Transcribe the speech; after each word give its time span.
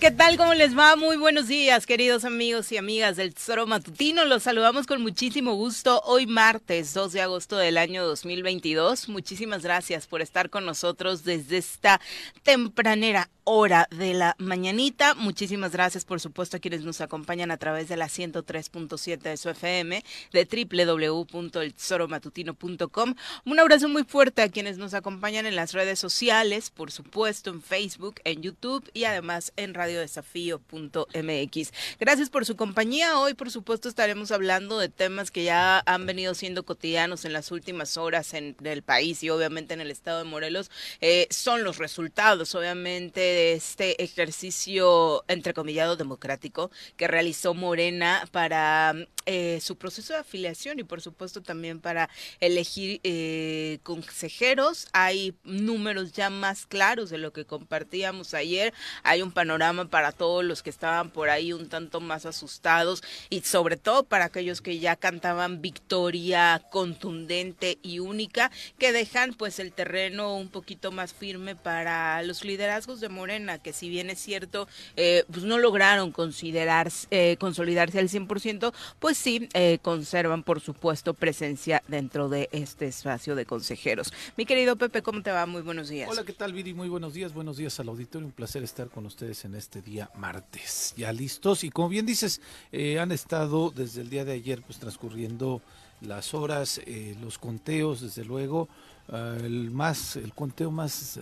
¿Qué 0.00 0.10
tal? 0.10 0.36
¿Cómo 0.38 0.54
les 0.54 0.76
va? 0.76 0.96
Muy 0.96 1.18
buenos 1.18 1.46
días, 1.46 1.84
queridos 1.84 2.24
amigos 2.24 2.72
y 2.72 2.78
amigas 2.78 3.18
del 3.18 3.34
Tesoro 3.34 3.66
Matutino. 3.66 4.24
Los 4.24 4.44
saludamos 4.44 4.86
con 4.86 5.02
muchísimo 5.02 5.52
gusto 5.52 6.00
hoy 6.06 6.26
martes 6.26 6.94
2 6.94 7.12
de 7.12 7.20
agosto 7.20 7.58
del 7.58 7.76
año 7.76 8.06
2022. 8.06 9.10
Muchísimas 9.10 9.62
gracias 9.62 10.06
por 10.06 10.22
estar 10.22 10.48
con 10.48 10.64
nosotros 10.64 11.24
desde 11.24 11.58
esta 11.58 12.00
tempranera 12.44 13.28
hora 13.44 13.88
de 13.90 14.14
la 14.14 14.36
mañanita. 14.38 15.14
Muchísimas 15.16 15.72
gracias, 15.72 16.04
por 16.04 16.20
supuesto, 16.20 16.56
a 16.56 16.60
quienes 16.60 16.84
nos 16.84 17.00
acompañan 17.00 17.50
a 17.50 17.56
través 17.56 17.88
de 17.88 17.96
la 17.96 18.06
103.7 18.06 19.18
de 19.18 19.36
su 19.36 19.48
FM, 19.50 20.04
de 20.32 20.44
www.eltesoromatutino.com. 20.44 23.14
Un 23.44 23.58
abrazo 23.58 23.88
muy 23.88 24.04
fuerte 24.04 24.42
a 24.42 24.48
quienes 24.48 24.78
nos 24.78 24.94
acompañan 24.94 25.46
en 25.46 25.56
las 25.56 25.72
redes 25.72 25.98
sociales, 25.98 26.70
por 26.70 26.92
supuesto, 26.92 27.50
en 27.50 27.60
Facebook, 27.60 28.20
en 28.24 28.40
YouTube 28.40 28.88
y 28.94 29.02
además 29.04 29.52
en 29.56 29.74
radiodesafío.mx. 29.90 31.72
Gracias 31.98 32.30
por 32.30 32.46
su 32.46 32.56
compañía. 32.56 33.18
Hoy, 33.18 33.34
por 33.34 33.50
supuesto, 33.50 33.88
estaremos 33.88 34.30
hablando 34.30 34.78
de 34.78 34.88
temas 34.88 35.30
que 35.30 35.44
ya 35.44 35.82
han 35.86 36.06
venido 36.06 36.34
siendo 36.34 36.64
cotidianos 36.64 37.24
en 37.24 37.32
las 37.32 37.50
últimas 37.50 37.96
horas 37.96 38.34
en 38.34 38.56
el 38.64 38.82
país 38.82 39.22
y 39.22 39.30
obviamente 39.30 39.74
en 39.74 39.80
el 39.80 39.90
estado 39.90 40.18
de 40.18 40.24
Morelos. 40.24 40.70
Eh, 41.00 41.26
son 41.30 41.64
los 41.64 41.78
resultados, 41.78 42.54
obviamente, 42.54 43.52
este 43.52 44.02
ejercicio 44.02 45.24
entrecomillado 45.28 45.96
democrático 45.96 46.70
que 46.96 47.08
realizó 47.08 47.54
Morena 47.54 48.28
para 48.30 48.94
eh, 49.26 49.60
su 49.60 49.76
proceso 49.76 50.14
de 50.14 50.20
afiliación 50.20 50.78
y 50.78 50.84
por 50.84 51.02
supuesto 51.02 51.42
también 51.42 51.78
para 51.80 52.08
elegir 52.40 53.00
eh, 53.04 53.78
consejeros. 53.82 54.88
Hay 54.92 55.34
números 55.44 56.12
ya 56.12 56.30
más 56.30 56.66
claros 56.66 57.10
de 57.10 57.18
lo 57.18 57.32
que 57.32 57.44
compartíamos 57.44 58.32
ayer. 58.32 58.72
Hay 59.02 59.20
un 59.20 59.30
panorama 59.30 59.88
para 59.88 60.12
todos 60.12 60.42
los 60.42 60.62
que 60.62 60.70
estaban 60.70 61.10
por 61.10 61.28
ahí 61.28 61.52
un 61.52 61.68
tanto 61.68 62.00
más 62.00 62.24
asustados 62.24 63.02
y 63.28 63.42
sobre 63.42 63.76
todo 63.76 64.04
para 64.04 64.24
aquellos 64.24 64.62
que 64.62 64.78
ya 64.78 64.96
cantaban 64.96 65.60
victoria 65.60 66.62
contundente 66.70 67.78
y 67.82 67.98
única 67.98 68.50
que 68.78 68.92
dejan 68.92 69.34
pues 69.34 69.58
el 69.58 69.72
terreno 69.72 70.36
un 70.36 70.48
poquito 70.48 70.92
más 70.92 71.12
firme 71.12 71.54
para 71.56 72.22
los 72.22 72.44
liderazgos 72.44 73.00
de 73.00 73.08
Morena 73.10 73.58
que 73.58 73.72
si 73.72 73.90
bien 73.90 74.08
es 74.08 74.18
cierto 74.18 74.66
eh, 74.96 75.24
pues 75.30 75.44
no 75.44 75.58
lograron 75.58 76.10
considerar 76.10 76.90
consolidarse 77.38 77.98
al 77.98 78.08
100% 78.08 78.72
pues 78.98 79.19
sí 79.20 79.48
eh, 79.52 79.78
conservan, 79.82 80.42
por 80.42 80.60
supuesto, 80.60 81.14
presencia 81.14 81.82
dentro 81.88 82.28
de 82.28 82.48
este 82.52 82.86
espacio 82.86 83.34
de 83.34 83.44
consejeros. 83.44 84.12
Mi 84.36 84.46
querido 84.46 84.76
Pepe, 84.76 85.02
¿cómo 85.02 85.22
te 85.22 85.30
va? 85.30 85.44
Muy 85.44 85.60
buenos 85.62 85.90
días. 85.90 86.08
Hola, 86.10 86.24
¿qué 86.24 86.32
tal, 86.32 86.54
Viri? 86.54 86.72
Muy 86.72 86.88
buenos 86.88 87.12
días, 87.12 87.34
buenos 87.34 87.58
días 87.58 87.78
al 87.78 87.88
auditorio. 87.88 88.26
Un 88.26 88.32
placer 88.32 88.62
estar 88.62 88.88
con 88.88 89.04
ustedes 89.04 89.44
en 89.44 89.54
este 89.54 89.82
día 89.82 90.10
martes. 90.16 90.94
Ya 90.96 91.12
listos 91.12 91.64
y 91.64 91.70
como 91.70 91.90
bien 91.90 92.06
dices, 92.06 92.40
eh, 92.72 92.98
han 92.98 93.12
estado 93.12 93.70
desde 93.70 94.00
el 94.00 94.08
día 94.08 94.24
de 94.24 94.32
ayer 94.32 94.62
pues 94.62 94.78
transcurriendo 94.78 95.60
las 96.00 96.32
horas, 96.32 96.80
eh, 96.86 97.14
los 97.20 97.36
conteos, 97.38 98.00
desde 98.00 98.24
luego. 98.24 98.68
Ah, 99.12 99.36
el 99.42 99.70
más, 99.70 100.16
el 100.16 100.32
conteo 100.32 100.70
más 100.70 101.18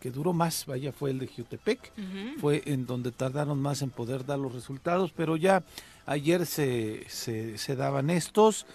que 0.00 0.10
duró 0.10 0.32
más, 0.32 0.66
vaya, 0.66 0.92
fue 0.92 1.10
el 1.10 1.18
de 1.18 1.26
Jutepec, 1.26 1.92
fue 2.40 2.62
en 2.64 2.86
donde 2.86 3.10
tardaron 3.10 3.60
más 3.60 3.82
en 3.82 3.90
poder 3.90 4.24
dar 4.24 4.38
los 4.38 4.52
resultados, 4.52 5.10
pero 5.10 5.36
ya 5.36 5.64
Ayer 6.06 6.44
se, 6.44 7.04
se, 7.08 7.76
daban 7.76 8.10
estos. 8.10 8.66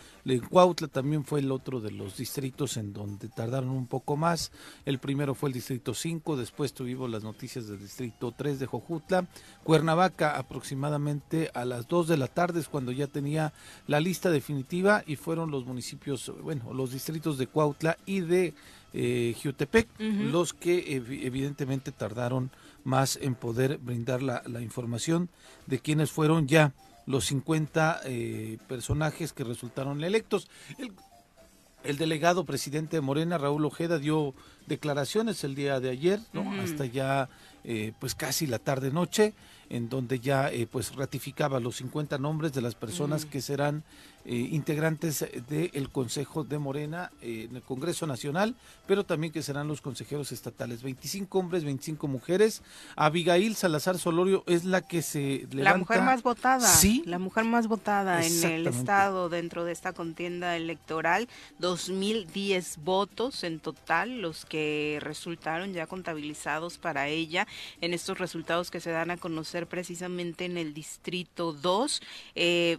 Cuautla 0.50 0.88
también 0.88 1.24
fue 1.24 1.40
el 1.40 1.52
otro 1.52 1.80
de 1.80 1.92
los 1.92 2.18
distritos 2.18 2.78
en 2.78 2.94
donde 2.94 3.30
tardaron 3.30 3.70
un 3.70 3.88
poco 3.88 4.18
más. 4.18 4.52
El 4.86 5.00
primero 5.00 5.34
fue 5.34 5.50
el 5.50 5.54
distrito 5.54 5.94
5, 5.94 6.38
después 6.38 6.74
tuvimos 6.74 7.10
las 7.10 7.24
noticias 7.24 7.68
del 7.68 7.80
distrito 7.80 8.34
3 8.36 8.60
de 8.60 8.66
Jojutla. 8.66 9.28
Cuernavaca 9.64 10.38
aproximadamente 10.38 11.50
a 11.54 11.66
las 11.66 11.88
2 11.88 12.08
de 12.10 12.18
la 12.18 12.28
tarde 12.28 12.60
es 12.60 12.68
cuando 12.68 12.92
ya 12.92 13.08
tenía 13.08 13.54
la 13.88 14.00
lista 14.00 14.30
definitiva 14.30 15.04
y 15.06 15.16
fueron 15.16 15.52
los 15.52 15.66
municipios, 15.66 16.32
bueno, 16.44 16.74
los 16.74 16.92
distritos 16.92 17.38
de 17.38 17.48
Cuautla 17.48 17.98
y 18.06 18.22
de 18.22 18.54
eh, 18.94 19.36
Jutepec 19.42 19.88
los 20.00 20.54
que 20.54 20.96
evidentemente 20.96 21.92
tardaron 21.92 22.50
más 22.84 23.20
en 23.22 23.36
poder 23.36 23.78
brindar 23.78 24.24
la, 24.24 24.42
la 24.48 24.62
información 24.62 25.30
de 25.68 25.80
quienes 25.80 26.12
fueron 26.12 26.48
ya 26.48 26.74
los 27.10 27.26
50 27.26 28.02
eh, 28.06 28.60
personajes 28.68 29.34
que 29.34 29.44
resultaron 29.44 30.04
electos. 30.04 30.48
El, 31.84 31.98
delegado 31.98 32.46
presidente 32.46 32.98
de 32.98 33.02
Morena, 33.02 33.40
Raúl 33.40 33.66
Ojeda, 33.66 33.98
dio 33.98 34.36
declaraciones 34.68 35.44
el 35.44 35.56
día 35.56 35.80
de 35.80 35.90
ayer, 35.90 36.20
¿no? 36.34 36.52
hasta 36.62 36.86
ya 36.86 37.28
eh, 37.64 37.94
pues 38.00 38.14
casi 38.14 38.46
la 38.46 38.60
tarde 38.60 38.92
noche, 38.92 39.34
en 39.70 39.90
donde 39.90 40.20
ya 40.20 40.52
eh, 40.52 40.68
pues 40.72 40.96
ratificaba 40.96 41.60
los 41.60 41.78
50 41.78 42.20
nombres 42.20 42.54
de 42.54 42.62
las 42.62 42.76
personas 42.76 43.26
que 43.26 43.42
serán 43.42 43.84
eh, 44.32 44.50
integrantes 44.52 45.26
del 45.48 45.90
Consejo 45.90 46.44
de 46.44 46.60
Morena 46.60 47.12
eh, 47.20 47.48
en 47.50 47.56
el 47.56 47.64
Congreso 47.64 48.06
Nacional, 48.06 48.54
pero 48.86 49.04
también 49.04 49.34
que 49.34 49.42
serán 49.42 49.68
los 49.68 49.82
consejeros 49.82 50.32
estatales. 50.32 50.84
25 50.84 51.40
hombres, 51.40 51.64
25 51.64 52.08
mujeres. 52.08 52.62
Abigail 52.96 53.56
Salazar 53.56 53.98
Solorio 53.98 54.44
es 54.46 54.66
la 54.66 54.82
que 54.82 55.02
se 55.02 55.48
levanta. 55.50 55.72
La 55.72 55.78
mujer 55.78 56.02
más 56.04 56.22
votada. 56.22 56.68
Sí. 56.68 57.02
La 57.08 57.18
mujer 57.18 57.46
más 57.46 57.66
votada 57.68 58.24
en 58.24 58.44
el 58.44 58.68
Estado 58.68 59.30
dentro 59.30 59.66
de 59.66 59.72
esta 59.72 59.94
contienda 59.94 60.56
electoral. 60.56 61.28
2.010 61.60 62.84
votos 62.84 63.44
en 63.44 63.60
total, 63.60 64.22
los 64.22 64.46
que 64.46 65.00
resultaron 65.02 65.74
ya 65.74 65.88
contabilizados 65.88 66.78
para 66.78 67.08
ella 67.08 67.48
en 67.82 67.96
estos 67.96 68.20
resultados 68.20 68.70
que 68.70 68.80
se 68.80 68.92
dan 68.92 69.10
a 69.10 69.18
conocer 69.18 69.66
precisamente 69.66 70.46
en 70.46 70.58
el 70.58 70.76
Distrito 70.76 71.52
2. 71.52 72.02
Eh, 72.36 72.78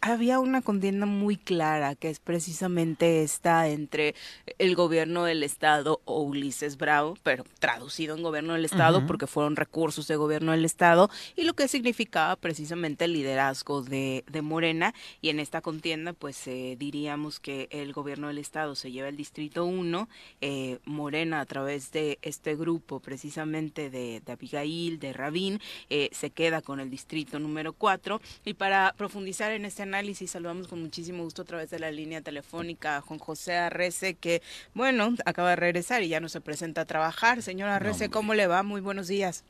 había 0.00 0.38
una 0.38 0.62
contienda 0.62 1.06
muy 1.06 1.36
clara 1.36 1.94
que 1.94 2.10
es 2.10 2.20
precisamente 2.20 3.22
esta 3.22 3.68
entre 3.68 4.14
el 4.58 4.74
gobierno 4.74 5.24
del 5.24 5.42
estado 5.42 6.00
o 6.04 6.22
Ulises 6.22 6.76
Bravo, 6.76 7.16
pero 7.22 7.44
traducido 7.58 8.16
en 8.16 8.22
gobierno 8.22 8.54
del 8.54 8.64
estado 8.64 9.06
porque 9.06 9.26
fueron 9.26 9.56
recursos 9.56 10.06
de 10.08 10.16
gobierno 10.16 10.52
del 10.52 10.64
estado 10.64 11.10
y 11.36 11.42
lo 11.42 11.54
que 11.54 11.68
significaba 11.68 12.36
precisamente 12.36 13.06
el 13.06 13.12
liderazgo 13.12 13.82
de, 13.82 14.24
de 14.30 14.42
Morena 14.42 14.94
y 15.20 15.30
en 15.30 15.40
esta 15.40 15.60
contienda 15.60 16.12
pues 16.12 16.46
eh, 16.46 16.76
diríamos 16.78 17.40
que 17.40 17.68
el 17.70 17.92
gobierno 17.92 18.28
del 18.28 18.38
estado 18.38 18.74
se 18.74 18.92
lleva 18.92 19.08
el 19.08 19.16
distrito 19.16 19.64
1, 19.64 20.08
eh, 20.40 20.78
Morena 20.84 21.40
a 21.40 21.46
través 21.46 21.92
de 21.92 22.18
este 22.22 22.56
grupo 22.56 23.00
precisamente 23.00 23.90
de, 23.90 24.20
de 24.24 24.32
Abigail, 24.32 24.98
de 24.98 25.12
Rabín, 25.12 25.60
eh, 25.90 26.10
se 26.12 26.30
queda 26.30 26.62
con 26.62 26.80
el 26.80 26.90
distrito 26.90 27.38
número 27.38 27.72
4 27.72 28.20
y 28.44 28.54
para 28.54 28.94
profundizar 28.96 29.52
en 29.54 29.64
este 29.64 29.82
análisis 29.82 30.30
saludamos 30.30 30.68
con 30.68 30.82
muchísimo 30.82 31.24
gusto 31.24 31.42
a 31.42 31.44
través 31.44 31.70
de 31.70 31.78
la 31.78 31.90
línea 31.90 32.20
telefónica 32.20 32.96
a 32.96 33.00
Juan 33.00 33.18
José 33.18 33.56
Arrece, 33.56 34.14
que, 34.14 34.42
bueno, 34.74 35.14
acaba 35.24 35.50
de 35.50 35.56
regresar 35.56 36.02
y 36.02 36.08
ya 36.08 36.20
no 36.20 36.28
se 36.28 36.40
presenta 36.40 36.82
a 36.82 36.84
trabajar. 36.84 37.42
Señor 37.42 37.68
Arrece, 37.68 38.10
¿cómo 38.10 38.34
le 38.34 38.46
va? 38.46 38.62
Muy 38.62 38.80
buenos 38.80 39.08
días. 39.08 39.44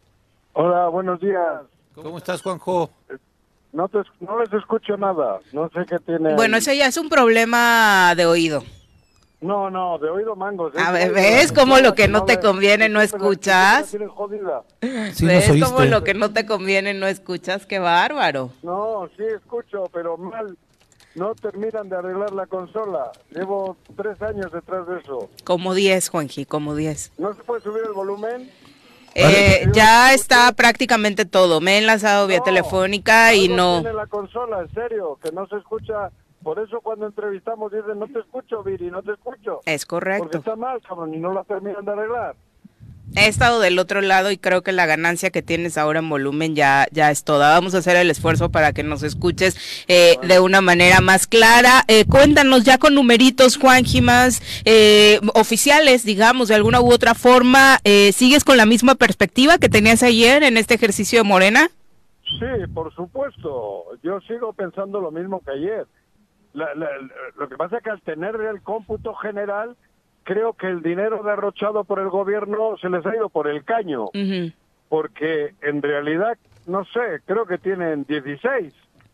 Hola, 0.52 0.88
buenos 0.88 1.20
días. 1.20 1.62
¿Cómo 1.94 2.18
estás, 2.18 2.42
Juanjo? 2.42 2.90
No, 3.72 3.88
te, 3.88 3.98
no 4.20 4.38
les 4.40 4.52
escucho 4.52 4.96
nada. 4.96 5.40
No 5.52 5.68
sé 5.70 5.84
qué 5.88 5.98
tiene. 5.98 6.34
Bueno, 6.34 6.56
ese 6.56 6.76
ya 6.76 6.86
es 6.86 6.96
un 6.96 7.08
problema 7.08 8.14
de 8.16 8.26
oído. 8.26 8.62
No, 9.44 9.68
no, 9.68 9.98
de 9.98 10.08
oído 10.08 10.34
mangos. 10.34 10.72
A 10.78 10.90
ver, 10.90 11.12
¿ves 11.12 11.52
como 11.52 11.78
lo 11.78 11.94
que 11.94 12.08
no 12.08 12.24
te 12.24 12.40
conviene 12.40 12.88
no 12.88 13.02
escuchas? 13.02 13.94
¿Ves 15.20 15.62
como 15.62 15.84
lo 15.84 16.02
que 16.02 16.14
no 16.14 16.32
te 16.32 16.46
conviene 16.46 16.94
no 16.94 17.06
escuchas? 17.06 17.66
¡Qué 17.66 17.78
bárbaro! 17.78 18.52
No, 18.62 19.06
sí 19.18 19.22
escucho, 19.22 19.84
pero 19.92 20.16
mal. 20.16 20.56
No 21.14 21.34
terminan 21.34 21.90
de 21.90 21.96
arreglar 21.96 22.32
la 22.32 22.46
consola. 22.46 23.12
Llevo 23.30 23.76
tres 23.94 24.20
años 24.22 24.50
detrás 24.50 24.86
de 24.88 25.00
eso. 25.00 25.28
Como 25.44 25.74
diez, 25.74 26.08
Juanji, 26.08 26.46
como 26.46 26.74
diez. 26.74 27.12
¿No 27.18 27.34
se 27.34 27.42
puede 27.42 27.60
subir 27.60 27.82
el 27.84 27.92
volumen? 27.92 28.50
Eh, 29.14 29.66
ya 29.74 30.14
está 30.14 30.50
prácticamente 30.52 31.26
todo. 31.26 31.60
Me 31.60 31.74
he 31.74 31.78
enlazado 31.78 32.26
vía 32.26 32.40
telefónica 32.40 33.34
y 33.34 33.48
no. 33.48 33.82
Tiene 33.82 33.94
la 33.94 34.06
consola, 34.06 34.62
en 34.62 34.72
serio, 34.72 35.18
que 35.22 35.30
no 35.32 35.46
se 35.48 35.56
escucha 35.56 36.10
por 36.44 36.58
eso 36.60 36.80
cuando 36.82 37.06
entrevistamos 37.06 37.72
dicen, 37.72 37.98
no 37.98 38.06
te 38.06 38.20
escucho, 38.20 38.62
Viri, 38.62 38.90
no 38.90 39.02
te 39.02 39.12
escucho. 39.12 39.60
Es 39.64 39.86
correcto. 39.86 40.24
Porque 40.24 40.38
está 40.38 40.54
mal, 40.54 40.80
cabrón, 40.82 41.14
y 41.14 41.18
no 41.18 41.32
la 41.32 41.42
terminan 41.42 41.84
de 41.84 41.90
arreglar. 41.90 42.36
He 43.16 43.28
estado 43.28 43.60
del 43.60 43.78
otro 43.78 44.00
lado 44.00 44.32
y 44.32 44.38
creo 44.38 44.62
que 44.62 44.72
la 44.72 44.86
ganancia 44.86 45.30
que 45.30 45.40
tienes 45.40 45.78
ahora 45.78 46.00
en 46.00 46.08
volumen 46.08 46.56
ya, 46.56 46.88
ya 46.90 47.12
es 47.12 47.22
toda. 47.22 47.50
Vamos 47.50 47.74
a 47.74 47.78
hacer 47.78 47.96
el 47.96 48.10
esfuerzo 48.10 48.50
para 48.50 48.72
que 48.72 48.82
nos 48.82 49.04
escuches 49.04 49.84
eh, 49.86 50.16
de 50.26 50.40
una 50.40 50.60
manera 50.60 51.00
más 51.00 51.28
clara. 51.28 51.84
Eh, 51.86 52.06
cuéntanos 52.06 52.64
ya 52.64 52.78
con 52.78 52.94
numeritos, 52.94 53.56
Juan 53.56 53.84
Jimas, 53.84 54.42
eh, 54.64 55.20
oficiales, 55.34 56.04
digamos, 56.04 56.48
de 56.48 56.56
alguna 56.56 56.80
u 56.80 56.92
otra 56.92 57.14
forma. 57.14 57.78
¿Sigues 57.84 58.42
con 58.42 58.56
la 58.56 58.66
misma 58.66 58.96
perspectiva 58.96 59.58
que 59.58 59.68
tenías 59.68 60.02
ayer 60.02 60.42
en 60.42 60.56
este 60.56 60.74
ejercicio 60.74 61.20
de 61.20 61.24
Morena? 61.24 61.70
Sí, 62.24 62.66
por 62.74 62.92
supuesto. 62.94 63.84
Yo 64.02 64.20
sigo 64.22 64.52
pensando 64.54 65.00
lo 65.00 65.12
mismo 65.12 65.40
que 65.44 65.52
ayer 65.52 65.86
lo 66.54 67.48
que 67.48 67.56
pasa 67.56 67.78
es 67.78 67.82
que 67.82 67.90
al 67.90 68.00
tener 68.02 68.36
el 68.36 68.62
cómputo 68.62 69.14
general, 69.14 69.76
creo 70.22 70.54
que 70.54 70.68
el 70.68 70.82
dinero 70.82 71.22
derrochado 71.22 71.84
por 71.84 72.00
el 72.00 72.08
gobierno 72.08 72.76
se 72.80 72.88
les 72.88 73.04
ha 73.06 73.14
ido 73.14 73.28
por 73.28 73.48
el 73.48 73.64
caño. 73.64 74.06
porque 74.88 75.54
en 75.62 75.82
realidad, 75.82 76.38
no 76.66 76.84
sé, 76.84 77.20
creo 77.26 77.46
que 77.46 77.58
tienen 77.58 78.04
16 78.04 78.72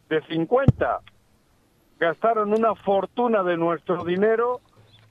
de 0.08 0.22
50. 0.22 1.00
Gastaron 1.98 2.52
una 2.52 2.74
fortuna 2.74 3.42
de 3.42 3.56
nuestro 3.56 4.04
dinero, 4.04 4.60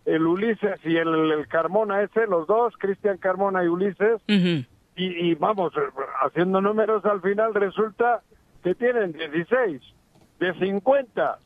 el 0.05 0.25
Ulises 0.27 0.79
y 0.83 0.97
el, 0.97 1.47
Carmona 1.47 2.01
ese, 2.03 2.27
los 2.27 2.47
dos, 2.47 2.75
Cristian 2.77 3.17
Carmona 3.17 3.63
y 3.63 3.67
Ulises, 3.67 4.21
y, 4.27 4.61
y 4.95 5.35
vamos, 5.35 5.73
haciendo 6.21 6.61
números 6.61 7.05
al 7.05 7.21
final 7.21 7.53
resulta 7.53 8.21
que 8.63 8.75
tienen 8.75 9.13
16 9.13 9.81
de 10.39 10.53
50. 10.53 11.39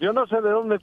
Yo 0.00 0.12
no 0.12 0.26
sé 0.26 0.40
de 0.40 0.50
dónde 0.50 0.80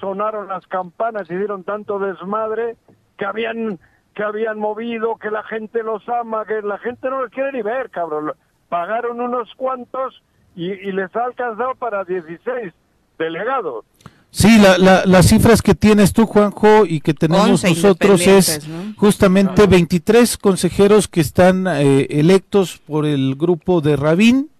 sonaron 0.00 0.48
las 0.48 0.66
campanas 0.66 1.30
y 1.30 1.34
dieron 1.34 1.64
tanto 1.64 1.98
desmadre 1.98 2.76
que 3.16 3.24
habían 3.24 3.78
que 4.14 4.22
habían 4.22 4.58
movido, 4.58 5.16
que 5.16 5.30
la 5.30 5.42
gente 5.42 5.82
los 5.82 6.08
ama, 6.08 6.44
que 6.46 6.62
la 6.62 6.78
gente 6.78 7.10
no 7.10 7.22
los 7.22 7.30
quiere 7.30 7.52
ni 7.52 7.62
ver, 7.62 7.90
cabrón. 7.90 8.32
Pagaron 8.68 9.20
unos 9.20 9.52
cuantos 9.56 10.22
y, 10.54 10.92
les 10.92 11.14
ha 11.16 11.24
alcanzado 11.24 11.74
para 11.74 12.04
16 12.04 12.72
delegados. 13.18 13.84
Sí, 14.30 14.58
la, 14.58 15.04
las 15.04 15.26
cifras 15.26 15.62
que 15.62 15.74
tienes 15.74 16.12
tú, 16.12 16.26
Juanjo, 16.26 16.86
y 16.86 17.00
que 17.00 17.14
tenemos 17.14 17.64
nosotros 17.64 18.26
es 18.26 18.68
justamente 18.96 19.66
23 19.66 20.38
consejeros 20.38 21.06
que 21.06 21.20
están 21.20 21.66
eh, 21.66 22.06
electos 22.10 22.80
por 22.84 23.06
el 23.06 23.36
grupo 23.36 23.80
de 23.80 23.96
Rabín, 23.96 24.50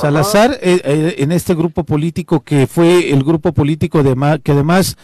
Salazar, 0.00 0.58
eh, 0.62 0.80
eh, 0.84 1.14
en 1.18 1.32
este 1.32 1.54
grupo 1.54 1.84
político 1.84 2.40
que 2.40 2.66
fue 2.66 3.10
el 3.10 3.22
grupo 3.24 3.52
político 3.52 4.02
de, 4.02 4.40
que 4.42 4.52
además 4.52 4.96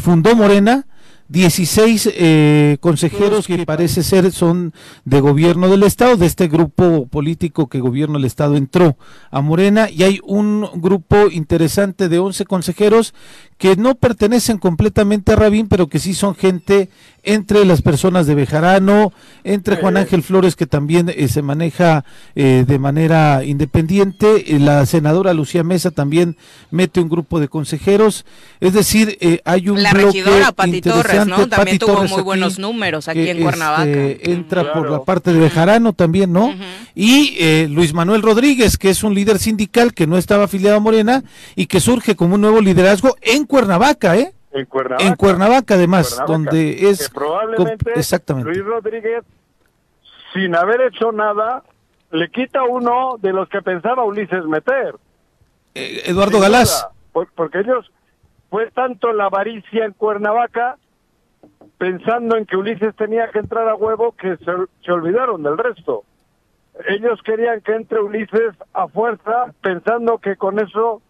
fundó 0.00 0.34
Morena, 0.34 0.86
16 1.32 2.10
eh, 2.14 2.76
consejeros 2.80 3.46
que 3.46 3.64
parece 3.64 4.02
ser 4.02 4.30
son 4.32 4.74
de 5.06 5.20
gobierno 5.20 5.70
del 5.70 5.82
Estado, 5.82 6.18
de 6.18 6.26
este 6.26 6.46
grupo 6.46 7.06
político 7.06 7.68
que 7.68 7.80
gobierno 7.80 8.18
del 8.18 8.26
Estado 8.26 8.54
entró 8.56 8.98
a 9.30 9.40
Morena, 9.40 9.88
y 9.88 10.02
hay 10.02 10.20
un 10.24 10.68
grupo 10.74 11.30
interesante 11.30 12.10
de 12.10 12.18
11 12.18 12.44
consejeros 12.44 13.14
que 13.56 13.76
no 13.76 13.94
pertenecen 13.94 14.58
completamente 14.58 15.32
a 15.32 15.36
Rabín, 15.36 15.68
pero 15.68 15.86
que 15.86 16.00
sí 16.00 16.12
son 16.12 16.34
gente 16.34 16.90
entre 17.22 17.64
las 17.64 17.82
personas 17.82 18.26
de 18.26 18.34
Bejarano, 18.34 19.12
entre 19.44 19.76
Juan 19.76 19.96
Ángel 19.96 20.22
Flores, 20.22 20.56
que 20.56 20.66
también 20.66 21.08
eh, 21.08 21.28
se 21.28 21.42
maneja 21.42 22.04
eh, 22.34 22.64
de 22.66 22.78
manera 22.78 23.44
independiente, 23.44 24.44
la 24.58 24.86
senadora 24.86 25.34
Lucía 25.34 25.62
Mesa 25.62 25.90
también 25.90 26.36
mete 26.70 27.00
un 27.00 27.08
grupo 27.08 27.40
de 27.40 27.48
consejeros, 27.48 28.24
es 28.60 28.72
decir, 28.72 29.18
hay 29.44 29.68
un 29.68 29.82
la 29.82 29.92
regidora 29.92 30.52
Pati 30.52 30.80
Torres, 30.80 31.26
¿no? 31.26 31.48
También 31.48 31.78
tuvo 31.78 32.04
muy 32.04 32.22
buenos 32.22 32.58
números 32.58 33.08
aquí 33.08 33.28
en 33.28 33.42
Cuernavaca. 33.42 33.84
Este, 33.84 34.32
entra 34.32 34.72
por 34.72 34.90
la 34.90 35.02
parte 35.02 35.32
de 35.32 35.40
Bejarano 35.40 35.92
también, 35.92 36.32
¿no? 36.32 36.54
Y 36.94 37.34
eh, 37.38 37.68
Luis 37.70 37.94
Manuel 37.94 38.22
Rodríguez, 38.22 38.76
que 38.76 38.90
es 38.90 39.02
un 39.02 39.14
líder 39.14 39.38
sindical 39.38 39.94
que 39.94 40.06
no 40.06 40.18
estaba 40.18 40.44
afiliado 40.44 40.76
a 40.76 40.80
Morena 40.80 41.24
y 41.56 41.66
que 41.66 41.80
surge 41.80 42.16
como 42.16 42.34
un 42.34 42.40
nuevo 42.40 42.60
liderazgo 42.60 43.16
en 43.22 43.44
Cuernavaca, 43.44 44.16
¿eh? 44.16 44.32
En 44.52 44.66
Cuernavaca. 44.66 45.08
En 45.08 45.14
Cuernavaca, 45.16 45.74
además, 45.74 46.22
donde 46.26 46.90
es. 46.90 47.08
probablemente 47.08 47.92
exactamente. 47.94 48.50
Luis 48.50 48.64
Rodríguez, 48.64 49.24
sin 50.34 50.54
haber 50.54 50.82
hecho 50.82 51.10
nada, 51.12 51.62
le 52.10 52.30
quita 52.30 52.62
uno 52.64 53.16
de 53.18 53.32
los 53.32 53.48
que 53.48 53.62
pensaba 53.62 54.04
Ulises 54.04 54.44
meter. 54.44 54.94
Eh, 55.74 56.02
Eduardo 56.06 56.38
Galás. 56.40 56.86
porque 57.12 57.60
ellos, 57.60 57.90
fue 58.50 58.70
tanto 58.70 59.12
la 59.12 59.26
avaricia 59.26 59.86
en 59.86 59.92
Cuernavaca 59.92 60.76
pensando 61.78 62.36
en 62.36 62.46
que 62.46 62.56
Ulises 62.56 62.94
tenía 62.94 63.28
que 63.30 63.38
entrar 63.38 63.68
a 63.68 63.74
huevo 63.74 64.12
que 64.12 64.36
se, 64.36 64.92
olvidaron 64.92 65.42
del 65.42 65.58
resto. 65.58 66.04
Ellos 66.86 67.20
querían 67.24 67.60
que 67.60 67.74
entre 67.74 68.00
Ulises 68.00 68.54
a 68.72 68.88
fuerza 68.88 69.52
pensando 69.62 70.18
que 70.18 70.36
con 70.36 70.58
eso 70.58 71.02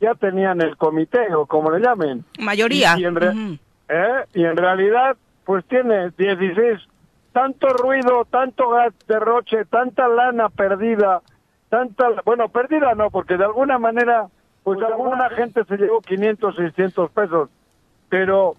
ya 0.00 0.14
tenían 0.14 0.60
el 0.60 0.76
comité 0.76 1.34
o 1.34 1.46
como 1.46 1.70
le 1.70 1.80
llamen. 1.80 2.24
Mayoría. 2.38 2.94
Y, 2.98 3.04
en, 3.04 3.58
¿eh? 3.88 4.24
y 4.34 4.44
en 4.44 4.56
realidad 4.56 5.16
pues 5.44 5.64
tiene 5.66 6.10
16. 6.16 6.80
Tanto 7.32 7.68
ruido, 7.68 8.26
tanto 8.30 8.70
gas 8.70 8.92
derroche, 9.06 9.64
tanta 9.66 10.08
lana 10.08 10.48
perdida, 10.48 11.22
tanta, 11.68 12.08
bueno, 12.24 12.48
perdida 12.48 12.94
no, 12.94 13.10
porque 13.10 13.36
de 13.36 13.44
alguna 13.44 13.78
manera 13.78 14.26
pues 14.64 14.82
alguna 14.82 15.30
gente 15.30 15.64
se 15.64 15.76
llevó 15.76 16.00
500, 16.00 16.56
600 16.56 17.10
pesos, 17.12 17.48
pero 18.08 18.56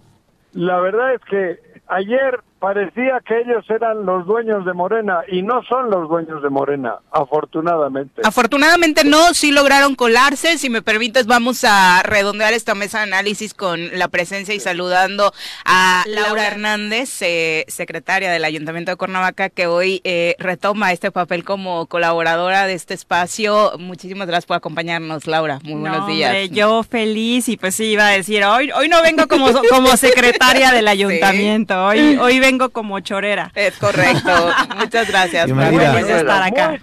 la 0.53 0.79
verdad 0.79 1.13
es 1.13 1.21
que 1.21 1.59
ayer 1.87 2.39
parecía 2.59 3.21
que 3.25 3.39
ellos 3.39 3.65
eran 3.69 4.05
los 4.05 4.25
dueños 4.25 4.65
de 4.65 4.73
Morena 4.73 5.21
y 5.27 5.41
no 5.41 5.63
son 5.63 5.89
los 5.89 6.09
dueños 6.09 6.43
de 6.43 6.49
Morena, 6.49 6.97
afortunadamente. 7.11 8.21
Afortunadamente 8.23 9.03
no, 9.05 9.33
sí 9.33 9.51
lograron 9.51 9.95
colarse. 9.95 10.57
Si 10.57 10.69
me 10.69 10.81
permites, 10.81 11.25
vamos 11.25 11.63
a 11.63 12.03
redondear 12.03 12.53
esta 12.53 12.75
mesa 12.75 12.99
de 12.99 13.03
análisis 13.05 13.53
con 13.53 13.97
la 13.97 14.09
presencia 14.09 14.53
y 14.53 14.59
saludando 14.59 15.31
a 15.65 16.03
Laura 16.07 16.47
Hernández, 16.47 17.21
eh, 17.21 17.65
secretaria 17.69 18.31
del 18.31 18.43
Ayuntamiento 18.43 18.91
de 18.91 18.97
Cuernavaca, 18.97 19.49
que 19.49 19.67
hoy 19.67 20.01
eh, 20.03 20.35
retoma 20.37 20.91
este 20.91 21.11
papel 21.11 21.45
como 21.45 21.85
colaboradora 21.87 22.67
de 22.67 22.73
este 22.73 22.93
espacio. 22.93 23.73
Muchísimas 23.79 24.27
gracias 24.27 24.45
por 24.45 24.57
acompañarnos, 24.57 25.27
Laura. 25.27 25.59
Muy 25.63 25.79
buenos 25.79 26.07
días. 26.07 26.49
yo 26.51 26.83
feliz 26.83 27.47
y 27.47 27.55
pues 27.55 27.75
sí, 27.75 27.85
iba 27.85 28.07
a 28.07 28.11
decir, 28.11 28.43
hoy, 28.43 28.71
hoy 28.71 28.89
no 28.89 29.01
vengo 29.01 29.27
como, 29.27 29.47
como 29.69 29.95
secretaria 29.95 30.71
del 30.71 30.87
ayuntamiento, 30.87 31.85
hoy, 31.85 32.17
hoy 32.17 32.39
vengo 32.39 32.48
como 32.57 32.99
chorera. 32.99 33.51
Es 33.55 33.77
correcto. 33.77 34.31
Muchas 34.77 35.07
gracias 35.07 35.49
por 35.49 35.61
estar 35.61 36.43
acá. 36.43 36.79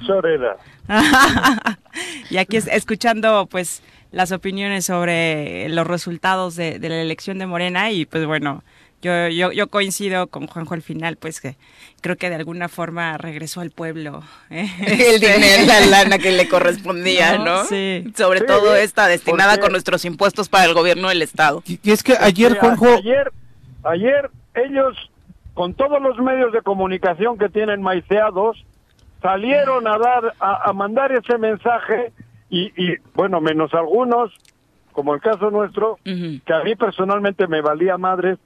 y 2.31 2.37
aquí 2.37 2.57
escuchando 2.57 3.47
pues 3.47 3.83
las 4.13 4.31
opiniones 4.33 4.87
sobre 4.87 5.69
los 5.69 5.87
resultados 5.87 6.55
de, 6.57 6.79
la 6.79 7.01
elección 7.01 7.39
de 7.39 7.47
Morena 7.47 7.91
y 7.91 8.07
pues 8.07 8.25
bueno, 8.25 8.63
yo, 9.03 9.29
yo, 9.29 9.53
yo 9.53 9.67
coincido 9.67 10.29
con 10.29 10.47
Juanjo 10.47 10.75
al 10.75 10.83
final, 10.83 11.17
pues 11.17 11.41
que 11.41 11.57
creo 12.01 12.17
que 12.17 12.31
de 12.31 12.37
alguna 12.37 12.69
forma 12.69 13.19
regresó 13.19 13.61
al 13.61 13.71
pueblo. 13.71 14.23
¿eh? 14.51 14.69
El 14.87 15.21
dinero, 15.21 15.67
la 15.67 15.81
lana 15.87 16.19
que 16.19 16.31
le 16.31 16.49
correspondía, 16.49 17.39
¿no? 17.39 17.65
Sí. 17.65 18.05
Sobre 18.17 18.43
todo 18.43 18.77
esta 18.77 19.07
destinada 19.09 19.59
con 19.59 19.73
nuestros 19.73 20.05
impuestos 20.05 20.49
para 20.49 20.65
el 20.65 20.75
gobierno 20.75 21.09
del 21.09 21.23
Estado. 21.23 21.63
Y, 21.67 21.79
es 21.91 22.03
que 22.03 22.17
ayer, 22.19 22.59
Juanjo... 22.59 22.87
Ayer, 22.95 23.33
ayer 23.83 24.31
ellos 24.55 24.97
con 25.57 25.73
todos 25.73 26.03
los 26.03 26.19
medios 26.19 26.53
de 26.53 26.61
comunicación 26.61 27.39
que 27.39 27.49
tienen 27.49 27.81
maiceados, 27.81 28.63
salieron 29.23 29.89
a 29.89 29.97
dar, 29.97 30.35
a, 30.39 30.71
mandar 30.75 31.13
ese 31.13 31.39
mensaje 31.39 32.13
y, 32.51 32.71
bueno, 33.15 33.41
menos 33.41 33.73
algunos, 33.73 34.35
como 34.93 35.15
el 35.15 35.23
caso 35.23 35.51
nuestro, 35.51 35.99
que 36.05 36.53
a 36.53 36.63
mí 36.63 36.77
personalmente 36.77 37.47
me 37.47 37.63
valía 37.63 37.97
madres, 37.97 38.39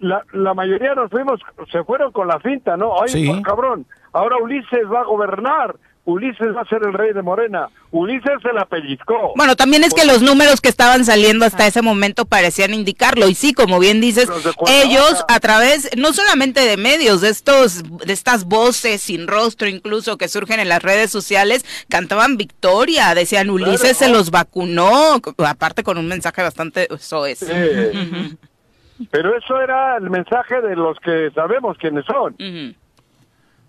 la, 0.00 0.22
la 0.34 0.52
mayoría 0.52 0.94
nos 0.94 1.10
fuimos, 1.10 1.40
se 1.72 1.82
fueron 1.84 2.12
con 2.12 2.28
la 2.28 2.38
finta, 2.40 2.76
¿no? 2.76 2.92
Ay, 3.02 3.42
cabrón, 3.42 3.86
ahora 4.12 4.36
Ulises 4.36 4.84
va 4.92 5.00
a 5.00 5.04
gobernar, 5.04 5.76
Ulises 6.08 6.56
va 6.56 6.62
a 6.62 6.64
ser 6.64 6.82
el 6.84 6.94
rey 6.94 7.12
de 7.12 7.20
Morena. 7.20 7.68
Ulises 7.90 8.40
se 8.42 8.50
la 8.54 8.64
pellizcó. 8.64 9.34
Bueno, 9.36 9.56
también 9.56 9.84
es 9.84 9.92
que 9.92 10.06
los 10.06 10.22
números 10.22 10.62
que 10.62 10.70
estaban 10.70 11.04
saliendo 11.04 11.44
hasta 11.44 11.66
ese 11.66 11.82
momento 11.82 12.24
parecían 12.24 12.72
indicarlo. 12.72 13.28
Y 13.28 13.34
sí, 13.34 13.52
como 13.52 13.78
bien 13.78 14.00
dices, 14.00 14.30
ellos 14.68 15.22
a 15.28 15.38
través 15.38 15.90
no 15.98 16.14
solamente 16.14 16.60
de 16.60 16.78
medios, 16.78 17.20
de 17.20 17.28
estos, 17.28 17.82
de 18.06 18.12
estas 18.14 18.46
voces 18.46 19.02
sin 19.02 19.26
rostro 19.26 19.68
incluso 19.68 20.16
que 20.16 20.28
surgen 20.28 20.60
en 20.60 20.70
las 20.70 20.82
redes 20.82 21.10
sociales, 21.10 21.66
cantaban 21.90 22.38
victoria, 22.38 23.14
decían 23.14 23.50
Ulises 23.50 23.98
se 23.98 24.08
los 24.08 24.30
vacunó, 24.30 25.20
aparte 25.46 25.82
con 25.82 25.98
un 25.98 26.08
mensaje 26.08 26.40
bastante 26.40 26.88
soez. 26.98 27.40
Pero 29.10 29.36
eso 29.36 29.60
era 29.60 29.98
el 29.98 30.08
mensaje 30.08 30.62
de 30.62 30.74
los 30.74 30.98
que 31.00 31.30
sabemos 31.34 31.76
quiénes 31.76 32.06
son. 32.06 32.34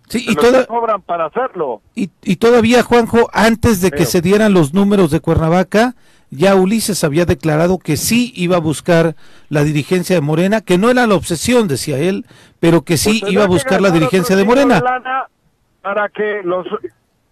Sí, 0.10 0.26
y, 0.28 0.36
toda, 0.36 0.66
cobran 0.66 1.02
para 1.02 1.28
hacerlo. 1.28 1.82
Y, 1.96 2.10
y, 2.24 2.38
todavía, 2.38 2.82
Juanjo, 2.82 3.30
antes 3.32 3.80
de 3.80 3.92
que 3.92 4.06
se 4.06 4.22
dieran 4.22 4.54
los 4.54 4.74
números 4.74 5.12
de 5.12 5.20
Cuernavaca, 5.20 5.96
ya 6.32 6.56
Ulises 6.56 7.04
había 7.04 7.26
declarado 7.26 7.80
que 7.80 7.98
sí 7.98 8.32
iba 8.36 8.58
a 8.58 8.60
buscar 8.60 9.16
la 9.50 9.64
dirigencia 9.64 10.16
de 10.16 10.22
Morena, 10.22 10.62
que 10.62 10.78
no 10.78 10.90
era 10.90 11.08
la 11.08 11.16
obsesión, 11.16 11.68
decía 11.68 11.98
él, 12.00 12.26
pero 12.60 12.84
que 12.84 12.98
sí 12.98 13.20
pues 13.22 13.32
iba 13.32 13.44
a 13.44 13.48
buscar 13.48 13.82
la 13.82 13.92
dirigencia 13.92 14.36
de 14.36 14.44
Morena. 14.44 14.82
Para 15.82 16.10
que 16.10 16.42
los... 16.44 16.68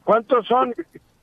¿Cuántos 0.03 0.47
son? 0.47 0.73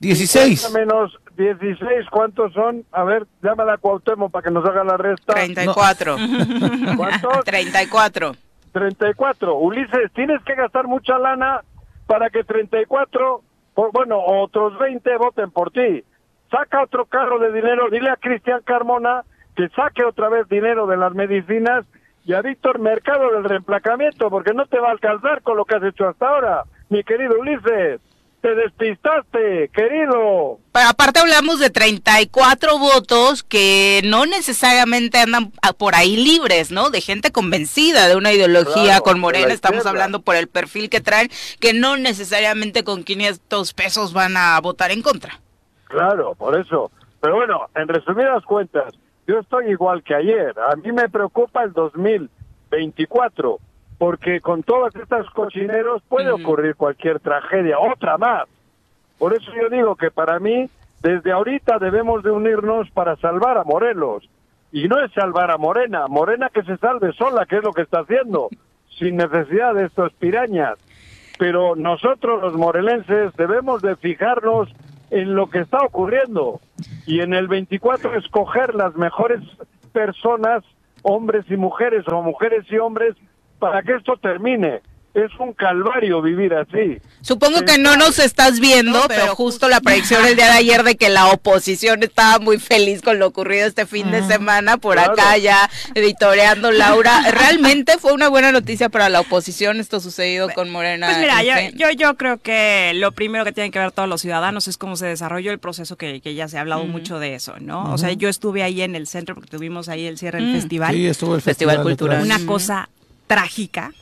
16. 0.01 0.73
Menos 0.73 1.19
16, 1.37 2.07
¿cuántos 2.11 2.53
son? 2.53 2.85
A 2.93 3.05
ver, 3.05 3.27
llámala 3.43 3.75
a 3.75 3.79
Cuauhtémoc 3.79 4.31
para 4.31 4.45
que 4.45 4.51
nos 4.51 4.65
haga 4.65 4.85
la 4.85 4.97
resta. 4.97 5.33
34. 5.35 6.17
¿Cuántos? 6.97 7.45
34. 7.45 8.37
34. 8.75 9.57
Ulises, 9.57 10.13
tienes 10.13 10.43
que 10.43 10.57
gastar 10.57 10.87
mucha 10.89 11.17
lana 11.17 11.61
para 12.07 12.29
que 12.29 12.43
34, 12.43 13.41
por, 13.73 13.93
bueno, 13.93 14.19
otros 14.19 14.77
20 14.79 15.17
voten 15.17 15.51
por 15.53 15.71
ti. 15.71 16.05
Saca 16.51 16.83
otro 16.83 17.07
carro 17.07 17.39
de 17.39 17.53
dinero, 17.53 17.89
dile 17.89 18.11
a 18.11 18.17
Cristian 18.17 18.61
Carmona 18.63 19.23
que 19.57 19.69
saque 19.71 20.05
otra 20.05 20.29
vez 20.29 20.49
dinero 20.49 20.89
de 20.89 20.97
las 20.97 21.15
medicinas 21.15 21.87
y 22.25 22.33
a 22.35 22.43
Víctor 22.43 22.81
Mercado 22.81 23.31
del 23.31 23.45
reemplacamiento, 23.45 24.29
porque 24.29 24.53
no 24.53 24.67
te 24.67 24.81
va 24.81 24.89
a 24.89 24.93
alcanzar 24.93 25.43
con 25.43 25.57
lo 25.57 25.65
que 25.65 25.77
has 25.77 25.85
hecho 25.85 26.09
hasta 26.09 26.29
ahora. 26.29 26.65
mi 26.89 27.05
querido 27.05 27.39
Ulises. 27.39 28.01
Te 28.45 28.55
despistaste, 28.55 29.71
querido. 29.71 30.59
Pero 30.71 30.89
aparte 30.91 31.19
hablamos 31.19 31.61
de 31.61 31.71
34 31.71 32.79
votos 32.79 33.43
que 33.43 34.03
no 34.05 34.27
necesariamente 34.27 35.17
andan 35.17 35.51
por 35.79 35.95
ahí 35.95 36.15
libres, 36.15 36.71
¿no? 36.71 36.91
De 36.91 37.01
gente 37.01 37.33
convencida 37.33 38.07
de 38.07 38.17
una 38.17 38.35
ideología 38.35 39.01
con 39.01 39.19
Morena. 39.19 39.55
Estamos 39.55 39.87
hablando 39.87 40.21
por 40.21 40.37
el 40.37 40.49
perfil 40.49 40.91
que 40.91 41.01
traen, 41.01 41.31
que 41.59 41.73
no 41.73 41.97
necesariamente 41.97 42.85
con 42.85 43.03
500 43.03 43.73
pesos 43.73 44.13
van 44.13 44.37
a 44.37 44.61
votar 44.61 44.91
en 44.91 45.01
contra. 45.01 45.41
Claro, 45.85 46.35
por 46.35 46.61
eso. 46.61 46.91
Pero 47.23 47.37
bueno, 47.37 47.71
en 47.75 47.89
resumidas 47.89 48.45
cuentas, 48.45 48.93
yo 49.27 49.39
estoy 49.39 49.71
igual 49.71 50.03
que 50.03 50.17
ayer. 50.17 50.55
A 50.71 50.77
mí 50.77 50.93
me 50.93 51.09
preocupa 51.09 51.63
el 51.63 51.73
2024 51.73 53.59
porque 53.99 54.41
con 54.41 54.63
todos 54.63 54.95
estos 54.97 55.31
cochineros 55.31 56.03
puede 56.09 56.31
ocurrir 56.31 56.75
cualquier 56.75 57.21
tragedia, 57.21 57.79
otra 57.79 58.19
más. 58.19 58.45
Por 59.19 59.35
eso 59.35 59.51
yo 59.61 59.69
digo 59.69 59.97
que 59.97 60.11
para 60.11 60.39
mí, 60.41 60.69
desde 61.01 61.33
ahorita 61.33 61.79
debemos 61.79 62.23
de 62.23 62.31
unirnos 62.31 62.91
para 62.91 63.17
salvar 63.17 63.59
a 63.59 63.65
Morelos. 63.65 64.29
Y 64.73 64.89
no 64.89 64.99
es 64.99 65.13
salvar 65.13 65.53
a 65.53 65.59
Morena, 65.59 66.09
Morena 66.09 66.51
que 66.53 66.65
se 66.65 66.77
salve 66.79 67.13
sola, 67.13 67.47
que 67.47 67.59
es 67.59 67.63
lo 67.63 67.73
que 67.73 67.83
está 67.83 68.01
haciendo, 68.01 68.49
sin 68.99 69.17
necesidad 69.17 69.75
de 69.75 69.87
estos 69.87 70.13
pirañas. 70.15 70.79
Pero 71.39 71.77
nosotros 71.77 72.43
los 72.43 72.55
morelenses 72.55 73.33
debemos 73.37 73.83
de 73.83 73.97
fijarnos 73.97 74.69
en 75.11 75.35
lo 75.37 75.49
que 75.49 75.61
está 75.61 75.79
ocurriendo 75.79 76.61
y 77.07 77.21
en 77.21 77.35
el 77.35 77.47
24 77.47 78.17
escoger 78.17 78.75
las 78.75 78.97
mejores 78.97 79.41
personas, 79.93 80.65
hombres 81.03 81.45
y 81.49 81.57
mujeres 81.57 82.05
o 82.09 82.23
mujeres 82.23 82.65
y 82.71 82.79
hombres 82.79 83.15
para 83.59 83.83
que 83.83 83.95
esto 83.95 84.17
termine 84.17 84.83
es 85.15 85.31
un 85.39 85.53
calvario 85.53 86.21
vivir 86.21 86.53
así. 86.55 86.99
Supongo 87.21 87.63
que 87.65 87.79
no 87.79 87.97
nos 87.97 88.19
estás 88.19 88.59
viendo, 88.59 89.01
pero, 89.07 89.35
justo 89.37 89.69
la 89.69 89.81
predicción 89.81 90.27
el 90.27 90.35
día 90.35 90.47
de 90.47 90.59
ayer 90.59 90.83
de 90.83 90.97
que 90.97 91.09
la 91.09 91.29
oposición 91.29 92.03
estaba 92.03 92.41
muy 92.41 92.59
feliz 92.59 93.01
con 93.01 93.21
lo 93.21 93.29
ocurrido 93.29 93.67
este 93.67 93.87
fin 93.87 94.11
de 94.11 94.25
semana, 94.25 94.77
por 94.77 94.99
acá 94.99 95.39
ya 95.39 95.71
editoreando 95.95 96.73
Laura. 96.73 97.31
Realmente 97.31 97.97
fue 97.99 98.13
una 98.13 98.29
buena 98.29 98.51
noticia 98.51 98.89
para 98.89 99.09
la 99.09 99.21
oposición 99.21 99.79
esto 99.79 100.01
sucedido 100.01 100.49
con 100.51 100.71
Morena. 100.71 101.07
Pues 101.07 101.19
mira, 101.19 101.71
yo, 101.73 101.91
yo, 101.93 102.17
creo 102.17 102.39
que 102.39 102.93
lo 102.95 103.13
primero 103.13 103.45
que 103.45 103.53
tienen 103.53 103.71
que 103.71 103.79
ver 103.79 103.93
todos 103.93 104.09
los 104.09 104.21
ciudadanos 104.21 104.67
es 104.67 104.77
cómo 104.77 104.97
se 104.97 105.07
desarrolló 105.07 105.53
el 105.53 105.61
proceso 105.61 105.97
que, 105.97 106.21
ya 106.35 106.49
se 106.49 106.59
ha 106.59 106.63
hablado 106.63 106.85
mucho 106.87 107.21
de 107.21 107.37
eso, 107.37 107.55
¿no? 107.61 107.93
O 107.93 107.99
sea, 107.99 108.13
yo 108.13 108.29
estuve 108.29 108.65
ahí 108.65 108.83
en 108.83 108.97
el 108.97 109.07
centro 109.07 109.37
porque 109.37 109.49
tuvimos 109.49 109.89
ahí 109.89 110.07
el 110.07 110.19
cierre 110.19 110.41
del 110.41 110.51
mm. 110.51 110.55
festival. 110.55 110.95
Sí, 110.95 111.07
estuvo 111.07 111.37
el 111.37 111.43
Festival, 111.43 111.83
Cultural. 111.83 112.23
Una 112.23 112.45
cosa 112.45 112.89
trágica 113.27 113.93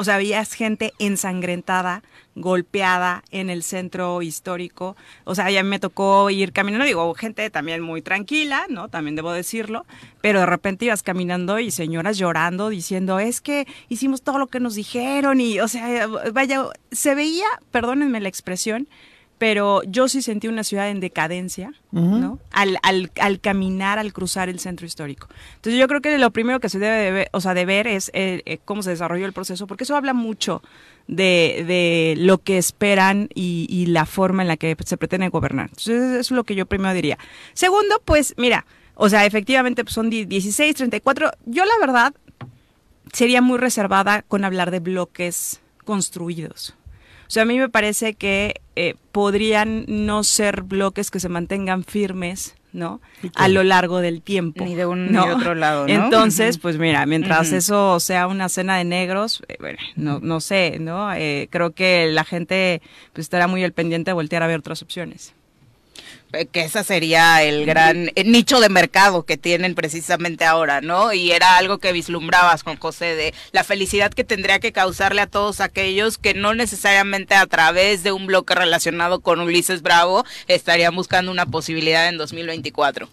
o 0.00 0.04
sea, 0.04 0.14
había 0.14 0.44
gente 0.44 0.94
ensangrentada, 1.00 2.04
golpeada 2.36 3.24
en 3.32 3.50
el 3.50 3.64
centro 3.64 4.22
histórico. 4.22 4.96
O 5.24 5.34
sea, 5.34 5.50
ya 5.50 5.64
me 5.64 5.80
tocó 5.80 6.30
ir 6.30 6.52
caminando, 6.52 6.86
digo, 6.86 7.12
gente 7.14 7.50
también 7.50 7.82
muy 7.82 8.00
tranquila, 8.00 8.66
¿no? 8.68 8.88
También 8.88 9.16
debo 9.16 9.32
decirlo, 9.32 9.86
pero 10.20 10.38
de 10.38 10.46
repente 10.46 10.84
ibas 10.84 11.02
caminando 11.02 11.58
y 11.58 11.72
señoras 11.72 12.16
llorando, 12.16 12.68
diciendo, 12.68 13.18
es 13.18 13.40
que 13.40 13.66
hicimos 13.88 14.22
todo 14.22 14.38
lo 14.38 14.46
que 14.46 14.60
nos 14.60 14.76
dijeron 14.76 15.40
y, 15.40 15.58
o 15.58 15.66
sea, 15.66 16.06
vaya, 16.32 16.62
se 16.92 17.16
veía, 17.16 17.48
perdónenme 17.72 18.20
la 18.20 18.28
expresión, 18.28 18.86
pero 19.38 19.82
yo 19.84 20.08
sí 20.08 20.20
sentí 20.20 20.48
una 20.48 20.64
ciudad 20.64 20.90
en 20.90 21.00
decadencia, 21.00 21.72
¿no? 21.92 22.38
Al, 22.50 22.78
al, 22.82 23.10
al, 23.20 23.40
caminar, 23.40 23.98
al 23.98 24.12
cruzar 24.12 24.48
el 24.48 24.58
centro 24.58 24.84
histórico. 24.84 25.28
Entonces 25.56 25.78
yo 25.78 25.86
creo 25.86 26.00
que 26.00 26.18
lo 26.18 26.32
primero 26.32 26.58
que 26.60 26.68
se 26.68 26.78
debe 26.78 26.96
de 26.96 27.10
ver, 27.12 27.28
o 27.32 27.40
sea, 27.40 27.54
de 27.54 27.64
ver 27.64 27.86
es 27.86 28.10
eh, 28.14 28.42
eh, 28.44 28.58
cómo 28.64 28.82
se 28.82 28.90
desarrolló 28.90 29.26
el 29.26 29.32
proceso, 29.32 29.66
porque 29.66 29.84
eso 29.84 29.96
habla 29.96 30.12
mucho 30.12 30.60
de, 31.06 31.64
de 31.66 32.14
lo 32.18 32.38
que 32.38 32.58
esperan 32.58 33.28
y, 33.34 33.66
y, 33.70 33.86
la 33.86 34.06
forma 34.06 34.42
en 34.42 34.48
la 34.48 34.56
que 34.56 34.76
se 34.84 34.96
pretende 34.96 35.28
gobernar. 35.28 35.66
Entonces 35.70 36.02
eso 36.02 36.18
es 36.20 36.30
lo 36.32 36.44
que 36.44 36.54
yo 36.54 36.66
primero 36.66 36.92
diría. 36.92 37.18
Segundo, 37.54 38.02
pues 38.04 38.34
mira, 38.36 38.66
o 38.94 39.08
sea, 39.08 39.24
efectivamente 39.24 39.84
pues, 39.84 39.94
son 39.94 40.10
16, 40.10 40.74
34. 40.74 41.30
Yo 41.46 41.64
la 41.64 41.78
verdad 41.80 42.12
sería 43.12 43.40
muy 43.40 43.58
reservada 43.58 44.22
con 44.22 44.44
hablar 44.44 44.70
de 44.70 44.80
bloques 44.80 45.60
construidos. 45.84 46.74
O 47.28 47.30
sea, 47.30 47.42
a 47.42 47.46
mí 47.46 47.58
me 47.58 47.68
parece 47.68 48.14
que 48.14 48.62
eh, 48.74 48.94
podrían 49.12 49.84
no 49.86 50.24
ser 50.24 50.62
bloques 50.62 51.10
que 51.10 51.20
se 51.20 51.28
mantengan 51.28 51.84
firmes, 51.84 52.56
¿no? 52.72 53.02
A 53.34 53.48
lo 53.48 53.62
largo 53.64 54.00
del 54.00 54.22
tiempo. 54.22 54.64
Ni 54.64 54.74
de 54.74 54.86
un 54.86 55.12
ni 55.12 55.12
de 55.12 55.34
otro 55.34 55.54
lado, 55.54 55.86
¿no? 55.86 55.92
Entonces, 55.92 56.56
pues 56.56 56.78
mira, 56.78 57.04
mientras 57.04 57.52
eso 57.52 58.00
sea 58.00 58.26
una 58.26 58.48
cena 58.48 58.78
de 58.78 58.84
negros, 58.84 59.42
eh, 59.48 59.56
bueno, 59.60 59.78
no, 59.96 60.20
no 60.20 60.40
sé, 60.40 60.78
¿no? 60.80 61.12
Eh, 61.12 61.48
creo 61.50 61.72
que 61.72 62.08
la 62.10 62.24
gente 62.24 62.80
pues, 63.12 63.26
estará 63.26 63.46
muy 63.46 63.62
al 63.62 63.72
pendiente 63.72 64.10
de 64.10 64.14
voltear 64.14 64.42
a 64.42 64.46
ver 64.46 64.60
otras 64.60 64.80
opciones. 64.80 65.34
Eh, 66.34 66.46
que 66.46 66.60
ese 66.60 66.84
sería 66.84 67.42
el 67.42 67.64
gran 67.64 68.08
eh, 68.14 68.24
nicho 68.24 68.60
de 68.60 68.68
mercado 68.68 69.22
que 69.22 69.38
tienen 69.38 69.74
precisamente 69.74 70.44
ahora, 70.44 70.82
¿no? 70.82 71.14
Y 71.14 71.32
era 71.32 71.56
algo 71.56 71.78
que 71.78 71.92
vislumbrabas 71.92 72.64
con 72.64 72.76
José 72.76 73.14
de 73.14 73.32
la 73.52 73.64
felicidad 73.64 74.10
que 74.10 74.24
tendría 74.24 74.58
que 74.58 74.72
causarle 74.72 75.22
a 75.22 75.26
todos 75.26 75.62
aquellos 75.62 76.18
que 76.18 76.34
no 76.34 76.54
necesariamente 76.54 77.34
a 77.34 77.46
través 77.46 78.02
de 78.02 78.12
un 78.12 78.26
bloque 78.26 78.54
relacionado 78.54 79.20
con 79.20 79.40
Ulises 79.40 79.80
Bravo 79.80 80.24
estarían 80.48 80.94
buscando 80.94 81.32
una 81.32 81.46
posibilidad 81.46 82.08
en 82.10 82.18
2024. 82.18 83.08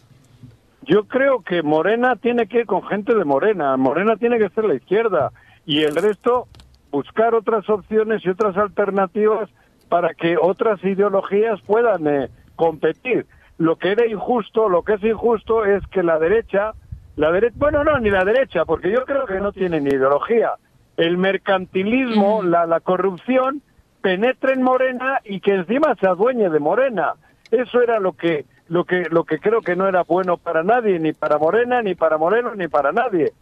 Yo 0.81 1.05
creo 1.05 1.41
que 1.41 1.63
Morena 1.63 2.17
tiene 2.17 2.47
que 2.47 2.59
ir 2.59 2.65
con 2.65 2.85
gente 2.85 3.15
de 3.15 3.23
Morena, 3.23 3.77
Morena 3.77 4.17
tiene 4.17 4.37
que 4.37 4.49
ser 4.49 4.65
la 4.65 4.75
izquierda 4.75 5.31
y 5.65 5.83
el 5.83 5.95
resto 5.95 6.49
buscar 6.91 7.33
otras 7.33 7.69
opciones 7.69 8.25
y 8.25 8.29
otras 8.29 8.57
alternativas 8.57 9.49
para 9.87 10.13
que 10.13 10.35
otras 10.35 10.83
ideologías 10.83 11.61
puedan 11.61 12.07
eh, 12.07 12.29
competir. 12.55 13.25
Lo 13.57 13.77
que 13.77 13.91
era 13.91 14.05
injusto, 14.05 14.67
lo 14.67 14.83
que 14.83 14.95
es 14.95 15.03
injusto 15.03 15.65
es 15.65 15.85
que 15.87 16.03
la 16.03 16.19
derecha, 16.19 16.73
la 17.15 17.31
derecha, 17.31 17.55
bueno, 17.57 17.83
no, 17.83 17.99
ni 17.99 18.09
la 18.09 18.25
derecha, 18.25 18.65
porque 18.65 18.91
yo 18.91 19.05
creo 19.05 19.25
que 19.25 19.39
no 19.39 19.51
tiene 19.51 19.79
ni 19.79 19.89
ideología. 19.91 20.53
El 20.97 21.17
mercantilismo, 21.17 22.43
la, 22.43 22.65
la 22.65 22.79
corrupción, 22.79 23.61
penetra 24.01 24.53
en 24.53 24.61
Morena 24.61 25.19
y 25.23 25.39
que 25.39 25.55
encima 25.55 25.95
se 25.95 26.07
adueñe 26.07 26.49
de 26.49 26.59
Morena. 26.59 27.13
Eso 27.49 27.81
era 27.81 27.99
lo 27.99 28.13
que, 28.13 28.45
lo 28.67 28.83
que, 28.83 29.07
lo 29.09 29.23
que 29.23 29.39
creo 29.39 29.61
que 29.61 29.75
no 29.75 29.87
era 29.87 30.03
bueno 30.03 30.37
para 30.37 30.63
nadie, 30.63 30.99
ni 30.99 31.13
para 31.13 31.37
Morena, 31.37 31.81
ni 31.81 31.95
para 31.95 32.17
Moreno, 32.17 32.53
ni 32.55 32.67
para 32.67 32.91
nadie. 32.91 33.33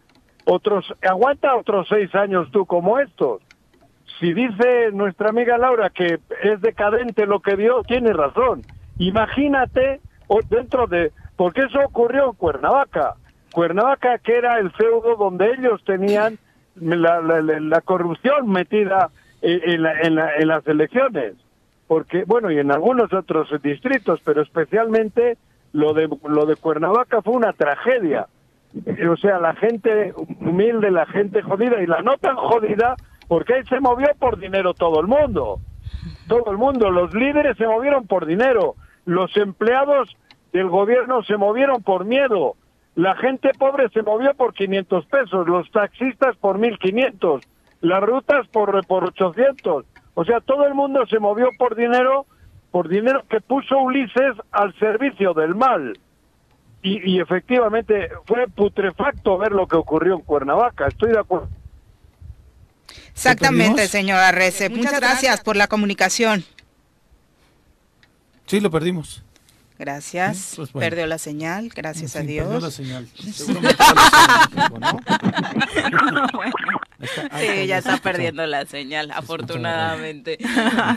Otros, 0.46 0.86
aguanta 1.02 1.56
otros 1.56 1.88
seis 1.90 2.14
años 2.16 2.50
tú 2.52 2.66
como 2.66 3.00
estos. 3.00 3.42
Si 4.20 4.34
dice 4.34 4.92
nuestra 4.94 5.30
amiga 5.30 5.58
Laura 5.58 5.90
que 5.90 6.20
es 6.44 6.62
decadente 6.62 7.26
lo 7.26 7.40
que 7.42 7.56
vio, 7.56 7.84
tiene 7.84 8.14
razón. 8.14 8.62
Imagínate 8.98 10.02
dentro 10.50 10.88
de, 10.88 11.12
porque 11.36 11.62
eso 11.62 11.80
ocurrió 11.86 12.30
en 12.30 12.34
Cuernavaca. 12.34 13.16
Cuernavaca 13.52 14.18
que 14.18 14.36
era 14.36 14.58
el 14.60 14.72
feudo 14.72 15.16
donde 15.16 15.52
ellos 15.52 15.84
tenían 15.86 16.38
la, 16.76 17.82
corrupción 17.82 18.50
metida 18.50 19.10
en, 19.42 19.84
las 20.48 20.68
elecciones. 20.68 21.34
Porque, 21.88 22.24
bueno, 22.26 22.50
y 22.50 22.58
en 22.58 22.72
algunos 22.72 23.14
otros 23.14 23.50
distritos, 23.62 24.22
pero 24.24 24.42
especialmente 24.42 25.38
lo 25.74 25.94
de, 25.94 26.10
lo 26.28 26.46
de 26.46 26.56
Cuernavaca 26.56 27.22
fue 27.22 27.36
una 27.36 27.54
tragedia. 27.54 28.28
O 29.12 29.18
sea, 29.18 29.40
la 29.40 29.54
gente 29.54 30.14
humilde, 30.40 30.90
la 30.90 31.06
gente 31.06 31.44
jodida 31.44 31.82
y 31.82 31.86
la 31.86 32.02
no 32.02 32.18
tan 32.18 32.36
jodida, 32.36 32.96
porque 33.28 33.56
ahí 33.56 33.64
se 33.66 33.80
movió 33.80 34.08
por 34.18 34.40
dinero 34.40 34.74
todo 34.74 35.00
el 35.00 35.08
mundo. 35.08 35.60
Todo 36.28 36.50
el 36.52 36.58
mundo, 36.58 36.90
los 36.90 37.14
líderes 37.14 37.58
se 37.58 37.68
movieron 37.68 38.08
por 38.08 38.26
dinero. 38.26 38.76
Los 39.06 39.36
empleados 39.38 40.16
del 40.52 40.70
gobierno 40.70 41.24
se 41.24 41.38
movieron 41.38 41.84
por 41.84 42.06
miedo. 42.06 42.56
La 42.96 43.16
gente 43.16 43.52
pobre 43.58 43.90
se 43.90 44.04
movió 44.04 44.34
por 44.36 44.54
500 44.54 45.06
pesos, 45.08 45.48
los 45.48 45.70
taxistas 45.72 46.36
por 46.38 46.60
1500, 46.60 47.44
las 47.82 48.04
rutas 48.04 48.48
por, 48.50 48.86
por 48.86 49.06
800. 49.06 49.86
O 50.14 50.26
sea, 50.26 50.40
todo 50.42 50.68
el 50.68 50.76
mundo 50.76 51.06
se 51.08 51.18
movió 51.18 51.50
por 51.58 51.76
dinero, 51.76 52.28
por 52.72 52.88
dinero 52.88 53.24
que 53.28 53.42
puso 53.42 53.80
Ulises 53.80 54.36
al 54.52 54.78
servicio 54.78 55.34
del 55.34 55.56
mal. 55.56 55.98
Y, 56.84 57.12
y 57.12 57.20
efectivamente 57.20 58.10
fue 58.26 58.48
putrefacto 58.48 59.38
ver 59.38 59.54
lo 59.54 59.68
que 59.68 59.78
ocurrió 59.78 60.16
en 60.16 60.22
Cuernavaca. 60.22 60.88
Estoy 60.88 61.14
de 61.14 61.20
acuerdo. 61.20 61.48
Exactamente, 63.14 63.88
señora 63.88 64.32
Rece. 64.32 64.70
Muchas 64.70 65.00
gracias 65.00 65.42
por 65.42 65.56
la 65.56 65.68
comunicación. 65.68 66.44
Sí, 68.54 68.60
lo 68.60 68.70
perdimos. 68.70 69.24
Gracias. 69.80 70.54
Pues 70.56 70.70
Perdió 70.70 71.08
la 71.08 71.18
señal, 71.18 71.70
gracias 71.70 72.16
a 72.16 72.22
Dios. 72.22 72.46
Perdió 72.46 72.60
la 72.60 72.70
señal. 72.70 73.10
sí, 77.06 77.68
ya 77.68 77.78
está 77.78 77.98
perdiendo 77.98 78.46
la 78.46 78.66
señal, 78.66 79.12
afortunadamente. 79.12 80.38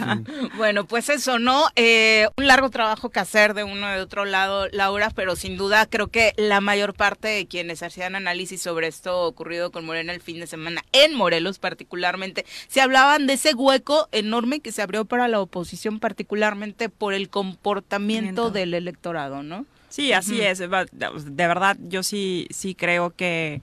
bueno, 0.56 0.86
pues 0.86 1.08
eso, 1.08 1.38
¿no? 1.38 1.66
Eh, 1.76 2.28
un 2.36 2.46
largo 2.46 2.70
trabajo 2.70 3.10
que 3.10 3.20
hacer 3.20 3.54
de 3.54 3.64
uno 3.64 3.88
de 3.88 4.00
otro 4.00 4.24
lado, 4.24 4.68
Laura, 4.72 5.10
pero 5.14 5.36
sin 5.36 5.56
duda 5.56 5.86
creo 5.86 6.08
que 6.08 6.32
la 6.36 6.60
mayor 6.60 6.94
parte 6.94 7.28
de 7.28 7.46
quienes 7.46 7.82
hacían 7.82 8.16
análisis 8.16 8.62
sobre 8.62 8.88
esto 8.88 9.22
ocurrido 9.22 9.70
con 9.70 9.84
Morena 9.84 10.12
el 10.12 10.20
fin 10.20 10.40
de 10.40 10.46
semana, 10.46 10.82
en 10.92 11.14
Morelos 11.14 11.58
particularmente, 11.58 12.46
se 12.68 12.80
hablaban 12.80 13.26
de 13.26 13.34
ese 13.34 13.54
hueco 13.54 14.08
enorme 14.12 14.60
que 14.60 14.72
se 14.72 14.82
abrió 14.82 15.04
para 15.04 15.28
la 15.28 15.40
oposición, 15.40 16.00
particularmente 16.00 16.88
por 16.88 17.14
el 17.14 17.28
comportamiento 17.28 18.50
del 18.50 18.74
electorado, 18.74 19.42
¿no? 19.42 19.66
Sí, 19.88 20.12
así 20.12 20.40
es. 20.40 20.58
De 20.58 20.66
verdad, 20.68 21.76
yo 21.80 22.02
sí, 22.02 22.48
sí 22.50 22.74
creo 22.74 23.14
que 23.14 23.62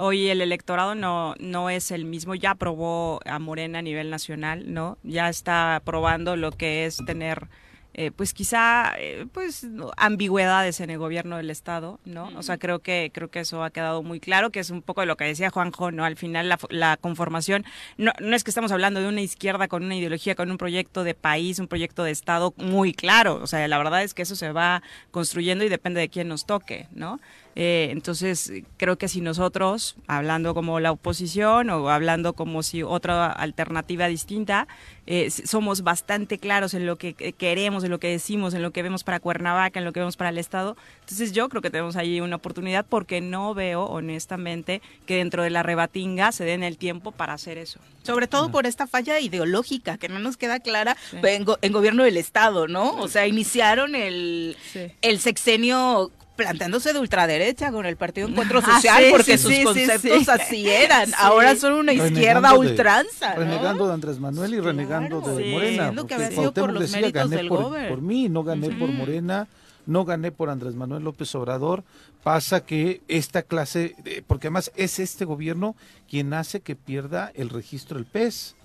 hoy 0.00 0.28
el 0.28 0.40
electorado 0.40 0.94
no, 0.94 1.34
no 1.38 1.70
es 1.70 1.90
el 1.90 2.04
mismo. 2.04 2.34
Ya 2.34 2.52
aprobó 2.52 3.20
a 3.24 3.38
Morena 3.38 3.80
a 3.80 3.82
nivel 3.82 4.10
nacional, 4.10 4.72
¿no? 4.72 4.98
Ya 5.02 5.28
está 5.28 5.80
probando 5.84 6.36
lo 6.36 6.52
que 6.52 6.86
es 6.86 6.98
tener 7.06 7.48
eh, 7.92 8.12
pues 8.12 8.32
quizá 8.32 8.92
eh, 8.98 9.26
pues 9.32 9.66
ambigüedades 9.96 10.78
en 10.78 10.90
el 10.90 10.98
gobierno 10.98 11.38
del 11.38 11.50
estado 11.50 11.98
no 12.04 12.30
o 12.36 12.42
sea 12.44 12.56
creo 12.56 12.78
que 12.78 13.10
creo 13.12 13.32
que 13.32 13.40
eso 13.40 13.64
ha 13.64 13.70
quedado 13.70 14.04
muy 14.04 14.20
claro 14.20 14.50
que 14.50 14.60
es 14.60 14.70
un 14.70 14.80
poco 14.80 15.00
de 15.00 15.08
lo 15.08 15.16
que 15.16 15.24
decía 15.24 15.50
Juanjo 15.50 15.90
no 15.90 16.04
al 16.04 16.16
final 16.16 16.48
la, 16.48 16.56
la, 16.68 16.96
conformación 16.96 17.64
no, 17.98 18.12
no 18.20 18.36
es 18.36 18.44
que 18.44 18.52
estamos 18.52 18.70
hablando 18.70 19.00
de 19.00 19.08
una 19.08 19.22
izquierda 19.22 19.66
con 19.66 19.84
una 19.84 19.96
ideología 19.96 20.36
con 20.36 20.52
un 20.52 20.56
proyecto 20.56 21.02
de 21.02 21.14
país 21.14 21.58
un 21.58 21.66
proyecto 21.66 22.04
de 22.04 22.12
estado 22.12 22.54
muy 22.58 22.94
claro 22.94 23.40
o 23.42 23.48
sea 23.48 23.66
la 23.66 23.76
verdad 23.76 24.04
es 24.04 24.14
que 24.14 24.22
eso 24.22 24.36
se 24.36 24.52
va 24.52 24.84
construyendo 25.10 25.64
y 25.64 25.68
depende 25.68 26.00
de 26.00 26.08
quién 26.08 26.28
nos 26.28 26.46
toque 26.46 26.86
no 26.92 27.18
eh, 27.56 27.88
entonces, 27.90 28.52
creo 28.76 28.96
que 28.96 29.08
si 29.08 29.20
nosotros, 29.20 29.96
hablando 30.06 30.54
como 30.54 30.80
la 30.80 30.92
oposición 30.92 31.70
o 31.70 31.90
hablando 31.90 32.32
como 32.32 32.62
si 32.62 32.82
otra 32.82 33.30
alternativa 33.30 34.06
distinta, 34.06 34.68
eh, 35.06 35.30
somos 35.30 35.82
bastante 35.82 36.38
claros 36.38 36.74
en 36.74 36.86
lo 36.86 36.96
que 36.96 37.14
queremos, 37.14 37.82
en 37.84 37.90
lo 37.90 37.98
que 37.98 38.08
decimos, 38.08 38.54
en 38.54 38.62
lo 38.62 38.70
que 38.70 38.82
vemos 38.82 39.02
para 39.02 39.20
Cuernavaca, 39.20 39.80
en 39.80 39.84
lo 39.84 39.92
que 39.92 40.00
vemos 40.00 40.16
para 40.16 40.30
el 40.30 40.38
Estado, 40.38 40.76
entonces 41.00 41.32
yo 41.32 41.48
creo 41.48 41.60
que 41.60 41.70
tenemos 41.70 41.96
ahí 41.96 42.20
una 42.20 42.36
oportunidad 42.36 42.86
porque 42.88 43.20
no 43.20 43.52
veo, 43.52 43.84
honestamente, 43.84 44.80
que 45.06 45.16
dentro 45.16 45.42
de 45.42 45.50
la 45.50 45.64
rebatinga 45.64 46.30
se 46.30 46.44
den 46.44 46.62
el 46.62 46.78
tiempo 46.78 47.10
para 47.10 47.32
hacer 47.32 47.58
eso. 47.58 47.80
Sobre 48.04 48.28
todo 48.28 48.50
por 48.50 48.66
esta 48.66 48.86
falla 48.86 49.18
ideológica 49.18 49.98
que 49.98 50.08
no 50.08 50.20
nos 50.20 50.36
queda 50.36 50.60
clara 50.60 50.96
en, 51.12 51.72
gobierno 51.72 52.04
del 52.04 52.16
Estado, 52.16 52.68
¿no? 52.68 52.92
O 52.94 53.08
sea, 53.08 53.26
iniciaron 53.26 53.94
el, 53.94 54.56
el 55.02 55.18
sexenio 55.18 56.12
planteándose 56.40 56.94
de 56.94 56.98
ultraderecha 56.98 57.70
con 57.70 57.84
el 57.84 57.96
Partido 57.96 58.26
Encuentro 58.26 58.60
ah, 58.64 58.74
Social, 58.74 59.04
porque 59.10 59.36
sus 59.36 59.54
conceptos 59.58 60.28
así 60.30 60.68
eran. 60.68 61.12
Ahora 61.18 61.54
son 61.54 61.74
una 61.74 61.92
izquierda 61.92 62.54
ultranza. 62.54 63.34
Renegando 63.34 63.86
de 63.86 63.92
Andrés 63.92 64.18
Manuel 64.18 64.54
y 64.54 64.60
renegando 64.60 65.20
de 65.20 65.50
Morena. 65.50 65.92
que 66.06 66.14
había 66.14 66.30
sido 66.30 66.54
por 66.54 66.72
los 66.72 66.84
decía, 66.84 67.00
méritos 67.02 67.28
del 67.28 67.48
por, 67.48 67.88
por, 67.88 68.00
mí, 68.00 68.30
no 68.30 68.42
gané 68.42 68.70
por 68.70 68.88
Morena, 68.88 69.48
no 69.84 70.06
gané 70.06 70.32
por 70.32 70.48
Andrés 70.48 70.74
Manuel 70.74 71.04
López 71.04 71.34
Obrador. 71.34 71.84
Pasa 72.22 72.64
que 72.64 73.02
esta 73.08 73.42
clase, 73.42 73.94
porque 74.26 74.46
además 74.46 74.72
es 74.76 74.98
este 74.98 75.26
gobierno 75.26 75.76
quien 76.08 76.32
hace 76.32 76.60
que 76.60 76.74
pierda 76.74 77.32
el 77.34 77.50
registro 77.50 77.98
del 77.98 78.06
PES. 78.06 78.56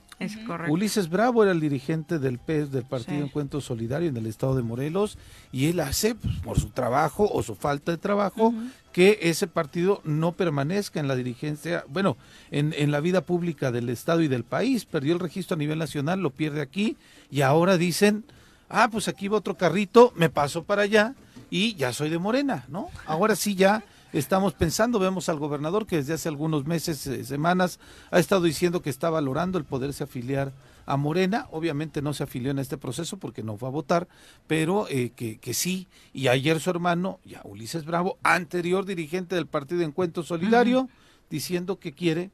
Ulises 0.72 1.10
Bravo 1.10 1.43
era 1.43 1.51
el 1.51 1.60
dirigente 1.60 2.19
del 2.19 2.39
PES, 2.39 2.72
del 2.72 2.86
Partido 2.86 3.24
Encuentro 3.24 3.60
Solidario 3.62 4.07
en 4.07 4.17
el 4.17 4.27
estado 4.27 4.55
de 4.55 4.63
Morelos, 4.63 5.17
y 5.51 5.67
él 5.67 5.79
hace, 5.79 6.15
pues, 6.15 6.36
por 6.38 6.60
su 6.60 6.69
trabajo 6.69 7.29
o 7.31 7.43
su 7.43 7.55
falta 7.55 7.91
de 7.91 7.98
trabajo, 7.98 8.53
que 8.93 9.19
ese 9.24 9.48
partido 9.48 10.01
no 10.05 10.31
permanezca 10.31 11.00
en 11.00 11.07
la 11.07 11.15
dirigencia, 11.15 11.84
bueno, 11.89 12.15
en, 12.50 12.74
en 12.77 12.91
la 12.91 13.01
vida 13.01 13.22
pública 13.22 13.72
del 13.72 13.89
estado 13.89 14.22
y 14.22 14.29
del 14.29 14.45
país. 14.45 14.86
Perdió 14.86 15.13
el 15.13 15.19
registro 15.19 15.55
a 15.55 15.57
nivel 15.57 15.79
nacional, 15.79 16.22
lo 16.22 16.29
pierde 16.29 16.62
aquí, 16.62 16.95
y 17.29 17.41
ahora 17.41 17.77
dicen, 17.77 18.24
ah, 18.69 18.89
pues 18.91 19.07
aquí 19.07 19.27
va 19.27 19.38
otro 19.38 19.57
carrito, 19.57 20.13
me 20.15 20.29
paso 20.29 20.63
para 20.63 20.84
allá 20.84 21.13
y 21.50 21.75
ya 21.75 21.93
soy 21.93 22.10
de 22.10 22.19
Morena, 22.19 22.65
¿no? 22.69 22.89
Ahora 23.05 23.36
sí 23.36 23.55
ya 23.55 23.84
estamos 24.19 24.53
pensando. 24.53 25.00
Vemos 25.00 25.29
al 25.29 25.39
gobernador 25.39 25.86
que 25.86 25.98
desde 25.98 26.13
hace 26.13 26.29
algunos 26.29 26.65
meses, 26.65 27.05
eh, 27.07 27.24
semanas, 27.24 27.79
ha 28.12 28.19
estado 28.19 28.43
diciendo 28.43 28.81
que 28.81 28.89
está 28.89 29.10
valorando 29.10 29.57
el 29.57 29.65
poderse 29.65 30.03
afiliar 30.03 30.53
a 30.86 30.98
Morena. 30.98 31.48
Obviamente 31.51 32.01
no 32.01 32.13
se 32.13 32.24
afilió 32.24 32.51
en 32.51 32.60
este 32.60 32.77
proceso 32.77 33.17
porque 33.17 33.43
no 33.43 33.57
fue 33.57 33.67
a 33.67 33.72
votar, 33.72 34.07
pero 34.48 34.88
eh, 34.89 35.12
que, 35.15 35.38
que, 35.38 35.53
sí. 35.53 35.88
Y 36.13 36.27
ayer 36.27 36.60
su 36.60 36.69
hermano, 36.69 37.19
ya 37.25 37.41
Ulises 37.43 37.86
Bravo, 37.86 38.17
anterior 38.23 38.86
dirigente 38.86 39.36
del 39.36 39.47
Partido 39.47 39.82
Encuentro 39.82 40.23
Solidario, 40.23 40.89
diciendo 41.30 41.80
que 41.80 41.93
quiere, 41.93 42.32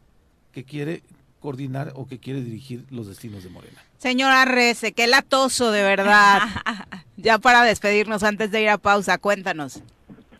que 0.51 0.63
quiere 0.63 1.03
coordinar 1.39 1.91
o 1.95 2.07
que 2.07 2.19
quiere 2.19 2.41
dirigir 2.41 2.85
los 2.91 3.07
destinos 3.07 3.43
de 3.43 3.49
Morena. 3.49 3.83
Señora 3.97 4.45
Rece, 4.45 4.93
qué 4.93 5.07
latoso 5.07 5.71
de 5.71 5.81
verdad. 5.81 6.41
ya 7.17 7.39
para 7.39 7.63
despedirnos 7.63 8.23
antes 8.23 8.51
de 8.51 8.61
ir 8.61 8.69
a 8.69 8.77
pausa, 8.77 9.17
cuéntanos. 9.17 9.81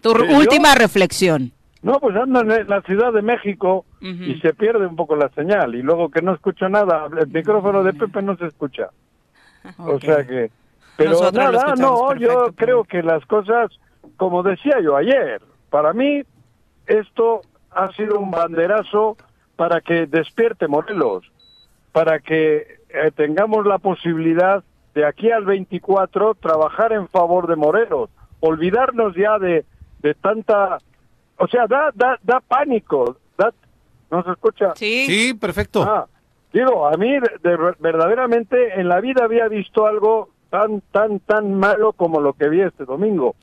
Tu 0.02 0.12
última 0.12 0.76
reflexión. 0.76 1.52
No, 1.82 2.00
pues 2.00 2.16
ando 2.16 2.42
en 2.42 2.68
la 2.68 2.82
Ciudad 2.82 3.12
de 3.12 3.22
México 3.22 3.86
y 4.02 4.40
se 4.40 4.54
pierde 4.54 4.86
un 4.86 4.96
poco 4.96 5.16
la 5.16 5.30
señal 5.30 5.74
y 5.76 5.82
luego 5.82 6.10
que 6.10 6.22
no 6.22 6.34
escucho 6.34 6.70
nada, 6.70 7.08
el 7.20 7.28
micrófono 7.28 7.84
de 7.84 7.94
Pepe 7.94 8.22
no 8.22 8.36
se 8.38 8.48
escucha. 8.48 8.90
O 9.80 10.00
sea 10.00 10.26
que... 10.26 10.52
Pero 10.98 11.32
nada, 11.32 11.74
no, 11.76 12.16
yo 12.16 12.52
creo 12.56 12.84
que 12.84 13.02
las 13.02 13.26
cosas, 13.26 13.72
como 14.18 14.44
decía 14.44 14.80
yo 14.84 14.96
ayer, 14.96 15.42
para 15.72 15.94
mí 15.94 16.22
esto 16.86 17.42
ha 17.72 17.92
sido 17.94 18.20
un 18.20 18.30
banderazo 18.30 19.18
para 19.56 19.82
que 19.82 20.06
despierte 20.06 20.68
Morelos, 20.68 21.32
para 21.92 22.20
que 22.20 22.80
eh, 22.90 23.12
tengamos 23.16 23.66
la 23.66 23.80
posibilidad 23.80 24.64
de 24.94 25.06
aquí 25.06 25.32
al 25.32 25.46
24 25.46 26.36
trabajar 26.36 26.94
en 26.94 27.08
favor 27.08 27.48
de 27.48 27.56
Morelos, 27.56 28.10
olvidarnos 28.42 29.16
ya 29.16 29.40
de 29.40 29.66
de 30.02 30.14
tanta, 30.16 30.80
o 31.38 31.48
sea, 31.48 31.68
da, 31.68 31.92
da, 31.94 32.20
da 32.24 32.40
pánico, 32.40 33.18
da, 33.38 33.54
¿no 34.10 34.24
se 34.24 34.32
escucha? 34.32 34.74
Sí, 34.76 35.06
sí 35.06 35.34
perfecto. 35.34 35.84
Ah, 35.84 36.08
digo, 36.54 36.88
a 36.88 36.98
mí 36.98 37.18
verdaderamente 37.80 38.80
en 38.80 38.88
la 38.88 39.00
vida 39.00 39.24
había 39.24 39.48
visto 39.48 39.86
algo 39.86 40.30
tan, 40.50 40.82
tan, 40.92 41.20
tan 41.20 41.54
malo 41.54 41.94
como 41.94 42.20
lo 42.20 42.34
que 42.34 42.50
vi 42.50 42.62
este 42.62 42.86
domingo. 42.86 43.36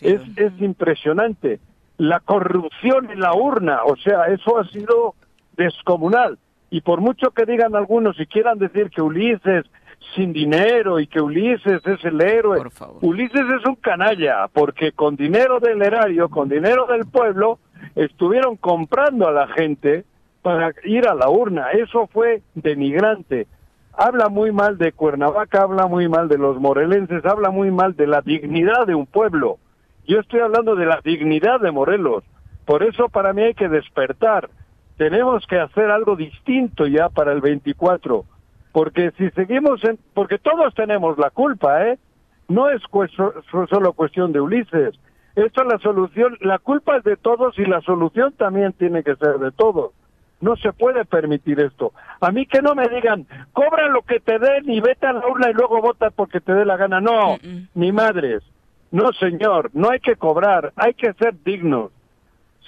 Es, 0.00 0.22
es 0.36 0.52
impresionante. 0.60 1.60
La 1.98 2.20
corrupción 2.20 3.10
en 3.10 3.20
la 3.20 3.34
urna, 3.34 3.84
o 3.84 3.96
sea, 3.96 4.26
eso 4.26 4.58
ha 4.58 4.68
sido 4.68 5.14
descomunal. 5.56 6.38
Y 6.70 6.80
por 6.80 7.00
mucho 7.00 7.30
que 7.30 7.44
digan 7.44 7.74
algunos 7.74 8.18
y 8.18 8.26
quieran 8.26 8.58
decir 8.58 8.90
que 8.90 9.02
Ulises 9.02 9.66
sin 10.14 10.32
dinero 10.32 11.00
y 11.00 11.06
que 11.06 11.20
Ulises 11.20 11.80
es 11.86 12.04
el 12.04 12.20
héroe. 12.20 12.62
Ulises 13.00 13.46
es 13.60 13.66
un 13.66 13.76
canalla, 13.76 14.48
porque 14.52 14.92
con 14.92 15.16
dinero 15.16 15.60
del 15.60 15.82
erario, 15.82 16.28
con 16.28 16.48
dinero 16.48 16.86
del 16.86 17.06
pueblo, 17.06 17.58
estuvieron 17.94 18.56
comprando 18.56 19.28
a 19.28 19.32
la 19.32 19.48
gente 19.48 20.04
para 20.42 20.72
ir 20.84 21.06
a 21.06 21.14
la 21.14 21.28
urna. 21.28 21.70
Eso 21.70 22.06
fue 22.08 22.42
denigrante. 22.54 23.46
Habla 23.94 24.28
muy 24.28 24.52
mal 24.52 24.78
de 24.78 24.92
Cuernavaca, 24.92 25.62
habla 25.62 25.86
muy 25.86 26.08
mal 26.08 26.28
de 26.28 26.38
los 26.38 26.58
morelenses, 26.58 27.24
habla 27.24 27.50
muy 27.50 27.70
mal 27.70 27.94
de 27.94 28.06
la 28.06 28.22
dignidad 28.22 28.86
de 28.86 28.94
un 28.94 29.06
pueblo. 29.06 29.58
Yo 30.06 30.20
estoy 30.20 30.40
hablando 30.40 30.74
de 30.74 30.86
la 30.86 31.00
dignidad 31.04 31.60
de 31.60 31.70
Morelos. 31.70 32.24
Por 32.64 32.82
eso 32.82 33.08
para 33.08 33.32
mí 33.32 33.42
hay 33.42 33.54
que 33.54 33.68
despertar. 33.68 34.48
Tenemos 34.96 35.46
que 35.46 35.58
hacer 35.58 35.90
algo 35.90 36.16
distinto 36.16 36.86
ya 36.86 37.08
para 37.08 37.32
el 37.32 37.40
24 37.40 38.24
porque 38.72 39.12
si 39.18 39.30
seguimos 39.30 39.84
en, 39.84 39.98
porque 40.14 40.38
todos 40.38 40.74
tenemos 40.74 41.18
la 41.18 41.30
culpa, 41.30 41.86
¿eh? 41.86 41.98
No 42.48 42.68
es 42.68 42.82
solo 43.70 43.92
cuestión 43.92 44.32
de 44.32 44.40
Ulises. 44.40 44.94
Esto 45.36 45.62
es 45.62 45.68
la 45.68 45.78
solución, 45.78 46.36
la 46.40 46.58
culpa 46.58 46.96
es 46.96 47.04
de 47.04 47.16
todos 47.16 47.58
y 47.58 47.64
la 47.64 47.80
solución 47.82 48.32
también 48.32 48.72
tiene 48.72 49.02
que 49.02 49.16
ser 49.16 49.38
de 49.38 49.52
todos. 49.52 49.92
No 50.40 50.56
se 50.56 50.72
puede 50.72 51.04
permitir 51.04 51.60
esto. 51.60 51.92
A 52.20 52.30
mí 52.32 52.46
que 52.46 52.60
no 52.60 52.74
me 52.74 52.88
digan, 52.88 53.26
cobra 53.52 53.88
lo 53.88 54.02
que 54.02 54.20
te 54.20 54.38
den 54.38 54.68
y 54.68 54.80
vete 54.80 55.06
a 55.06 55.12
la 55.12 55.26
urna 55.26 55.50
y 55.50 55.54
luego 55.54 55.80
vota 55.80 56.10
porque 56.10 56.40
te 56.40 56.52
dé 56.52 56.64
la 56.64 56.76
gana. 56.76 57.00
No, 57.00 57.36
ni 57.74 57.92
madres. 57.92 58.42
No, 58.90 59.12
señor, 59.12 59.70
no 59.72 59.90
hay 59.90 60.00
que 60.00 60.16
cobrar, 60.16 60.72
hay 60.76 60.94
que 60.94 61.12
ser 61.14 61.34
dignos. 61.44 61.92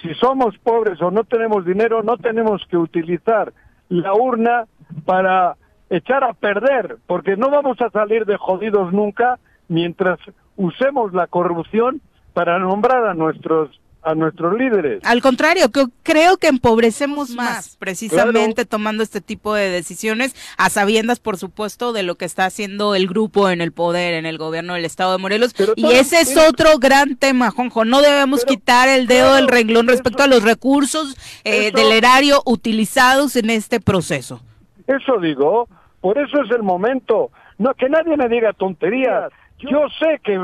Si 0.01 0.13
somos 0.15 0.57
pobres 0.59 1.01
o 1.01 1.11
no 1.11 1.23
tenemos 1.23 1.65
dinero, 1.65 2.01
no 2.01 2.17
tenemos 2.17 2.65
que 2.67 2.77
utilizar 2.77 3.53
la 3.89 4.13
urna 4.13 4.65
para 5.05 5.55
echar 5.89 6.23
a 6.23 6.33
perder, 6.33 6.97
porque 7.07 7.37
no 7.37 7.49
vamos 7.49 7.79
a 7.81 7.89
salir 7.89 8.25
de 8.25 8.37
jodidos 8.37 8.91
nunca 8.93 9.39
mientras 9.67 10.19
usemos 10.55 11.13
la 11.13 11.27
corrupción 11.27 12.01
para 12.33 12.59
nombrar 12.59 13.05
a 13.05 13.13
nuestros 13.13 13.79
a 14.05 14.13
nuestros 14.13 14.55
líderes. 14.57 15.01
Al 15.03 15.21
contrario, 15.21 15.71
creo 16.03 16.37
que 16.37 16.47
empobrecemos 16.47 17.31
más, 17.31 17.75
precisamente 17.77 18.63
tomando 18.63 19.01
este 19.01 19.19
tipo 19.19 19.55
de 19.55 19.69
decisiones, 19.69 20.35
a 20.57 20.69
sabiendas, 20.69 21.19
por 21.19 21.37
supuesto, 21.37 21.91
de 21.91 22.03
lo 22.03 22.15
que 22.15 22.25
está 22.25 22.45
haciendo 22.45 22.93
el 22.93 23.07
grupo 23.07 23.49
en 23.49 23.61
el 23.61 23.71
poder, 23.71 24.13
en 24.13 24.27
el 24.27 24.37
gobierno 24.37 24.75
del 24.75 24.85
Estado 24.85 25.13
de 25.13 25.17
Morelos. 25.17 25.55
y 25.75 25.87
ese 25.87 26.21
es 26.21 26.37
otro 26.37 26.77
gran 26.77 27.15
tema, 27.15 27.49
Jonjo. 27.49 27.83
No 27.83 28.01
debemos 28.01 28.45
quitar 28.45 28.87
el 28.89 29.07
dedo 29.07 29.33
del 29.33 29.47
renglón 29.47 29.87
respecto 29.87 30.21
a 30.21 30.27
los 30.27 30.43
recursos 30.43 31.17
eh, 31.43 31.71
del 31.71 31.91
erario 31.91 32.43
utilizados 32.45 33.35
en 33.35 33.49
este 33.49 33.79
proceso. 33.79 34.39
Eso 34.87 35.17
digo, 35.19 35.67
por 36.01 36.17
eso 36.17 36.41
es 36.41 36.51
el 36.51 36.63
momento. 36.63 37.31
No, 37.57 37.73
que 37.73 37.89
nadie 37.89 38.17
me 38.17 38.29
diga 38.29 38.53
tonterías. 38.53 39.31
Yo 39.59 39.87
sé 39.99 40.19
que, 40.23 40.37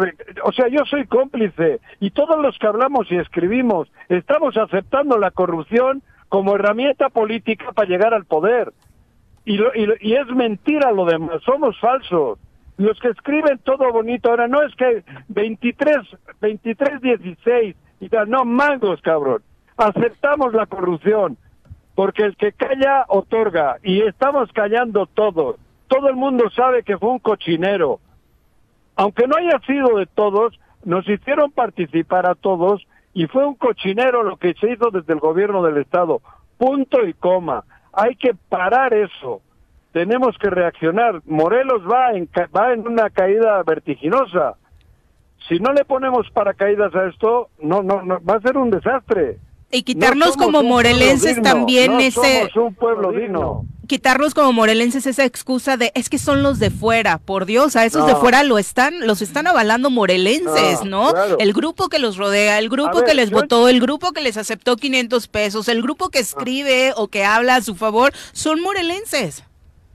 o 0.43 0.51
sea, 0.54 0.67
yo 0.69 0.86
soy 0.86 1.06
cómplice 1.06 1.82
y 1.99 2.12
todos 2.12 2.41
los 2.41 2.58
que 2.58 2.67
hablamos 2.67 3.12
y 3.12 3.17
escribimos 3.17 3.91
estamos 4.08 4.56
aceptando 4.58 5.17
la 5.17 5.32
corrupción 5.32 6.01
como 6.30 6.56
herramienta 6.56 7.10
política 7.10 7.73
para 7.73 7.89
llegar 7.89 8.13
al 8.13 8.25
poder. 8.25 8.71
Y, 9.43 9.60
y, 9.60 10.13
es 10.13 10.27
mentira 10.27 10.91
lo 10.91 11.06
demás, 11.06 11.41
somos 11.43 11.77
falsos. 11.80 12.39
Los 12.77 12.99
que 12.99 13.10
escriben 13.10 13.60
todo 13.60 13.91
bonito 13.91 14.30
ahora 14.30 14.47
no 14.47 14.62
es 14.62 14.73
que 14.75 15.04
23, 15.27 15.97
23, 16.39 17.01
16, 17.01 17.75
y 17.99 18.10
tal, 18.10 18.30
no, 18.30 18.45
mangos, 18.45 19.01
cabrón. 19.01 19.43
Aceptamos 19.77 20.54
la 20.54 20.65
corrupción, 20.65 21.38
porque 21.95 22.23
el 22.23 22.36
que 22.38 22.54
calla 22.54 23.06
otorga, 23.08 23.77
y 23.84 24.01
estamos 24.01 24.51
callando 24.54 25.06
todos. 25.06 25.58
Todo 25.88 26.10
el 26.10 26.15
mundo 26.15 26.49
sabe 26.51 26.84
que 26.84 26.97
fue 26.97 27.10
un 27.10 27.19
cochinero 27.19 27.99
aunque 29.01 29.27
no 29.27 29.36
haya 29.38 29.60
sido 29.65 29.97
de 29.97 30.06
todos, 30.06 30.60
nos 30.84 31.08
hicieron 31.08 31.51
participar 31.51 32.27
a 32.27 32.36
todos 32.36 32.86
y 33.13 33.25
fue 33.25 33.45
un 33.45 33.56
cochinero 33.56 34.23
lo 34.23 34.38
que 34.38 34.54
se 34.54 34.71
hizo 34.71 34.91
desde 34.91 35.13
el 35.13 35.19
gobierno 35.19 35.63
del 35.63 35.77
Estado. 35.77 36.21
Punto 36.58 37.06
y 37.06 37.13
coma. 37.13 37.63
Hay 37.93 38.15
que 38.15 38.36
parar 38.49 38.93
eso. 38.93 39.41
Tenemos 39.91 40.38
que 40.38 40.49
reaccionar. 40.49 41.21
Morelos 41.25 41.82
va 41.89 42.12
en, 42.12 42.30
va 42.56 42.73
en 42.73 42.88
una 42.88 43.10
caída 43.10 43.62
vertiginosa. 43.63 44.56
Si 45.49 45.60
no 45.60 45.73
le 45.73 45.84
ponemos 45.84 46.30
paracaídas 46.30 46.93
a 46.95 47.08
esto, 47.08 47.49
no, 47.60 47.82
no, 47.82 48.04
no 48.04 48.19
va 48.23 48.36
a 48.36 48.41
ser 48.41 48.58
un 48.58 48.69
desastre. 48.69 49.38
Y 49.71 49.84
quitarnos 49.84 50.38
como 50.38 50.63
morelenses 50.63 51.41
también 51.41 51.99
ese... 51.99 52.49
Somos 52.53 52.55
un 52.69 52.75
pueblo 52.75 53.12
digno 53.12 53.65
quitarnos 53.91 54.34
como 54.34 54.53
morelenses 54.53 55.05
esa 55.05 55.25
excusa 55.25 55.75
de 55.75 55.91
es 55.95 56.10
que 56.10 56.17
son 56.17 56.43
los 56.43 56.60
de 56.60 56.69
fuera, 56.69 57.17
por 57.17 57.45
Dios, 57.45 57.75
a 57.75 57.84
esos 57.84 58.07
de 58.07 58.15
fuera 58.15 58.41
lo 58.41 58.57
están, 58.57 59.05
los 59.05 59.21
están 59.21 59.47
avalando 59.47 59.89
morelenses, 59.89 60.86
¿no? 60.86 61.12
El 61.39 61.51
grupo 61.51 61.89
que 61.89 61.99
los 61.99 62.15
rodea, 62.15 62.57
el 62.57 62.69
grupo 62.69 63.03
que 63.03 63.13
les 63.13 63.31
votó, 63.31 63.67
el 63.67 63.81
grupo 63.81 64.13
que 64.13 64.21
les 64.21 64.38
aceptó 64.38 64.77
500 64.77 65.27
pesos, 65.27 65.67
el 65.67 65.81
grupo 65.81 66.07
que 66.07 66.19
escribe 66.19 66.93
o 66.95 67.10
que 67.10 67.25
habla 67.25 67.55
a 67.55 67.62
su 67.62 67.75
favor, 67.75 68.13
son 68.31 68.62
morelenses. 68.62 69.43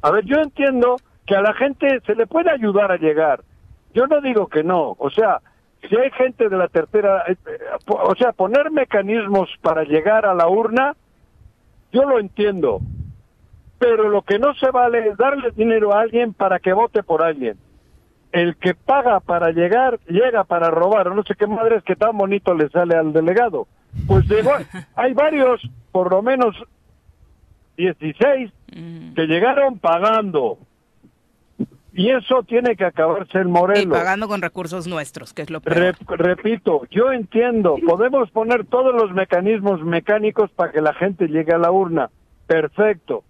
A 0.02 0.10
ver, 0.10 0.26
yo 0.26 0.36
entiendo 0.42 0.96
que 1.26 1.34
a 1.34 1.40
la 1.40 1.54
gente 1.54 2.02
se 2.04 2.14
le 2.14 2.26
puede 2.26 2.50
ayudar 2.50 2.92
a 2.92 2.98
llegar. 2.98 3.44
Yo 3.94 4.06
no 4.06 4.20
digo 4.20 4.46
que 4.48 4.62
no, 4.62 4.94
o 4.98 5.08
sea, 5.08 5.40
si 5.88 5.96
hay 5.96 6.10
gente 6.12 6.48
de 6.48 6.56
la 6.56 6.68
tercera, 6.68 7.24
eh, 7.28 7.36
eh, 7.46 7.58
o 7.86 8.14
sea, 8.16 8.32
poner 8.32 8.70
mecanismos 8.70 9.48
para 9.62 9.84
llegar 9.84 10.26
a 10.26 10.34
la 10.34 10.48
urna, 10.48 10.94
yo 11.92 12.04
lo 12.04 12.18
entiendo, 12.18 12.80
pero 13.78 14.08
lo 14.08 14.22
que 14.22 14.38
no 14.38 14.54
se 14.54 14.70
vale 14.70 15.08
es 15.08 15.16
darle 15.16 15.50
dinero 15.52 15.92
a 15.92 16.00
alguien 16.00 16.32
para 16.32 16.58
que 16.58 16.72
vote 16.72 17.02
por 17.02 17.22
alguien. 17.22 17.56
El 18.32 18.56
que 18.56 18.74
paga 18.74 19.20
para 19.20 19.50
llegar, 19.50 19.98
llega 20.08 20.44
para 20.44 20.70
robar. 20.70 21.14
No 21.14 21.22
sé 21.22 21.34
qué 21.34 21.46
madre 21.46 21.76
es 21.76 21.84
que 21.84 21.96
tan 21.96 22.16
bonito 22.16 22.54
le 22.54 22.68
sale 22.68 22.94
al 22.96 23.12
delegado. 23.12 23.66
Pues 24.06 24.26
llegó, 24.28 24.52
hay 24.94 25.12
varios, 25.14 25.62
por 25.92 26.10
lo 26.10 26.22
menos 26.22 26.56
16, 27.76 28.52
que 29.14 29.26
llegaron 29.26 29.78
pagando. 29.78 30.58
Y 31.96 32.10
eso 32.10 32.42
tiene 32.42 32.76
que 32.76 32.84
acabarse 32.84 33.38
el 33.38 33.48
Morelos. 33.48 33.84
Y 33.84 33.86
pagando 33.86 34.28
con 34.28 34.42
recursos 34.42 34.86
nuestros, 34.86 35.32
que 35.32 35.42
es 35.42 35.50
lo 35.50 35.60
peor. 35.60 35.96
repito, 36.08 36.82
yo 36.90 37.10
entiendo, 37.12 37.76
podemos 37.86 38.30
poner 38.30 38.66
todos 38.66 38.94
los 38.94 39.12
mecanismos 39.12 39.82
mecánicos 39.82 40.50
para 40.50 40.72
que 40.72 40.80
la 40.80 40.94
gente 40.94 41.26
llegue 41.26 41.52
a 41.52 41.58
la 41.58 41.70
urna. 41.70 42.10
Perfecto 42.46 43.24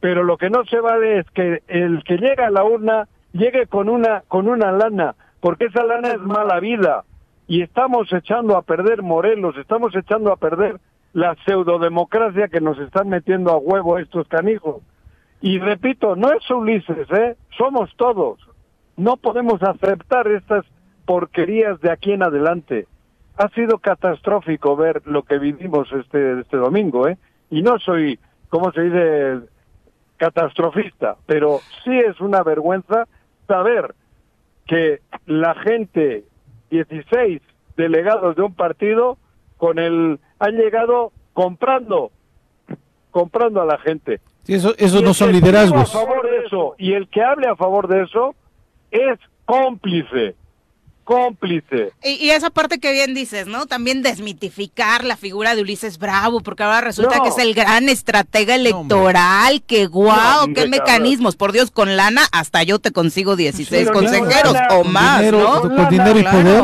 pero 0.00 0.24
lo 0.24 0.38
que 0.38 0.50
no 0.50 0.64
se 0.64 0.80
vale 0.80 1.18
es 1.18 1.30
que 1.30 1.62
el 1.68 2.02
que 2.04 2.16
llega 2.16 2.46
a 2.46 2.50
la 2.50 2.64
urna 2.64 3.06
llegue 3.32 3.66
con 3.66 3.88
una 3.88 4.22
con 4.26 4.48
una 4.48 4.72
lana, 4.72 5.14
porque 5.40 5.66
esa 5.66 5.84
lana 5.84 6.08
es 6.12 6.20
mala 6.20 6.58
vida 6.58 7.04
y 7.46 7.62
estamos 7.62 8.10
echando 8.12 8.56
a 8.56 8.62
perder 8.62 9.02
Morelos, 9.02 9.56
estamos 9.58 9.94
echando 9.94 10.32
a 10.32 10.36
perder 10.36 10.80
la 11.12 11.36
pseudodemocracia 11.44 12.48
que 12.48 12.60
nos 12.60 12.78
están 12.78 13.08
metiendo 13.08 13.50
a 13.50 13.58
huevo 13.58 13.98
estos 13.98 14.26
canijos. 14.28 14.82
Y 15.40 15.58
repito, 15.58 16.16
no 16.16 16.32
es 16.32 16.48
Ulises, 16.50 17.10
¿eh? 17.10 17.36
somos 17.56 17.90
todos. 17.96 18.38
No 18.96 19.16
podemos 19.16 19.62
aceptar 19.62 20.28
estas 20.28 20.64
porquerías 21.06 21.80
de 21.80 21.90
aquí 21.90 22.12
en 22.12 22.22
adelante. 22.22 22.86
Ha 23.36 23.48
sido 23.50 23.78
catastrófico 23.78 24.76
ver 24.76 25.02
lo 25.06 25.22
que 25.22 25.38
vivimos 25.38 25.90
este, 25.92 26.40
este 26.40 26.56
domingo, 26.58 27.08
¿eh? 27.08 27.16
Y 27.50 27.62
no 27.62 27.78
soy, 27.78 28.18
¿cómo 28.50 28.70
se 28.72 28.82
dice? 28.82 29.40
catastrofista, 30.20 31.16
pero 31.24 31.60
sí 31.82 31.98
es 31.98 32.20
una 32.20 32.42
vergüenza 32.42 33.08
saber 33.48 33.94
que 34.66 35.00
la 35.24 35.54
gente, 35.54 36.24
16 36.70 37.40
delegados 37.74 38.36
de 38.36 38.42
un 38.42 38.54
partido, 38.54 39.16
con 39.56 39.78
el 39.78 40.20
han 40.38 40.56
llegado 40.56 41.12
comprando, 41.32 42.10
comprando 43.10 43.62
a 43.62 43.64
la 43.64 43.78
gente. 43.78 44.20
Eso, 44.46 44.74
eso 44.78 45.00
no 45.02 45.14
son 45.14 45.32
liderazgos. 45.32 45.94
A 45.94 45.98
favor 46.00 46.22
de 46.22 46.46
eso 46.46 46.74
y 46.78 46.92
el 46.92 47.08
que 47.08 47.22
hable 47.22 47.48
a 47.48 47.56
favor 47.56 47.88
de 47.88 48.02
eso 48.02 48.34
es 48.90 49.18
cómplice 49.44 50.34
cómplice. 51.10 51.90
Y, 52.04 52.30
esa 52.30 52.50
parte 52.50 52.78
que 52.78 52.92
bien 52.92 53.14
dices, 53.14 53.48
¿no? 53.48 53.66
También 53.66 54.00
desmitificar 54.00 55.02
la 55.04 55.16
figura 55.16 55.56
de 55.56 55.62
Ulises 55.62 55.98
Bravo, 55.98 56.40
porque 56.40 56.62
ahora 56.62 56.82
resulta 56.82 57.20
que 57.20 57.30
es 57.30 57.38
el 57.38 57.52
gran 57.52 57.88
estratega 57.88 58.54
electoral, 58.54 59.60
que 59.66 59.86
guau, 59.86 60.52
qué 60.54 60.68
mecanismos, 60.68 61.34
por 61.34 61.50
Dios, 61.50 61.72
con 61.72 61.96
lana 61.96 62.22
hasta 62.30 62.62
yo 62.62 62.78
te 62.78 62.92
consigo 62.92 63.34
16 63.34 63.90
consejeros 63.90 64.54
o 64.70 64.84
más, 64.84 65.24
¿no? 65.32 65.62
Con 65.62 65.88
dinero 65.88 66.16
y 66.16 66.22
poder. 66.22 66.62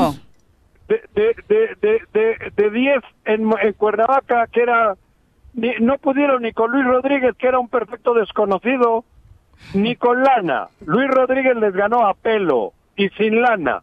De, 0.87 1.35
de, 1.49 1.99
de, 2.13 2.53
de, 2.55 2.71
10 2.71 3.03
en, 3.25 3.51
en 3.61 3.73
Cuernavaca, 3.73 4.47
que 4.53 4.63
era, 4.63 4.95
no 5.57 5.99
pudieron 5.99 6.43
ni 6.43 6.53
con 6.53 6.71
Luis 6.71 6.85
Rodríguez, 6.85 7.35
que 7.37 7.49
era 7.49 7.59
un 7.59 7.69
perfecto 7.69 8.15
desconocido, 8.15 9.05
ni 9.75 9.97
con 9.97 10.23
lana. 10.23 10.69
Luis 10.85 11.09
Rodríguez 11.09 11.57
les 11.57 11.73
ganó 11.73 12.07
a 12.07 12.15
pelo 12.15 12.73
y 12.97 13.09
sin 13.11 13.41
lana 13.41 13.83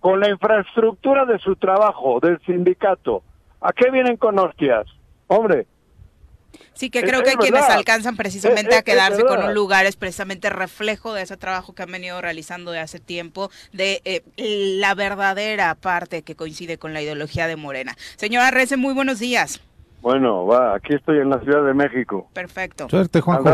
con 0.00 0.18
la 0.18 0.28
infraestructura 0.30 1.24
de 1.24 1.38
su 1.38 1.54
trabajo, 1.56 2.18
del 2.20 2.40
sindicato. 2.44 3.22
¿A 3.60 3.72
qué 3.72 3.90
vienen 3.90 4.16
con 4.16 4.38
hostias? 4.38 4.86
Hombre. 5.28 5.66
Sí, 6.74 6.90
que 6.90 7.02
creo 7.02 7.22
que 7.22 7.34
quienes 7.34 7.62
alcanzan 7.64 8.16
precisamente 8.16 8.74
a 8.74 8.82
quedarse 8.82 9.22
con 9.22 9.42
un 9.42 9.54
lugar 9.54 9.86
es 9.86 9.96
precisamente 9.96 10.50
reflejo 10.50 11.14
de 11.14 11.22
ese 11.22 11.36
trabajo 11.36 11.74
que 11.74 11.82
han 11.82 11.92
venido 11.92 12.20
realizando 12.20 12.72
de 12.72 12.80
hace 12.80 12.98
tiempo, 12.98 13.50
de 13.72 14.02
eh, 14.04 14.22
la 14.36 14.94
verdadera 14.94 15.74
parte 15.76 16.22
que 16.22 16.34
coincide 16.34 16.78
con 16.78 16.92
la 16.92 17.00
ideología 17.00 17.46
de 17.46 17.56
Morena. 17.56 17.96
Señora 18.16 18.50
Rece, 18.50 18.76
muy 18.76 18.94
buenos 18.94 19.18
días. 19.18 19.60
Bueno, 20.02 20.44
va, 20.46 20.74
aquí 20.74 20.94
estoy 20.94 21.18
en 21.20 21.30
la 21.30 21.40
Ciudad 21.40 21.64
de 21.64 21.74
México. 21.74 22.28
Perfecto. 22.34 22.88
Suerte, 22.88 23.20
Juanjo. 23.20 23.48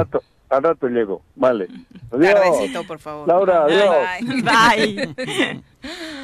Al 0.48 0.62
rato 0.62 0.88
llego. 0.88 1.22
Vale. 1.36 1.68
Adiós. 2.10 2.86
por 2.86 2.98
favor. 2.98 3.28
Laura, 3.28 3.64
adiós. 3.64 3.94
Bye. 4.22 5.06
Bye. 5.14 5.62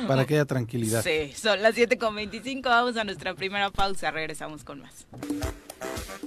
Para 0.09 0.25
que 0.25 0.35
haya 0.35 0.47
tranquilidad. 0.47 1.03
Sí, 1.03 1.31
son 1.35 1.61
las 1.61 1.77
7.25. 1.77 2.63
Vamos 2.63 2.97
a 2.97 3.05
nuestra 3.05 3.35
primera 3.35 3.69
pausa. 3.69 4.11
Regresamos 4.11 4.65
con 4.65 4.81
más. 4.81 5.07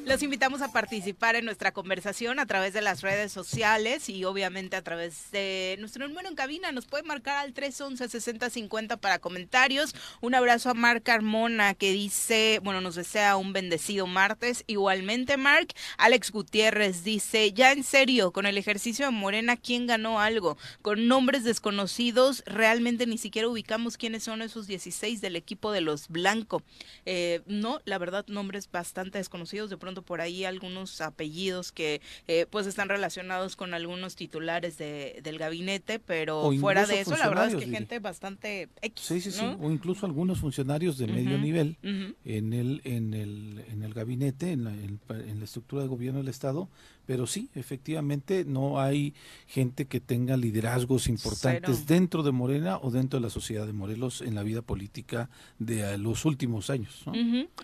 Los 0.05 0.23
invitamos 0.23 0.61
a 0.61 0.71
participar 0.71 1.35
en 1.35 1.43
nuestra 1.43 1.73
conversación 1.73 2.39
a 2.39 2.45
través 2.45 2.73
de 2.73 2.81
las 2.81 3.01
redes 3.01 3.31
sociales 3.31 4.07
y 4.07 4.23
obviamente 4.23 4.77
a 4.77 4.81
través 4.81 5.31
de 5.31 5.75
nuestro 5.79 6.07
número 6.07 6.29
en 6.29 6.35
cabina. 6.35 6.71
Nos 6.71 6.85
puede 6.85 7.03
marcar 7.03 7.37
al 7.37 7.53
311-6050 7.53 8.99
para 8.99 9.19
comentarios. 9.19 9.93
Un 10.21 10.33
abrazo 10.33 10.69
a 10.69 10.73
Marc 10.73 11.03
Carmona 11.03 11.73
que 11.73 11.91
dice, 11.91 12.61
bueno, 12.63 12.79
nos 12.79 12.95
desea 12.95 13.35
un 13.35 13.51
bendecido 13.51 14.07
martes. 14.07 14.63
Igualmente, 14.67 15.35
Marc. 15.35 15.73
Alex 15.97 16.31
Gutiérrez 16.31 17.03
dice, 17.03 17.51
ya 17.51 17.73
en 17.73 17.83
serio, 17.83 18.31
con 18.31 18.45
el 18.45 18.57
ejercicio 18.57 19.05
de 19.05 19.11
Morena, 19.11 19.57
¿quién 19.57 19.87
ganó 19.87 20.21
algo? 20.21 20.57
Con 20.81 21.07
nombres 21.07 21.43
desconocidos, 21.43 22.43
realmente 22.45 23.07
ni 23.07 23.17
siquiera 23.17 23.49
ubicamos 23.49 23.97
quiénes 23.97 24.23
son 24.23 24.41
esos 24.41 24.67
16 24.67 25.19
del 25.19 25.35
equipo 25.35 25.73
de 25.73 25.81
los 25.81 26.07
Blanco. 26.07 26.63
Eh, 27.05 27.41
no, 27.45 27.81
la 27.83 27.97
verdad, 27.97 28.25
nombres 28.27 28.71
bastante 28.71 29.17
desconocidos 29.17 29.46
conocidos 29.47 29.69
de 29.69 29.77
pronto 29.77 30.01
por 30.01 30.19
ahí 30.19 30.43
algunos 30.43 30.99
apellidos 30.99 31.71
que 31.71 32.01
eh, 32.27 32.45
pues 32.49 32.67
están 32.67 32.89
relacionados 32.89 33.55
con 33.55 33.73
algunos 33.73 34.15
titulares 34.17 34.77
de, 34.77 35.21
del 35.23 35.37
gabinete, 35.37 35.99
pero 35.99 36.51
fuera 36.59 36.85
de 36.85 36.99
eso 36.99 37.15
la 37.15 37.29
verdad 37.29 37.47
es 37.47 37.55
que 37.55 37.67
gente 37.67 37.99
bastante 37.99 38.67
X, 38.81 39.05
Sí, 39.05 39.21
sí, 39.21 39.31
sí, 39.31 39.45
o 39.61 39.71
incluso 39.71 40.05
algunos 40.05 40.39
funcionarios 40.39 40.97
de 40.97 41.07
medio 41.07 41.37
nivel 41.37 41.77
en 41.81 42.53
el 42.53 42.81
en 42.83 43.13
el 43.13 43.63
en 43.71 43.83
el 43.83 43.93
gabinete, 43.93 44.51
en 44.51 44.65
la, 44.65 44.71
en 44.73 45.39
la 45.39 45.45
estructura 45.45 45.83
de 45.83 45.87
gobierno 45.87 46.19
del 46.19 46.27
estado 46.27 46.67
pero 47.07 47.25
sí, 47.25 47.49
efectivamente 47.55 48.43
no 48.45 48.81
hay 48.81 49.13
gente 49.47 49.85
que 49.85 50.01
tenga 50.01 50.35
liderazgos 50.35 51.07
importantes 51.07 51.87
dentro 51.87 52.21
de 52.21 52.33
Morena 52.33 52.79
o 52.81 52.91
dentro 52.91 53.17
de 53.17 53.23
la 53.23 53.29
sociedad 53.29 53.65
de 53.65 53.71
Morelos 53.71 54.21
en 54.21 54.35
la 54.35 54.43
vida 54.43 54.61
política 54.61 55.29
de 55.57 55.93
eh, 55.93 55.97
los 55.97 56.25
últimos 56.25 56.69
años. 56.69 57.05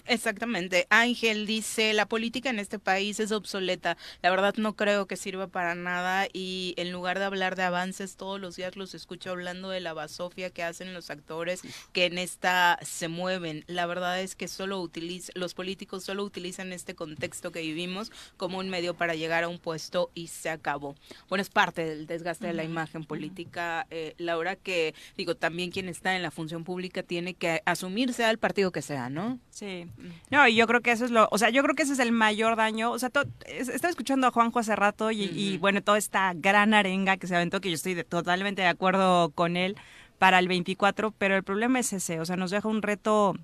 Exactamente. 0.05 0.87
Ángel 0.89 1.45
dice, 1.45 1.93
la 1.93 2.07
política 2.07 2.49
en 2.49 2.57
este 2.57 2.79
país 2.79 3.19
es 3.19 3.33
obsoleta. 3.33 3.97
La 4.21 4.29
verdad 4.29 4.55
no 4.55 4.77
creo 4.77 5.07
que 5.07 5.17
sirva 5.17 5.47
para 5.47 5.75
nada 5.75 6.25
y 6.31 6.73
en 6.77 6.93
lugar 6.93 7.19
de 7.19 7.25
hablar 7.25 7.57
de 7.57 7.63
avances, 7.63 8.15
todos 8.15 8.39
los 8.39 8.55
días 8.55 8.77
los 8.77 8.95
escucho 8.95 9.31
hablando 9.31 9.69
de 9.69 9.81
la 9.81 9.91
basofia 9.91 10.51
que 10.51 10.63
hacen 10.63 10.93
los 10.93 11.09
actores 11.09 11.63
que 11.91 12.05
en 12.05 12.17
esta 12.17 12.79
se 12.81 13.09
mueven. 13.09 13.65
La 13.67 13.87
verdad 13.87 14.21
es 14.21 14.37
que 14.37 14.47
solo 14.47 14.79
utiliza, 14.79 15.33
los 15.35 15.53
políticos 15.53 16.05
solo 16.05 16.23
utilizan 16.23 16.71
este 16.71 16.95
contexto 16.95 17.51
que 17.51 17.61
vivimos 17.61 18.09
como 18.37 18.59
un 18.59 18.69
medio 18.69 18.93
para 18.93 19.15
llegar 19.15 19.32
a 19.41 19.47
un 19.47 19.57
puesto 19.57 20.11
y 20.13 20.27
se 20.27 20.49
acabó. 20.49 20.95
Bueno, 21.29 21.41
es 21.41 21.49
parte 21.49 21.85
del 21.85 22.07
desgaste 22.07 22.47
de 22.47 22.53
la 22.53 22.63
imagen 22.63 23.05
política, 23.05 23.87
eh, 23.89 24.13
Laura, 24.17 24.55
que 24.55 24.93
digo, 25.17 25.35
también 25.35 25.71
quien 25.71 25.87
está 25.87 26.15
en 26.15 26.21
la 26.21 26.31
función 26.31 26.63
pública 26.63 27.03
tiene 27.03 27.33
que 27.33 27.61
asumirse 27.65 28.25
al 28.25 28.37
partido 28.37 28.71
que 28.71 28.81
sea, 28.81 29.09
¿no? 29.09 29.39
Sí. 29.49 29.87
No, 30.29 30.47
y 30.47 30.55
yo 30.55 30.67
creo 30.67 30.81
que 30.81 30.91
eso 30.91 31.05
es 31.05 31.11
lo, 31.11 31.27
o 31.31 31.37
sea, 31.37 31.49
yo 31.49 31.63
creo 31.63 31.75
que 31.75 31.83
ese 31.83 31.93
es 31.93 31.99
el 31.99 32.11
mayor 32.11 32.55
daño. 32.55 32.91
O 32.91 32.99
sea, 32.99 33.09
estaba 33.47 33.89
escuchando 33.89 34.27
a 34.27 34.31
Juanjo 34.31 34.59
hace 34.59 34.75
rato 34.75 35.11
y, 35.11 35.57
bueno, 35.57 35.81
toda 35.81 35.97
esta 35.97 36.33
gran 36.35 36.73
arenga 36.73 37.17
que 37.17 37.27
se 37.27 37.35
aventó, 37.35 37.61
que 37.61 37.69
yo 37.69 37.75
estoy 37.75 38.03
totalmente 38.03 38.61
de 38.61 38.67
acuerdo 38.67 39.31
con 39.31 39.55
él 39.55 39.77
para 40.19 40.39
el 40.39 40.47
24, 40.47 41.11
pero 41.17 41.35
el 41.35 41.43
problema 41.43 41.79
es 41.79 41.93
ese, 41.93 42.19
o 42.19 42.25
sea, 42.25 42.35
nos 42.35 42.51
deja 42.51 42.67
un 42.67 42.81
reto, 42.81 43.35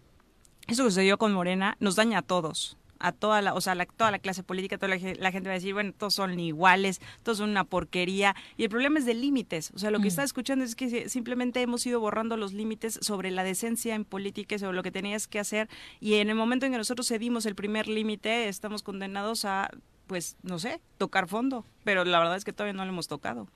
eso 0.68 0.84
que 0.84 0.90
sucedió 0.90 1.18
con 1.18 1.34
Morena, 1.34 1.76
nos 1.80 1.96
daña 1.96 2.20
a 2.20 2.22
todos 2.22 2.79
a 3.00 3.12
toda 3.12 3.42
la, 3.42 3.54
o 3.54 3.62
sea, 3.62 3.76
toda 3.86 4.12
la 4.12 4.20
clase 4.20 4.44
política, 4.44 4.78
toda 4.78 4.90
la, 4.90 5.00
gente 5.32 5.50
va 5.50 5.54
a 5.54 5.56
decir, 5.56 5.74
bueno, 5.74 5.94
todos 5.98 6.14
son 6.14 6.40
iguales, 6.40 7.02
todos 7.24 7.40
son 7.40 7.50
una 7.50 7.64
porquería. 7.64 8.36
Y 8.58 8.64
el 8.64 8.70
problema 8.70 9.00
es 9.00 9.06
de 9.06 9.14
límites. 9.14 9.72
O 9.74 9.80
sea, 9.80 9.92
lo 9.92 10.00
que 10.00 10.06
mm. 10.06 10.08
está 10.08 10.24
escuchando 10.24 10.66
es 10.66 10.76
que 10.76 11.10
simplemente 11.10 11.62
hemos 11.62 11.86
ido 11.86 12.00
borrando 12.00 12.38
los 12.38 12.54
límites 12.54 13.00
sobre 13.02 13.32
la 13.32 13.44
decencia 13.44 13.96
en 13.96 14.06
política 14.06 14.56
y 14.56 14.60
sobre 14.60 14.76
lo 14.76 14.84
que 14.84 14.92
tenías 14.92 15.28
que 15.28 15.40
hacer. 15.40 15.70
Y 16.00 16.16
en 16.16 16.30
el 16.30 16.36
momento 16.36 16.66
en 16.66 16.74
que 16.74 16.78
nosotros 16.78 17.08
cedimos 17.08 17.46
el 17.46 17.56
primer 17.56 17.88
límite, 17.88 18.50
estamos 18.50 18.84
condenados 18.84 19.46
a, 19.46 19.70
pues, 20.08 20.38
no 20.44 20.60
sé, 20.60 20.82
tocar 20.98 21.28
fondo. 21.28 21.66
Pero 21.84 22.04
la 22.04 22.20
verdad 22.20 22.36
es 22.36 22.44
que 22.44 22.54
todavía 22.54 22.74
no 22.74 22.84
lo 22.86 22.92
hemos 22.92 23.08
tocado. 23.08 23.48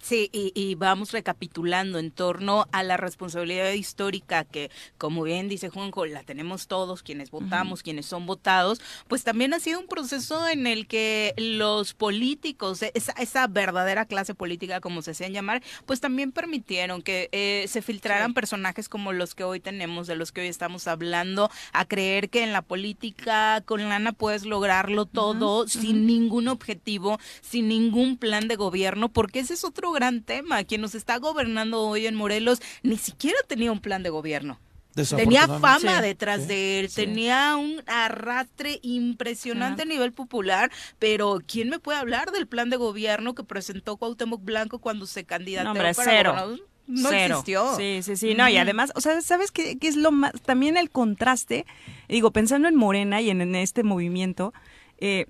Sí, 0.00 0.30
y, 0.32 0.74
vamos 0.76 1.12
recapitulando 1.12 1.98
en 1.98 2.10
torno 2.10 2.66
a 2.72 2.82
la 2.82 2.96
responsabilidad 2.96 3.72
histórica 3.72 4.44
que, 4.44 4.70
como 4.96 5.22
bien 5.22 5.48
dice 5.48 5.68
Juanjo, 5.70 6.06
la 6.06 6.22
tenemos 6.22 6.68
todos, 6.68 7.02
quienes 7.02 7.30
votamos, 7.30 7.82
quienes 7.82 8.06
son 8.06 8.24
votados, 8.24 8.80
pues 9.08 9.24
también 9.24 9.54
ha 9.54 9.60
sido 9.60 9.80
un 9.80 9.86
proceso 9.86 10.46
en 10.48 10.66
el 10.66 10.86
que 10.86 11.34
los 11.36 11.94
políticos, 11.94 12.82
esa, 12.94 13.12
esa 13.12 13.46
verdadera 13.48 14.06
clase 14.06 14.34
política, 14.34 14.80
como 14.80 15.02
se 15.02 15.10
hacían 15.10 15.32
llamar, 15.32 15.62
pues 15.84 16.00
también 16.00 16.32
permitieron 16.32 17.02
que 17.02 17.28
eh, 17.32 17.66
se 17.68 17.82
filtraran 17.82 18.34
personajes 18.34 18.88
como 18.88 19.12
los 19.12 19.34
que 19.34 19.44
hoy 19.44 19.60
tenemos, 19.60 20.06
de 20.06 20.16
los 20.16 20.32
que 20.32 20.42
hoy 20.42 20.46
estamos 20.46 20.86
hablando, 20.86 21.50
a 21.72 21.84
creer 21.84 22.30
que 22.30 22.44
en 22.44 22.52
la 22.52 22.62
política 22.62 23.62
con 23.66 23.88
lana 23.88 24.12
puedes 24.12 24.44
lograrlo 24.44 25.06
todo 25.06 25.66
sin 25.66 26.06
ningún 26.06 26.48
objetivo, 26.48 27.18
sin 27.40 27.68
ningún 27.68 28.16
plan 28.16 28.48
de 28.48 28.56
gobierno, 28.56 29.08
porque 29.08 29.40
ese 29.40 29.54
es 29.54 29.64
otro 29.64 29.87
gran 29.92 30.22
tema. 30.22 30.64
Quien 30.64 30.80
nos 30.80 30.94
está 30.94 31.18
gobernando 31.18 31.82
hoy 31.82 32.06
en 32.06 32.14
Morelos 32.14 32.60
ni 32.82 32.96
siquiera 32.96 33.38
tenía 33.46 33.72
un 33.72 33.80
plan 33.80 34.02
de 34.02 34.10
gobierno. 34.10 34.58
Tenía 35.04 35.46
fama 35.46 36.00
detrás 36.00 36.48
de 36.48 36.80
él, 36.80 36.92
tenía 36.92 37.56
un 37.56 37.82
arrastre 37.86 38.80
impresionante 38.82 39.82
a 39.82 39.84
nivel 39.84 40.12
popular, 40.12 40.70
pero 40.98 41.38
¿quién 41.46 41.68
me 41.68 41.78
puede 41.78 41.98
hablar 41.98 42.32
del 42.32 42.46
plan 42.46 42.70
de 42.70 42.76
gobierno 42.76 43.34
que 43.34 43.44
presentó 43.44 43.96
Cuauhtémoc 43.96 44.42
Blanco 44.42 44.80
cuando 44.80 45.06
se 45.06 45.24
candidató 45.24 45.74
para 45.74 45.94
cero. 45.94 46.56
No 46.86 47.10
existió. 47.10 47.76
Sí, 47.76 48.00
sí, 48.02 48.16
sí. 48.16 48.34
No, 48.34 48.48
y 48.48 48.56
además, 48.56 48.92
o 48.94 49.02
sea, 49.02 49.20
¿sabes 49.20 49.52
qué, 49.52 49.78
qué, 49.78 49.88
es 49.88 49.96
lo 49.96 50.10
más? 50.10 50.32
También 50.40 50.78
el 50.78 50.88
contraste, 50.88 51.66
digo, 52.08 52.32
pensando 52.32 52.66
en 52.66 52.76
Morena 52.76 53.20
y 53.20 53.28
en, 53.28 53.54
este 53.54 53.82
movimiento, 53.82 54.54
eh, 54.96 55.26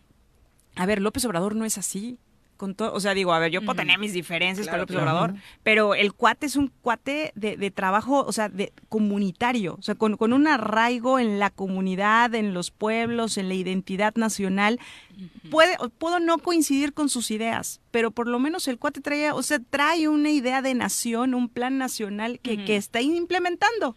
a 0.77 0.87
ver, 0.87 1.03
López 1.03 1.25
Obrador 1.25 1.57
no 1.57 1.65
es 1.65 1.77
así 1.77 2.17
con 2.59 2.75
todo, 2.75 2.93
o 2.93 3.01
sea, 3.01 3.15
digo, 3.15 3.33
a 3.33 3.39
ver, 3.39 3.53
yo 3.53 3.63
puedo 3.63 3.77
tener 3.77 3.99
mis 3.99 4.13
diferencias 4.13 4.67
con 4.67 4.81
el 4.81 4.83
Obrador, 4.83 5.35
pero 5.63 5.95
el 5.95 6.13
cuate 6.13 6.45
es 6.47 6.57
un 6.57 6.71
cuate 6.83 7.33
de, 7.37 7.71
trabajo, 7.71 8.25
o 8.27 8.33
sea, 8.33 8.49
de 8.49 8.73
comunitario, 8.89 9.77
o 9.79 9.83
sea, 9.83 9.95
con, 9.95 10.17
un 10.21 10.47
arraigo 10.47 11.21
en 11.21 11.39
la 11.39 11.51
comunidad, 11.51 12.35
en 12.35 12.53
los 12.53 12.71
pueblos, 12.73 13.39
en 13.39 13.49
la 13.49 13.55
identidad 13.55 14.15
nacional. 14.17 14.79
Puede, 15.51 15.77
puedo 15.99 16.19
no 16.19 16.39
coincidir 16.39 16.93
con 16.93 17.09
sus 17.09 17.31
ideas, 17.31 17.81
pero 17.93 18.11
por 18.11 18.27
lo 18.27 18.41
menos 18.41 18.67
el 18.69 18.79
cuate 18.79 19.01
trae, 19.01 19.31
o 19.31 19.43
sea, 19.43 19.61
trae 19.71 20.09
una 20.09 20.31
idea 20.31 20.61
de 20.61 20.75
nación, 20.75 21.35
un 21.35 21.49
plan 21.49 21.79
nacional 21.79 22.41
que, 22.41 22.65
que 22.65 22.77
está 22.77 23.01
implementando. 23.01 23.97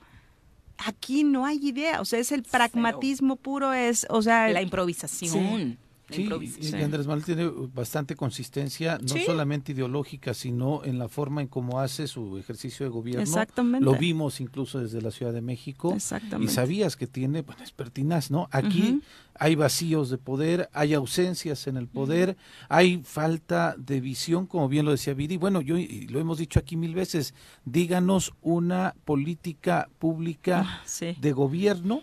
Aquí 0.77 1.23
no 1.23 1.45
hay 1.45 1.59
idea, 1.61 1.99
o 1.99 2.05
sea, 2.05 2.19
es 2.19 2.31
el 2.31 2.43
pragmatismo 2.43 3.35
puro, 3.37 3.73
es, 3.73 4.05
o 4.09 4.21
sea, 4.21 4.49
la 4.49 4.61
improvisación. 4.61 5.31
Sí, 5.31 5.77
y 6.17 6.83
Andrés 6.83 7.07
Manuel 7.07 7.23
tiene 7.25 7.49
bastante 7.73 8.15
consistencia, 8.15 8.97
no 8.97 9.15
solamente 9.25 9.71
ideológica, 9.71 10.33
sino 10.33 10.83
en 10.83 10.99
la 10.99 11.07
forma 11.07 11.41
en 11.41 11.47
cómo 11.47 11.79
hace 11.79 12.07
su 12.07 12.37
ejercicio 12.37 12.85
de 12.85 12.89
gobierno. 12.89 13.21
Exactamente. 13.21 13.85
Lo 13.85 13.95
vimos 13.95 14.41
incluso 14.41 14.79
desde 14.79 15.01
la 15.01 15.11
Ciudad 15.11 15.33
de 15.33 15.41
México. 15.41 15.93
Exactamente. 15.93 16.51
Y 16.51 16.55
sabías 16.55 16.95
que 16.95 17.07
tiene, 17.07 17.41
bueno, 17.41 17.63
es 17.63 17.71
pertinaz, 17.71 18.31
¿no? 18.31 18.47
Aquí 18.51 19.01
hay 19.35 19.55
vacíos 19.55 20.09
de 20.09 20.17
poder, 20.17 20.69
hay 20.73 20.93
ausencias 20.93 21.67
en 21.67 21.77
el 21.77 21.87
poder, 21.87 22.37
hay 22.69 23.01
falta 23.03 23.75
de 23.77 24.01
visión, 24.01 24.45
como 24.45 24.67
bien 24.69 24.85
lo 24.85 24.91
decía 24.91 25.13
Viri. 25.13 25.37
Bueno, 25.37 25.61
yo 25.61 25.75
lo 26.09 26.19
hemos 26.19 26.37
dicho 26.37 26.59
aquí 26.59 26.75
mil 26.75 26.93
veces, 26.93 27.33
díganos 27.65 28.33
una 28.41 28.95
política 29.05 29.89
pública 29.99 30.65
ah, 30.65 31.15
de 31.19 31.31
gobierno 31.31 32.01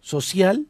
social 0.00 0.66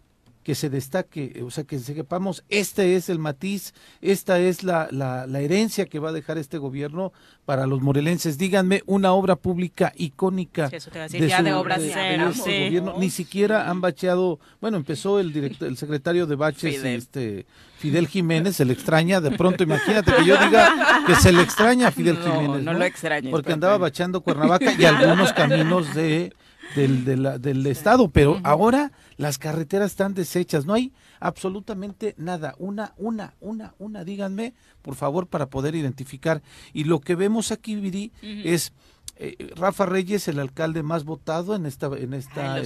que 0.48 0.54
se 0.54 0.70
destaque, 0.70 1.42
o 1.44 1.50
sea, 1.50 1.64
que 1.64 1.78
sepamos, 1.78 2.42
este 2.48 2.96
es 2.96 3.10
el 3.10 3.18
matiz, 3.18 3.74
esta 4.00 4.38
es 4.38 4.62
la, 4.62 4.88
la, 4.90 5.40
herencia 5.40 5.84
que 5.84 5.98
va 5.98 6.08
a 6.08 6.12
dejar 6.12 6.38
este 6.38 6.56
gobierno 6.56 7.12
para 7.44 7.66
los 7.66 7.82
morelenses. 7.82 8.38
Díganme 8.38 8.82
una 8.86 9.12
obra 9.12 9.36
pública 9.36 9.92
icónica 9.94 10.70
de, 10.70 10.80
su, 10.80 10.88
gobierno. 10.90 12.94
Ni 12.98 13.10
siquiera 13.10 13.68
han 13.68 13.82
bacheado, 13.82 14.40
bueno, 14.58 14.78
empezó 14.78 15.20
el 15.20 15.34
director, 15.34 15.68
el 15.68 15.76
secretario 15.76 16.26
de 16.26 16.36
baches, 16.36 16.76
Fidel. 16.76 16.96
este 16.96 17.44
Fidel 17.78 18.08
Jiménez, 18.08 18.56
se 18.56 18.64
le 18.64 18.72
extraña, 18.72 19.20
de 19.20 19.32
pronto 19.32 19.64
imagínate 19.64 20.14
que 20.14 20.24
yo 20.24 20.38
diga 20.38 21.04
que 21.06 21.14
se 21.16 21.30
le 21.30 21.42
extraña 21.42 21.88
a 21.88 21.90
Fidel 21.90 22.16
Jiménez. 22.16 22.62
No, 22.62 22.72
lo 22.72 22.86
extraña. 22.86 23.30
Porque 23.30 23.52
andaba 23.52 23.76
bachando 23.76 24.22
Cuernavaca 24.22 24.72
y 24.72 24.86
algunos 24.86 25.34
caminos 25.34 25.94
de 25.94 26.32
del, 26.74 27.04
del 27.40 27.66
Estado, 27.66 28.08
pero 28.08 28.40
ahora 28.44 28.92
las 29.16 29.38
carreteras 29.38 29.90
están 29.90 30.14
deshechas, 30.14 30.66
no 30.66 30.74
hay 30.74 30.92
absolutamente 31.20 32.14
nada, 32.16 32.54
una, 32.58 32.94
una, 32.96 33.34
una, 33.40 33.74
una, 33.78 34.04
díganme, 34.04 34.54
por 34.82 34.94
favor, 34.94 35.26
para 35.26 35.46
poder 35.46 35.74
identificar. 35.74 36.42
Y 36.72 36.84
lo 36.84 37.00
que 37.00 37.14
vemos 37.14 37.52
aquí, 37.52 37.76
Viri, 37.76 38.12
es 38.22 38.72
eh, 39.20 39.52
Rafa 39.56 39.84
Reyes, 39.84 40.28
el 40.28 40.38
alcalde 40.38 40.84
más 40.84 41.04
votado 41.04 41.56
en 41.56 41.66
esta 41.66 41.88
en 41.98 42.14
esta 42.14 42.62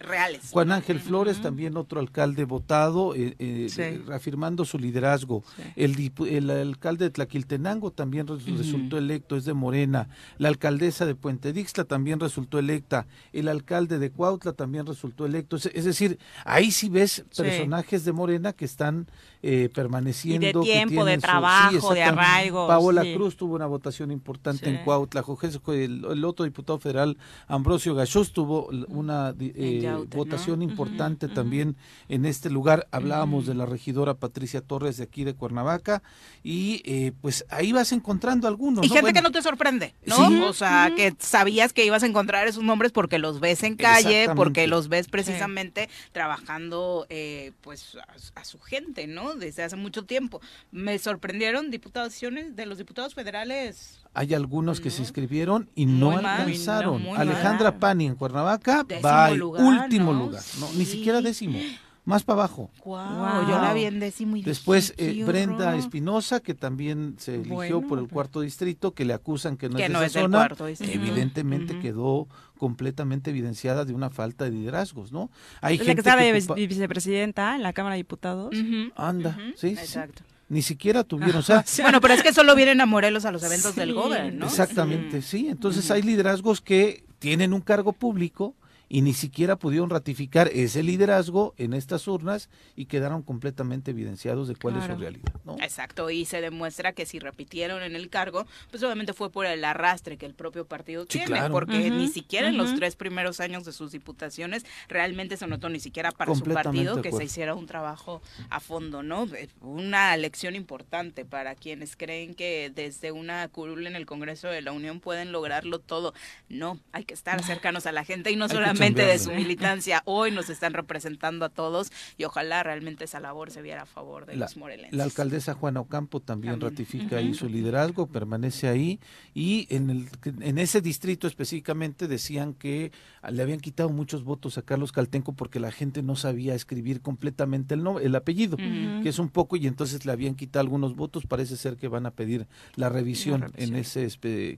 reales. 0.00 0.50
Juan 0.50 0.72
Ángel 0.72 1.00
Flores, 1.00 1.40
también 1.40 1.78
otro 1.78 2.00
alcalde 2.00 2.44
votado, 2.44 3.14
eh, 3.14 3.34
eh 3.38 4.02
reafirmando 4.06 4.66
su 4.66 4.78
liderazgo. 4.78 5.42
El, 5.74 6.12
el, 6.28 6.50
alcalde 6.50 7.06
de 7.06 7.10
Tlaquiltenango 7.10 7.92
también 7.92 8.26
resultó 8.26 8.98
electo, 8.98 9.36
es 9.36 9.46
de 9.46 9.54
Morena. 9.54 10.08
La 10.36 10.48
alcaldesa 10.48 11.06
de 11.06 11.14
Puente 11.14 11.54
Dixla 11.54 11.84
también 11.84 12.20
resultó 12.20 12.58
electa. 12.58 13.06
El 13.32 13.48
alcalde 13.48 13.98
de 13.98 14.10
Cuautla 14.10 14.52
también 14.52 14.84
resultó 14.84 15.24
electo. 15.24 15.56
Es, 15.56 15.84
decir, 15.84 16.18
ahí 16.44 16.70
sí 16.70 16.90
ves 16.90 17.24
personajes 17.34 18.04
de 18.04 18.12
Morena 18.12 18.52
que 18.52 18.66
están 18.66 19.06
eh, 19.42 19.68
permaneciendo. 19.74 20.46
Y 20.46 20.52
de 20.52 20.60
tiempo, 20.60 21.04
de 21.04 21.18
trabajo, 21.18 21.94
de 21.94 22.02
arraigo. 22.02 22.66
Paola 22.68 23.02
Cruz 23.02 23.36
tuvo 23.36 23.56
una 23.56 23.66
votación 23.66 24.10
importante 24.10 24.68
en 24.68 24.84
Cuautla 24.84 25.22
el, 25.68 26.04
el 26.04 26.24
otro 26.24 26.44
diputado 26.44 26.78
federal, 26.78 27.16
Ambrosio 27.48 27.94
Gachos, 27.94 28.32
tuvo 28.32 28.68
una 28.88 29.34
eh, 29.38 29.92
votación 30.14 30.62
importante 30.62 31.28
también 31.28 31.76
en 32.08 32.24
este 32.24 32.50
lugar. 32.50 32.86
Hablábamos 32.90 33.46
de 33.46 33.54
la 33.54 33.66
regidora 33.66 34.14
Patricia 34.14 34.60
Torres 34.60 34.96
de 34.96 35.04
aquí 35.04 35.24
de 35.24 35.34
Cuernavaca 35.34 36.02
y 36.42 36.82
eh, 36.84 37.12
pues 37.20 37.44
ahí 37.50 37.72
vas 37.72 37.92
encontrando 37.92 38.48
algunos. 38.48 38.84
Y 38.84 38.88
gente 38.88 39.12
que 39.12 39.22
no 39.22 39.30
te 39.30 39.42
sorprende, 39.42 39.94
¿no? 40.06 40.46
O 40.46 40.52
sea, 40.52 40.92
que 40.94 41.14
sabías 41.18 41.72
que 41.72 41.84
ibas 41.84 42.02
a 42.02 42.06
encontrar 42.06 42.46
esos 42.46 42.62
nombres 42.62 42.92
porque 42.92 43.18
los 43.18 43.40
ves 43.40 43.62
en 43.62 43.76
calle, 43.76 44.28
porque 44.34 44.66
los 44.66 44.88
ves 44.88 45.08
precisamente 45.08 45.88
trabajando 46.12 47.06
eh, 47.08 47.52
pues 47.60 47.96
a, 48.34 48.44
su 48.44 48.58
gente, 48.58 49.06
¿no? 49.06 49.31
Desde 49.38 49.62
hace 49.62 49.76
mucho 49.76 50.04
tiempo. 50.04 50.40
Me 50.70 50.98
sorprendieron 50.98 51.70
diputaciones 51.70 52.56
de 52.56 52.66
los 52.66 52.78
diputados 52.78 53.14
federales. 53.14 54.00
Hay 54.14 54.34
algunos 54.34 54.80
que 54.80 54.90
se 54.90 55.00
inscribieron 55.00 55.70
y 55.74 55.86
no 55.86 56.12
alcanzaron. 56.12 57.06
Alejandra 57.16 57.78
Pani 57.78 58.06
en 58.06 58.14
Cuernavaca 58.14 58.86
va 59.04 59.26
al 59.26 59.42
último 59.42 60.12
lugar, 60.12 60.42
ni 60.76 60.84
siquiera 60.84 61.20
décimo 61.20 61.58
más 62.04 62.24
para 62.24 62.40
abajo. 62.42 62.70
Wow, 62.84 63.48
Yo 63.48 63.60
la 63.60 63.72
vi 63.74 63.84
en 63.84 64.00
décimo 64.00 64.36
y 64.36 64.42
Después 64.42 64.94
eh, 64.96 65.24
Brenda 65.24 65.76
Espinosa, 65.76 66.40
que 66.40 66.54
también 66.54 67.16
se 67.18 67.36
eligió 67.36 67.80
por 67.82 67.98
el 67.98 68.08
cuarto 68.08 68.40
distrito, 68.40 68.92
que 68.92 69.04
le 69.04 69.14
acusan 69.14 69.56
que 69.56 69.68
no 69.68 69.78
es 69.78 69.88
de 69.88 70.06
esa 70.06 70.20
zona. 70.20 70.48
Evidentemente 70.80 71.78
quedó 71.78 72.28
completamente 72.62 73.30
evidenciada 73.30 73.84
de 73.84 73.92
una 73.92 74.08
falta 74.08 74.44
de 74.44 74.52
liderazgos, 74.52 75.10
¿no? 75.10 75.32
Hay 75.60 75.78
gente 75.78 76.00
que 76.00 76.68
vicepresidenta 76.68 77.56
en 77.56 77.64
la 77.64 77.72
Cámara 77.72 77.94
de 77.94 77.98
Diputados. 77.98 78.54
Anda, 78.94 79.36
sí, 79.56 79.70
Exacto. 79.70 80.22
Ni 80.48 80.62
siquiera 80.62 81.02
tuvieron, 81.02 81.36
o 81.38 81.42
sea, 81.42 81.64
bueno, 81.80 82.00
pero 82.00 82.14
es 82.14 82.22
que 82.22 82.32
solo 82.32 82.54
vienen 82.54 82.80
a 82.80 82.86
Morelos 82.86 83.24
a 83.24 83.32
los 83.32 83.42
eventos 83.42 83.74
del 83.74 83.94
gobierno, 83.94 84.40
¿no? 84.40 84.46
Exactamente, 84.46 85.22
sí. 85.22 85.48
Entonces 85.48 85.90
hay 85.90 86.02
liderazgos 86.02 86.60
que 86.60 87.02
tienen 87.18 87.52
un 87.52 87.62
cargo 87.62 87.92
público, 87.92 88.54
y 88.92 89.00
ni 89.00 89.14
siquiera 89.14 89.56
pudieron 89.56 89.88
ratificar 89.88 90.50
ese 90.52 90.82
liderazgo 90.82 91.54
en 91.56 91.72
estas 91.72 92.06
urnas 92.06 92.50
y 92.76 92.84
quedaron 92.84 93.22
completamente 93.22 93.92
evidenciados 93.92 94.48
de 94.48 94.54
cuál 94.54 94.76
es 94.76 94.84
su 94.84 94.94
realidad. 94.94 95.32
¿no? 95.46 95.56
Exacto, 95.62 96.10
y 96.10 96.26
se 96.26 96.42
demuestra 96.42 96.92
que 96.92 97.06
si 97.06 97.18
repitieron 97.18 97.82
en 97.82 97.96
el 97.96 98.10
cargo, 98.10 98.46
pues 98.70 98.82
obviamente 98.82 99.14
fue 99.14 99.30
por 99.30 99.46
el 99.46 99.64
arrastre 99.64 100.18
que 100.18 100.26
el 100.26 100.34
propio 100.34 100.66
partido 100.66 101.06
tiene, 101.06 101.40
porque 101.48 101.90
ni 101.90 102.08
siquiera 102.08 102.48
en 102.48 102.58
los 102.58 102.74
tres 102.74 102.94
primeros 102.94 103.40
años 103.40 103.64
de 103.64 103.72
sus 103.72 103.92
diputaciones 103.92 104.66
realmente 104.88 105.38
se 105.38 105.46
notó 105.46 105.70
ni 105.70 105.80
siquiera 105.80 106.12
para 106.12 106.34
su 106.34 106.44
partido 106.44 107.00
que 107.00 107.12
se 107.12 107.24
hiciera 107.24 107.54
un 107.54 107.64
trabajo 107.64 108.20
a 108.50 108.60
fondo, 108.60 109.02
¿no? 109.02 109.26
Una 109.62 110.14
lección 110.18 110.54
importante 110.54 111.24
para 111.24 111.54
quienes 111.54 111.96
creen 111.96 112.34
que 112.34 112.70
desde 112.74 113.10
una 113.10 113.48
curul 113.48 113.86
en 113.86 113.96
el 113.96 114.04
Congreso 114.04 114.48
de 114.48 114.60
la 114.60 114.72
Unión 114.72 115.00
pueden 115.00 115.32
lograrlo 115.32 115.78
todo. 115.78 116.12
No, 116.50 116.78
hay 116.92 117.04
que 117.04 117.14
estar 117.14 117.42
cercanos 117.42 117.86
a 117.86 117.92
la 117.92 118.04
gente 118.04 118.30
y 118.30 118.36
no 118.36 118.50
solamente 118.50 118.81
de 118.90 119.18
su 119.18 119.30
militancia. 119.30 120.02
Hoy 120.04 120.32
nos 120.32 120.50
están 120.50 120.74
representando 120.74 121.44
a 121.44 121.48
todos 121.48 121.92
y 122.18 122.24
ojalá 122.24 122.62
realmente 122.62 123.04
esa 123.04 123.20
labor 123.20 123.50
se 123.50 123.62
viera 123.62 123.82
a 123.82 123.86
favor 123.86 124.26
de 124.26 124.36
los 124.36 124.56
morelenses. 124.56 124.96
La 124.96 125.04
alcaldesa 125.04 125.54
Juana 125.54 125.80
Ocampo 125.80 126.20
también, 126.20 126.60
ratifica 126.60 127.18
ahí 127.18 127.34
su 127.34 127.48
liderazgo, 127.48 128.06
permanece 128.06 128.68
ahí 128.68 128.98
y 129.34 129.66
en, 129.70 129.90
el, 129.90 130.08
en 130.40 130.58
ese 130.58 130.80
distrito 130.80 131.26
específicamente 131.26 132.08
decían 132.08 132.54
que 132.54 132.92
le 133.30 133.42
habían 133.42 133.60
quitado 133.60 133.88
muchos 133.88 134.24
votos 134.24 134.58
a 134.58 134.62
Carlos 134.62 134.90
Caltenco 134.90 135.32
porque 135.32 135.60
la 135.60 135.70
gente 135.70 136.02
no 136.02 136.16
sabía 136.16 136.54
escribir 136.54 137.00
completamente 137.02 137.74
el, 137.74 137.86
el 138.02 138.14
apellido, 138.16 138.56
que 138.56 139.08
es 139.08 139.18
un 139.18 139.28
poco 139.28 139.56
y 139.56 139.66
entonces 139.66 140.04
le 140.04 140.12
habían 140.12 140.34
quitado 140.34 140.62
algunos 140.62 140.96
votos, 140.96 141.26
parece 141.26 141.56
ser 141.56 141.76
que 141.76 141.88
van 141.88 142.06
a 142.06 142.10
pedir 142.10 142.48
la 142.74 142.88
revisión, 142.88 143.52
en 143.56 143.76
ese 143.76 144.08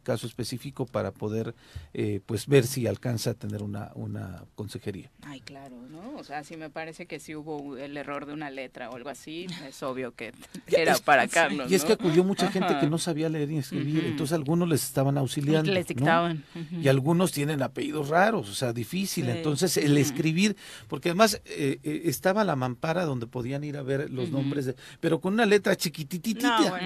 caso 0.02 0.26
específico 0.26 0.86
para 0.86 1.12
poder 1.12 1.54
eh, 1.92 2.20
pues 2.24 2.46
ver 2.46 2.66
si 2.66 2.86
alcanza 2.86 3.30
a 3.30 3.34
tener 3.34 3.62
una 3.62 3.92
una 3.94 4.13
consejería. 4.54 5.10
Ay, 5.22 5.40
claro, 5.40 5.76
¿no? 5.90 6.16
O 6.16 6.24
sea, 6.24 6.44
si 6.44 6.56
me 6.56 6.70
parece 6.70 7.06
que 7.06 7.20
si 7.20 7.34
hubo 7.34 7.76
el 7.76 7.96
error 7.96 8.26
de 8.26 8.32
una 8.32 8.50
letra 8.50 8.90
o 8.90 8.96
algo 8.96 9.10
así, 9.10 9.46
es 9.66 9.82
obvio 9.82 10.14
que 10.14 10.32
era 10.66 10.96
para 10.98 11.28
Carlos. 11.28 11.70
Y 11.70 11.74
es 11.74 11.84
que 11.84 11.94
acudió 11.94 12.24
mucha 12.24 12.50
gente 12.50 12.78
que 12.80 12.86
no 12.86 12.98
sabía 12.98 13.28
leer 13.28 13.48
ni 13.48 13.58
escribir, 13.58 14.04
entonces 14.04 14.34
algunos 14.34 14.68
les 14.68 14.84
estaban 14.84 15.18
auxiliando. 15.18 15.70
Y 15.70 15.74
les 15.74 15.86
dictaban. 15.86 16.44
Y 16.70 16.88
algunos 16.88 17.32
tienen 17.32 17.62
apellidos 17.62 18.08
raros, 18.08 18.50
o 18.50 18.54
sea, 18.54 18.72
difícil. 18.72 19.28
Entonces, 19.28 19.76
el 19.76 19.96
escribir, 19.98 20.56
porque 20.88 21.10
además 21.10 21.40
eh, 21.46 21.78
eh, 21.82 22.02
estaba 22.04 22.44
la 22.44 22.56
mampara 22.56 23.04
donde 23.04 23.26
podían 23.26 23.64
ir 23.64 23.76
a 23.76 23.82
ver 23.82 24.10
los 24.10 24.30
nombres, 24.30 24.66
de, 24.66 24.76
pero 25.00 25.20
con 25.20 25.34
una 25.34 25.46
letra 25.46 25.76
chiquititita. 25.76 26.78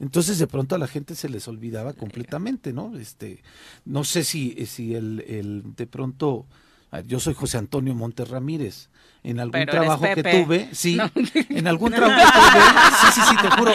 Entonces, 0.00 0.38
de 0.38 0.46
pronto 0.46 0.74
a 0.74 0.78
la 0.78 0.86
gente 0.86 1.14
se 1.14 1.28
les 1.28 1.48
olvidaba 1.48 1.92
completamente, 1.92 2.72
¿no? 2.72 2.96
Este, 2.96 3.42
no 3.84 4.04
sé 4.04 4.24
si, 4.24 4.66
si 4.66 4.94
el, 4.94 5.24
el 5.26 5.62
de 5.76 5.86
pronto 5.86 6.46
yo 7.00 7.20
soy 7.20 7.34
José 7.34 7.58
Antonio 7.58 7.94
Montes 7.94 8.28
Ramírez. 8.28 8.90
En 9.24 9.38
algún 9.38 9.66
trabajo 9.66 10.02
que 10.14 10.22
tuve, 10.22 10.68
sí, 10.72 10.98
en 11.48 11.68
algún 11.68 11.92
trabajo 11.92 12.20
que 12.20 12.38
tuve, 12.40 12.62
sí, 13.00 13.06
sí, 13.14 13.20
sí, 13.28 13.36
te 13.40 13.50
juro, 13.50 13.72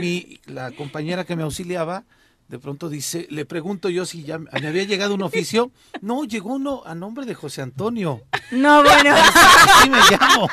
mi, 0.00 0.40
la 0.46 0.70
compañera 0.70 1.24
que 1.24 1.36
me 1.36 1.42
auxiliaba, 1.42 2.04
de 2.48 2.58
pronto 2.58 2.88
dice, 2.88 3.26
le 3.30 3.44
pregunto 3.44 3.90
yo 3.90 4.06
si 4.06 4.24
ya 4.24 4.38
me 4.38 4.48
había 4.66 4.84
llegado 4.84 5.14
un 5.14 5.22
oficio. 5.22 5.70
No, 6.00 6.24
llegó 6.24 6.54
uno 6.54 6.82
a 6.84 6.94
nombre 6.94 7.24
de 7.26 7.34
José 7.34 7.62
Antonio. 7.62 8.22
No, 8.50 8.82
bueno. 8.82 9.14
Así 9.14 9.88
me 9.88 9.98
llamo, 10.10 10.48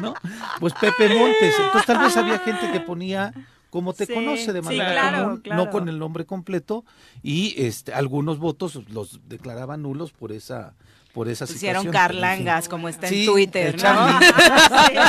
¿no? 0.00 0.14
Pues 0.60 0.72
Pepe 0.80 1.08
Montes. 1.08 1.54
Entonces 1.58 1.86
tal 1.86 1.98
vez 1.98 2.16
había 2.16 2.38
gente 2.38 2.72
que 2.72 2.80
ponía 2.80 3.34
como 3.68 3.94
te 3.94 4.06
conoce 4.06 4.52
de 4.52 4.62
manera 4.62 5.24
común, 5.24 5.42
no 5.46 5.70
con 5.70 5.88
el 5.88 5.98
nombre 5.98 6.24
completo, 6.26 6.84
y 7.22 7.54
este 7.56 7.92
algunos 7.94 8.38
votos 8.38 8.78
los 8.90 9.20
declaraban 9.28 9.82
nulos 9.82 10.12
por 10.12 10.30
esa 10.30 10.74
por 11.12 11.28
esa 11.28 11.46
situación. 11.46 11.76
Hicieron 11.76 11.92
carlangas, 11.92 12.68
como 12.68 12.88
está 12.88 13.08
en 13.08 13.26
Twitter, 13.26 13.76
¿no? 13.82 14.20
sí, 14.20 14.26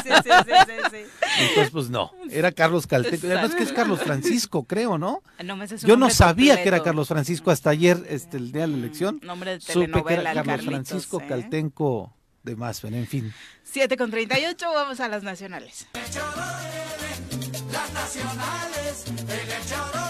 sí, 0.04 0.10
sí, 0.24 0.98
Entonces, 1.39 1.70
pues 1.72 1.89
no, 1.89 2.12
era 2.30 2.52
Carlos 2.52 2.88
Caltenco. 2.88 3.28
Además 3.28 3.56
que 3.56 3.63
es 3.63 3.72
Carlos 3.72 4.02
Francisco, 4.02 4.66
creo, 4.66 4.98
¿no? 4.98 5.22
Yo 5.84 5.98
no 5.98 6.10
sabía 6.10 6.62
que 6.62 6.68
era 6.68 6.84
Carlos 6.84 7.08
Francisco 7.08 7.52
hasta 7.52 7.70
ayer, 7.70 8.04
este, 8.10 8.38
el 8.38 8.52
día 8.52 8.63
de 8.63 8.68
la 8.70 8.78
elección. 8.78 9.20
Nombre 9.24 9.52
de 9.52 9.60
telenovela, 9.60 9.98
Supe 9.98 10.08
que 10.08 10.22
era 10.22 10.34
Carlos 10.34 10.66
Francisco 10.66 11.22
¿eh? 11.22 11.26
Caltenco 11.28 12.13
de 12.44 12.56
Masfen, 12.56 12.94
en 12.94 13.08
fin. 13.08 13.34
7 13.63 13.98
con 13.98 14.12
38, 14.12 14.66
vamos 14.74 15.00
a 15.00 15.08
las 15.08 15.24
nacionales. 15.24 15.88
Las 17.72 17.94
nacionales, 17.94 19.06
las 19.48 20.03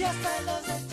Si 0.00 0.04
hasta 0.06 0.40
los 0.40 0.89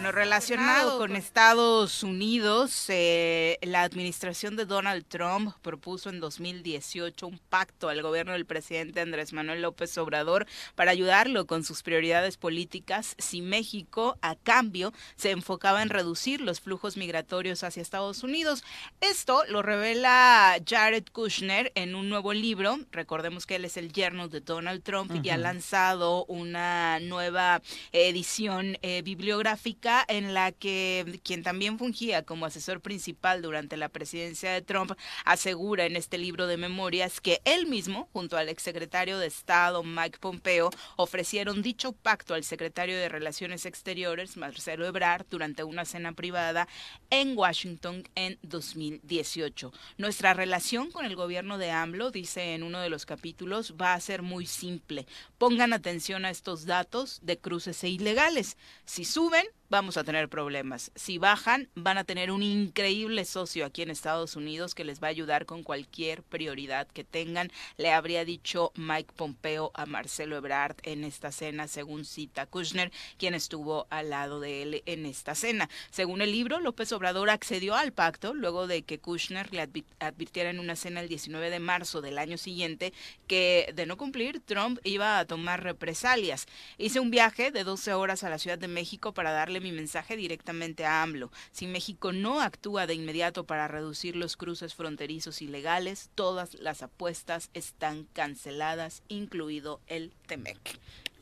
bueno, 0.00 0.12
relacionado 0.12 0.96
con 0.96 1.14
Estados 1.14 2.02
Unidos, 2.02 2.86
eh, 2.88 3.58
la 3.60 3.82
administración 3.82 4.56
de 4.56 4.64
Donald 4.64 5.04
Trump 5.06 5.54
propuso 5.60 6.08
en 6.08 6.20
2018 6.20 7.26
un 7.26 7.38
pacto 7.50 7.90
al 7.90 8.00
gobierno 8.00 8.32
del 8.32 8.46
presidente 8.46 9.02
Andrés 9.02 9.34
Manuel 9.34 9.60
López 9.60 9.98
Obrador 9.98 10.46
para 10.74 10.92
ayudarlo 10.92 11.46
con 11.46 11.64
sus 11.64 11.82
prioridades 11.82 12.38
políticas 12.38 13.14
si 13.18 13.42
México, 13.42 14.16
a 14.22 14.36
cambio, 14.36 14.94
se 15.16 15.32
enfocaba 15.32 15.82
en 15.82 15.90
reducir 15.90 16.40
los 16.40 16.62
flujos 16.62 16.96
migratorios 16.96 17.62
hacia 17.62 17.82
Estados 17.82 18.22
Unidos. 18.22 18.64
Esto 19.02 19.42
lo 19.50 19.60
revela 19.60 20.56
Jared 20.66 21.04
Kushner 21.12 21.72
en 21.74 21.94
un 21.94 22.08
nuevo 22.08 22.32
libro. 22.32 22.78
Recordemos 22.90 23.44
que 23.44 23.56
él 23.56 23.66
es 23.66 23.76
el 23.76 23.92
yerno 23.92 24.28
de 24.28 24.40
Donald 24.40 24.82
Trump 24.82 25.12
y 25.22 25.28
ha 25.28 25.36
lanzado 25.36 26.24
una 26.24 27.00
nueva 27.00 27.60
edición 27.92 28.78
eh, 28.80 29.02
bibliográfica 29.02 29.89
en 30.08 30.34
la 30.34 30.52
que 30.52 31.20
quien 31.24 31.42
también 31.42 31.78
fungía 31.78 32.24
como 32.24 32.46
asesor 32.46 32.80
principal 32.80 33.42
durante 33.42 33.76
la 33.76 33.88
presidencia 33.88 34.52
de 34.52 34.62
Trump 34.62 34.92
asegura 35.24 35.86
en 35.86 35.96
este 35.96 36.18
libro 36.18 36.46
de 36.46 36.56
memorias 36.56 37.20
que 37.20 37.40
él 37.44 37.66
mismo, 37.66 38.08
junto 38.12 38.36
al 38.36 38.48
exsecretario 38.48 39.18
de 39.18 39.26
Estado 39.26 39.82
Mike 39.82 40.18
Pompeo, 40.20 40.70
ofrecieron 40.96 41.62
dicho 41.62 41.92
pacto 41.92 42.34
al 42.34 42.44
secretario 42.44 42.96
de 42.96 43.08
Relaciones 43.08 43.66
Exteriores, 43.66 44.36
Marcelo 44.36 44.86
Ebrard, 44.86 45.26
durante 45.28 45.64
una 45.64 45.84
cena 45.84 46.12
privada 46.12 46.68
en 47.10 47.36
Washington 47.36 48.04
en 48.14 48.38
2018. 48.42 49.72
Nuestra 49.98 50.34
relación 50.34 50.90
con 50.90 51.04
el 51.04 51.16
gobierno 51.16 51.58
de 51.58 51.70
AMLO, 51.70 52.10
dice 52.10 52.54
en 52.54 52.62
uno 52.62 52.80
de 52.80 52.90
los 52.90 53.06
capítulos, 53.06 53.74
va 53.80 53.94
a 53.94 54.00
ser 54.00 54.22
muy 54.22 54.46
simple. 54.46 55.06
Pongan 55.38 55.72
atención 55.72 56.24
a 56.24 56.30
estos 56.30 56.66
datos 56.66 57.20
de 57.22 57.38
cruces 57.38 57.82
e 57.84 57.88
ilegales. 57.88 58.56
Si 58.84 59.04
suben, 59.04 59.46
vamos 59.70 59.96
a 59.96 60.04
tener 60.04 60.28
problemas. 60.28 60.90
Si 60.96 61.18
bajan, 61.18 61.68
van 61.76 61.96
a 61.96 62.04
tener 62.04 62.32
un 62.32 62.42
increíble 62.42 63.24
socio 63.24 63.64
aquí 63.64 63.82
en 63.82 63.90
Estados 63.90 64.34
Unidos 64.34 64.74
que 64.74 64.84
les 64.84 65.00
va 65.00 65.06
a 65.06 65.10
ayudar 65.10 65.46
con 65.46 65.62
cualquier 65.62 66.24
prioridad 66.24 66.88
que 66.88 67.04
tengan. 67.04 67.52
Le 67.76 67.92
habría 67.92 68.24
dicho 68.24 68.72
Mike 68.74 69.12
Pompeo 69.14 69.70
a 69.74 69.86
Marcelo 69.86 70.36
Ebrard 70.36 70.76
en 70.82 71.04
esta 71.04 71.30
cena, 71.30 71.68
según 71.68 72.04
cita 72.04 72.46
Kushner, 72.46 72.90
quien 73.16 73.34
estuvo 73.34 73.86
al 73.90 74.10
lado 74.10 74.40
de 74.40 74.62
él 74.62 74.82
en 74.86 75.06
esta 75.06 75.36
cena. 75.36 75.70
Según 75.90 76.20
el 76.20 76.32
libro, 76.32 76.58
López 76.58 76.90
Obrador 76.92 77.30
accedió 77.30 77.76
al 77.76 77.92
pacto 77.92 78.34
luego 78.34 78.66
de 78.66 78.82
que 78.82 78.98
Kushner 78.98 79.52
le 79.52 79.68
advirtiera 80.00 80.50
en 80.50 80.58
una 80.58 80.74
cena 80.74 81.00
el 81.00 81.08
19 81.08 81.48
de 81.48 81.60
marzo 81.60 82.00
del 82.00 82.18
año 82.18 82.38
siguiente 82.38 82.92
que 83.28 83.72
de 83.76 83.86
no 83.86 83.96
cumplir, 83.96 84.40
Trump 84.40 84.80
iba 84.82 85.20
a 85.20 85.24
tomar 85.26 85.62
represalias. 85.62 86.46
Hice 86.76 86.98
un 86.98 87.12
viaje 87.12 87.52
de 87.52 87.62
12 87.62 87.94
horas 87.94 88.24
a 88.24 88.30
la 88.30 88.38
Ciudad 88.38 88.58
de 88.58 88.66
México 88.66 89.14
para 89.14 89.30
darle 89.30 89.59
mi 89.60 89.72
mensaje 89.72 90.16
directamente 90.16 90.84
a 90.84 91.02
AMLO. 91.02 91.30
Si 91.52 91.66
México 91.66 92.12
no 92.12 92.40
actúa 92.40 92.86
de 92.86 92.94
inmediato 92.94 93.44
para 93.44 93.68
reducir 93.68 94.16
los 94.16 94.36
cruces 94.36 94.74
fronterizos 94.74 95.42
ilegales, 95.42 96.10
todas 96.14 96.54
las 96.54 96.82
apuestas 96.82 97.50
están 97.54 98.06
canceladas, 98.12 99.02
incluido 99.08 99.80
el 99.86 100.12
TEMEC. 100.26 100.58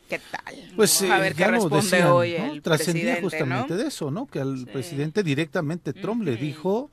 ¿Qué 0.08 0.20
tal? 0.30 0.72
Pues 0.74 1.02
a 1.02 1.18
ver 1.18 1.32
eh, 1.32 1.34
qué 1.36 1.46
responde 1.48 1.76
decían, 1.82 2.08
hoy 2.08 2.34
¿no? 2.38 2.52
el 2.52 2.62
Trascendía 2.62 3.02
presidente, 3.02 3.20
justamente 3.22 3.74
¿no? 3.74 3.82
de 3.82 3.88
eso, 3.88 4.10
¿no? 4.10 4.26
Que 4.26 4.40
al 4.40 4.58
Sí. 4.58 4.64
presidente 4.66 5.22
directamente 5.22 5.92
Trump 5.92 6.22
le 6.22 6.36
dijo. 6.36 6.90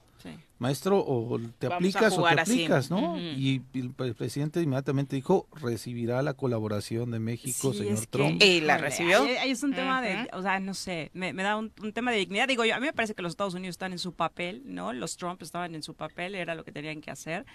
Maestro, 0.59 1.03
o 1.05 1.37
te 1.59 1.67
Vamos 1.67 1.77
aplicas 1.95 2.17
o 2.17 2.23
te 2.23 2.39
así. 2.39 2.51
aplicas, 2.53 2.89
¿no? 2.89 3.17
Y 3.19 3.61
el, 3.73 3.91
pre- 3.91 4.13
presidente 4.13 4.61
inmediatamente 4.61 5.15
dijo, 5.15 5.47
recibirá 5.53 6.21
la 6.21 6.33
colaboración 6.33 7.11
de 7.11 7.19
México, 7.19 7.71
Sí, 7.73 7.79
señor 7.79 7.93
es 7.93 8.01
que- 8.01 8.07
Trump. 8.07 8.41
Y 8.41 8.61
la 8.61 8.77
recibió. 8.77 9.23
Ahí, 9.23 9.35
ahí 9.35 9.51
es 9.51 9.63
un 9.63 9.73
tema 9.73 10.01
de, 10.01 10.29
o 10.33 10.41
sea, 10.41 10.59
no 10.59 10.73
sé, 10.73 11.11
me, 11.13 11.33
me 11.33 11.43
da 11.43 11.57
un, 11.57 11.71
un 11.81 11.91
tema 11.93 12.11
de 12.11 12.17
dignidad. 12.19 12.47
Digo, 12.47 12.63
yo, 12.65 12.73
a 12.75 12.79
mí 12.79 12.85
me 12.85 12.93
parece 12.93 13.13
que 13.15 13.21
los 13.21 13.31
Estados 13.31 13.53
Unidos 13.53 13.73
están 13.73 13.91
en 13.91 13.99
su 13.99 14.13
papel, 14.13 14.61
¿no? 14.65 14.93
Los 14.93 15.17
Trump 15.17 15.41
estaban 15.41 15.75
en 15.75 15.83
su 15.83 15.93
papel, 15.93 16.35
era 16.35 16.55
lo 16.55 16.63
que 16.63 16.71
tenían 16.71 17.01
que 17.01 17.11
hacer. 17.11 17.45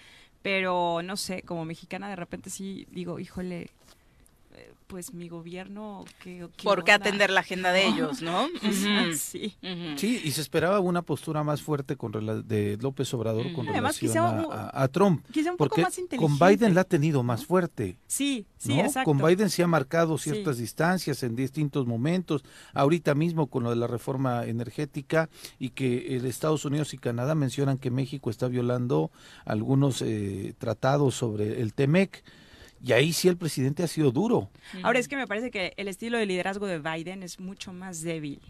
Pero, 0.42 1.03
no 1.03 1.16
sé, 1.16 1.42
como 1.42 1.64
mexicana 1.64 2.09
de 2.09 2.16
repente 2.16 2.48
sí 2.51 2.86
digo, 2.90 3.18
híjole, 3.18 3.68
pues 4.87 5.15
mi 5.15 5.29
gobierno, 5.29 6.05
¿qué, 6.23 6.49
qué 6.57 6.65
¿Por 6.65 6.83
qué 6.83 6.91
atender 6.93 7.31
la 7.31 7.41
agenda 7.41 7.71
de 7.73 7.87
ellos, 7.87 8.23
no? 8.23 8.49
Sí. 9.17 9.55
Sí, 9.97 10.21
y 10.25 10.31
se 10.33 10.41
esperaba 10.41 10.81
una 10.81 11.03
postura 11.03 11.45
más 11.45 11.63
fuerte 11.63 11.97
con 11.97 12.13
rela- 12.13 12.43
de 12.43 12.77
López 12.81 13.13
Obrador 13.15 13.53
con. 13.53 13.69
Además, 13.69 14.01
relación 14.01 14.11
quizá 14.11 14.29
a, 14.43 14.47
un- 14.47 14.53
a- 14.53 14.83
a 14.83 14.89
Trump. 14.89 15.25
Quizá 15.31 15.53
un 15.53 15.57
poco 15.57 15.69
Porque 15.69 15.83
más 15.83 15.99
inteligente. 15.99 16.39
con 16.39 16.49
Biden 16.49 16.75
la 16.75 16.81
ha 16.83 16.85
tenido 16.85 17.23
más 17.23 17.47
fuerte. 17.47 17.99
Sí, 18.07 18.47
sí, 18.59 18.75
¿no? 18.77 18.81
exacto. 18.81 19.11
Con 19.13 19.19
Biden 19.19 19.49
se 19.51 19.63
ha 19.63 19.67
marcado 19.67 20.19
Sí. 20.19 20.31
ciertas 20.31 20.59
distancias 20.59 21.23
en 21.23 21.37
distintos 21.37 21.87
momentos. 21.87 22.43
Ahorita 22.75 23.15
mismo 23.15 23.47
con 23.47 23.63
lo 23.63 23.71
de 23.71 23.77
la 23.77 23.87
reforma 23.87 24.45
energética 24.47 25.29
y 25.59 25.71
que 25.71 26.17
el 26.17 26.27
Estados 26.27 26.65
Unidos 26.65 26.95
y 26.95 26.99
Canadá 26.99 27.35
mencionan 27.35 27.79
que 27.79 27.91
México 27.91 28.29
está 28.31 28.49
violando 28.49 29.11
algunos 29.45 30.03
eh, 30.03 30.55
tratados 30.59 31.15
sobre 31.15 31.61
el 31.61 31.75
TEMEC. 31.75 32.25
Y 32.83 32.93
ahí 32.93 33.12
sí 33.12 33.28
el 33.28 33.37
presidente 33.37 33.83
ha 33.83 33.87
sido 33.89 34.11
duro. 34.11 34.49
Ahora 34.83 34.99
es 34.99 35.07
que 35.09 35.16
me 35.16 35.26
parece 35.26 35.51
que 35.51 35.74
el 35.76 35.89
estilo 35.89 36.18
de 36.18 36.26
liderazgo 36.26 36.66
de 36.66 36.78
Biden 36.78 37.22
es 37.22 37.39
mucho 37.39 37.72
más 37.72 38.03
débil 38.03 38.41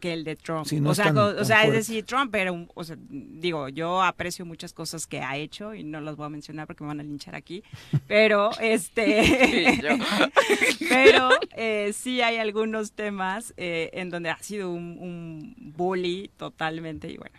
que 0.00 0.12
el 0.12 0.22
de 0.22 0.36
Trump. 0.36 0.64
Sí, 0.66 0.80
no 0.80 0.90
o 0.90 0.94
sea, 0.94 1.06
tan- 1.06 1.18
o 1.18 1.44
sea 1.44 1.64
es 1.64 1.72
decir, 1.72 2.04
Trump 2.04 2.32
era 2.36 2.52
un, 2.52 2.70
o 2.74 2.84
sea, 2.84 2.96
digo, 3.08 3.68
yo 3.68 4.00
aprecio 4.00 4.46
muchas 4.46 4.72
cosas 4.72 5.08
que 5.08 5.20
ha 5.22 5.36
hecho 5.36 5.74
y 5.74 5.82
no 5.82 6.00
las 6.00 6.14
voy 6.14 6.26
a 6.26 6.28
mencionar 6.28 6.68
porque 6.68 6.84
me 6.84 6.88
van 6.88 7.00
a 7.00 7.02
linchar 7.02 7.34
aquí, 7.34 7.64
pero 8.06 8.50
este, 8.60 9.80
pero 10.88 11.30
eh, 11.56 11.92
sí 11.94 12.20
hay 12.20 12.36
algunos 12.36 12.92
temas 12.92 13.54
eh, 13.56 13.90
en 13.92 14.10
donde 14.10 14.30
ha 14.30 14.38
sido 14.38 14.70
un, 14.70 14.98
un 15.00 15.54
bully 15.76 16.30
totalmente 16.36 17.10
y 17.10 17.16
bueno, 17.16 17.34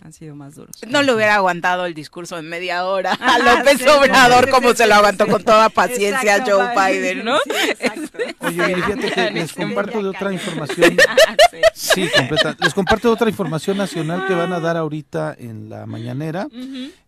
han 0.00 0.12
sido 0.12 0.34
más 0.34 0.54
duros. 0.54 0.76
No 0.86 1.02
le 1.02 1.14
hubiera 1.14 1.36
aguantado 1.36 1.86
el 1.86 1.94
discurso 1.94 2.36
de 2.36 2.42
media 2.42 2.84
hora 2.86 3.12
a 3.12 3.38
López 3.38 3.78
sí, 3.78 3.88
Obrador 3.88 4.46
sí, 4.46 4.50
como 4.50 4.70
sí, 4.70 4.76
se 4.78 4.86
lo 4.86 4.94
aguantó 4.94 5.26
sí. 5.26 5.30
con 5.30 5.44
toda 5.44 5.68
paciencia 5.68 6.36
Exacto, 6.36 6.58
Joe 6.58 6.92
Biden, 6.92 7.24
¿no? 7.24 7.36
Sí, 7.38 7.70
exacto. 7.70 8.18
Oye, 8.40 8.66
mire, 8.66 8.82
fíjate 8.82 9.10
que 9.10 9.30
les 9.30 9.52
comparto 9.52 10.02
de 10.02 10.08
otra 10.08 10.32
información. 10.32 10.96
Sí. 11.50 11.58
Sí, 11.74 12.10
completa. 12.16 12.56
Les 12.60 12.72
comparto 12.72 13.08
de 13.08 13.14
otra 13.14 13.28
información 13.28 13.76
nacional 13.76 14.26
que 14.26 14.34
van 14.34 14.52
a 14.52 14.60
dar 14.60 14.76
ahorita 14.76 15.34
en 15.38 15.68
la 15.68 15.84
mañanera 15.84 16.48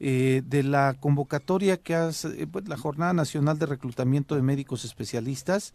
eh, 0.01 0.43
de 0.45 0.63
la 0.63 0.95
convocatoria 1.01 1.79
que 1.79 1.95
hace 1.95 2.43
eh, 2.43 2.47
pues, 2.47 2.69
la 2.69 2.77
Jornada 2.77 3.15
Nacional 3.15 3.59
de 3.59 3.67
Reclutamiento 3.67 4.35
de 4.35 4.43
Médicos 4.43 4.85
Especialistas. 4.85 5.73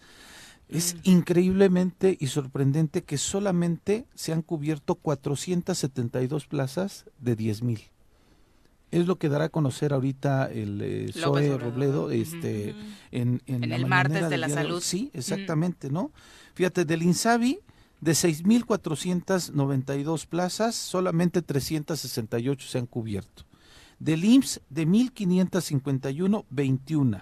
Es 0.70 0.96
increíblemente 1.04 2.18
y 2.20 2.28
sorprendente 2.28 3.04
que 3.04 3.18
solamente 3.18 4.06
se 4.14 4.34
han 4.34 4.44
cubierto 4.44 4.94
472 4.96 6.46
plazas 6.46 7.06
de 7.20 7.36
10 7.36 7.64
mil. 7.64 7.82
Es 8.92 9.08
lo 9.08 9.18
que 9.18 9.30
dará 9.30 9.46
a 9.46 9.50
conocer 9.50 9.94
ahorita 9.94 10.52
el 10.52 10.82
eh, 10.82 11.12
Zoe. 11.14 11.58
Robledo 11.58 12.12
este, 12.12 12.76
en, 13.12 13.42
en 13.48 13.64
En 13.64 13.72
la 13.72 13.78
el 13.78 13.88
martes 13.88 14.30
de 14.30 14.38
la 14.38 14.50
salud. 14.50 14.82
Sí, 14.82 15.10
exactamente, 15.14 15.90
¿no? 15.90 16.12
Fíjate, 16.54 16.86
del 16.86 17.02
INSABI, 17.04 17.60
de 18.02 18.12
6.492 18.12 20.28
plazas, 20.28 20.76
solamente 20.76 21.42
368 21.42 22.68
se 22.68 22.78
han 22.78 22.86
cubierto. 22.86 23.46
Del 24.00 24.24
IMSS, 24.24 24.62
de 24.70 24.88
1.551, 24.88 26.46
21. 26.50 27.22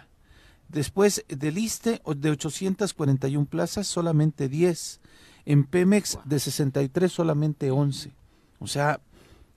Después 0.69 1.23
del 1.29 1.57
ISTE, 1.57 2.01
de 2.15 2.29
841 2.29 3.45
plazas, 3.45 3.87
solamente 3.87 4.49
10. 4.49 4.99
En 5.45 5.63
Pemex, 5.63 6.19
de 6.25 6.39
63, 6.39 7.11
solamente 7.11 7.71
11. 7.71 8.13
O 8.59 8.67
sea, 8.67 8.99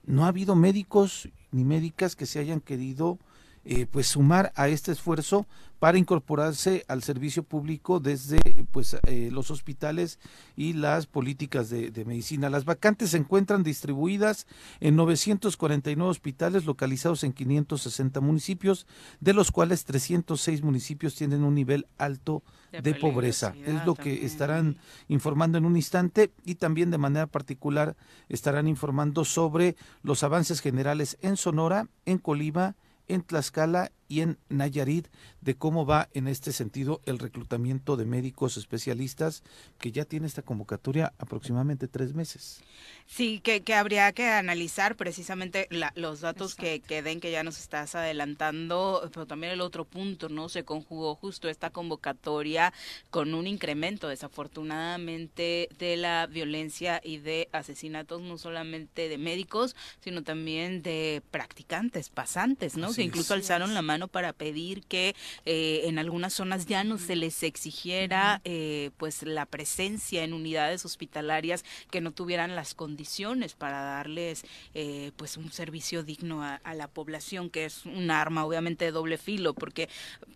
no 0.05 0.25
ha 0.25 0.29
habido 0.29 0.55
médicos 0.55 1.29
ni 1.51 1.65
médicas 1.65 2.15
que 2.15 2.25
se 2.25 2.39
hayan 2.39 2.61
querido 2.61 3.19
eh, 3.63 3.85
pues 3.85 4.07
sumar 4.07 4.51
a 4.55 4.67
este 4.67 4.91
esfuerzo 4.91 5.45
para 5.81 5.97
incorporarse 5.97 6.85
al 6.87 7.01
servicio 7.01 7.41
público 7.41 7.99
desde 7.99 8.39
pues 8.71 8.97
eh, 9.07 9.29
los 9.31 9.49
hospitales 9.49 10.19
y 10.55 10.73
las 10.73 11.07
políticas 11.07 11.71
de, 11.71 11.89
de 11.89 12.05
medicina. 12.05 12.51
Las 12.51 12.65
vacantes 12.65 13.09
se 13.09 13.17
encuentran 13.17 13.63
distribuidas 13.63 14.45
en 14.79 14.95
949 14.95 16.07
hospitales 16.09 16.65
localizados 16.65 17.23
en 17.23 17.33
560 17.33 18.19
municipios, 18.19 18.85
de 19.21 19.33
los 19.33 19.51
cuales 19.51 19.83
306 19.85 20.61
municipios 20.61 21.15
tienen 21.15 21.43
un 21.43 21.55
nivel 21.55 21.87
alto 21.97 22.43
De 22.71 22.81
de, 22.83 22.93
pobreza. 22.93 23.55
Es 23.65 23.83
lo 23.83 23.95
que 23.95 24.23
estarán 24.23 24.77
informando 25.07 25.57
en 25.57 25.65
un 25.65 25.75
instante 25.75 26.31
y 26.45 26.55
también 26.55 26.91
de 26.91 26.99
manera 26.99 27.25
particular 27.25 27.95
estarán 28.29 28.67
informando 28.67 29.25
sobre 29.25 29.75
los 30.03 30.21
avances 30.21 30.61
generales 30.61 31.17
en 31.21 31.37
Sonora, 31.37 31.87
en 32.05 32.19
Colima, 32.19 32.75
en 33.13 33.21
Tlaxcala 33.23 33.91
y 34.11 34.19
en 34.19 34.37
Nayarit 34.49 35.07
de 35.39 35.55
cómo 35.55 35.85
va 35.85 36.09
en 36.13 36.27
este 36.27 36.51
sentido 36.51 36.99
el 37.05 37.17
reclutamiento 37.17 37.95
de 37.95 38.03
médicos 38.05 38.57
especialistas 38.57 39.41
que 39.79 39.93
ya 39.93 40.03
tiene 40.03 40.27
esta 40.27 40.41
convocatoria 40.41 41.13
aproximadamente 41.17 41.87
tres 41.87 42.13
meses. 42.13 42.61
Sí, 43.07 43.39
que, 43.39 43.61
que 43.61 43.73
habría 43.73 44.11
que 44.11 44.27
analizar 44.27 44.97
precisamente 44.97 45.67
la- 45.69 45.93
los 45.95 46.19
datos 46.19 46.55
que, 46.55 46.81
que 46.81 47.01
den, 47.01 47.21
que 47.21 47.31
ya 47.31 47.43
nos 47.43 47.57
estás 47.57 47.95
adelantando, 47.95 49.09
pero 49.13 49.25
también 49.25 49.53
el 49.53 49.61
otro 49.61 49.85
punto, 49.85 50.27
¿no? 50.27 50.49
Se 50.49 50.65
conjugó 50.65 51.15
justo 51.15 51.47
esta 51.47 51.69
convocatoria 51.69 52.73
con 53.09 53.33
un 53.33 53.47
incremento, 53.47 54.09
desafortunadamente, 54.09 55.69
de 55.77 55.97
la 55.97 56.27
violencia 56.27 56.99
y 57.03 57.17
de 57.17 57.47
asesinatos, 57.51 58.21
no 58.21 58.37
solamente 58.37 59.07
de 59.09 59.17
médicos, 59.17 59.75
sino 60.01 60.23
también 60.23 60.81
de 60.81 61.21
practicantes, 61.31 62.09
pasantes, 62.09 62.75
¿no? 62.77 62.87
Así 62.87 62.95
que 62.97 63.03
incluso 63.03 63.33
alzaron 63.33 63.73
la 63.73 63.81
mano 63.81 64.00
para 64.07 64.33
pedir 64.33 64.83
que 64.83 65.15
eh, 65.45 65.81
en 65.85 65.99
algunas 65.99 66.33
zonas 66.33 66.65
ya 66.65 66.83
no 66.83 66.97
se 66.97 67.15
les 67.15 67.43
exigiera 67.43 68.41
eh, 68.45 68.91
pues 68.97 69.23
la 69.23 69.45
presencia 69.45 70.23
en 70.23 70.33
unidades 70.33 70.85
hospitalarias 70.85 71.63
que 71.89 72.01
no 72.01 72.11
tuvieran 72.11 72.55
las 72.55 72.73
condiciones 72.73 73.53
para 73.53 73.81
darles 73.81 74.43
eh, 74.73 75.11
pues 75.17 75.37
un 75.37 75.51
servicio 75.51 76.03
digno 76.03 76.43
a, 76.43 76.55
a 76.63 76.73
la 76.73 76.87
población 76.87 77.49
que 77.49 77.65
es 77.65 77.85
un 77.85 78.11
arma 78.11 78.45
obviamente 78.45 78.85
de 78.85 78.91
doble 78.91 79.17
filo 79.17 79.53
porque 79.53 79.89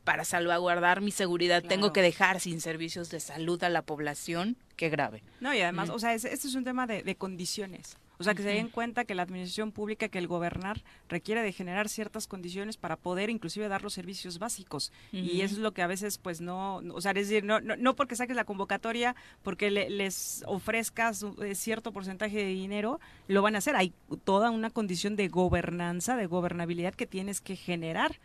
para 0.03 0.23
salvaguardar 0.25 1.01
mi 1.01 1.11
seguridad 1.11 1.63
tengo 1.63 1.93
que 1.93 2.01
dejar 2.01 2.39
sin 2.39 2.61
servicios 2.61 3.09
de 3.09 3.19
salud 3.19 3.63
a 3.63 3.69
la 3.69 3.81
población 3.81 4.57
qué 4.75 4.89
grave 4.89 5.23
No, 5.39 5.53
y 5.53 5.61
además, 5.61 5.89
Mm. 5.89 5.93
o 5.93 5.99
sea, 5.99 6.13
es- 6.13 6.25
este 6.25 6.47
es 6.47 6.55
un 6.55 6.63
tema 6.63 6.85
de, 6.87 7.01
de 7.03 7.15
condiciones. 7.15 7.97
O 8.17 8.23
sea, 8.23 8.33
que 8.33 8.43
se 8.43 8.49
den 8.49 8.69
cuenta 8.69 9.03
que 9.05 9.13
la 9.15 9.23
administración 9.23 9.71
pública, 9.71 10.07
que 10.07 10.17
el 10.19 10.27
gobernar 10.27 10.83
requiere 11.09 11.41
de 11.41 11.51
generar 11.51 11.89
ciertas 11.89 12.27
condiciones 12.27 12.77
para 12.77 12.95
poder 12.95 13.29
inclusive 13.29 13.67
dar 13.67 13.83
los 13.83 13.93
servicios 13.93 14.39
básicos. 14.39 14.91
Y 15.11 15.41
eso 15.41 15.55
es 15.55 15.59
lo 15.59 15.73
que 15.73 15.81
a 15.81 15.87
veces, 15.87 16.17
pues, 16.17 16.41
no, 16.41 16.77
o 16.77 17.01
sea, 17.01 17.11
es 17.11 17.27
decir, 17.27 17.43
no, 17.43 17.59
no, 17.59 17.75
no 17.75 17.95
porque 17.95 18.15
saques 18.15 18.35
la 18.35 18.45
convocatoria, 18.45 19.15
porque 19.43 19.69
le- 19.71 19.89
les 19.89 20.43
ofrezcas 20.47 21.25
eh, 21.43 21.55
cierto 21.55 21.91
porcentaje 21.91 22.37
de 22.37 22.45
dinero, 22.45 22.99
lo 23.27 23.41
van 23.41 23.55
a 23.55 23.57
hacer. 23.57 23.75
Hay 23.75 23.93
toda 24.23 24.49
una 24.51 24.69
condición 24.69 25.15
de 25.15 25.27
gobernanza, 25.27 26.15
de 26.15 26.25
gobernabilidad 26.27 26.93
que 26.95 27.05
tienes 27.07 27.41
que 27.41 27.55
generar. 27.55 28.19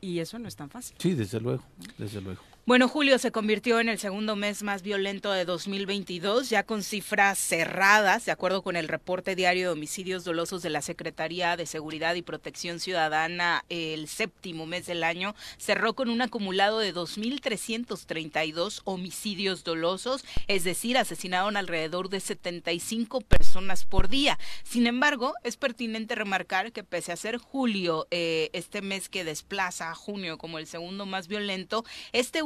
Y 0.00 0.18
eso 0.18 0.38
no 0.38 0.48
es 0.48 0.56
tan 0.56 0.68
fácil. 0.70 0.96
Sí, 0.98 1.14
desde 1.14 1.40
luego, 1.40 1.62
desde 1.98 2.20
luego. 2.20 2.40
Bueno, 2.66 2.88
julio 2.88 3.18
se 3.18 3.30
convirtió 3.30 3.78
en 3.78 3.90
el 3.90 3.98
segundo 3.98 4.36
mes 4.36 4.62
más 4.62 4.80
violento 4.80 5.30
de 5.30 5.44
2022, 5.44 6.48
ya 6.48 6.62
con 6.62 6.82
cifras 6.82 7.38
cerradas, 7.38 8.24
de 8.24 8.32
acuerdo 8.32 8.62
con 8.62 8.76
el 8.76 8.88
reporte 8.88 9.36
diario 9.36 9.66
de 9.66 9.72
homicidios 9.74 10.24
dolosos 10.24 10.62
de 10.62 10.70
la 10.70 10.80
Secretaría 10.80 11.58
de 11.58 11.66
Seguridad 11.66 12.14
y 12.14 12.22
Protección 12.22 12.80
Ciudadana. 12.80 13.66
El 13.68 14.08
séptimo 14.08 14.64
mes 14.64 14.86
del 14.86 15.04
año 15.04 15.34
cerró 15.58 15.92
con 15.92 16.08
un 16.08 16.22
acumulado 16.22 16.78
de 16.78 16.94
2.332 16.94 18.80
homicidios 18.84 19.62
dolosos, 19.62 20.24
es 20.48 20.64
decir, 20.64 20.96
asesinaron 20.96 21.58
alrededor 21.58 22.08
de 22.08 22.20
75 22.20 23.20
personas 23.20 23.84
por 23.84 24.08
día. 24.08 24.38
Sin 24.62 24.86
embargo, 24.86 25.34
es 25.42 25.58
pertinente 25.58 26.14
remarcar 26.14 26.72
que 26.72 26.82
pese 26.82 27.12
a 27.12 27.16
ser 27.16 27.36
julio, 27.36 28.06
eh, 28.10 28.48
este 28.54 28.80
mes 28.80 29.10
que 29.10 29.22
desplaza 29.22 29.90
a 29.90 29.94
junio 29.94 30.38
como 30.38 30.58
el 30.58 30.66
segundo 30.66 31.04
más 31.04 31.28
violento, 31.28 31.84
este 32.14 32.40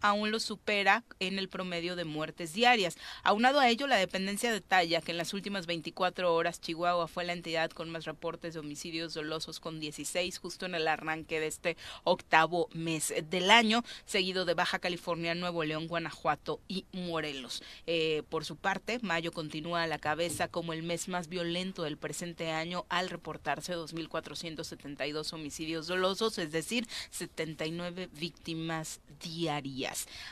aún 0.00 0.30
lo 0.30 0.40
supera 0.40 1.04
en 1.20 1.38
el 1.38 1.48
promedio 1.48 1.96
de 1.96 2.04
muertes 2.04 2.52
diarias. 2.52 2.96
Aunado 3.22 3.60
a 3.60 3.68
ello, 3.68 3.86
la 3.86 3.96
dependencia 3.96 4.52
detalla 4.52 5.00
que 5.00 5.12
en 5.12 5.16
las 5.16 5.32
últimas 5.32 5.66
24 5.66 6.34
horas 6.34 6.60
Chihuahua 6.60 7.06
fue 7.06 7.24
la 7.24 7.32
entidad 7.32 7.70
con 7.70 7.88
más 7.88 8.04
reportes 8.04 8.54
de 8.54 8.60
homicidios 8.60 9.14
dolosos 9.14 9.60
con 9.60 9.78
16 9.78 10.38
justo 10.38 10.66
en 10.66 10.74
el 10.74 10.88
arranque 10.88 11.40
de 11.40 11.46
este 11.46 11.76
octavo 12.04 12.68
mes 12.72 13.14
del 13.30 13.50
año, 13.50 13.84
seguido 14.06 14.44
de 14.44 14.54
Baja 14.54 14.80
California, 14.80 15.34
Nuevo 15.34 15.62
León, 15.64 15.86
Guanajuato 15.86 16.60
y 16.66 16.84
Morelos. 16.92 17.62
Eh, 17.86 18.24
por 18.28 18.44
su 18.44 18.56
parte, 18.56 18.98
mayo 19.02 19.32
continúa 19.32 19.84
a 19.84 19.86
la 19.86 19.98
cabeza 19.98 20.48
como 20.48 20.72
el 20.72 20.82
mes 20.82 21.08
más 21.08 21.28
violento 21.28 21.84
del 21.84 21.96
presente 21.96 22.50
año 22.50 22.86
al 22.88 23.08
reportarse 23.08 23.76
2.472 23.76 25.32
homicidios 25.32 25.86
dolosos, 25.86 26.38
es 26.38 26.50
decir, 26.50 26.86
79 27.10 28.08
víctimas 28.12 29.00
diarias. 29.20 29.27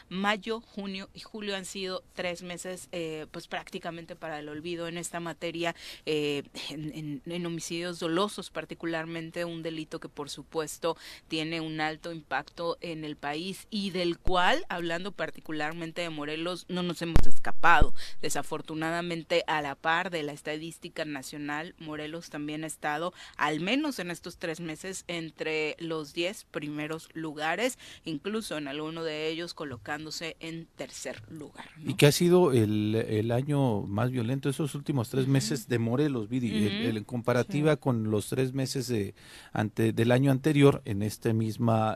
Mayo, 0.09 0.61
junio 0.61 1.09
y 1.15 1.21
julio 1.21 1.57
han 1.57 1.65
sido 1.65 2.03
tres 2.15 2.43
meses 2.43 2.89
eh, 2.93 3.27
pues 3.31 3.47
prácticamente 3.49 4.17
para 4.17 4.39
el 4.39 4.49
olvido 4.49 4.89
en 4.89 4.99
esta 4.99 5.21
materia, 5.21 5.75
eh, 6.07 6.43
en, 6.71 7.23
en- 7.27 7.47
homicidios 7.47 8.01
dolosos 8.01 8.51
particularmente, 8.51 9.45
un 9.45 9.63
delito 9.63 10.01
que 10.01 10.09
por 10.09 10.31
supuesto 10.31 10.97
tiene 11.29 11.61
un 11.61 11.81
alto 11.81 12.13
impacto 12.13 12.77
en 12.81 13.05
el 13.05 13.17
país 13.17 13.67
y 13.71 13.91
del 13.91 14.19
cual, 14.19 14.65
hablando 14.69 15.13
particularmente 15.13 16.01
de 16.03 16.11
Morelos, 16.11 16.65
no 16.69 16.83
nos 16.83 17.01
hemos 17.03 17.27
escapado. 17.27 17.95
Desafortunadamente, 18.23 19.45
a 19.47 19.61
la 19.63 19.75
par 19.75 20.11
de 20.11 20.23
la 20.23 20.33
estadística 20.33 21.05
nacional, 21.05 21.75
Morelos 21.79 22.31
también 22.31 22.65
ha 22.65 22.67
estado, 22.67 23.13
al 23.37 23.61
menos 23.61 23.99
en 23.99 24.11
estos 24.11 24.39
tres 24.39 24.61
meses, 24.61 25.05
entre 25.09 25.77
los 25.79 26.13
10 26.15 26.45
primeros 26.45 27.09
lugares, 27.13 27.79
incluso 28.05 28.57
en 28.57 28.69
alguno 28.87 29.05
de 29.05 29.29
ellos 29.29 29.53
colocándose 29.55 30.37
en 30.41 30.67
tercer 30.77 31.23
lugar. 31.31 31.67
¿no? 31.79 31.91
Y 31.91 31.95
que 31.95 32.07
ha 32.07 32.13
sido 32.13 32.53
el, 32.53 32.95
el 32.95 33.31
año 33.33 33.83
más 33.83 34.11
violento 34.11 34.49
esos 34.49 34.75
últimos 34.75 35.09
tres 35.11 35.27
meses 35.27 35.69
de 35.69 35.79
Morelos, 35.79 36.29
Viri, 36.29 36.51
el- 36.67 36.97
en 36.97 37.05
comparativa 37.05 37.77
con 37.77 38.11
los 38.11 38.29
tres 38.29 38.53
meses 38.55 38.87
de, 38.89 39.15
ante, 39.53 39.93
del 39.93 40.13
año 40.13 40.31
anterior, 40.31 40.83
en 40.85 41.03
este 41.03 41.35
mismo 41.35 41.95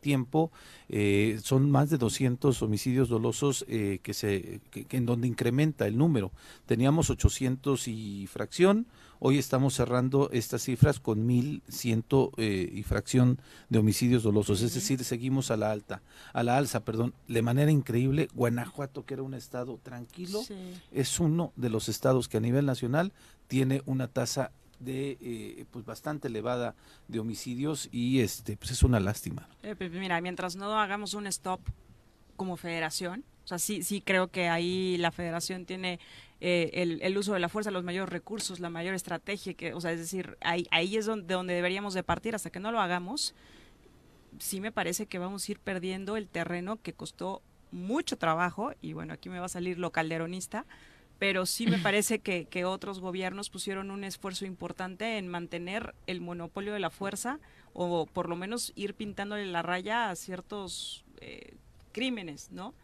tiempo, 0.00 0.50
eh, 0.88 1.38
son 1.42 1.70
más 1.70 1.90
de 1.90 1.98
200 1.98 2.60
homicidios 2.62 3.08
dolosos 3.08 3.64
eh, 3.68 4.00
que 4.02 4.14
se, 4.14 4.60
que- 4.70 4.84
que 4.84 4.96
en 4.96 5.06
donde 5.06 5.28
incrementa 5.28 5.86
el 5.86 5.96
número. 5.96 6.32
Teníamos 6.66 7.08
800 7.10 7.86
y 7.88 8.26
fracción, 8.26 8.86
hoy 9.24 9.38
estamos 9.38 9.74
cerrando 9.74 10.30
estas 10.32 10.62
cifras 10.64 10.98
con 10.98 11.24
1100 11.24 12.04
eh, 12.38 12.68
y 12.74 12.82
fracción 12.82 13.38
de 13.68 13.78
homicidios 13.78 14.24
dolosos, 14.24 14.62
es 14.62 14.74
decir, 14.74 15.04
seguimos 15.04 15.52
a 15.52 15.56
la 15.56 15.70
alta, 15.70 16.02
a 16.32 16.42
la 16.42 16.56
alza, 16.56 16.84
perdón, 16.84 17.14
de 17.28 17.40
manera 17.40 17.70
increíble. 17.70 18.28
Guanajuato, 18.34 19.06
que 19.06 19.14
era 19.14 19.22
un 19.22 19.34
estado 19.34 19.78
tranquilo, 19.80 20.42
Sí. 20.42 20.56
es 20.90 21.20
uno 21.20 21.52
de 21.54 21.70
los 21.70 21.88
estados 21.88 22.28
que 22.28 22.38
a 22.38 22.40
nivel 22.40 22.66
nacional 22.66 23.12
tiene 23.46 23.82
una 23.86 24.08
tasa 24.08 24.50
de 24.80 25.16
eh, 25.20 25.66
pues 25.70 25.84
bastante 25.84 26.26
elevada 26.26 26.74
de 27.06 27.20
homicidios 27.20 27.88
y 27.92 28.18
este 28.20 28.56
pues 28.56 28.72
es 28.72 28.82
una 28.82 28.98
lástima. 28.98 29.48
Eh, 29.62 29.76
pues 29.76 29.92
mira, 29.92 30.20
mientras 30.20 30.56
no 30.56 30.80
hagamos 30.80 31.14
un 31.14 31.28
stop 31.28 31.60
como 32.34 32.56
federación, 32.56 33.24
o 33.44 33.48
sea, 33.48 33.58
sí, 33.58 33.82
sí 33.82 34.00
creo 34.00 34.28
que 34.28 34.48
ahí 34.48 34.96
la 34.98 35.10
federación 35.10 35.64
tiene 35.64 35.98
eh, 36.40 36.70
el, 36.74 37.00
el 37.02 37.18
uso 37.18 37.34
de 37.34 37.40
la 37.40 37.48
fuerza, 37.48 37.70
los 37.70 37.84
mayores 37.84 38.10
recursos, 38.12 38.60
la 38.60 38.70
mayor 38.70 38.94
estrategia, 38.94 39.54
que, 39.54 39.74
o 39.74 39.80
sea, 39.80 39.92
es 39.92 39.98
decir, 39.98 40.36
ahí, 40.40 40.66
ahí 40.70 40.96
es 40.96 41.06
donde, 41.06 41.34
donde 41.34 41.54
deberíamos 41.54 41.94
de 41.94 42.02
partir, 42.02 42.34
hasta 42.34 42.50
que 42.50 42.60
no 42.60 42.72
lo 42.72 42.80
hagamos, 42.80 43.34
sí 44.38 44.60
me 44.60 44.72
parece 44.72 45.06
que 45.06 45.18
vamos 45.18 45.48
a 45.48 45.52
ir 45.52 45.58
perdiendo 45.60 46.16
el 46.16 46.28
terreno 46.28 46.80
que 46.82 46.92
costó 46.92 47.42
mucho 47.70 48.16
trabajo, 48.18 48.72
y 48.80 48.92
bueno, 48.92 49.14
aquí 49.14 49.28
me 49.28 49.38
va 49.38 49.46
a 49.46 49.48
salir 49.48 49.78
lo 49.78 49.92
calderonista, 49.92 50.66
pero 51.18 51.46
sí 51.46 51.66
me 51.66 51.78
parece 51.78 52.18
que, 52.18 52.46
que 52.46 52.64
otros 52.64 53.00
gobiernos 53.00 53.50
pusieron 53.50 53.90
un 53.90 54.04
esfuerzo 54.04 54.44
importante 54.44 55.18
en 55.18 55.28
mantener 55.28 55.94
el 56.06 56.20
monopolio 56.20 56.72
de 56.72 56.80
la 56.80 56.90
fuerza 56.90 57.38
o 57.74 58.06
por 58.06 58.28
lo 58.28 58.36
menos 58.36 58.72
ir 58.74 58.94
pintándole 58.94 59.46
la 59.46 59.62
raya 59.62 60.10
a 60.10 60.16
ciertos 60.16 61.04
eh, 61.20 61.54
crímenes, 61.92 62.50
¿no? 62.50 62.74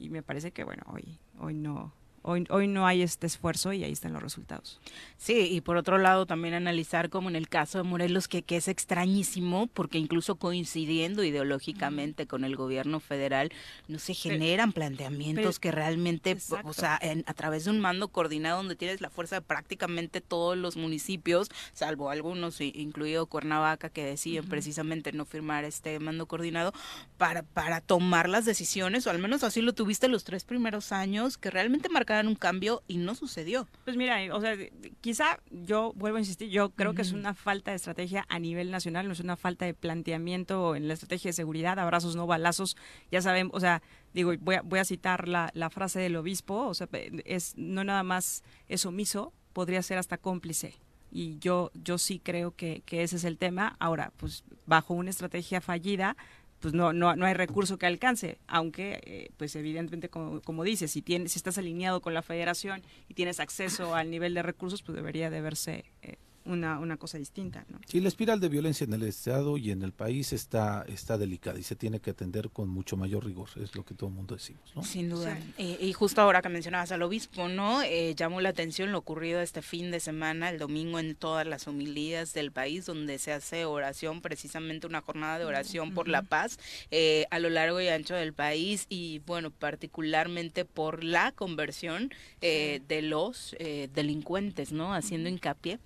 Y 0.00 0.08
me 0.08 0.22
parece 0.22 0.50
que, 0.50 0.64
bueno, 0.64 0.82
hoy, 0.86 1.20
hoy 1.38 1.52
no. 1.52 1.92
Hoy, 2.22 2.46
hoy 2.50 2.68
no 2.68 2.86
hay 2.86 3.00
este 3.02 3.26
esfuerzo 3.26 3.72
y 3.72 3.82
ahí 3.82 3.92
están 3.92 4.12
los 4.12 4.22
resultados. 4.22 4.78
Sí, 5.16 5.48
y 5.50 5.60
por 5.62 5.76
otro 5.78 5.96
lado 5.96 6.26
también 6.26 6.52
analizar 6.54 7.08
como 7.08 7.28
en 7.30 7.36
el 7.36 7.48
caso 7.48 7.78
de 7.78 7.84
Morelos 7.84 8.28
que, 8.28 8.42
que 8.42 8.56
es 8.56 8.68
extrañísimo 8.68 9.68
porque 9.68 9.98
incluso 9.98 10.34
coincidiendo 10.36 11.24
ideológicamente 11.24 12.26
con 12.26 12.44
el 12.44 12.56
gobierno 12.56 13.00
federal 13.00 13.50
no 13.88 13.98
se 13.98 14.12
generan 14.14 14.72
planteamientos 14.72 15.58
pero- 15.58 15.60
que 15.60 15.70
realmente, 15.72 16.30
Exacto. 16.32 16.68
o 16.68 16.72
sea, 16.74 16.98
en- 17.00 17.24
a 17.26 17.32
través 17.34 17.64
de 17.64 17.70
un 17.70 17.80
mando 17.80 18.08
coordinado 18.08 18.58
donde 18.58 18.76
tienes 18.76 19.00
la 19.00 19.08
fuerza 19.10 19.36
de 19.36 19.42
prácticamente 19.42 20.20
todos 20.20 20.56
los 20.58 20.76
municipios, 20.76 21.48
salvo 21.72 22.10
algunos, 22.10 22.60
incluido 22.60 23.26
Cuernavaca, 23.26 23.88
que 23.88 24.04
deciden 24.04 24.46
precisamente 24.48 25.12
no 25.12 25.24
firmar 25.24 25.64
este 25.64 25.98
mando 26.00 26.26
coordinado 26.26 26.72
para, 27.16 27.42
para 27.44 27.80
tomar 27.80 28.28
las 28.28 28.44
decisiones, 28.44 29.06
o 29.06 29.10
al 29.10 29.18
menos 29.18 29.42
así 29.42 29.62
lo 29.62 29.72
tuviste 29.72 30.08
los 30.08 30.24
tres 30.24 30.44
primeros 30.44 30.92
años, 30.92 31.38
que 31.38 31.50
realmente 31.50 31.88
un 32.26 32.34
cambio 32.34 32.82
y 32.88 32.98
no 32.98 33.14
sucedió. 33.14 33.68
Pues 33.84 33.96
mira, 33.96 34.22
eh, 34.22 34.32
o 34.32 34.40
sea, 34.40 34.56
quizá 35.00 35.40
yo 35.50 35.92
vuelvo 35.94 36.16
a 36.16 36.20
insistir, 36.20 36.50
yo 36.50 36.70
creo 36.70 36.94
que 36.94 37.02
es 37.02 37.12
una 37.12 37.34
falta 37.34 37.70
de 37.70 37.76
estrategia 37.76 38.26
a 38.28 38.38
nivel 38.38 38.70
nacional, 38.70 39.06
no 39.06 39.12
es 39.12 39.20
una 39.20 39.36
falta 39.36 39.64
de 39.64 39.74
planteamiento 39.74 40.74
en 40.76 40.88
la 40.88 40.94
estrategia 40.94 41.30
de 41.30 41.34
seguridad, 41.34 41.78
abrazos 41.78 42.16
no 42.16 42.26
balazos, 42.26 42.76
ya 43.10 43.22
saben, 43.22 43.50
o 43.52 43.60
sea, 43.60 43.82
digo, 44.12 44.32
voy 44.40 44.56
a, 44.56 44.62
voy 44.62 44.78
a 44.78 44.84
citar 44.84 45.28
la, 45.28 45.50
la 45.54 45.70
frase 45.70 46.00
del 46.00 46.16
obispo, 46.16 46.66
o 46.66 46.74
sea, 46.74 46.88
es 47.24 47.54
no 47.56 47.84
nada 47.84 48.02
más 48.02 48.42
es 48.68 48.84
omiso, 48.86 49.32
podría 49.52 49.82
ser 49.82 49.98
hasta 49.98 50.18
cómplice. 50.18 50.74
Y 51.12 51.38
yo, 51.38 51.72
yo 51.74 51.98
sí 51.98 52.20
creo 52.20 52.54
que, 52.54 52.82
que 52.86 53.02
ese 53.02 53.16
es 53.16 53.24
el 53.24 53.36
tema. 53.36 53.76
Ahora, 53.80 54.12
pues 54.16 54.44
bajo 54.66 54.94
una 54.94 55.10
estrategia 55.10 55.60
fallida, 55.60 56.16
pues 56.60 56.74
no, 56.74 56.92
no, 56.92 57.16
no 57.16 57.26
hay 57.26 57.34
recurso 57.34 57.78
que 57.78 57.86
alcance, 57.86 58.38
aunque, 58.46 59.00
eh, 59.04 59.30
pues 59.36 59.56
evidentemente, 59.56 60.08
como, 60.08 60.40
como 60.42 60.62
dices, 60.62 60.90
si, 60.90 61.02
tienes, 61.02 61.32
si 61.32 61.38
estás 61.38 61.58
alineado 61.58 62.00
con 62.00 62.14
la 62.14 62.22
federación 62.22 62.82
y 63.08 63.14
tienes 63.14 63.40
acceso 63.40 63.94
al 63.94 64.10
nivel 64.10 64.34
de 64.34 64.42
recursos, 64.42 64.82
pues 64.82 64.94
debería 64.94 65.30
de 65.30 65.40
verse 65.40 65.84
eh, 66.02 66.16
una, 66.50 66.78
una 66.78 66.96
cosa 66.96 67.18
distinta, 67.18 67.64
¿no? 67.68 67.78
Sí, 67.86 68.00
la 68.00 68.08
espiral 68.08 68.40
de 68.40 68.48
violencia 68.48 68.84
en 68.84 68.92
el 68.92 69.02
Estado 69.02 69.56
y 69.56 69.70
en 69.70 69.82
el 69.82 69.92
país 69.92 70.32
está, 70.32 70.84
está 70.88 71.18
delicada 71.18 71.58
y 71.58 71.62
se 71.62 71.76
tiene 71.76 72.00
que 72.00 72.10
atender 72.10 72.50
con 72.50 72.68
mucho 72.68 72.96
mayor 72.96 73.24
rigor, 73.24 73.48
es 73.56 73.74
lo 73.74 73.84
que 73.84 73.94
todo 73.94 74.10
el 74.10 74.16
mundo 74.16 74.34
decimos. 74.34 74.72
¿no? 74.74 74.82
Sin 74.82 75.08
duda. 75.08 75.36
Sí. 75.36 75.52
Eh, 75.58 75.78
y 75.80 75.92
justo 75.92 76.20
ahora 76.20 76.42
que 76.42 76.48
mencionabas 76.48 76.92
al 76.92 77.02
obispo, 77.02 77.48
¿no? 77.48 77.82
Eh, 77.82 78.14
llamó 78.14 78.40
la 78.40 78.50
atención 78.50 78.92
lo 78.92 78.98
ocurrido 78.98 79.40
este 79.40 79.62
fin 79.62 79.90
de 79.90 80.00
semana, 80.00 80.50
el 80.50 80.58
domingo, 80.58 80.98
en 80.98 81.14
todas 81.14 81.46
las 81.46 81.68
homilías 81.68 82.34
del 82.34 82.52
país, 82.52 82.86
donde 82.86 83.18
se 83.18 83.32
hace 83.32 83.64
oración, 83.64 84.20
precisamente 84.20 84.86
una 84.86 85.00
jornada 85.00 85.38
de 85.38 85.44
oración 85.44 85.94
por 85.94 86.08
la 86.08 86.22
paz 86.22 86.58
eh, 86.90 87.26
a 87.30 87.38
lo 87.38 87.50
largo 87.50 87.80
y 87.80 87.88
ancho 87.88 88.14
del 88.14 88.32
país 88.32 88.86
y, 88.88 89.20
bueno, 89.20 89.50
particularmente 89.50 90.64
por 90.64 91.04
la 91.04 91.32
conversión 91.32 92.12
eh, 92.40 92.80
de 92.88 93.02
los 93.02 93.54
eh, 93.58 93.88
delincuentes, 93.94 94.72
¿no? 94.72 94.94
Haciendo 94.94 95.28
hincapié 95.28 95.78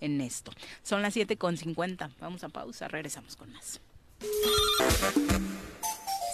en 0.00 0.20
esto. 0.20 0.52
Son 0.82 1.02
las 1.02 1.16
7.50. 1.16 2.10
Vamos 2.20 2.44
a 2.44 2.48
pausa, 2.48 2.88
regresamos 2.88 3.36
con 3.36 3.52
más. 3.52 3.80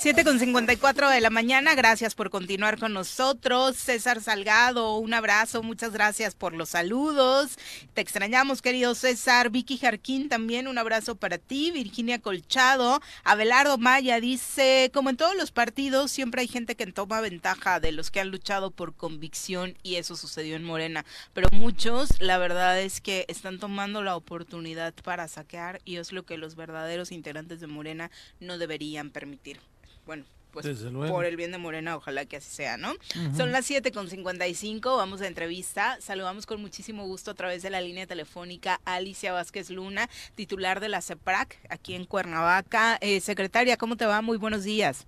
7 0.04 0.22
con 0.22 0.38
54 0.38 1.08
de 1.08 1.22
la 1.22 1.30
mañana, 1.30 1.74
gracias 1.74 2.14
por 2.14 2.28
continuar 2.28 2.78
con 2.78 2.92
nosotros. 2.92 3.74
César 3.74 4.20
Salgado, 4.20 4.98
un 4.98 5.14
abrazo, 5.14 5.62
muchas 5.62 5.94
gracias 5.94 6.34
por 6.34 6.52
los 6.52 6.68
saludos. 6.68 7.56
Te 7.94 8.02
extrañamos, 8.02 8.60
querido 8.60 8.94
César. 8.94 9.48
Vicky 9.48 9.78
Jarquín, 9.78 10.28
también 10.28 10.68
un 10.68 10.76
abrazo 10.76 11.16
para 11.16 11.38
ti. 11.38 11.70
Virginia 11.70 12.20
Colchado, 12.20 13.00
Abelardo 13.24 13.78
Maya 13.78 14.20
dice, 14.20 14.90
como 14.92 15.08
en 15.08 15.16
todos 15.16 15.36
los 15.36 15.52
partidos, 15.52 16.10
siempre 16.10 16.42
hay 16.42 16.48
gente 16.48 16.74
que 16.74 16.86
toma 16.88 17.22
ventaja 17.22 17.80
de 17.80 17.92
los 17.92 18.10
que 18.10 18.20
han 18.20 18.28
luchado 18.28 18.72
por 18.72 18.94
convicción 18.94 19.74
y 19.82 19.94
eso 19.94 20.16
sucedió 20.16 20.54
en 20.56 20.64
Morena. 20.64 21.06
Pero 21.32 21.48
muchos, 21.50 22.20
la 22.20 22.36
verdad 22.36 22.78
es 22.78 23.00
que 23.00 23.24
están 23.28 23.58
tomando 23.58 24.02
la 24.02 24.16
oportunidad 24.16 24.92
para 25.02 25.28
saquear 25.28 25.80
y 25.86 25.96
es 25.96 26.12
lo 26.12 26.26
que 26.26 26.36
los 26.36 26.56
verdaderos 26.56 27.10
integrantes 27.10 27.60
de 27.60 27.68
Morena 27.68 28.10
no 28.38 28.58
deberían 28.58 29.08
permitir 29.08 29.60
bueno, 30.06 30.24
pues 30.54 30.66
por 31.08 31.24
el 31.24 31.36
bien 31.36 31.50
de 31.50 31.58
Morena, 31.58 31.96
ojalá 31.96 32.24
que 32.26 32.36
así 32.36 32.48
sea, 32.48 32.76
¿no? 32.76 32.94
Son 33.36 33.50
las 33.50 33.66
7 33.66 33.90
con 33.90 34.08
55, 34.08 34.96
vamos 34.96 35.20
a 35.20 35.26
entrevista. 35.26 35.98
Saludamos 36.00 36.46
con 36.46 36.60
muchísimo 36.60 37.04
gusto 37.06 37.32
a 37.32 37.34
través 37.34 37.62
de 37.62 37.70
la 37.70 37.80
línea 37.80 38.06
telefónica 38.06 38.80
Alicia 38.84 39.32
Vázquez 39.32 39.70
Luna, 39.70 40.08
titular 40.36 40.78
de 40.78 40.88
la 40.88 41.02
CEPRAC, 41.02 41.58
aquí 41.70 41.94
en 41.94 42.04
Cuernavaca. 42.04 42.98
Eh, 43.00 43.20
secretaria, 43.20 43.76
¿cómo 43.76 43.96
te 43.96 44.06
va? 44.06 44.22
Muy 44.22 44.38
buenos 44.38 44.62
días. 44.62 45.06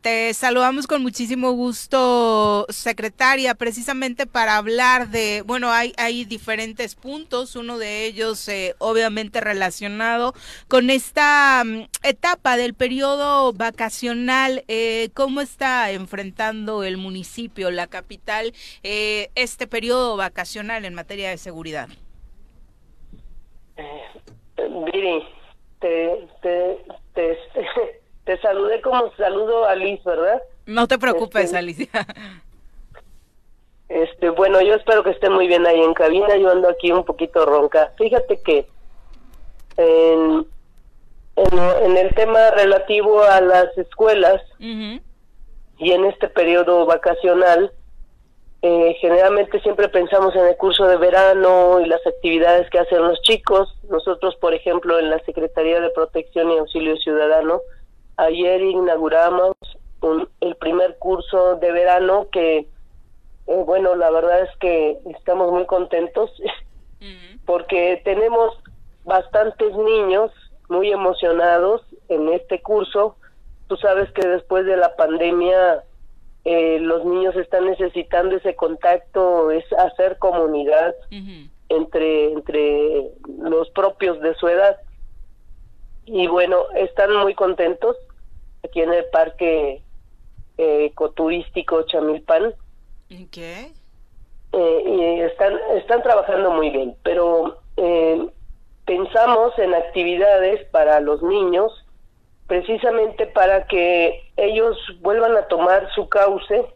Te 0.00 0.32
saludamos 0.32 0.86
con 0.86 1.02
muchísimo 1.02 1.52
gusto, 1.52 2.64
secretaria, 2.70 3.54
precisamente 3.54 4.26
para 4.26 4.56
hablar 4.56 5.08
de, 5.08 5.42
bueno, 5.44 5.70
hay, 5.70 5.92
hay 5.98 6.24
diferentes 6.24 6.94
puntos, 6.94 7.54
uno 7.54 7.76
de 7.76 8.06
ellos 8.06 8.48
eh, 8.48 8.74
obviamente 8.78 9.42
relacionado 9.42 10.32
con 10.68 10.88
esta 10.88 11.62
mm, 11.66 11.82
etapa 12.02 12.56
del 12.56 12.72
periodo 12.72 13.52
vacacional, 13.52 14.64
eh, 14.68 15.10
¿cómo 15.12 15.42
está 15.42 15.90
enfrentando 15.90 16.82
el 16.82 16.96
municipio, 16.96 17.70
la 17.70 17.86
capital, 17.86 18.54
eh, 18.82 19.28
este 19.34 19.66
periodo 19.66 20.16
vacacional 20.16 20.86
en 20.86 20.94
materia 20.94 21.28
de 21.28 21.36
seguridad? 21.36 21.90
Viri, 24.56 25.22
te, 25.78 26.26
te, 26.40 26.78
te, 27.12 27.38
te 28.30 28.38
saludé 28.40 28.80
como 28.80 29.12
saludo 29.16 29.64
a 29.64 29.74
Liz, 29.74 30.04
¿verdad? 30.04 30.40
No 30.64 30.86
te 30.86 30.98
preocupes, 30.98 31.46
Este- 31.46 31.56
Alicia. 31.58 31.88
Este, 33.88 34.30
bueno, 34.30 34.60
yo 34.60 34.74
espero 34.76 35.02
que 35.02 35.10
esté 35.10 35.28
muy 35.28 35.48
bien 35.48 35.66
ahí 35.66 35.80
en 35.82 35.94
cabina. 35.94 36.36
Yo 36.36 36.48
ando 36.52 36.68
aquí 36.68 36.92
un 36.92 37.04
poquito 37.04 37.44
ronca. 37.44 37.92
Fíjate 37.98 38.40
que 38.40 38.68
en, 39.76 40.46
en, 41.34 41.58
en 41.82 41.96
el 41.96 42.14
tema 42.14 42.52
relativo 42.52 43.20
a 43.24 43.40
las 43.40 43.76
escuelas 43.76 44.40
Ujú, 44.60 45.00
y 45.78 45.90
en 45.90 46.04
este 46.04 46.28
periodo 46.28 46.86
vacacional, 46.86 47.72
eh, 48.62 48.94
generalmente 49.00 49.60
siempre 49.60 49.88
pensamos 49.88 50.36
en 50.36 50.46
el 50.46 50.56
curso 50.56 50.86
de 50.86 50.96
verano 50.96 51.80
y 51.80 51.86
las 51.86 52.06
actividades 52.06 52.70
que 52.70 52.78
hacen 52.78 53.02
los 53.02 53.20
chicos. 53.22 53.76
Nosotros, 53.88 54.36
por 54.36 54.54
ejemplo, 54.54 55.00
en 55.00 55.10
la 55.10 55.18
Secretaría 55.24 55.80
de 55.80 55.90
Protección 55.90 56.52
y 56.52 56.58
Auxilio 56.58 56.96
Ciudadano, 56.98 57.60
ayer 58.20 58.60
inauguramos 58.62 59.54
un- 60.02 60.28
el 60.40 60.54
primer 60.56 60.96
curso 60.98 61.56
de 61.56 61.72
verano 61.72 62.28
que, 62.32 62.58
eh, 63.46 63.62
bueno, 63.66 63.94
la 63.96 64.10
verdad 64.10 64.40
es 64.42 64.50
que 64.58 64.98
estamos 65.16 65.50
muy 65.52 65.66
contentos 65.66 66.30
porque 67.46 68.00
tenemos 68.04 68.54
bastantes 69.04 69.74
niños 69.74 70.30
muy 70.68 70.90
emocionados 70.92 71.82
en 72.08 72.28
este 72.32 72.60
curso. 72.62 73.16
Tú 73.68 73.76
sabes 73.76 74.10
que 74.12 74.26
después 74.26 74.66
de 74.66 74.76
la 74.76 74.94
pandemia 74.96 75.82
eh, 76.44 76.78
los 76.80 77.04
niños 77.04 77.36
están 77.36 77.66
necesitando 77.66 78.34
ese 78.36 78.54
contacto, 78.56 79.50
es 79.50 79.64
hacer 79.74 80.16
comunidad 80.18 80.94
entre 81.68 82.32
entre 82.32 83.10
los 83.42 83.68
propios 83.70 84.18
de 84.20 84.34
su 84.36 84.48
edad. 84.48 84.78
Y 86.06 86.26
bueno, 86.28 86.64
están 86.76 87.14
muy 87.16 87.34
contentos 87.34 87.94
aquí 88.64 88.80
en 88.80 88.92
el 88.92 89.04
parque 89.06 89.82
eh, 90.58 90.84
ecoturístico 90.86 91.82
Chamilpan 91.84 92.46
Ok. 93.10 93.36
eh, 93.36 94.82
y 94.86 95.20
están 95.20 95.54
están 95.76 96.02
trabajando 96.02 96.50
muy 96.50 96.70
bien 96.70 96.96
pero 97.02 97.58
eh, 97.76 98.26
pensamos 98.84 99.58
en 99.58 99.74
actividades 99.74 100.64
para 100.70 101.00
los 101.00 101.22
niños 101.22 101.72
precisamente 102.46 103.26
para 103.26 103.66
que 103.66 104.20
ellos 104.36 104.76
vuelvan 105.00 105.36
a 105.36 105.46
tomar 105.48 105.88
su 105.94 106.08
cauce 106.08 106.66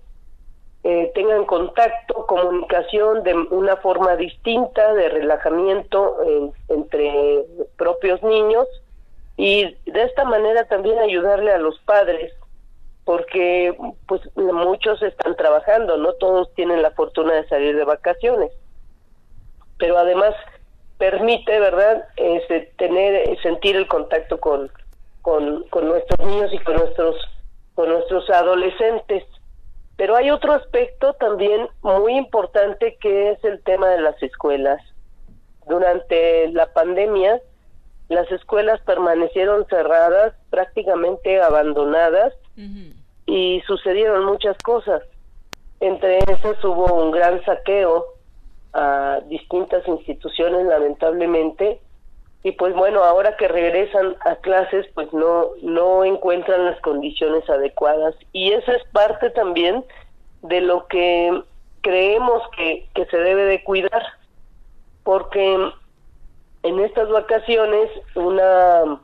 eh, 0.85 1.11
tengan 1.15 1.47
contacto 1.47 2.27
comunicación 2.27 3.23
de 3.23 3.35
una 3.35 3.77
forma 3.79 4.17
distinta 4.17 4.93
de 4.95 5.09
relajamiento 5.09 6.23
en- 6.23 6.53
entre 6.69 7.45
propios 7.77 8.23
niños 8.23 8.67
y 9.37 9.77
de 9.87 10.03
esta 10.03 10.25
manera 10.25 10.65
también 10.69 10.99
ayudarle 10.99 11.53
a 11.53 11.59
los 11.59 11.79
padres 11.81 12.33
porque 13.05 13.77
pues 14.07 14.23
muchos 14.37 15.03
están 15.03 15.37
trabajando, 15.37 15.97
no 15.97 16.15
todos 16.15 16.53
tienen 16.55 16.83
la 16.83 16.91
fortuna 16.93 17.35
de 17.35 17.49
salir 17.49 17.77
de 17.77 17.85
vacaciones. 17.85 18.51
Pero 19.79 19.99
además 19.99 20.35
permite, 20.99 21.59
¿verdad?, 21.61 22.05
este, 22.17 22.73
tener 22.79 23.39
sentir 23.43 23.77
el 23.77 23.89
contacto 23.89 24.41
con, 24.41 24.71
con 25.21 25.65
con 25.65 25.89
nuestros 25.89 26.27
niños 26.27 26.53
y 26.53 26.59
con 26.59 26.77
nuestros 26.77 27.17
con 27.75 27.89
nuestros 27.89 28.31
adolescentes. 28.31 29.25
Pero 29.97 30.17
hay 30.17 30.31
otro 30.31 30.53
aspecto 30.53 31.13
también 31.15 31.69
muy 31.83 32.17
importante 32.17 32.97
que 33.01 33.33
es 33.33 33.45
el 33.45 33.63
tema 33.63 33.89
de 33.89 34.01
las 34.01 34.21
escuelas. 34.23 34.81
Durante 35.67 36.49
la 36.49 36.73
pandemia, 36.73 37.41
las 38.09 38.31
escuelas 38.31 38.81
permanecieron 38.83 39.67
cerradas, 39.67 40.35
prácticamente 40.51 41.41
abandonadas, 41.41 42.33
y 43.27 43.63
sucedieron 43.67 44.25
muchas 44.27 44.57
cosas. 44.59 45.03
Entre 45.81 46.19
esas 46.19 46.63
hubo 46.65 47.03
un 47.03 47.11
gran 47.11 47.43
saqueo 47.45 48.07
a 48.73 49.21
distintas 49.29 49.87
instituciones, 49.89 50.67
lamentablemente, 50.67 51.81
y 52.43 52.53
pues 52.53 52.75
bueno, 52.75 53.03
ahora 53.03 53.37
que 53.37 53.49
regresan 53.49 54.17
a 54.21 54.37
clases, 54.37 54.87
pues 54.95 55.11
no 55.15 55.49
no 55.63 56.05
encuentran 56.05 56.67
las 56.67 56.79
condiciones 56.83 57.49
adecuadas 57.49 58.15
y 58.33 58.53
eso 58.53 58.71
es 58.71 58.85
parte 58.93 59.31
también 59.31 59.83
de 60.43 60.61
lo 60.61 60.87
que 60.89 61.43
creemos 61.81 62.43
que, 62.55 62.87
que 62.95 63.07
se 63.07 63.17
debe 63.17 63.45
de 63.45 63.65
cuidar, 63.65 64.03
porque 65.05 65.71
en 66.65 66.81
estas 66.81 67.09
vacaciones 67.09 67.91
una 68.15 69.01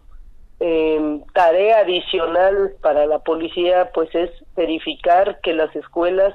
eh, 0.61 1.20
tarea 1.32 1.78
adicional 1.78 2.72
para 2.82 3.06
la 3.06 3.18
policía 3.20 3.90
pues 3.94 4.12
es 4.14 4.30
verificar 4.56 5.40
que 5.42 5.54
las 5.54 5.74
escuelas 5.76 6.34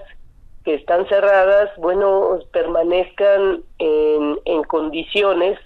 que 0.64 0.76
están 0.76 1.08
cerradas, 1.08 1.70
bueno, 1.78 2.40
permanezcan 2.52 3.64
en, 3.78 4.64
condiciones 4.68 5.60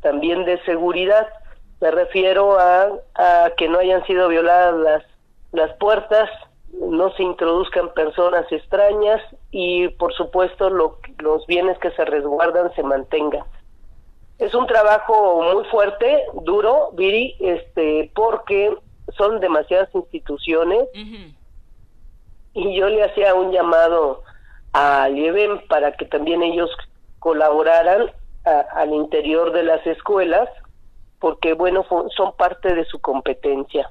también 0.00 0.44
de 0.44 0.60
seguridad. 0.64 1.28
Me 1.80 1.92
refiero 1.92 2.58
a, 2.58 2.88
a 3.14 3.50
que 3.56 3.68
no 3.68 3.78
hayan 3.78 4.04
sido 4.04 4.28
violadas 4.28 4.74
las, 4.80 5.02
las 5.52 5.76
puertas, 5.78 6.28
no 6.72 7.12
se 7.12 7.22
introduzcan 7.22 7.92
personas 7.94 8.50
extrañas 8.50 9.20
y 9.52 9.88
por 9.90 10.12
supuesto 10.14 10.70
lo- 10.70 10.98
los 11.18 11.46
bienes 11.46 11.78
que 11.78 11.92
se 11.92 12.04
resguardan 12.04 12.74
se 12.74 12.82
mantengan. 12.82 13.44
Es 14.42 14.54
un 14.54 14.66
trabajo 14.66 15.42
muy 15.54 15.64
fuerte, 15.66 16.24
duro, 16.42 16.90
Viri, 16.94 17.36
este, 17.38 18.10
porque 18.14 18.74
son 19.16 19.38
demasiadas 19.40 19.88
instituciones 19.94 20.88
y 22.54 22.74
yo 22.76 22.88
le 22.88 23.04
hacía 23.04 23.34
un 23.34 23.52
llamado 23.52 24.22
a 24.72 25.08
Lieven 25.08 25.66
para 25.68 25.92
que 25.92 26.06
también 26.06 26.42
ellos 26.42 26.70
colaboraran 27.20 28.10
a- 28.44 28.60
al 28.74 28.92
interior 28.92 29.52
de 29.52 29.62
las 29.62 29.86
escuelas, 29.86 30.48
porque 31.20 31.52
bueno, 31.54 31.84
son 32.16 32.32
parte 32.32 32.74
de 32.74 32.84
su 32.86 32.98
competencia. 33.00 33.88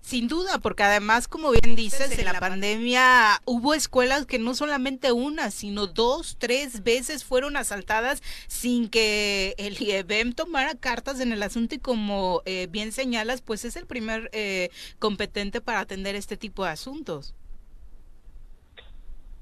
Sin 0.00 0.28
duda, 0.28 0.58
porque 0.58 0.82
además, 0.82 1.28
como 1.28 1.50
bien 1.50 1.76
dices, 1.76 2.18
en 2.18 2.24
la 2.24 2.40
pandemia 2.40 3.40
hubo 3.44 3.74
escuelas 3.74 4.24
que 4.24 4.38
no 4.38 4.54
solamente 4.54 5.12
una, 5.12 5.50
sino 5.50 5.86
dos, 5.86 6.36
tres 6.38 6.82
veces 6.82 7.24
fueron 7.24 7.56
asaltadas 7.56 8.22
sin 8.48 8.88
que 8.88 9.54
el 9.58 9.80
IEBEM 9.80 10.32
tomara 10.32 10.74
cartas 10.74 11.20
en 11.20 11.32
el 11.32 11.42
asunto 11.42 11.74
y 11.74 11.78
como 11.78 12.42
eh, 12.46 12.66
bien 12.70 12.92
señalas, 12.92 13.42
pues 13.42 13.64
es 13.64 13.76
el 13.76 13.86
primer 13.86 14.30
eh, 14.32 14.70
competente 14.98 15.60
para 15.60 15.80
atender 15.80 16.14
este 16.14 16.36
tipo 16.36 16.64
de 16.64 16.70
asuntos. 16.70 17.34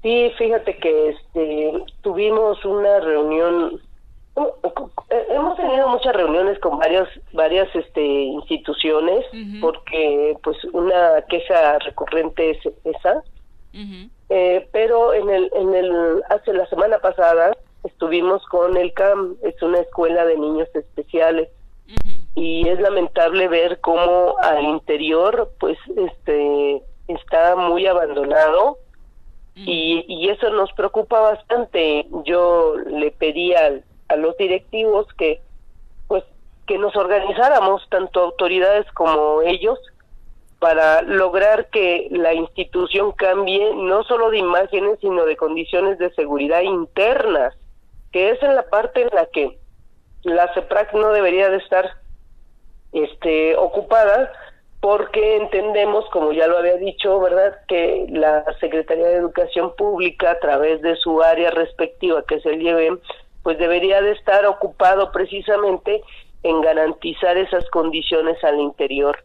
Sí, 0.03 0.31
fíjate 0.37 0.77
que 0.77 1.09
este, 1.09 1.71
tuvimos 2.01 2.63
una 2.63 2.99
reunión 2.99 3.81
hemos 5.09 5.57
tenido 5.57 5.87
muchas 5.89 6.15
reuniones 6.15 6.59
con 6.59 6.77
varios, 6.77 7.07
varias 7.33 7.73
este, 7.75 8.01
instituciones 8.01 9.25
porque 9.61 10.37
pues 10.43 10.57
una 10.73 11.21
queja 11.27 11.79
recurrente 11.79 12.51
es 12.51 12.59
esa. 12.83 13.23
Eh, 14.29 14.67
pero 14.71 15.13
en 15.13 15.29
el, 15.29 15.49
en 15.53 15.73
el, 15.73 16.23
hace 16.29 16.53
la 16.53 16.67
semana 16.67 16.99
pasada 16.99 17.55
estuvimos 17.83 18.43
con 18.45 18.77
el 18.77 18.93
CAM, 18.93 19.35
es 19.41 19.61
una 19.61 19.79
escuela 19.79 20.25
de 20.25 20.37
niños 20.37 20.67
especiales. 20.73 21.49
Y 22.35 22.67
es 22.69 22.79
lamentable 22.79 23.47
ver 23.47 23.79
cómo 23.81 24.35
al 24.41 24.63
interior 24.63 25.51
pues 25.59 25.77
este 25.97 26.83
está 27.07 27.55
muy 27.55 27.87
abandonado. 27.87 28.77
Y, 29.55 30.05
y 30.07 30.29
eso 30.29 30.49
nos 30.51 30.71
preocupa 30.71 31.19
bastante. 31.19 32.05
Yo 32.23 32.75
le 32.77 33.11
pedí 33.11 33.53
al, 33.53 33.83
a 34.09 34.15
los 34.15 34.35
directivos 34.37 35.07
que 35.17 35.41
pues 36.07 36.23
que 36.67 36.77
nos 36.77 36.95
organizáramos 36.95 37.87
tanto 37.89 38.19
autoridades 38.21 38.85
como 38.91 39.41
ellos 39.41 39.79
para 40.59 41.01
lograr 41.03 41.69
que 41.69 42.07
la 42.11 42.33
institución 42.33 43.13
cambie 43.13 43.73
no 43.75 44.03
solo 44.03 44.29
de 44.29 44.39
imágenes 44.39 44.99
sino 44.99 45.25
de 45.25 45.37
condiciones 45.37 45.97
de 45.97 46.13
seguridad 46.13 46.61
internas 46.61 47.55
que 48.11 48.31
es 48.31 48.43
en 48.43 48.55
la 48.55 48.63
parte 48.63 49.03
en 49.03 49.09
la 49.13 49.25
que 49.27 49.57
la 50.23 50.53
CEPRAC 50.53 50.93
no 50.93 51.11
debería 51.11 51.49
de 51.49 51.57
estar 51.57 51.89
este 52.91 53.55
ocupada 53.55 54.31
porque 54.81 55.35
entendemos, 55.35 56.05
como 56.11 56.31
ya 56.31 56.47
lo 56.47 56.57
había 56.57 56.77
dicho, 56.77 57.19
¿verdad?, 57.19 57.57
que 57.67 58.05
la 58.09 58.45
Secretaría 58.61 59.07
de 59.07 59.15
Educación 59.15 59.75
Pública, 59.75 60.31
a 60.31 60.39
través 60.39 60.81
de 60.81 60.95
su 60.95 61.21
área 61.21 61.51
respectiva, 61.51 62.23
que 62.23 62.35
es 62.35 62.45
el 62.45 62.61
IEBM, 62.61 62.99
pues 63.49 63.57
debería 63.57 63.99
de 63.99 64.11
estar 64.11 64.45
ocupado 64.45 65.11
precisamente 65.11 66.03
en 66.43 66.61
garantizar 66.61 67.35
esas 67.35 67.67
condiciones 67.71 68.37
al 68.43 68.59
interior. 68.59 69.17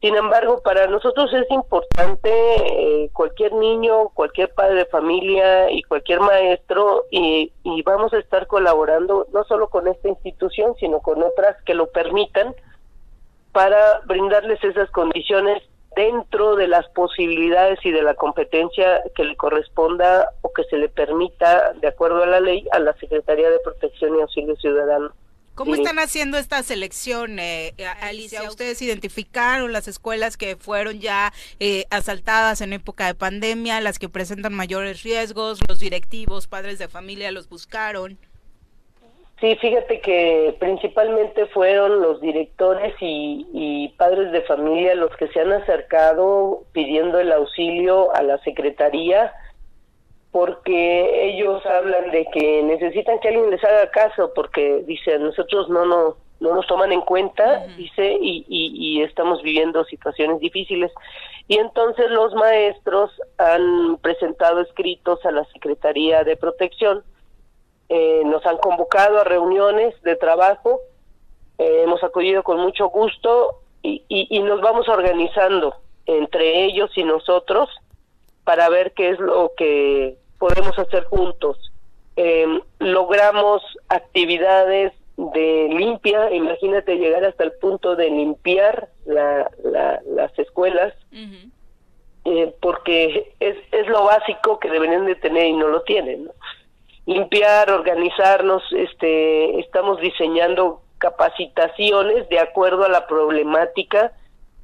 Sin 0.00 0.16
embargo, 0.16 0.62
para 0.64 0.86
nosotros 0.86 1.30
es 1.34 1.50
importante 1.50 2.30
eh, 2.32 3.10
cualquier 3.12 3.52
niño, 3.52 4.08
cualquier 4.14 4.54
padre 4.54 4.76
de 4.76 4.84
familia 4.86 5.70
y 5.70 5.82
cualquier 5.82 6.20
maestro 6.20 7.04
y, 7.10 7.52
y 7.62 7.82
vamos 7.82 8.10
a 8.14 8.20
estar 8.20 8.46
colaborando 8.46 9.26
no 9.34 9.44
solo 9.44 9.68
con 9.68 9.86
esta 9.86 10.08
institución, 10.08 10.74
sino 10.80 11.00
con 11.00 11.22
otras 11.22 11.62
que 11.64 11.74
lo 11.74 11.90
permitan 11.90 12.54
para 13.52 14.00
brindarles 14.06 14.64
esas 14.64 14.90
condiciones 14.92 15.62
dentro 15.98 16.54
de 16.54 16.68
las 16.68 16.86
posibilidades 16.90 17.80
y 17.84 17.90
de 17.90 18.02
la 18.02 18.14
competencia 18.14 19.02
que 19.16 19.24
le 19.24 19.36
corresponda 19.36 20.30
o 20.42 20.52
que 20.52 20.62
se 20.70 20.76
le 20.76 20.88
permita, 20.88 21.72
de 21.72 21.88
acuerdo 21.88 22.22
a 22.22 22.26
la 22.26 22.38
ley, 22.38 22.64
a 22.70 22.78
la 22.78 22.96
Secretaría 22.98 23.50
de 23.50 23.58
Protección 23.64 24.16
y 24.16 24.20
Auxilio 24.20 24.54
Ciudadano. 24.54 25.12
¿Cómo 25.56 25.74
están 25.74 25.98
haciendo 25.98 26.38
esta 26.38 26.62
selección, 26.62 27.40
eh, 27.40 27.74
Alicia? 28.00 28.44
¿Ustedes 28.44 28.80
identificaron 28.80 29.72
las 29.72 29.88
escuelas 29.88 30.36
que 30.36 30.54
fueron 30.54 31.00
ya 31.00 31.32
eh, 31.58 31.84
asaltadas 31.90 32.60
en 32.60 32.72
época 32.72 33.06
de 33.06 33.16
pandemia, 33.16 33.80
las 33.80 33.98
que 33.98 34.08
presentan 34.08 34.54
mayores 34.54 35.02
riesgos? 35.02 35.58
¿Los 35.66 35.80
directivos, 35.80 36.46
padres 36.46 36.78
de 36.78 36.86
familia 36.86 37.32
los 37.32 37.48
buscaron? 37.48 38.20
Sí, 39.40 39.54
fíjate 39.60 40.00
que 40.00 40.56
principalmente 40.58 41.46
fueron 41.46 42.00
los 42.00 42.20
directores 42.20 42.94
y, 43.00 43.94
padres 43.96 44.32
de 44.32 44.42
familia 44.42 44.94
los 44.94 45.14
que 45.16 45.28
se 45.28 45.40
han 45.40 45.52
acercado 45.52 46.62
pidiendo 46.72 47.18
el 47.18 47.32
auxilio 47.32 48.14
a 48.14 48.22
la 48.22 48.38
secretaría 48.38 49.32
porque 50.30 51.30
ellos 51.30 51.64
hablan 51.66 52.10
de 52.10 52.26
que 52.26 52.62
necesitan 52.62 53.18
que 53.18 53.28
alguien 53.28 53.50
les 53.50 53.64
haga 53.64 53.90
caso 53.90 54.32
porque 54.34 54.84
dicen 54.86 55.24
nosotros 55.24 55.68
no 55.68 55.84
no 55.84 56.16
no 56.38 56.54
nos 56.54 56.66
toman 56.68 56.92
en 56.92 57.00
cuenta 57.00 57.66
dice 57.76 58.18
y, 58.20 58.44
y, 58.48 59.02
estamos 59.02 59.42
viviendo 59.42 59.84
situaciones 59.84 60.38
difíciles 60.38 60.92
y 61.48 61.58
entonces 61.58 62.10
los 62.10 62.34
maestros 62.34 63.10
han 63.38 63.96
presentado 63.96 64.60
escritos 64.60 65.24
a 65.24 65.32
la 65.32 65.44
secretaría 65.46 66.22
de 66.22 66.36
protección 66.36 67.02
eh, 67.88 68.22
nos 68.24 68.44
han 68.44 68.58
convocado 68.58 69.20
a 69.20 69.24
reuniones 69.24 69.94
de 70.02 70.16
trabajo, 70.16 70.80
eh, 71.58 71.82
hemos 71.84 72.02
acudido 72.04 72.42
con 72.42 72.60
mucho 72.60 72.88
gusto 72.88 73.60
y, 73.82 74.02
y, 74.08 74.40
nos 74.42 74.60
vamos 74.60 74.88
organizando 74.88 75.74
entre 76.06 76.64
ellos 76.64 76.90
y 76.96 77.04
nosotros 77.04 77.70
para 78.44 78.68
ver 78.68 78.92
qué 78.92 79.10
es 79.10 79.18
lo 79.18 79.52
que 79.56 80.16
podemos 80.38 80.78
hacer 80.78 81.04
juntos. 81.04 81.72
Em, 82.16 82.60
logramos 82.78 83.62
actividades 83.88 84.92
de 85.16 85.68
limpia, 85.70 86.32
imagínate 86.32 86.96
llegar 86.96 87.24
hasta 87.24 87.44
el 87.44 87.52
punto 87.52 87.96
de 87.96 88.10
limpiar 88.10 88.88
la, 89.06 89.50
las 89.62 90.38
escuelas, 90.38 90.94
eh, 92.24 92.54
porque 92.60 93.34
es, 93.40 93.56
es 93.72 93.86
lo 93.88 94.04
básico 94.04 94.58
que 94.58 94.70
deberían 94.70 95.06
de 95.06 95.14
tener 95.14 95.46
y 95.46 95.52
no 95.54 95.68
lo 95.68 95.82
tienen. 95.82 96.24
¿no? 96.24 96.30
Limpiar, 97.08 97.70
organizarnos, 97.70 98.62
este, 98.70 99.58
estamos 99.60 99.98
diseñando 99.98 100.82
capacitaciones 100.98 102.28
de 102.28 102.38
acuerdo 102.38 102.84
a 102.84 102.90
la 102.90 103.06
problemática 103.06 104.12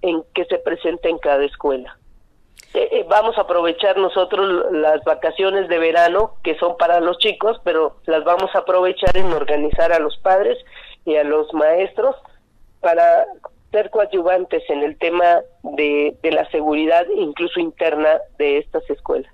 en 0.02 0.22
que 0.34 0.44
se 0.44 0.58
presenta 0.58 1.08
en 1.08 1.16
cada 1.18 1.42
escuela. 1.42 1.96
Eh, 2.74 2.88
eh, 2.92 3.06
vamos 3.08 3.38
a 3.38 3.42
aprovechar 3.42 3.96
nosotros 3.96 4.70
las 4.72 5.02
vacaciones 5.04 5.68
de 5.70 5.78
verano, 5.78 6.34
que 6.42 6.58
son 6.58 6.76
para 6.76 7.00
los 7.00 7.16
chicos, 7.16 7.58
pero 7.64 7.96
las 8.04 8.24
vamos 8.24 8.54
a 8.54 8.58
aprovechar 8.58 9.16
en 9.16 9.32
organizar 9.32 9.94
a 9.94 9.98
los 9.98 10.18
padres 10.18 10.58
y 11.06 11.16
a 11.16 11.24
los 11.24 11.50
maestros 11.54 12.14
para 12.80 13.24
ser 13.70 13.88
coadyuvantes 13.88 14.68
en 14.68 14.82
el 14.82 14.98
tema 14.98 15.40
de, 15.62 16.14
de 16.22 16.30
la 16.30 16.46
seguridad, 16.50 17.06
incluso 17.16 17.58
interna, 17.58 18.18
de 18.36 18.58
estas 18.58 18.88
escuelas. 18.90 19.33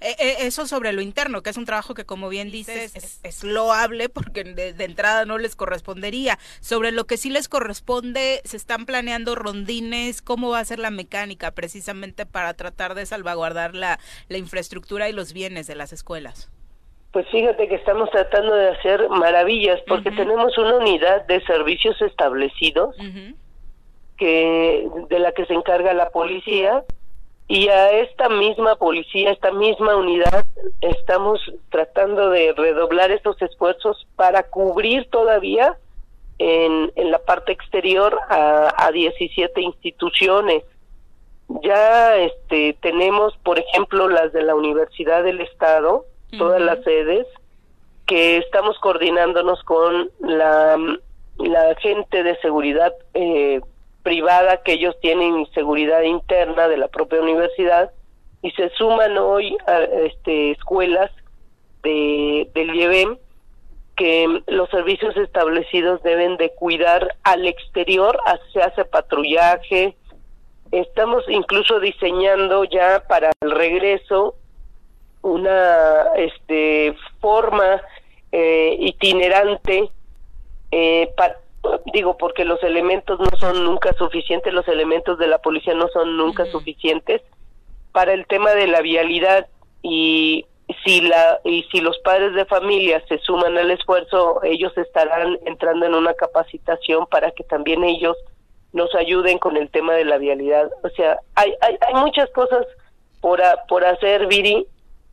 Eh, 0.00 0.16
eh, 0.18 0.36
eso 0.40 0.66
sobre 0.66 0.92
lo 0.92 1.02
interno, 1.02 1.42
que 1.42 1.50
es 1.50 1.56
un 1.58 1.66
trabajo 1.66 1.92
que 1.92 2.06
como 2.06 2.30
bien 2.30 2.50
dices 2.50 3.20
es, 3.22 3.44
loable 3.44 4.08
porque 4.08 4.44
de, 4.44 4.84
entrada 4.84 5.26
no 5.26 5.36
les 5.36 5.56
correspondería. 5.56 6.38
Sobre 6.60 6.90
lo 6.90 7.04
que 7.04 7.18
sí 7.18 7.28
les 7.28 7.48
corresponde, 7.48 8.40
se 8.44 8.56
están 8.56 8.86
planeando 8.86 9.34
rondines, 9.34 10.22
cómo 10.22 10.50
va 10.50 10.60
a 10.60 10.64
ser 10.64 10.78
la 10.78 10.90
mecánica 10.90 11.50
precisamente 11.50 12.24
para 12.24 12.54
tratar 12.54 12.94
de 12.94 13.04
salvaguardar 13.04 13.74
la, 13.74 13.98
la 14.28 14.38
infraestructura 14.38 15.08
y 15.08 15.12
los 15.12 15.34
bienes 15.34 15.66
de 15.66 15.74
las 15.74 15.92
escuelas. 15.92 16.50
Pues 17.12 17.28
fíjate 17.28 17.68
que 17.68 17.74
estamos 17.74 18.08
tratando 18.10 18.54
de 18.54 18.68
hacer 18.68 19.08
maravillas 19.10 19.80
porque 19.86 20.12
tenemos 20.12 20.56
una 20.56 20.76
unidad 20.76 21.26
de 21.26 21.44
servicios 21.44 22.00
establecidos 22.00 22.96
que 24.16 24.88
de 25.08 25.18
la 25.18 25.32
que 25.32 25.44
se 25.46 25.54
encarga 25.54 25.92
la 25.92 26.10
policía 26.10 26.84
y 27.50 27.66
a 27.66 27.90
esta 27.90 28.28
misma 28.28 28.76
policía, 28.76 29.32
esta 29.32 29.50
misma 29.50 29.96
unidad, 29.96 30.46
estamos 30.80 31.40
tratando 31.68 32.30
de 32.30 32.52
redoblar 32.52 33.10
estos 33.10 33.42
esfuerzos 33.42 34.06
para 34.14 34.44
cubrir 34.44 35.10
todavía 35.10 35.76
en, 36.38 36.92
en 36.94 37.10
la 37.10 37.18
parte 37.18 37.50
exterior 37.50 38.16
a, 38.28 38.72
a 38.76 38.92
17 38.92 39.60
instituciones. 39.62 40.62
Ya 41.64 42.14
este, 42.18 42.76
tenemos, 42.80 43.36
por 43.38 43.58
ejemplo, 43.58 44.08
las 44.08 44.32
de 44.32 44.42
la 44.42 44.54
Universidad 44.54 45.24
del 45.24 45.40
Estado, 45.40 46.04
todas 46.38 46.60
las 46.60 46.84
sedes, 46.84 47.26
que 48.06 48.36
estamos 48.36 48.78
coordinándonos 48.78 49.60
con 49.64 50.08
la, 50.20 50.78
la 51.38 51.74
gente 51.80 52.22
de 52.22 52.36
seguridad 52.36 52.94
eh, 53.14 53.60
privada 54.02 54.62
que 54.62 54.72
ellos 54.72 54.96
tienen 55.00 55.46
seguridad 55.52 56.02
interna 56.02 56.68
de 56.68 56.76
la 56.76 56.88
propia 56.88 57.20
universidad 57.20 57.90
y 58.42 58.50
se 58.52 58.70
suman 58.70 59.18
hoy 59.18 59.56
a 59.66 59.80
este, 59.80 60.52
escuelas 60.52 61.10
de, 61.82 62.48
del 62.54 62.74
IEBEM 62.74 63.18
que 63.96 64.42
los 64.46 64.70
servicios 64.70 65.14
establecidos 65.18 66.02
deben 66.02 66.38
de 66.38 66.50
cuidar 66.54 67.16
al 67.22 67.46
exterior, 67.46 68.18
se 68.50 68.62
hace 68.62 68.86
patrullaje, 68.86 69.94
estamos 70.72 71.22
incluso 71.28 71.80
diseñando 71.80 72.64
ya 72.64 73.04
para 73.06 73.30
el 73.42 73.50
regreso 73.50 74.36
una 75.22 76.14
este 76.16 76.94
forma 77.20 77.82
eh, 78.32 78.76
itinerante 78.80 79.90
eh, 80.70 81.12
digo 81.92 82.16
porque 82.16 82.44
los 82.44 82.62
elementos 82.62 83.18
no 83.20 83.28
son 83.38 83.64
nunca 83.64 83.92
suficientes, 83.94 84.52
los 84.52 84.66
elementos 84.68 85.18
de 85.18 85.26
la 85.26 85.38
policía 85.38 85.74
no 85.74 85.88
son 85.88 86.16
nunca 86.16 86.46
suficientes 86.46 87.22
para 87.92 88.12
el 88.12 88.26
tema 88.26 88.52
de 88.52 88.66
la 88.66 88.80
vialidad 88.80 89.46
y 89.82 90.46
si 90.84 91.00
la 91.00 91.40
y 91.44 91.64
si 91.70 91.80
los 91.80 91.98
padres 91.98 92.34
de 92.34 92.44
familia 92.44 93.02
se 93.08 93.18
suman 93.18 93.58
al 93.58 93.70
esfuerzo, 93.70 94.40
ellos 94.44 94.76
estarán 94.78 95.38
entrando 95.44 95.86
en 95.86 95.94
una 95.94 96.14
capacitación 96.14 97.06
para 97.06 97.30
que 97.32 97.44
también 97.44 97.82
ellos 97.84 98.16
nos 98.72 98.94
ayuden 98.94 99.38
con 99.38 99.56
el 99.56 99.68
tema 99.70 99.94
de 99.94 100.04
la 100.04 100.18
vialidad. 100.18 100.70
O 100.84 100.88
sea, 100.90 101.18
hay 101.34 101.54
hay, 101.60 101.76
hay 101.80 101.94
muchas 101.94 102.30
cosas 102.30 102.66
por 103.20 103.42
por 103.68 103.84
hacer, 103.84 104.26
Viri, 104.28 104.66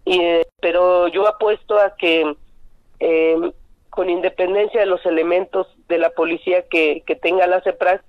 y, 0.05 0.21
pero 0.61 1.07
yo 1.07 1.27
apuesto 1.27 1.77
a 1.79 1.95
que 1.95 2.35
eh, 2.99 3.51
con 3.89 4.09
independencia 4.09 4.79
de 4.79 4.85
los 4.85 5.03
elementos 5.05 5.67
de 5.87 5.97
la 5.97 6.09
policía 6.11 6.63
que, 6.69 7.03
que 7.05 7.15
tenga 7.15 7.47
la 7.47 7.61
CEPRAC, 7.61 8.03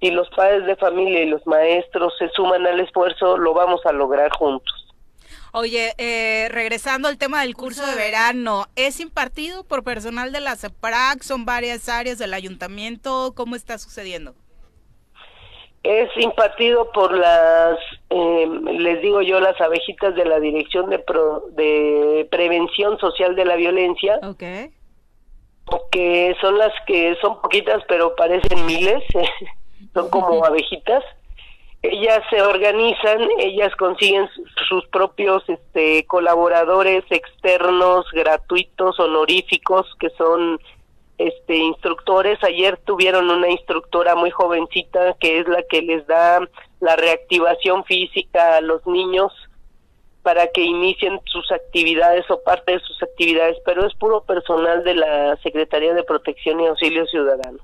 si 0.00 0.10
los 0.10 0.28
padres 0.30 0.66
de 0.66 0.76
familia 0.76 1.22
y 1.22 1.26
los 1.28 1.46
maestros 1.46 2.14
se 2.18 2.28
suman 2.30 2.66
al 2.66 2.80
esfuerzo, 2.80 3.36
lo 3.36 3.52
vamos 3.54 3.84
a 3.84 3.92
lograr 3.92 4.30
juntos. 4.32 4.74
Oye, 5.52 5.92
eh, 5.98 6.48
regresando 6.50 7.08
al 7.08 7.18
tema 7.18 7.42
del 7.42 7.54
curso 7.56 7.84
de 7.84 7.96
verano, 7.96 8.66
¿es 8.76 9.00
impartido 9.00 9.64
por 9.64 9.82
personal 9.82 10.32
de 10.32 10.40
la 10.40 10.56
CEPRAC? 10.56 11.22
¿Son 11.22 11.44
varias 11.44 11.88
áreas 11.88 12.18
del 12.18 12.34
ayuntamiento? 12.34 13.32
¿Cómo 13.36 13.56
está 13.56 13.76
sucediendo? 13.78 14.34
Es 15.82 16.10
impartido 16.18 16.92
por 16.92 17.16
las, 17.16 17.78
eh, 18.10 18.46
les 18.78 19.00
digo 19.02 19.22
yo, 19.22 19.40
las 19.40 19.58
abejitas 19.60 20.14
de 20.14 20.24
la 20.26 20.38
Dirección 20.38 20.90
de, 20.90 20.98
Pro- 20.98 21.46
de 21.52 22.28
Prevención 22.30 22.98
Social 22.98 23.34
de 23.34 23.44
la 23.46 23.56
Violencia, 23.56 24.20
Ok. 24.22 24.42
Que 25.90 26.34
son 26.40 26.58
las 26.58 26.72
que 26.86 27.16
son 27.20 27.40
poquitas 27.40 27.82
pero 27.88 28.14
parecen 28.16 28.66
miles, 28.66 29.02
son 29.94 30.10
como 30.10 30.44
abejitas. 30.44 31.04
Ellas 31.82 32.20
se 32.28 32.42
organizan, 32.42 33.26
ellas 33.38 33.74
consiguen 33.76 34.28
su- 34.34 34.44
sus 34.68 34.86
propios 34.88 35.42
este, 35.48 36.04
colaboradores 36.06 37.04
externos, 37.08 38.04
gratuitos, 38.12 39.00
honoríficos, 39.00 39.86
que 39.98 40.10
son 40.10 40.60
este, 41.16 41.56
instructores. 41.56 42.42
Ayer 42.44 42.76
tuvieron 42.84 43.30
una 43.30 43.48
instructora 43.48 44.14
muy 44.14 44.30
jovencita 44.30 45.14
que 45.20 45.38
es 45.38 45.48
la 45.48 45.62
que 45.70 45.80
les 45.80 46.06
da 46.06 46.40
la 46.80 46.96
reactivación 46.96 47.84
física 47.84 48.56
a 48.56 48.60
los 48.60 48.86
niños 48.86 49.32
para 50.22 50.48
que 50.48 50.62
inicien 50.62 51.20
sus 51.24 51.50
actividades 51.50 52.30
o 52.30 52.42
parte 52.42 52.72
de 52.72 52.80
sus 52.80 53.02
actividades, 53.02 53.56
pero 53.64 53.86
es 53.86 53.94
puro 53.94 54.22
personal 54.24 54.84
de 54.84 54.94
la 54.94 55.36
Secretaría 55.42 55.94
de 55.94 56.04
Protección 56.04 56.60
y 56.60 56.66
Auxilio 56.66 57.06
Ciudadano. 57.06 57.58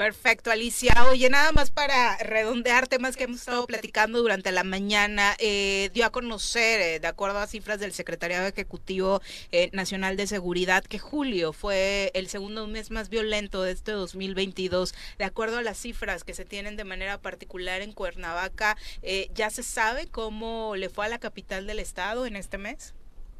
Perfecto, 0.00 0.50
Alicia. 0.50 0.94
Oye, 1.10 1.28
nada 1.28 1.52
más 1.52 1.70
para 1.70 2.16
redondear 2.16 2.88
temas 2.88 3.18
que 3.18 3.24
hemos 3.24 3.40
estado 3.40 3.66
platicando 3.66 4.22
durante 4.22 4.50
la 4.50 4.64
mañana, 4.64 5.34
eh, 5.38 5.90
dio 5.92 6.06
a 6.06 6.10
conocer, 6.10 6.80
eh, 6.80 7.00
de 7.00 7.06
acuerdo 7.06 7.38
a 7.38 7.46
cifras 7.46 7.80
del 7.80 7.92
Secretariado 7.92 8.46
Ejecutivo 8.46 9.20
eh, 9.52 9.68
Nacional 9.74 10.16
de 10.16 10.26
Seguridad, 10.26 10.84
que 10.84 10.98
julio 10.98 11.52
fue 11.52 12.12
el 12.14 12.28
segundo 12.28 12.66
mes 12.66 12.90
más 12.90 13.10
violento 13.10 13.62
de 13.62 13.72
este 13.72 13.92
2022. 13.92 14.94
De 15.18 15.24
acuerdo 15.26 15.58
a 15.58 15.62
las 15.62 15.76
cifras 15.76 16.24
que 16.24 16.32
se 16.32 16.46
tienen 16.46 16.78
de 16.78 16.84
manera 16.84 17.18
particular 17.18 17.82
en 17.82 17.92
Cuernavaca, 17.92 18.78
eh, 19.02 19.28
¿ya 19.34 19.50
se 19.50 19.62
sabe 19.62 20.06
cómo 20.06 20.76
le 20.76 20.88
fue 20.88 21.04
a 21.04 21.10
la 21.10 21.18
capital 21.18 21.66
del 21.66 21.78
estado 21.78 22.24
en 22.24 22.36
este 22.36 22.56
mes, 22.56 22.94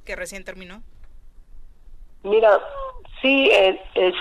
que 0.05 0.15
recién 0.15 0.45
terminó? 0.45 0.83
Mira, 2.23 2.61
sí, 3.23 3.49
es, 3.51 3.77
es, 3.95 4.15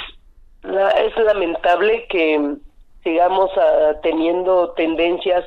la- 0.64 0.92
es 0.92 1.16
lamentable 1.18 2.06
que 2.10 2.56
sigamos 3.04 3.50
ah, 3.58 3.94
teniendo 4.04 4.72
tendencias 4.72 5.46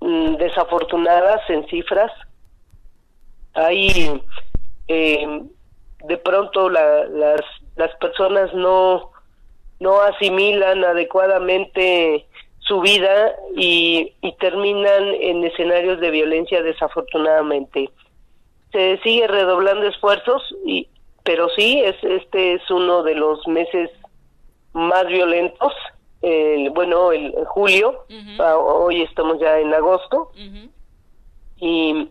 mm, 0.00 0.36
desafortunadas 0.36 1.40
en 1.48 1.66
cifras. 1.68 2.12
Hay, 3.54 4.22
eh, 4.88 5.42
de 6.04 6.16
pronto 6.18 6.68
la- 6.68 7.04
las, 7.06 7.40
las 7.76 7.94
personas 7.96 8.52
no, 8.54 9.10
no 9.80 10.00
asimilan 10.02 10.84
adecuadamente 10.84 12.26
su 12.60 12.80
vida 12.80 13.34
y, 13.56 14.12
y 14.20 14.32
terminan 14.36 15.04
en 15.20 15.44
escenarios 15.44 16.00
de 16.00 16.10
violencia 16.10 16.62
desafortunadamente 16.62 17.88
se 18.72 18.98
sigue 19.04 19.28
redoblando 19.28 19.86
esfuerzos 19.86 20.42
y 20.64 20.88
pero 21.22 21.48
sí 21.50 21.80
es 21.84 21.94
este 22.02 22.54
es 22.54 22.68
uno 22.70 23.04
de 23.04 23.14
los 23.14 23.46
meses 23.46 23.88
más 24.76 25.06
violentos 25.06 25.72
el, 26.22 26.70
bueno 26.70 27.12
el 27.12 27.32
julio 27.46 28.04
hoy 28.38 29.02
estamos 29.02 29.38
ya 29.40 29.58
en 29.58 29.74
agosto. 29.74 30.30
Y 31.58 32.10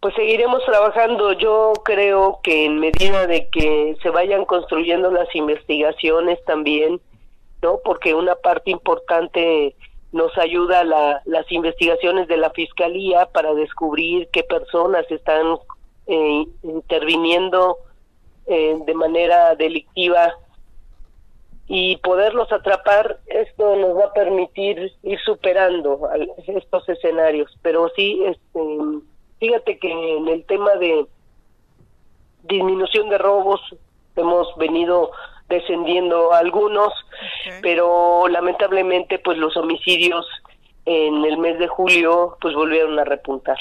pues 0.00 0.14
seguiremos 0.14 0.64
trabajando. 0.64 1.32
Yo 1.32 1.74
creo 1.84 2.40
que 2.42 2.64
en 2.64 2.78
medida 2.78 3.26
de 3.26 3.48
que 3.48 3.96
se 4.02 4.10
vayan 4.10 4.44
construyendo 4.44 5.10
las 5.10 5.32
investigaciones 5.34 6.42
también 6.44 7.00
no 7.60 7.80
porque 7.84 8.14
una 8.14 8.36
parte 8.36 8.70
importante 8.70 9.74
nos 10.12 10.36
ayuda 10.38 10.84
la, 10.84 11.20
las 11.26 11.50
investigaciones 11.50 12.28
de 12.28 12.36
la 12.36 12.50
fiscalía 12.50 13.26
para 13.26 13.52
descubrir 13.54 14.28
qué 14.32 14.42
personas 14.42 15.04
están 15.10 15.58
eh, 16.06 16.44
interviniendo 16.62 17.78
eh, 18.46 18.78
de 18.86 18.94
manera 18.94 19.54
delictiva 19.56 20.32
y 21.68 21.96
poderlos 21.98 22.50
atrapar, 22.50 23.18
esto 23.26 23.76
nos 23.76 23.96
va 23.98 24.06
a 24.06 24.12
permitir 24.14 24.90
ir 25.02 25.18
superando 25.20 26.08
al- 26.10 26.30
estos 26.46 26.88
escenarios. 26.88 27.54
Pero 27.62 27.90
sí, 27.94 28.22
este, 28.24 28.60
fíjate 29.38 29.78
que 29.78 30.16
en 30.16 30.28
el 30.28 30.44
tema 30.46 30.74
de 30.76 31.06
disminución 32.44 33.08
de 33.10 33.18
robos 33.18 33.60
hemos 34.16 34.48
venido 34.56 35.10
descendiendo 35.48 36.32
algunos, 36.32 36.92
pero 37.62 38.26
lamentablemente 38.28 39.18
pues 39.18 39.38
los 39.38 39.56
homicidios 39.56 40.26
en 40.86 41.24
el 41.24 41.38
mes 41.38 41.58
de 41.58 41.68
julio 41.68 42.36
pues 42.40 42.54
volvieron 42.54 42.98
a 42.98 43.04
repuntar. 43.04 43.58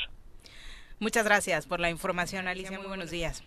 Muchas 0.99 1.25
gracias 1.25 1.67
por 1.67 1.79
la 1.79 1.89
información, 1.89 2.47
Alicia. 2.47 2.77
Muy 2.79 2.87
buenos 2.87 3.11
días. 3.11 3.43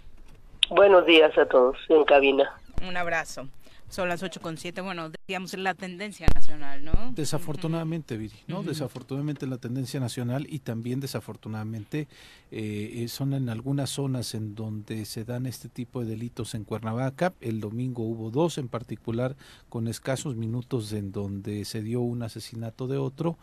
Buenos 0.68 1.04
días 1.06 1.36
a 1.36 1.46
todos 1.46 1.76
en 1.88 2.04
cabina. 2.04 2.52
Un 2.86 2.96
abrazo. 2.96 3.46
Son 3.90 4.08
las 4.08 4.22
ocho 4.22 4.40
con 4.40 4.56
siete. 4.56 4.80
Bueno, 4.80 5.10
decíamos 5.10 5.52
la 5.54 5.74
tendencia 5.74 6.28
nacional, 6.32 6.84
¿no? 6.84 7.12
Desafortunadamente, 7.12 8.16
Viri, 8.16 8.36
¿no? 8.46 8.62
Desafortunadamente 8.62 9.48
la 9.48 9.58
tendencia 9.58 9.98
nacional 9.98 10.46
y 10.48 10.60
también 10.60 11.00
desafortunadamente 11.00 12.06
eh, 12.52 12.90
eh, 12.94 13.08
son 13.08 13.34
en 13.34 13.48
algunas 13.48 13.90
zonas 13.90 14.34
en 14.34 14.54
donde 14.54 15.04
se 15.06 15.24
dan 15.24 15.46
este 15.46 15.68
tipo 15.68 16.04
de 16.04 16.10
delitos 16.10 16.54
en 16.54 16.62
Cuernavaca. 16.62 17.34
El 17.40 17.58
domingo 17.58 18.04
hubo 18.04 18.30
dos 18.30 18.58
en 18.58 18.68
particular 18.68 19.36
con 19.68 19.88
escasos 19.88 20.36
minutos 20.36 20.92
en 20.92 21.10
donde 21.10 21.64
se 21.64 21.82
dio 21.82 22.00
un 22.00 22.22
asesinato 22.22 22.86
de 22.86 22.96
otro 22.96 23.38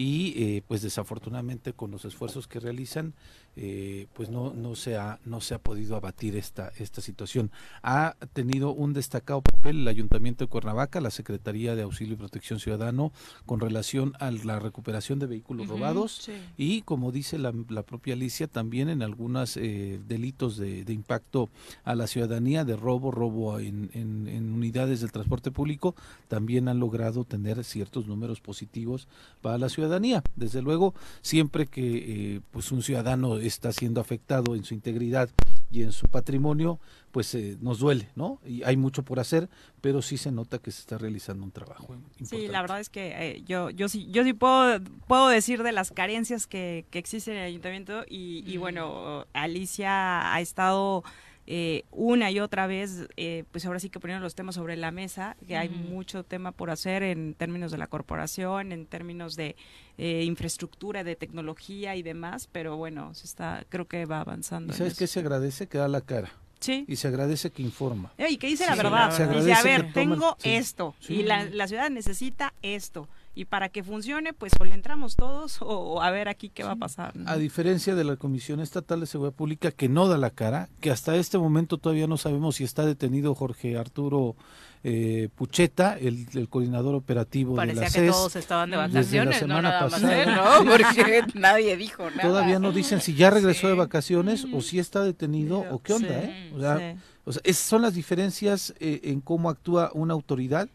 y 0.00 0.34
eh, 0.36 0.62
pues 0.68 0.80
desafortunadamente 0.82 1.72
con 1.72 1.90
los 1.90 2.04
esfuerzos 2.04 2.46
que 2.46 2.60
realizan 2.60 3.14
eh, 3.56 4.06
pues 4.14 4.30
no 4.30 4.54
no 4.54 4.76
se 4.76 4.96
ha 4.96 5.18
no 5.24 5.40
se 5.40 5.54
ha 5.54 5.58
podido 5.58 5.96
abatir 5.96 6.36
esta 6.36 6.70
esta 6.78 7.00
situación 7.00 7.50
ha 7.82 8.14
tenido 8.32 8.70
un 8.70 8.92
destacado 8.92 9.40
papel 9.42 9.80
el 9.80 9.88
Ayuntamiento 9.88 10.44
de 10.44 10.48
Cuernavaca 10.48 11.00
la 11.00 11.10
Secretaría 11.10 11.74
de 11.74 11.82
Auxilio 11.82 12.14
y 12.14 12.16
Protección 12.16 12.60
Ciudadano 12.60 13.10
con 13.44 13.58
relación 13.58 14.12
a 14.20 14.30
la 14.30 14.60
recuperación 14.60 15.18
de 15.18 15.26
vehículos 15.26 15.66
robados 15.66 16.12
sí. 16.26 16.32
y 16.56 16.82
como 16.82 17.10
dice 17.10 17.36
la, 17.36 17.52
la 17.68 17.82
propia 17.82 18.14
Alicia 18.14 18.46
también 18.46 18.88
en 18.90 19.02
algunos 19.02 19.54
delitos 19.54 20.56
de, 20.58 20.84
de 20.84 20.92
impacto 20.92 21.48
a 21.82 21.96
la 21.96 22.06
ciudadanía 22.06 22.64
de 22.64 22.76
robo 22.76 23.10
robo 23.10 23.58
en, 23.58 23.90
en- 23.94 24.28
en 24.28 24.52
unidades 24.52 25.00
del 25.00 25.10
transporte 25.10 25.50
público 25.50 25.96
también 26.28 26.68
han 26.68 26.78
logrado 26.78 27.24
tener 27.24 27.64
ciertos 27.64 28.06
números 28.06 28.40
positivos 28.40 29.08
para 29.42 29.58
la 29.58 29.68
ciudadanía 29.68 29.87
desde 30.36 30.62
luego 30.62 30.94
siempre 31.22 31.66
que 31.66 32.36
eh, 32.36 32.40
pues 32.50 32.72
un 32.72 32.82
ciudadano 32.82 33.38
está 33.38 33.72
siendo 33.72 34.00
afectado 34.00 34.54
en 34.54 34.64
su 34.64 34.74
integridad 34.74 35.30
y 35.70 35.82
en 35.82 35.92
su 35.92 36.06
patrimonio 36.08 36.78
pues 37.10 37.34
eh, 37.34 37.56
nos 37.60 37.78
duele 37.78 38.08
no 38.16 38.40
y 38.46 38.62
hay 38.62 38.76
mucho 38.76 39.02
por 39.02 39.20
hacer 39.20 39.48
pero 39.80 40.02
sí 40.02 40.16
se 40.16 40.32
nota 40.32 40.58
que 40.58 40.70
se 40.70 40.80
está 40.80 40.98
realizando 40.98 41.44
un 41.44 41.52
trabajo 41.52 41.94
importante. 41.94 42.36
Sí, 42.36 42.48
la 42.48 42.60
verdad 42.60 42.80
es 42.80 42.90
que 42.90 43.12
eh, 43.16 43.42
yo, 43.46 43.70
yo 43.70 43.88
sí, 43.88 44.08
yo 44.10 44.24
sí 44.24 44.32
puedo, 44.32 44.80
puedo 45.06 45.28
decir 45.28 45.62
de 45.62 45.72
las 45.72 45.90
carencias 45.90 46.46
que, 46.46 46.84
que 46.90 46.98
existen 46.98 47.34
en 47.34 47.40
el 47.40 47.46
ayuntamiento 47.46 48.04
y, 48.08 48.44
y 48.46 48.56
bueno, 48.56 49.26
Alicia 49.32 50.32
ha 50.32 50.40
estado 50.40 51.04
eh, 51.50 51.84
una 51.92 52.30
y 52.30 52.40
otra 52.40 52.66
vez, 52.66 53.08
eh, 53.16 53.44
pues 53.50 53.64
ahora 53.64 53.80
sí 53.80 53.88
que 53.88 53.98
poniendo 53.98 54.22
los 54.22 54.34
temas 54.34 54.54
sobre 54.56 54.76
la 54.76 54.90
mesa, 54.90 55.34
que 55.46 55.56
hay 55.56 55.70
mucho 55.70 56.22
tema 56.22 56.52
por 56.52 56.68
hacer 56.70 57.02
en 57.02 57.32
términos 57.32 57.70
de 57.72 57.78
la 57.78 57.86
corporación, 57.86 58.70
en 58.70 58.84
términos 58.84 59.34
de 59.34 59.56
eh, 59.96 60.24
infraestructura, 60.24 61.04
de 61.04 61.16
tecnología 61.16 61.96
y 61.96 62.02
demás, 62.02 62.48
pero 62.52 62.76
bueno, 62.76 63.14
se 63.14 63.24
está, 63.26 63.64
creo 63.70 63.86
que 63.88 64.04
va 64.04 64.20
avanzando. 64.20 64.74
y 64.74 64.76
sabes 64.76 64.98
qué 64.98 65.06
se 65.06 65.20
agradece 65.20 65.68
que 65.68 65.78
da 65.78 65.88
la 65.88 66.02
cara 66.02 66.30
Sí. 66.60 66.84
y 66.88 66.96
se 66.96 67.06
agradece 67.08 67.50
que 67.50 67.62
informa 67.62 68.12
Eh, 68.18 68.26
Y 68.30 68.36
que 68.36 68.48
dice 68.48 68.66
la 68.66 68.74
verdad. 68.74 69.10
se 69.12 69.26
Dice, 69.28 69.52
a 69.54 69.62
ver, 69.62 69.86
toman- 69.86 69.92
tengo 69.94 70.36
sí, 70.40 70.50
esto 70.50 70.94
sí. 71.00 71.14
y 71.14 71.22
la, 71.22 71.44
la 71.44 71.66
ciudad 71.68 71.88
necesita 71.88 72.52
esto. 72.62 73.08
Y 73.38 73.44
para 73.44 73.68
que 73.68 73.84
funcione, 73.84 74.32
pues 74.32 74.52
o 74.58 74.64
le 74.64 74.74
entramos 74.74 75.14
todos 75.14 75.58
o, 75.60 76.02
a 76.02 76.10
ver 76.10 76.28
aquí 76.28 76.48
qué 76.48 76.64
va 76.64 76.72
a 76.72 76.76
pasar. 76.76 77.14
A 77.26 77.36
diferencia 77.36 77.94
de 77.94 78.02
la 78.02 78.16
Comisión 78.16 78.58
Estatal 78.58 78.98
de 78.98 79.06
Seguridad 79.06 79.32
Pública 79.32 79.70
que 79.70 79.88
no 79.88 80.08
da 80.08 80.18
la 80.18 80.30
cara, 80.30 80.68
que 80.80 80.90
hasta 80.90 81.14
este 81.14 81.38
momento 81.38 81.78
todavía 81.78 82.08
no 82.08 82.16
sabemos 82.16 82.56
si 82.56 82.64
está 82.64 82.84
detenido 82.84 83.36
Jorge 83.36 83.78
Arturo 83.78 84.34
eh, 84.82 85.28
Pucheta, 85.36 85.96
el, 85.96 86.26
el 86.34 86.48
coordinador 86.48 86.96
operativo 86.96 87.52
de 87.52 87.58
Parecía 87.58 87.80
la 87.82 87.86
que 87.86 87.92
CES. 87.92 88.10
todos 88.10 88.34
estaban 88.34 88.70
de 88.72 88.76
desde 88.76 88.88
la 88.88 88.98
vacaciones, 88.98 89.34
no 89.34 89.38
semana 89.38 89.62
nada 89.68 89.80
más 89.82 89.92
pasada. 89.92 90.22
él, 90.22 90.34
¿no? 90.34 90.70
Porque 90.72 91.22
nadie 91.34 91.76
dijo 91.76 92.10
nada. 92.10 92.22
Todavía 92.22 92.58
no 92.58 92.72
dicen 92.72 93.00
si 93.00 93.14
ya 93.14 93.30
regresó 93.30 93.68
de 93.68 93.74
vacaciones 93.74 94.46
o 94.52 94.60
si 94.62 94.80
está 94.80 95.04
detenido 95.04 95.60
o 95.70 95.80
qué 95.80 95.92
onda, 95.92 96.08
Sí, 96.08 96.14
¿eh? 96.28 96.52
O 96.56 96.60
sea, 96.60 96.78
sí. 96.78 97.00
o 97.24 97.32
sea, 97.32 97.42
esas 97.44 97.62
son 97.64 97.82
las 97.82 97.94
diferencias 97.94 98.74
eh, 98.80 99.00
en 99.04 99.20
cómo 99.20 99.48
actúa 99.48 99.92
una 99.94 100.14
autoridad 100.14 100.68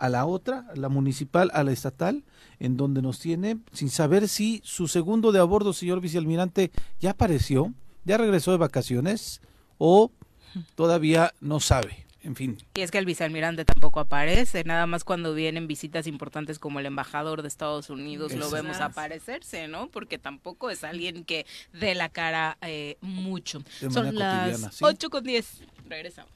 a 0.00 0.08
la 0.08 0.24
otra, 0.24 0.66
a 0.72 0.76
la 0.76 0.88
municipal, 0.88 1.50
a 1.52 1.62
la 1.62 1.72
estatal, 1.72 2.24
en 2.58 2.76
donde 2.76 3.02
nos 3.02 3.20
tiene 3.20 3.58
sin 3.72 3.90
saber 3.90 4.28
si 4.28 4.60
su 4.64 4.88
segundo 4.88 5.30
de 5.30 5.40
a 5.40 5.44
bordo, 5.44 5.72
señor 5.72 6.00
vicealmirante, 6.00 6.72
ya 7.00 7.10
apareció, 7.10 7.72
ya 8.04 8.16
regresó 8.16 8.50
de 8.50 8.56
vacaciones 8.56 9.42
o 9.78 10.10
todavía 10.74 11.32
no 11.40 11.60
sabe. 11.60 12.06
En 12.22 12.36
fin, 12.36 12.58
Y 12.74 12.82
es 12.82 12.90
que 12.90 12.98
el 12.98 13.06
vicealmirante 13.06 13.64
tampoco 13.64 13.98
aparece, 13.98 14.62
nada 14.64 14.86
más 14.86 15.04
cuando 15.04 15.32
vienen 15.32 15.66
visitas 15.66 16.06
importantes 16.06 16.58
como 16.58 16.78
el 16.78 16.84
embajador 16.84 17.40
de 17.40 17.48
Estados 17.48 17.88
Unidos 17.88 18.34
lo 18.34 18.50
vemos 18.50 18.78
aparecerse, 18.78 19.68
¿no? 19.68 19.88
Porque 19.88 20.18
tampoco 20.18 20.68
es 20.68 20.84
alguien 20.84 21.24
que 21.24 21.46
dé 21.72 21.94
la 21.94 22.10
cara 22.10 22.58
eh, 22.60 22.98
mucho. 23.00 23.62
De 23.80 23.90
Son 23.90 24.14
las 24.14 24.60
¿sí? 24.74 24.84
8 24.84 25.08
con 25.08 25.24
10. 25.24 25.62
Regresamos. 25.88 26.30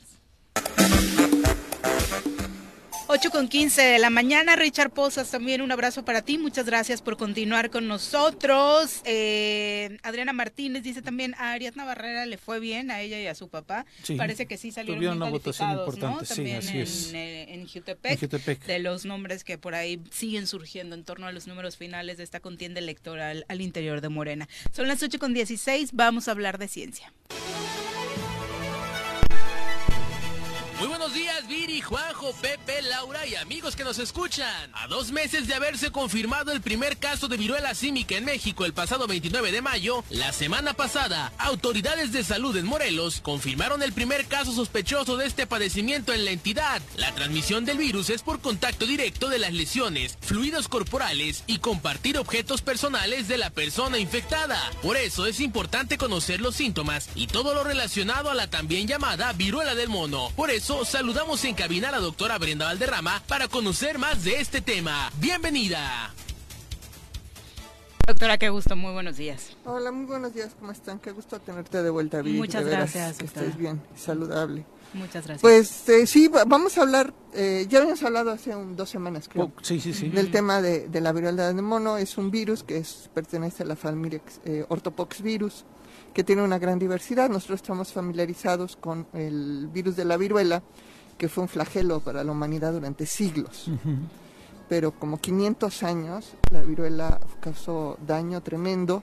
8 3.07 3.31
con 3.31 3.49
15 3.49 3.83
de 3.83 3.99
la 3.99 4.09
mañana, 4.09 4.57
Richard 4.57 4.91
Posas, 4.91 5.31
también 5.31 5.61
un 5.61 5.71
abrazo 5.71 6.05
para 6.07 6.23
ti, 6.23 6.39
muchas 6.39 6.65
gracias 6.65 7.03
por 7.03 7.19
continuar 7.19 7.69
con 7.71 7.87
nosotros. 7.87 9.03
Eh, 9.05 9.99
Adriana 10.03 10.33
Martínez 10.33 10.83
dice 10.83 11.03
también 11.03 11.35
a 11.35 11.53
Ariadna 11.53 11.85
Barrera 11.85 12.25
le 12.25 12.39
fue 12.39 12.61
bien 12.61 12.91
a 12.91 13.03
ella 13.03 13.21
y 13.21 13.27
a 13.27 13.35
su 13.35 13.49
papá. 13.49 13.85
Sí. 14.03 14.17
Parece 14.17 14.47
que 14.47 14.57
sí 14.57 14.73
salieron 14.73 14.97
Tuvieron 14.97 15.17
una 15.19 15.29
votación 15.31 15.71
importante, 15.73 16.25
sí, 16.25 16.35
También 16.37 16.57
así 16.59 16.71
en, 16.71 16.83
es. 16.83 17.13
eh, 17.13 17.47
en 17.55 17.69
Jutepec, 17.69 18.13
En 18.13 18.19
Jutepec. 18.19 18.65
de 18.65 18.79
los 18.79 19.05
nombres 19.05 19.45
que 19.45 19.59
por 19.59 19.75
ahí 19.75 20.01
siguen 20.11 20.47
surgiendo 20.47 20.95
en 20.95 21.05
torno 21.05 21.27
a 21.27 21.33
los 21.33 21.47
números 21.47 21.77
finales 21.77 22.17
de 22.17 22.25
esta 22.25 22.41
contienda 22.41 22.81
electoral 22.81 23.45
al 23.49 23.61
interior 23.61 24.01
de 24.01 24.09
Morena. 24.09 24.49
Son 24.73 24.89
las 24.89 25.03
8 25.03 25.19
con 25.19 25.35
16, 25.35 25.91
vamos 25.93 26.27
a 26.29 26.31
hablar 26.31 26.57
de 26.57 26.69
ciencia. 26.69 27.13
Viri, 31.49 31.80
Juanjo, 31.80 32.32
Pepe, 32.40 32.82
Laura 32.82 33.26
y 33.26 33.34
amigos 33.34 33.76
que 33.76 33.84
nos 33.84 33.99
escuchan. 33.99 34.70
A 34.72 34.86
dos 34.86 35.12
meses 35.12 35.47
de 35.47 35.55
haberse 35.55 35.90
confirmado 35.90 36.53
el 36.53 36.61
primer 36.61 36.97
caso 36.97 37.28
de 37.28 37.36
viruela 37.36 37.74
símica 37.74 38.16
en 38.16 38.24
México 38.24 38.64
el 38.64 38.72
pasado 38.72 39.07
29 39.07 39.53
de 39.53 39.61
mayo, 39.61 40.05
la 40.11 40.32
semana 40.32 40.74
pasada, 40.74 41.32
autoridades 41.38 42.12
de 42.12 42.24
salud 42.24 42.57
en 42.57 42.66
Morelos 42.66 43.20
confirmaron 43.20 43.82
el 43.82 43.92
primer 43.92 44.26
caso 44.26 44.53
sospechoso 44.53 45.16
de 45.16 45.26
este 45.26 45.47
padecimiento 45.47 46.12
en 46.12 46.24
la 46.24 46.30
entidad. 46.30 46.80
La 46.97 47.14
transmisión 47.14 47.64
del 47.64 47.78
virus 47.78 48.11
es 48.11 48.22
por 48.22 48.40
contacto 48.40 48.86
directo 48.86 49.28
de 49.28 49.38
las 49.38 49.53
lesiones, 49.53 50.16
fluidos 50.20 50.68
corporales 50.68 51.45
y 51.47 51.59
compartir 51.59 52.18
objetos 52.18 52.62
personales 52.62 53.28
de 53.28 53.38
la 53.38 53.51
persona 53.51 53.99
infectada. 53.99 54.59
Por 54.82 54.97
eso 54.97 55.26
es 55.26 55.40
importante 55.40 55.99
conocer 55.99 56.40
los 56.40 56.57
síntomas 56.57 57.09
y 57.14 57.26
todo 57.26 57.55
lo 57.55 57.64
relacionado 57.64 58.30
a 58.30 58.34
la 58.34 58.49
también 58.49 58.86
llamada 58.86 59.32
viruela 59.32 59.74
del 59.74 59.88
mono. 59.88 60.30
Por 60.36 60.51
eso 60.51 60.84
saludamos 60.84 61.34
en 61.43 61.55
cabina 61.57 61.89
a 61.89 61.93
la 61.93 61.99
doctora 61.99 62.39
Brenda 62.39 62.66
Valderrama 62.66 63.20
para 63.26 63.49
conocer 63.49 63.99
más 63.99 64.22
de 64.22 64.41
este 64.41 64.61
tema. 64.61 65.11
Bienvenida. 65.18 66.14
Doctora, 68.07 68.39
qué 68.39 68.51
gusto, 68.51 68.76
muy 68.76 68.93
buenos 68.93 69.16
días. 69.16 69.57
Hola, 69.64 69.91
muy 69.91 70.07
buenos 70.07 70.32
días, 70.32 70.55
¿cómo 70.61 70.70
están? 70.70 71.01
Qué 71.01 71.11
gusto 71.11 71.41
tenerte 71.41 71.82
de 71.82 71.91
vuelta, 71.91 72.22
Viri. 72.22 72.39
Muchas 72.39 72.64
de 72.64 72.70
veras, 72.70 72.95
gracias, 72.95 73.18
Que 73.18 73.24
estés 73.24 73.57
bien 73.57 73.82
saludable. 73.97 74.64
Muchas 74.93 75.26
gracias. 75.26 75.41
Pues 75.41 75.89
eh, 75.89 76.07
sí, 76.07 76.28
va- 76.28 76.45
vamos 76.45 76.78
a 76.78 76.82
hablar, 76.82 77.12
eh, 77.35 77.66
ya 77.68 77.78
habíamos 77.80 78.03
hablado 78.05 78.30
hace 78.30 78.55
un- 78.55 78.76
dos 78.76 78.89
semanas, 78.91 79.28
creo, 79.28 79.47
Oh, 79.47 79.53
sí, 79.62 79.80
sí, 79.80 79.93
sí. 79.93 80.09
del 80.11 80.30
tema 80.30 80.62
de, 80.62 80.89
de 80.89 81.01
la 81.01 81.12
viruela 81.12 81.49
del 81.53 81.62
mono. 81.62 81.99
Es 81.99 82.16
un 82.16 82.30
virus 82.30 82.62
que 82.62 82.76
es, 82.78 83.11
pertenece 83.12 83.64
a 83.64 83.66
la 83.66 83.74
familia 83.76 84.20
eh, 84.45 84.64
Orthopox 84.68 85.20
virus, 85.20 85.64
que 86.14 86.22
tiene 86.22 86.43
una 86.43 86.59
gran 86.61 86.78
diversidad. 86.78 87.28
Nosotros 87.28 87.57
estamos 87.61 87.93
familiarizados 87.93 88.76
con 88.76 89.09
el 89.14 89.68
virus 89.72 89.97
de 89.97 90.05
la 90.05 90.16
viruela, 90.16 90.62
que 91.17 91.29
fue 91.29 91.43
un 91.43 91.49
flagelo 91.49 92.01
para 92.01 92.25
la 92.25 92.33
humanidad 92.33 92.73
durante 92.73 93.07
siglos. 93.07 93.71
Pero 94.69 94.93
como 94.93 95.19
500 95.21 95.83
años 95.83 96.35
la 96.51 96.62
viruela 96.62 97.21
causó 97.41 97.99
daño 98.07 98.43
tremendo 98.43 99.03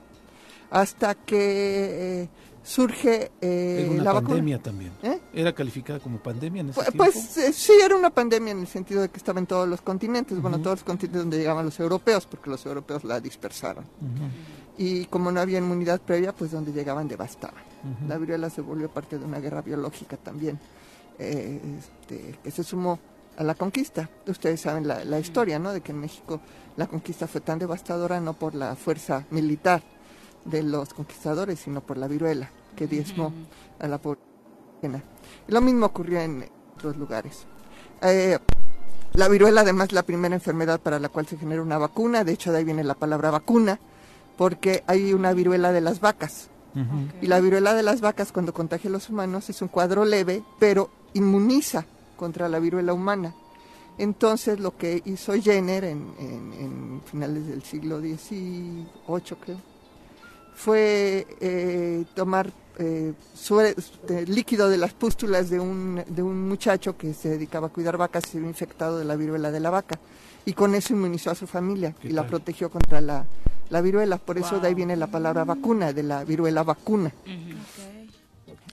hasta 0.71 1.15
que 1.15 2.23
eh, 2.23 2.29
surge 2.63 3.31
eh, 3.41 3.81
Era 3.85 3.91
una 3.91 4.03
la 4.03 4.13
pandemia 4.13 4.57
vacuna. 4.57 4.63
también. 4.63 4.91
¿Eh? 5.03 5.19
Era 5.33 5.53
calificada 5.53 5.99
como 5.99 6.17
pandemia 6.19 6.61
en 6.61 6.69
ese. 6.69 6.91
Pues 6.93 7.37
eh, 7.37 7.53
sí, 7.53 7.73
era 7.83 7.95
una 7.95 8.09
pandemia 8.09 8.51
en 8.51 8.61
el 8.61 8.67
sentido 8.67 9.01
de 9.01 9.09
que 9.09 9.17
estaba 9.17 9.39
en 9.39 9.47
todos 9.47 9.67
los 9.67 9.81
continentes, 9.81 10.41
bueno, 10.41 10.59
todos 10.59 10.79
los 10.79 10.83
continentes 10.83 11.19
donde 11.19 11.37
llegaban 11.37 11.65
los 11.65 11.79
europeos, 11.79 12.25
porque 12.25 12.49
los 12.49 12.65
europeos 12.65 13.03
la 13.03 13.19
dispersaron. 13.19 13.85
Y 14.77 15.05
como 15.05 15.31
no 15.31 15.39
había 15.39 15.59
inmunidad 15.59 16.01
previa, 16.01 16.33
pues 16.33 16.51
donde 16.51 16.71
llegaban 16.71 17.07
devastaban. 17.07 17.63
La 18.07 18.17
viruela 18.17 18.49
se 18.49 18.61
volvió 18.61 18.89
parte 18.89 19.17
de 19.17 19.25
una 19.25 19.39
guerra 19.39 19.61
biológica 19.61 20.17
también, 20.17 20.59
eh, 21.21 21.61
este, 21.79 22.39
que 22.43 22.51
se 22.51 22.63
sumó 22.63 22.99
a 23.37 23.43
la 23.43 23.55
conquista. 23.55 24.09
Ustedes 24.27 24.61
saben 24.61 24.87
la, 24.87 25.05
la 25.05 25.19
historia, 25.19 25.59
¿no? 25.59 25.71
De 25.73 25.81
que 25.81 25.91
en 25.91 25.99
México 25.99 26.41
la 26.77 26.87
conquista 26.87 27.27
fue 27.27 27.41
tan 27.41 27.59
devastadora 27.59 28.19
no 28.19 28.33
por 28.33 28.55
la 28.55 28.75
fuerza 28.75 29.25
militar 29.29 29.83
de 30.45 30.63
los 30.63 30.93
conquistadores, 30.93 31.59
sino 31.59 31.81
por 31.81 31.97
la 31.97 32.07
viruela 32.07 32.49
que 32.75 32.87
diezmó 32.87 33.33
a 33.79 33.87
la 33.87 33.97
población. 33.97 34.31
Lo 35.47 35.61
mismo 35.61 35.85
ocurrió 35.85 36.19
en 36.21 36.49
otros 36.75 36.97
lugares. 36.97 37.45
Eh, 38.01 38.39
la 39.13 39.27
viruela, 39.27 39.61
además, 39.61 39.87
es 39.89 39.93
la 39.93 40.03
primera 40.03 40.33
enfermedad 40.33 40.79
para 40.79 40.99
la 40.99 41.09
cual 41.09 41.27
se 41.27 41.37
genera 41.37 41.61
una 41.61 41.77
vacuna. 41.77 42.23
De 42.23 42.31
hecho, 42.31 42.51
de 42.51 42.59
ahí 42.59 42.63
viene 42.63 42.83
la 42.83 42.95
palabra 42.95 43.29
vacuna, 43.29 43.79
porque 44.37 44.83
hay 44.87 45.13
una 45.13 45.33
viruela 45.33 45.71
de 45.71 45.81
las 45.81 45.99
vacas. 45.99 46.49
Y 47.21 47.27
la 47.27 47.41
viruela 47.41 47.73
de 47.73 47.83
las 47.83 47.99
vacas 47.99 48.31
cuando 48.31 48.53
contagia 48.53 48.89
a 48.89 48.93
los 48.93 49.09
humanos 49.09 49.49
es 49.49 49.61
un 49.61 49.67
cuadro 49.67 50.05
leve, 50.05 50.41
pero 50.57 50.89
inmuniza 51.13 51.85
contra 52.17 52.47
la 52.49 52.59
viruela 52.59 52.93
humana. 52.93 53.33
Entonces 53.97 54.59
lo 54.59 54.75
que 54.77 55.01
hizo 55.05 55.33
Jenner 55.33 55.83
en, 55.83 56.13
en- 56.19 56.53
en 56.53 57.01
finales 57.05 57.47
del 57.47 57.61
siglo 57.63 57.99
XVIII, 57.99 58.87
creo, 59.39 59.57
fue 60.55 61.27
eh, 61.39 62.05
tomar 62.15 62.51
eh, 62.77 63.13
eh, 64.09 64.25
líquido 64.27 64.69
de 64.69 64.77
las 64.77 64.93
pústulas 64.93 65.49
de 65.49 65.59
un, 65.59 66.03
de 66.07 66.23
un 66.23 66.47
muchacho 66.47 66.97
que 66.97 67.13
se 67.13 67.29
dedicaba 67.29 67.67
a 67.67 67.69
cuidar 67.69 67.97
vacas 67.97 68.23
y 68.27 68.31
se 68.31 68.37
había 68.37 68.49
infectado 68.49 68.97
de 68.97 69.05
la 69.05 69.15
viruela 69.15 69.51
de 69.51 69.59
la 69.59 69.69
vaca. 69.69 69.99
Y 70.45 70.53
con 70.53 70.73
eso 70.73 70.93
inmunizó 70.93 71.29
a 71.31 71.35
su 71.35 71.45
familia 71.45 71.93
¿Qué 72.01 72.07
y 72.09 72.11
la 72.11 72.25
protegió 72.27 72.69
contra 72.71 72.99
la, 73.01 73.25
la 73.69 73.81
viruela. 73.81 74.17
Por 74.17 74.37
eso 74.37 74.59
de 74.59 74.67
ahí 74.67 74.73
viene 74.73 74.95
la 74.95 75.07
palabra 75.07 75.43
vacuna, 75.43 75.93
de 75.93 76.03
la 76.03 76.23
viruela 76.23 76.63
vacuna. 76.63 77.13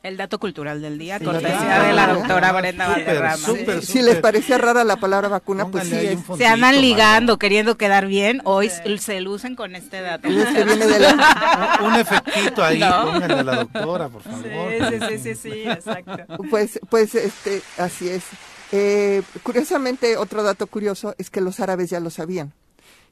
El 0.02 0.16
dato 0.16 0.38
cultural 0.38 0.80
del 0.80 0.98
día, 0.98 1.18
Sí. 1.18 1.24
cortesía 1.24 1.82
de 1.82 1.92
la 1.92 2.06
doctora 2.14 2.52
Brenda 2.52 2.86
súper, 2.86 3.04
Valderrama. 3.06 3.36
súper, 3.36 3.84
Si 3.84 4.00
les 4.02 4.16
parecía 4.20 4.56
rara 4.58 4.84
la 4.84 4.96
palabra 4.96 5.28
vacuna, 5.28 5.66
pues 5.68 5.88
sí 5.88 6.18
Se 6.36 6.46
andan 6.46 6.80
ligando, 6.80 7.38
queriendo 7.38 7.76
quedar 7.76 8.06
bien, 8.06 8.40
hoy 8.44 8.70
se 8.98 9.20
lucen 9.20 9.56
con 9.56 9.74
este 9.74 10.00
dato. 10.00 10.28
Es 10.28 10.46
que 10.54 10.64
viene 10.64 10.86
de 10.86 10.98
la, 11.00 11.78
Un, 11.80 11.86
un 11.92 11.94
efectito 11.96 12.62
ahí, 12.64 12.78
No. 12.78 13.06
pónganle 13.12 13.34
a 13.40 13.42
la 13.44 13.56
doctora, 13.56 14.08
por 14.08 14.22
favor. 14.22 14.40
Sí, 14.42 14.78
sí, 14.88 15.06
sí, 15.08 15.18
sí, 15.18 15.34
sí, 15.34 15.62
exacto. 15.68 16.36
pues, 16.50 16.78
pues, 16.88 17.14
este, 17.14 17.60
así 17.78 18.08
es. 18.08 18.22
Eh, 18.70 19.22
curiosamente, 19.42 20.16
otro 20.16 20.42
dato 20.42 20.66
curioso 20.66 21.14
es 21.18 21.30
que 21.30 21.40
los 21.40 21.58
árabes 21.60 21.90
ya 21.90 22.00
lo 22.00 22.10
sabían. 22.10 22.52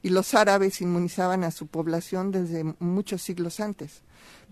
Y 0.03 0.09
los 0.09 0.35
árabes 0.35 0.79
inmunizaban 0.81 1.43
a 1.43 1.51
su 1.51 1.67
población 1.67 2.31
desde 2.31 2.63
muchos 2.79 3.21
siglos 3.23 3.59
antes. 3.59 4.03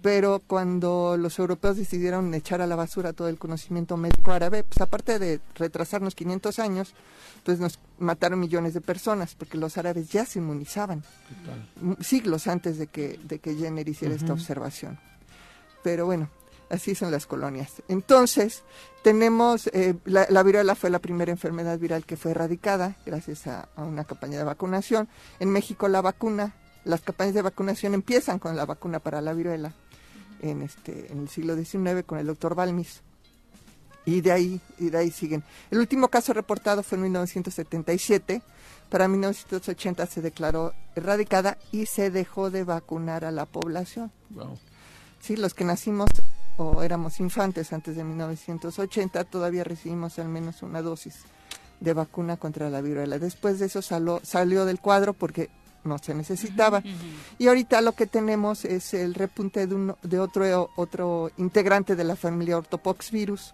Pero 0.05 0.39
cuando 0.45 1.17
los 1.17 1.39
europeos 1.39 1.77
decidieron 1.77 2.31
echar 2.35 2.61
a 2.61 2.67
la 2.67 2.75
basura 2.75 3.13
todo 3.13 3.27
el 3.27 3.39
conocimiento 3.39 3.97
médico 3.97 4.33
árabe, 4.33 4.63
pues 4.63 4.79
aparte 4.79 5.17
de 5.17 5.41
retrasarnos 5.55 6.13
500 6.13 6.59
años, 6.59 6.93
pues 7.43 7.59
nos 7.59 7.79
mataron 7.97 8.39
millones 8.39 8.75
de 8.75 8.81
personas, 8.81 9.33
porque 9.33 9.57
los 9.57 9.79
árabes 9.79 10.09
ya 10.09 10.23
se 10.27 10.37
inmunizaban 10.37 11.03
siglos 12.01 12.45
antes 12.45 12.77
de 12.77 12.85
que, 12.85 13.19
de 13.23 13.39
que 13.39 13.55
Jenner 13.55 13.89
hiciera 13.89 14.13
esta 14.13 14.31
observación. 14.31 14.99
Pero 15.81 16.05
bueno, 16.05 16.29
así 16.69 16.93
son 16.93 17.09
las 17.09 17.25
colonias. 17.25 17.81
Entonces, 17.87 18.61
tenemos, 19.01 19.65
eh, 19.73 19.95
la, 20.05 20.27
la 20.29 20.43
viruela 20.43 20.75
fue 20.75 20.91
la 20.91 20.99
primera 20.99 21.31
enfermedad 21.31 21.79
viral 21.79 22.05
que 22.05 22.15
fue 22.15 22.29
erradicada 22.29 22.95
gracias 23.07 23.47
a, 23.47 23.69
a 23.75 23.83
una 23.83 24.03
campaña 24.03 24.37
de 24.37 24.43
vacunación. 24.43 25.09
En 25.39 25.49
México 25.49 25.87
la 25.87 26.03
vacuna, 26.03 26.53
las 26.83 27.01
campañas 27.01 27.33
de 27.33 27.41
vacunación 27.41 27.95
empiezan 27.95 28.37
con 28.37 28.55
la 28.55 28.67
vacuna 28.67 28.99
para 28.99 29.19
la 29.19 29.33
viruela 29.33 29.73
en, 30.51 30.61
este, 30.61 31.11
en 31.11 31.19
el 31.19 31.29
siglo 31.29 31.55
XIX 31.55 32.03
con 32.05 32.19
el 32.19 32.27
doctor 32.27 32.55
Balmis. 32.55 33.01
Y 34.05 34.21
de 34.21 34.31
ahí, 34.31 34.61
y 34.77 34.89
de 34.89 34.97
ahí 34.99 35.11
siguen. 35.11 35.43
El 35.71 35.79
último 35.79 36.09
caso 36.09 36.33
reportado 36.33 36.83
fue 36.83 36.97
en 36.97 37.03
1977. 37.03 38.41
Para 38.89 39.07
1980 39.07 40.05
se 40.05 40.21
declaró 40.21 40.73
erradicada 40.95 41.57
y 41.71 41.87
se 41.87 42.11
dejó 42.11 42.51
de 42.51 42.63
vacunar 42.63 43.25
a 43.25 43.31
la 43.31 43.45
población. 43.45 44.11
Wow. 44.29 44.59
Sí, 45.19 45.35
los 45.35 45.55
que 45.55 45.63
nacimos 45.63 46.09
o 46.57 46.83
éramos 46.83 47.19
infantes 47.19 47.73
antes 47.73 47.95
de 47.95 48.03
1980 48.03 49.23
todavía 49.25 49.63
recibimos 49.63 50.19
al 50.19 50.29
menos 50.29 50.61
una 50.61 50.81
dosis 50.81 51.23
de 51.79 51.93
vacuna 51.93 52.37
contra 52.37 52.69
la 52.69 52.81
viruela. 52.81 53.19
Después 53.19 53.59
de 53.59 53.65
eso 53.65 53.81
salió, 53.81 54.21
salió 54.23 54.65
del 54.65 54.79
cuadro 54.79 55.13
porque 55.13 55.49
no 55.86 55.97
se 55.99 56.13
necesitaba. 56.13 56.83
Y 57.38 57.47
ahorita 57.47 57.81
lo 57.81 57.93
que 57.93 58.07
tenemos 58.07 58.65
es 58.65 58.93
el 58.93 59.13
repunte 59.13 59.67
de, 59.67 59.75
un- 59.75 59.95
de 60.03 60.19
otro, 60.19 60.71
otro 60.75 61.31
integrante 61.38 61.95
de 61.95 62.03
la 62.03 62.15
familia 62.15 62.57
ortopoxvirus. 62.57 63.53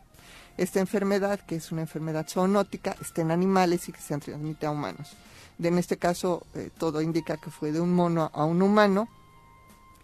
Esta 0.57 0.79
enfermedad, 0.79 1.39
que 1.39 1.55
es 1.55 1.71
una 1.71 1.81
enfermedad 1.81 2.27
zoonótica, 2.27 2.95
está 3.01 3.21
en 3.21 3.31
animales 3.31 3.87
y 3.89 3.91
que 3.93 4.01
se 4.01 4.17
transmite 4.17 4.65
a 4.65 4.71
humanos. 4.71 5.09
De- 5.57 5.69
en 5.69 5.77
este 5.77 5.97
caso, 5.97 6.43
eh, 6.55 6.69
todo 6.77 7.01
indica 7.01 7.37
que 7.37 7.49
fue 7.51 7.71
de 7.71 7.79
un 7.79 7.93
mono 7.93 8.29
a 8.33 8.43
un 8.45 8.61
humano 8.61 9.07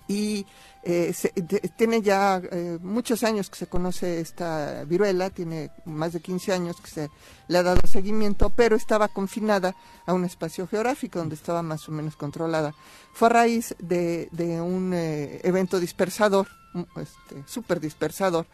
y 0.08 0.46
eh, 0.84 1.12
se- 1.14 1.30
tiene 1.76 2.02
ya 2.02 2.42
eh, 2.52 2.80
muchos 2.82 3.24
años 3.24 3.50
que 3.50 3.58
se 3.58 3.68
conoce 3.68 4.22
esta 4.22 4.84
viruela, 4.86 5.30
tiene 5.30 5.70
más 5.86 6.14
de 6.14 6.22
15 6.22 6.54
años 6.54 6.80
que 6.82 6.90
se 6.90 7.10
le 7.48 7.58
ha 7.58 7.64
dado 7.64 7.82
seguimiento, 7.88 8.50
pero 8.50 8.76
estaba 8.76 9.08
confinada 9.10 9.76
a 10.06 10.14
un 10.14 10.24
espacio 10.24 10.66
geográfico 10.68 11.20
donde 11.20 11.36
estaba 11.36 11.62
más 11.62 11.88
o 11.90 11.92
menos 11.92 12.16
controlada. 12.16 12.74
Fue 13.14 13.28
a 13.28 13.32
raíz 13.32 13.76
de, 13.80 14.30
de 14.32 14.62
un 14.62 14.94
eh, 14.94 15.42
evento 15.44 15.80
dispersador, 15.80 16.48
un, 16.74 16.88
este, 17.02 17.44
súper 17.48 17.80
dispersador, 17.82 18.46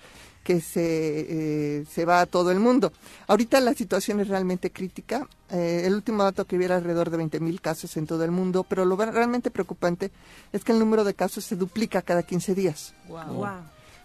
que 0.44 0.62
se, 0.62 0.82
eh, 0.82 1.86
se 1.92 2.06
va 2.06 2.22
a 2.22 2.26
todo 2.26 2.52
el 2.52 2.60
mundo. 2.60 2.92
Ahorita 3.28 3.60
la 3.62 3.74
situación 3.74 4.20
es 4.20 4.28
realmente 4.28 4.72
crítica. 4.72 5.28
Eh, 5.50 5.84
el 5.86 5.94
último 5.94 6.24
dato 6.24 6.46
que 6.46 6.58
hubiera 6.58 6.76
alrededor 6.76 7.10
de 7.10 7.18
20.000 7.18 7.62
casos 7.62 7.96
en 7.98 8.06
todo 8.06 8.24
el 8.24 8.32
mundo, 8.32 8.64
pero 8.64 8.86
lo 8.86 8.96
realmente 8.98 9.52
preocupante 9.52 10.12
es 10.52 10.64
que 10.64 10.72
el 10.72 10.80
número 10.80 11.04
de 11.04 11.14
casos 11.14 11.46
se 11.46 11.56
duplica 11.56 12.02
cada 12.02 12.24
15 12.24 12.56
días. 12.56 12.94
Wow. 13.08 13.58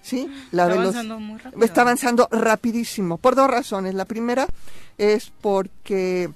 ¿sí? 0.03 0.31
La 0.53 0.65
Está 0.69 0.81
avanzando 0.81 1.21
muy 1.21 1.39
rápido. 1.39 1.65
Está 1.65 1.81
avanzando 1.83 2.29
rapidísimo, 2.31 3.19
por 3.19 3.35
dos 3.35 3.51
razones. 3.51 3.95
La 3.95 4.05
primera 4.05 4.47
es 4.97 5.33
porque 5.41 6.31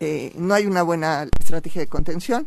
eh, 0.00 0.32
no 0.36 0.54
hay 0.54 0.66
una 0.66 0.82
buena 0.82 1.26
estrategia 1.40 1.80
de 1.80 1.88
contención. 1.88 2.46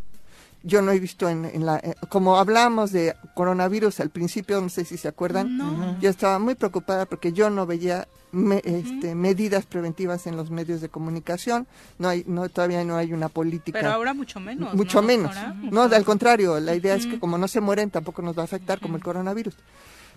Yo 0.64 0.82
no 0.84 0.92
he 0.92 1.00
visto 1.00 1.28
en, 1.28 1.46
en 1.46 1.66
la... 1.66 1.78
eh, 1.78 1.96
como 2.10 2.38
hablamos 2.38 2.92
de 2.92 3.16
coronavirus 3.34 4.00
al 4.00 4.12
principio, 4.12 4.62
no 4.62 4.70
sé 4.70 4.86
si 4.86 4.96
se 4.98 5.08
acuerdan, 5.08 5.98
yo 6.00 6.10
estaba 6.10 6.38
muy 6.38 6.54
preocupada 6.56 7.06
porque 7.08 7.34
yo 7.34 7.50
no 7.50 7.66
veía 7.66 8.08
me- 8.32 8.62
este, 8.64 9.16
medidas 9.16 9.66
preventivas 9.66 10.28
en 10.28 10.38
los 10.38 10.52
medios 10.52 10.80
de 10.80 10.90
comunicación. 10.90 11.66
No 11.98 12.10
hay, 12.10 12.24
no, 12.28 12.48
todavía 12.48 12.84
no 12.86 12.96
hay 12.96 13.12
una 13.12 13.28
política. 13.28 13.80
Pero 13.80 13.92
ahora 13.92 14.14
mucho 14.14 14.40
menos. 14.40 14.74
Mucho 14.76 15.02
¿no, 15.02 15.08
menos. 15.08 15.34
doctora? 15.36 15.56
No, 15.72 15.82
al 15.84 16.06
contrario, 16.06 16.60
la 16.60 16.76
idea 16.76 16.94
es 16.96 17.08
que 17.08 17.20
como 17.20 17.40
no 17.40 17.48
se 17.48 17.60
mueren, 17.60 17.90
tampoco 17.90 18.22
nos 18.22 18.38
va 18.38 18.44
a 18.44 18.46
afectar 18.46 18.80
como 18.80 18.98
el 18.98 19.04
coronavirus. 19.04 19.56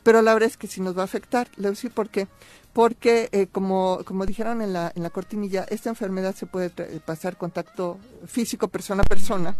Pero 0.02 0.20
la 0.20 0.34
verdad 0.34 0.50
es 0.50 0.58
que 0.58 0.66
sí 0.66 0.82
nos 0.82 0.94
va 0.96 1.00
a 1.00 1.06
afectar. 1.06 1.48
Le 1.56 1.62
voy 1.62 1.66
a 1.68 1.70
decir 1.70 1.90
por 1.90 2.10
qué. 2.10 2.28
Porque, 2.74 3.28
eh, 3.30 3.46
como, 3.46 4.00
como 4.04 4.26
dijeron 4.26 4.60
en 4.60 4.72
la, 4.72 4.92
en 4.94 5.02
la 5.04 5.10
cortinilla, 5.10 5.64
esta 5.70 5.88
enfermedad 5.90 6.34
se 6.34 6.44
puede 6.46 6.70
pasar 7.00 7.36
contacto 7.36 7.98
físico 8.26 8.66
persona 8.68 9.02
a 9.02 9.06
persona, 9.06 9.54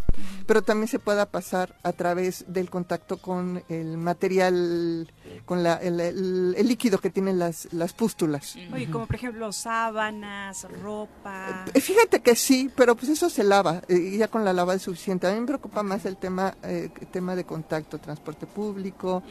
pero 0.47 0.62
también 0.62 0.89
se 0.89 0.99
puede 0.99 1.25
pasar 1.27 1.77
a 1.85 1.93
través 1.93 2.45
del 2.49 2.69
contacto 2.71 3.19
con 3.19 3.62
el 3.69 3.97
material, 3.99 5.09
con 5.45 5.62
la, 5.62 5.75
el, 5.77 6.01
el- 6.01 6.55
el 6.59 6.67
líquido 6.69 6.99
que 6.99 7.09
tienen 7.11 7.39
las, 7.39 7.73
las 7.73 7.93
pústulas. 7.93 8.57
Oye, 8.73 8.91
como 8.91 9.07
por 9.07 9.15
ejemplo 9.15 9.53
sábanas, 9.53 10.67
ropa. 10.83 11.67
Eh, 11.73 11.81
Fíjate 11.81 12.21
que 12.21 12.35
sí, 12.35 12.71
pero 12.75 12.97
pues 12.97 13.11
eso 13.11 13.31
se 13.31 13.45
lava 13.45 13.83
eh, 13.89 13.97
y 13.97 14.19
ya 14.19 14.27
con 14.29 14.45
la 14.45 14.53
lava 14.53 14.75
es 14.75 14.83
suficiente. 14.83 15.29
A 15.29 15.33
mí 15.33 15.41
me 15.41 15.47
preocupa 15.47 15.85
más 15.85 16.05
el 16.05 16.17
tema, 16.17 16.57
eh, 16.65 16.91
el 17.01 17.07
tema 17.07 17.37
de 17.37 17.45
contacto, 17.45 17.99
transporte 17.99 18.47
público 18.47 19.23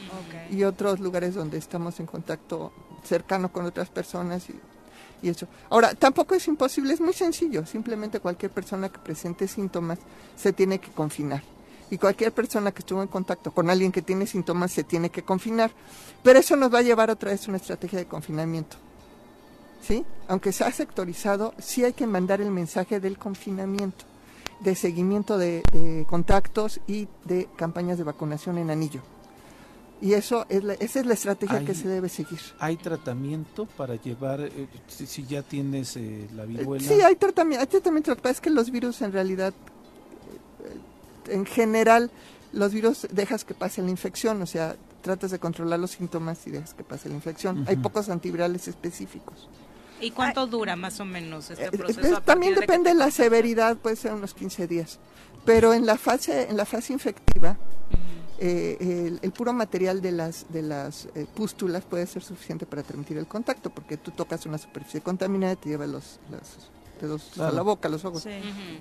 y 0.50 0.64
otros 0.64 1.00
lugares 1.00 1.34
donde 1.34 1.58
estamos 1.58 2.00
en 2.00 2.06
contacto 2.06 2.72
cercano 3.04 3.52
con 3.52 3.66
otras 3.74 3.90
personas 3.90 4.48
y, 4.48 4.54
y 5.26 5.30
eso. 5.30 5.48
Ahora, 5.68 5.94
tampoco 5.94 6.36
es 6.36 6.46
imposible, 6.46 6.94
es 6.94 7.00
muy 7.00 7.12
sencillo. 7.12 7.66
Simplemente 7.66 8.20
cualquier 8.20 8.52
persona 8.52 8.88
que 8.88 9.00
presente 9.00 9.48
síntomas 9.48 9.98
se 10.36 10.52
tiene 10.52 10.78
que 10.78 10.92
confinar. 10.92 11.42
Y 11.90 11.98
cualquier 11.98 12.32
persona 12.32 12.70
que 12.70 12.78
estuvo 12.78 13.02
en 13.02 13.08
contacto 13.08 13.52
con 13.52 13.68
alguien 13.68 13.90
que 13.90 14.00
tiene 14.00 14.26
síntomas 14.26 14.70
se 14.70 14.84
tiene 14.84 15.10
que 15.10 15.22
confinar. 15.22 15.72
Pero 16.22 16.38
eso 16.38 16.54
nos 16.54 16.72
va 16.72 16.78
a 16.78 16.82
llevar 16.82 17.10
otra 17.10 17.32
vez 17.32 17.46
a 17.46 17.50
una 17.50 17.56
estrategia 17.56 17.98
de 17.98 18.06
confinamiento. 18.06 18.76
¿Sí? 19.82 20.04
Aunque 20.28 20.52
se 20.52 20.64
ha 20.64 20.70
sectorizado, 20.70 21.52
sí 21.58 21.84
hay 21.84 21.92
que 21.92 22.06
mandar 22.06 22.40
el 22.40 22.50
mensaje 22.50 23.00
del 23.00 23.18
confinamiento, 23.18 24.06
de 24.60 24.76
seguimiento 24.76 25.36
de 25.36 26.06
contactos 26.08 26.80
y 26.86 27.08
de 27.24 27.48
campañas 27.56 27.98
de 27.98 28.04
vacunación 28.04 28.56
en 28.56 28.70
anillo. 28.70 29.02
Y 30.04 30.12
eso 30.12 30.44
es 30.50 30.62
la, 30.62 30.74
esa 30.74 31.00
es 31.00 31.06
la 31.06 31.14
estrategia 31.14 31.58
Hay- 31.60 31.64
que 31.64 31.74
se 31.74 31.88
debe 31.88 32.10
seguir. 32.10 32.38
¿Hay 32.58 32.76
tratamiento 32.76 33.64
para 33.64 33.94
llevar, 33.94 34.38
eh, 34.42 34.68
si, 34.86 35.06
si 35.06 35.24
ya 35.24 35.42
tienes 35.42 35.96
eh, 35.96 36.28
la 36.36 36.44
viruela? 36.44 36.86
Sí, 36.86 37.00
hay 37.00 37.16
tratamiento. 37.16 37.62
Hay 37.62 37.66
tratamiento. 37.68 38.10
Lo 38.10 38.16
que 38.16 38.22
pasa 38.22 38.32
es 38.32 38.40
que 38.42 38.50
los 38.50 38.70
virus 38.70 39.00
en 39.00 39.12
realidad, 39.12 39.54
eh, 41.26 41.32
en 41.32 41.46
general, 41.46 42.10
los 42.52 42.72
virus 42.74 43.06
dejas 43.10 43.46
que 43.46 43.54
pase 43.54 43.80
la 43.80 43.88
infección, 43.88 44.42
o 44.42 44.46
sea, 44.46 44.76
tratas 45.00 45.30
de 45.30 45.38
controlar 45.38 45.80
los 45.80 45.92
síntomas 45.92 46.46
y 46.46 46.50
dejas 46.50 46.74
que 46.74 46.84
pase 46.84 47.08
la 47.08 47.14
infección. 47.14 47.64
Hay 47.66 47.74
Ujú. 47.74 47.84
pocos 47.84 48.10
antivirales 48.10 48.68
específicos. 48.68 49.48
¿Y 50.02 50.10
cuánto 50.10 50.46
dura 50.46 50.76
más 50.76 51.00
o 51.00 51.06
menos 51.06 51.48
este 51.50 51.64
Eh, 51.64 51.70
proceso? 51.72 52.06
eh, 52.08 52.14
a 52.16 52.20
también 52.20 52.54
de 52.54 52.60
depende 52.60 52.90
te 52.90 52.94
de 52.94 52.98
la 52.98 53.10
severidad, 53.10 53.76
puede 53.78 53.96
ser 53.96 54.12
unos 54.12 54.34
15 54.34 54.66
días. 54.66 54.98
Pero 55.46 55.72
en 55.72 55.86
la 55.86 55.96
fase, 55.96 56.50
en 56.50 56.58
la 56.58 56.66
fase 56.66 56.92
infectiva, 56.92 57.56
eh, 58.38 58.76
el, 58.80 59.18
el 59.22 59.32
puro 59.32 59.52
material 59.52 60.00
de 60.02 60.12
las, 60.12 60.46
de 60.50 60.62
las 60.62 61.06
eh, 61.14 61.26
pústulas 61.34 61.84
puede 61.84 62.06
ser 62.06 62.22
suficiente 62.22 62.66
para 62.66 62.82
transmitir 62.82 63.16
el 63.18 63.26
contacto, 63.26 63.70
porque 63.70 63.96
tú 63.96 64.10
tocas 64.10 64.44
una 64.46 64.58
superficie 64.58 65.00
contaminada 65.00 65.52
y 65.52 65.56
te 65.56 65.68
lleva 65.70 65.86
los, 65.86 66.18
los 66.30 66.70
dedos 67.00 67.38
a 67.38 67.50
la 67.50 67.62
boca, 67.62 67.88
los 67.88 68.04
ojos 68.04 68.22
Sí. 68.22 68.30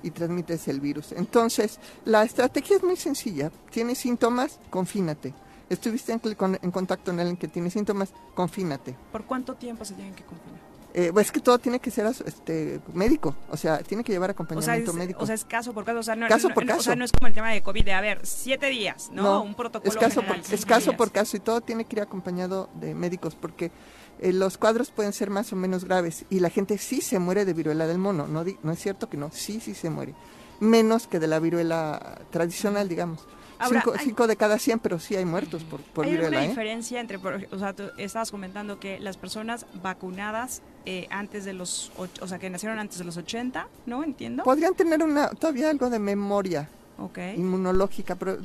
Y 0.04 0.12
transmites 0.12 0.68
el 0.68 0.80
virus. 0.80 1.12
Entonces, 1.14 1.80
la 2.06 2.24
estrategia 2.24 2.78
es 2.78 2.84
muy 2.84 2.96
sencilla. 2.96 3.52
Tienes 3.72 3.98
síntomas, 3.98 4.60
confínate. 4.70 5.34
Estuviste 5.70 6.12
en, 6.12 6.20
con- 6.20 6.60
en 6.62 6.72
contacto 6.72 7.12
con 7.12 7.20
alguien 7.20 7.38
que 7.38 7.48
tiene 7.48 7.70
síntomas, 7.70 8.10
confínate. 8.36 8.96
¿Por 9.12 9.24
cuánto 9.26 9.56
tiempo 9.56 9.84
se 9.86 9.94
tienen 9.96 10.14
que 10.14 10.24
confinar? 10.24 10.60
Eh, 10.96 11.10
pues 11.12 11.26
es 11.26 11.32
que 11.32 11.40
todo 11.40 11.58
tiene 11.58 11.80
que 11.80 11.90
ser 11.90 12.06
este, 12.06 12.80
médico, 12.94 13.36
o 13.50 13.58
sea, 13.58 13.80
tiene 13.80 14.04
que 14.04 14.12
llevar 14.12 14.30
O 14.30 14.34
sea, 14.34 14.36
acompañamiento 14.36 14.92
es, 14.92 14.98
médico. 14.98 15.24
o 15.24 15.26
sea, 15.26 15.34
es 15.34 15.44
caso 15.44 15.74
por 15.74 15.86
caso. 15.86 16.00
O 16.00 16.04
sea, 16.04 16.16
no, 16.16 16.28
Caso 16.28 16.50
no- 16.50 16.54
por 16.54 16.66
no- 16.66 16.74
o 16.74 16.76
caso. 16.76 16.84
sea, 16.84 16.96
no 16.96 17.04
es 17.04 17.12
como 17.12 17.26
el 17.28 17.34
tema 17.34 17.50
de 17.50 17.64
COVID 17.64 17.84
de, 17.84 17.94
a 17.94 18.02
ver, 18.02 18.20
siete 18.24 18.68
días, 18.68 19.10
¿no? 19.12 19.42
Un 19.42 19.56
protocolo 19.56 19.92
es 19.92 19.98
caso, 19.98 20.22
por, 20.22 20.36
es 20.38 20.66
caso 20.68 20.92
días. 20.92 20.98
por 20.98 21.12
caso 21.12 21.36
y 21.36 21.40
todo 21.40 21.62
tiene 21.62 21.86
que 21.86 21.96
ir 21.96 22.02
acompañado 22.04 22.70
de 22.76 22.94
médicos 22.94 23.34
porque 23.34 23.72
eh, 24.20 24.32
los 24.34 24.60
cuadros 24.60 24.92
pueden 24.92 25.14
ser 25.14 25.32
más 25.32 25.52
o 25.52 25.56
menos 25.56 25.84
graves 25.86 26.26
y 26.30 26.40
la 26.42 26.52
gente 26.52 26.78
sí 26.78 27.02
se 27.02 27.18
muere 27.18 27.44
de 27.46 27.54
viruela 27.54 27.88
del 27.88 27.98
mono, 27.98 28.28
no, 28.28 28.46
no 28.62 28.72
es 28.72 28.80
cierto 28.80 29.10
que 29.10 29.18
no, 29.18 29.32
sí, 29.32 29.60
sí 29.60 29.74
se 29.74 29.90
muere, 29.90 30.14
menos 30.60 31.08
que 31.08 31.20
de 31.20 31.26
la 31.26 31.40
viruela 31.40 32.22
tradicional, 32.30 32.88
digamos. 32.88 33.28
Ahora, 33.58 33.82
cinco, 33.82 33.94
hay- 33.98 34.06
cinco 34.06 34.28
de 34.28 34.36
cada 34.36 34.60
100, 34.60 34.78
pero 34.80 35.00
sí 35.00 35.16
hay 35.16 35.26
muertos 35.26 35.64
por, 35.64 35.82
por 35.82 36.06
¿Hay 36.06 36.12
viruela. 36.12 36.38
alguna 36.38 36.46
¿eh? 36.46 36.50
diferencia 36.50 37.00
entre, 37.00 37.18
o 37.18 37.58
sea, 37.60 37.74
tú 37.74 37.84
estabas 37.98 38.30
comentando 38.30 38.80
que 38.80 39.00
las 39.00 39.18
personas 39.18 39.66
vacunadas 39.82 40.62
eh, 40.86 41.08
antes 41.10 41.46
de 41.46 41.54
los, 41.54 41.92
o 41.98 42.28
sea, 42.28 42.40
que 42.40 42.50
nacieron 42.50 42.78
antes 42.80 42.98
de 42.98 43.06
los 43.06 43.18
80, 43.18 43.68
¿no? 43.86 44.04
Entiendo. 44.04 44.44
Podrían 44.44 44.74
tener 44.76 45.02
una 45.04 45.30
todavía 45.30 45.70
algo 45.70 45.90
de 45.90 46.00
memoria 46.00 46.70
Ok. 46.98 47.18
inmunológica, 47.38 48.16
pero 48.16 48.38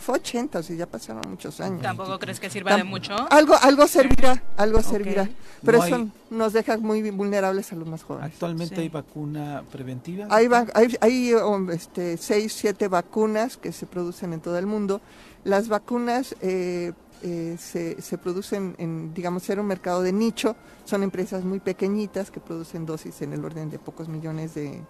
fue 0.00 0.16
80, 0.16 0.58
o 0.58 0.62
sea, 0.62 0.76
ya 0.76 0.86
pasaron 0.86 1.22
muchos 1.30 1.58
años. 1.60 1.80
¿Tampoco 1.80 2.18
crees 2.18 2.38
que 2.38 2.50
sirva 2.50 2.76
de 2.76 2.84
mucho? 2.84 3.14
Algo, 3.30 3.54
algo 3.62 3.86
servirá, 3.86 4.42
algo 4.56 4.82
servirá. 4.82 5.28
Pero 5.64 5.78
No 5.78 5.84
eso 5.84 5.96
hay- 5.96 6.12
nos 6.30 6.52
deja 6.52 6.76
muy 6.76 7.08
vulnerables 7.10 7.72
a 7.72 7.76
los 7.76 7.88
más 7.88 8.02
jóvenes. 8.02 8.32
¿Actualmente 8.32 8.74
Sí. 8.74 8.80
hay 8.82 8.88
vacuna 8.90 9.62
preventiva? 9.72 10.26
Hay, 10.28 10.48
va- 10.48 10.66
hay, 10.74 10.96
hay, 11.00 11.32
um, 11.34 11.70
este, 11.70 12.18
seis, 12.18 12.52
siete 12.52 12.88
vacunas 12.88 13.56
que 13.56 13.72
se 13.72 13.86
producen 13.86 14.34
en 14.34 14.40
todo 14.40 14.58
el 14.58 14.66
mundo. 14.66 15.00
Las 15.44 15.68
vacunas 15.68 16.34
eh, 16.42 16.92
eh, 17.28 17.56
se, 17.58 18.00
se 18.00 18.16
producen 18.18 18.76
en, 18.78 19.12
digamos, 19.12 19.42
ser 19.42 19.58
un 19.58 19.66
mercado 19.66 20.00
de 20.02 20.12
nicho. 20.12 20.54
Son 20.84 21.02
empresas 21.02 21.42
muy 21.44 21.58
pequeñitas 21.60 22.30
que 22.30 22.38
producen 22.40 22.86
dosis 22.86 23.20
en 23.22 23.32
el 23.32 23.44
orden 23.44 23.68
de 23.68 23.78
pocos 23.80 24.08
millones 24.08 24.54
de, 24.54 24.80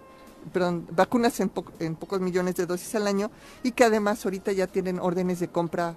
perdón, 0.53 0.87
vacunas 0.91 1.39
en, 1.39 1.49
po- 1.49 1.65
en 1.79 1.95
pocos 1.95 2.21
millones 2.21 2.55
de 2.55 2.65
dosis 2.67 2.93
al 2.95 3.07
año 3.07 3.31
y 3.63 3.71
que 3.71 3.83
además 3.83 4.23
ahorita 4.23 4.51
ya 4.51 4.67
tienen 4.67 4.99
órdenes 4.99 5.39
de 5.39 5.47
compra 5.47 5.95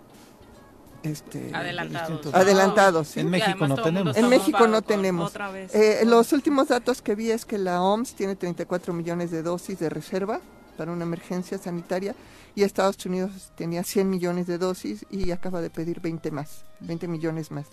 este, 1.03 1.51
Adelantados. 1.55 2.35
adelantados. 2.35 3.09
¿sí? 3.09 3.21
En 3.21 3.31
México 3.31 3.67
no 3.67 3.77
tenemos. 3.83 4.17
En 4.17 4.29
México 4.29 4.67
no 4.69 4.83
tenemos. 4.83 5.31
Otra 5.31 5.51
vez. 5.51 5.75
Eh, 5.75 6.03
los 6.07 6.33
últimos 6.33 6.69
datos 6.69 7.01
que 7.03 7.15
vi 7.15 7.31
es 7.31 7.45
que 7.47 7.59
la 7.59 7.83
OMS 7.83 8.15
tiene 8.15 8.37
34 8.37 8.93
millones 8.93 9.31
de 9.31 9.43
dosis 9.43 9.79
de 9.79 9.89
reserva 9.89 10.41
para 10.77 10.93
una 10.93 11.05
emergencia 11.05 11.59
sanitaria 11.59 12.15
y 12.55 12.63
Estados 12.63 13.05
Unidos 13.07 13.53
tenía 13.57 13.83
100 13.85 14.09
millones 14.09 14.47
de 14.47 14.59
dosis 14.59 15.05
y 15.11 15.31
acaba 15.31 15.61
de 15.61 15.71
pedir 15.71 16.01
20 16.01 16.31
más, 16.31 16.65
20 16.81 17.09
millones 17.09 17.51
más 17.51 17.67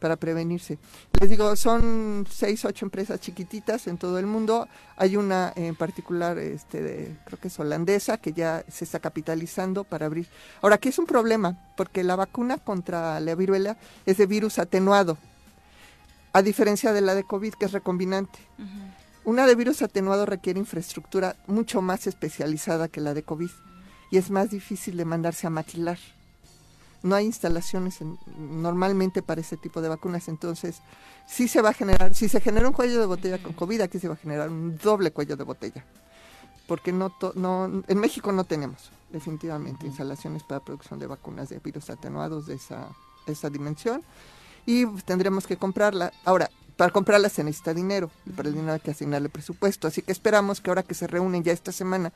para 0.00 0.16
prevenirse. 0.16 0.78
Les 1.18 1.30
digo, 1.30 1.56
son 1.56 2.26
seis, 2.30 2.64
ocho 2.66 2.84
empresas 2.84 3.20
chiquititas 3.20 3.86
en 3.86 3.96
todo 3.96 4.18
el 4.18 4.26
mundo. 4.26 4.68
Hay 4.96 5.16
una 5.16 5.50
en 5.56 5.76
particular, 5.76 6.36
este, 6.38 6.82
de- 6.82 7.16
creo 7.24 7.40
que 7.40 7.48
es 7.48 7.58
holandesa, 7.58 8.18
que 8.18 8.32
ya 8.34 8.64
se 8.68 8.84
está 8.84 8.98
capitalizando 9.00 9.84
para 9.84 10.04
abrir. 10.06 10.28
Ahora, 10.60 10.74
aquí 10.76 10.90
es 10.90 10.98
un 10.98 11.06
problema, 11.06 11.56
porque 11.76 12.04
la 12.04 12.16
vacuna 12.16 12.58
contra 12.58 13.18
la 13.20 13.34
viruela 13.34 13.78
es 14.04 14.18
de 14.18 14.26
virus 14.26 14.58
atenuado, 14.58 15.16
a 16.34 16.42
diferencia 16.42 16.92
de 16.92 17.00
la 17.00 17.14
de 17.14 17.24
COVID, 17.24 17.54
que 17.54 17.64
es 17.64 17.72
recombinante. 17.72 18.40
Una 19.24 19.46
de 19.46 19.54
virus 19.54 19.80
atenuado 19.80 20.26
requiere 20.26 20.58
infraestructura 20.58 21.36
mucho 21.46 21.80
más 21.80 22.06
especializada 22.06 22.88
que 22.88 23.00
la 23.00 23.14
de 23.14 23.22
COVID 23.22 23.48
y 24.10 24.16
es 24.18 24.30
más 24.30 24.50
difícil 24.50 24.96
de 24.96 25.04
mandarse 25.04 25.46
a 25.46 25.50
maquilar. 25.50 25.98
No 27.02 27.14
hay 27.14 27.26
instalaciones 27.26 28.00
en- 28.00 28.18
normalmente 28.62 29.22
para 29.22 29.40
ese 29.40 29.56
tipo 29.56 29.82
de 29.82 29.88
vacunas, 29.88 30.28
entonces 30.28 30.76
sí 31.28 31.48
se 31.48 31.60
va 31.60 31.70
a 31.70 31.74
generar, 31.74 32.14
si 32.14 32.28
se 32.28 32.40
genera 32.40 32.66
un 32.66 32.72
cuello 32.72 32.98
de 33.00 33.06
botella 33.06 33.42
con 33.42 33.52
COVID, 33.52 33.82
aquí 33.82 33.98
se 33.98 34.08
va 34.08 34.14
a 34.14 34.18
generar 34.18 34.48
un 34.48 34.78
doble 34.78 35.10
cuello 35.10 35.36
de 35.36 35.44
botella. 35.44 35.84
Porque 36.66 36.92
no, 36.92 37.10
to- 37.10 37.32
no 37.36 37.82
en 37.86 37.98
México 37.98 38.32
no 38.32 38.44
tenemos 38.44 38.90
definitivamente 39.12 39.86
instalaciones 39.86 40.42
para 40.42 40.60
producción 40.64 40.98
de 40.98 41.06
vacunas 41.06 41.50
de 41.50 41.58
virus 41.58 41.90
atenuados 41.90 42.46
de 42.46 42.54
esa, 42.54 42.88
esa 43.26 43.50
dimensión 43.50 44.02
y 44.64 44.86
tendremos 45.02 45.46
que 45.46 45.58
comprarla. 45.58 46.10
Ahora, 46.24 46.50
para 46.78 46.90
comprarla 46.90 47.28
se 47.28 47.44
necesita 47.44 47.74
dinero, 47.74 48.10
y 48.24 48.30
para 48.30 48.48
el 48.48 48.54
dinero 48.54 48.72
hay 48.72 48.80
que 48.80 48.90
asignarle 48.92 49.28
presupuesto. 49.28 49.86
Así 49.86 50.00
que 50.00 50.10
esperamos 50.10 50.62
que 50.62 50.70
ahora 50.70 50.82
que 50.82 50.94
se 50.94 51.06
reúnen 51.06 51.44
ya 51.44 51.52
esta 51.52 51.70
semana 51.70 52.12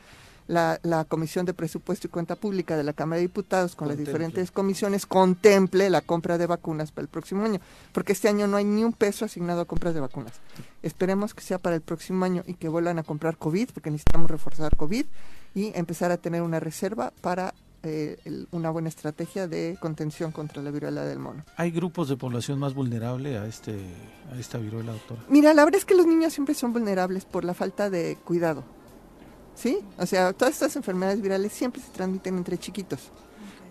la, 0.49 0.81
la 0.83 1.05
Comisión 1.05 1.47
de 1.47 1.55
Presupuesto 1.55 2.07
y 2.07 2.11
Cuenta 2.11 2.35
Pública 2.35 2.77
de 2.77 2.83
la 2.83 2.93
Cámara 2.95 3.17
de 3.21 3.23
Diputados 3.29 3.77
con 3.77 3.87
las 3.87 3.97
diferentes 3.99 4.51
comisiones 4.51 5.07
contemple 5.07 5.89
la 5.91 6.01
compra 6.01 6.37
de 6.39 6.47
vacunas 6.47 6.91
para 6.91 7.03
el 7.05 7.09
próximo 7.09 7.45
año, 7.45 7.61
porque 7.93 8.13
este 8.13 8.29
año 8.29 8.47
no 8.49 8.57
hay 8.57 8.65
ni 8.65 8.83
un 8.83 8.93
peso 8.95 9.25
asignado 9.25 9.61
a 9.61 9.65
compras 9.67 9.95
de 9.95 10.01
vacunas. 10.01 10.33
Esperemos 10.83 11.35
que 11.35 11.43
sea 11.43 11.59
para 11.59 11.77
el 11.77 11.83
próximo 11.83 12.25
año 12.25 12.43
y 12.47 12.55
que 12.55 12.69
vuelvan 12.69 12.99
a 12.99 13.03
comprar 13.03 13.37
COVID, 13.37 13.69
porque 13.75 13.91
necesitamos 13.91 14.31
reforzar 14.31 14.75
COVID 14.77 15.05
y 15.55 15.73
empezar 15.77 16.11
a 16.13 16.17
tener 16.17 16.43
una 16.43 16.61
reserva 16.61 17.13
para 17.21 17.55
eh, 17.85 18.17
el- 18.25 18.49
una 18.51 18.71
buena 18.71 18.89
estrategia 18.89 19.47
de 19.47 19.77
contención 19.81 20.33
contra 20.33 20.61
la 20.63 20.73
viruela 20.73 21.05
del 21.05 21.21
mono. 21.21 21.45
¿Hay 21.57 21.71
grupos 21.71 22.09
de 22.09 22.17
población 22.17 22.59
más 22.59 22.75
vulnerable 22.75 23.39
a 23.39 23.47
este 23.47 23.79
a 24.35 24.39
esta 24.39 24.59
viruela, 24.59 24.93
doctora? 24.93 25.23
Mira, 25.29 25.55
la 25.55 25.65
verdad 25.65 25.79
es 25.79 25.85
que 25.85 25.95
los 25.95 26.05
niños 26.07 26.33
siempre 26.33 26.55
son 26.57 26.73
vulnerables 26.73 27.25
por 27.25 27.45
la 27.45 27.55
falta 27.55 27.89
de 27.89 28.17
cuidado. 28.25 28.65
¿Sí? 29.59 29.81
O 29.99 30.07
sea, 30.07 30.33
todas 30.33 30.55
estas 30.55 30.77
enfermedades 30.77 31.21
virales 31.21 31.53
siempre 31.53 31.83
se 31.83 31.91
transmiten 31.91 32.37
entre 32.37 32.57
chiquitos. 32.59 33.11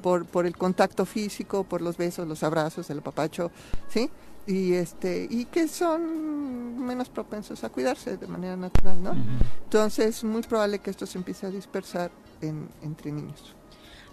Por, 0.02 0.26
por 0.26 0.46
el 0.46 0.56
contacto 0.56 1.06
físico, 1.06 1.64
por 1.64 1.82
los 1.82 1.96
besos, 1.98 2.28
los 2.28 2.44
abrazos, 2.44 2.90
el 2.90 3.00
apapacho, 3.00 3.52
¿sí? 3.90 4.10
Y, 4.46 4.74
este, 4.74 5.28
y 5.30 5.46
que 5.46 5.68
son 5.68 6.78
menos 6.86 7.10
propensos 7.10 7.64
a 7.64 7.70
cuidarse 7.70 8.16
de 8.18 8.28
manera 8.28 8.56
natural, 8.56 9.02
¿no? 9.02 9.16
Entonces, 9.64 10.18
es 10.18 10.24
muy 10.24 10.42
probable 10.44 10.80
que 10.80 10.90
esto 10.92 11.06
se 11.06 11.18
empiece 11.18 11.48
a 11.48 11.50
dispersar 11.50 12.12
en- 12.42 12.70
entre 12.82 13.12
niños. 13.12 13.56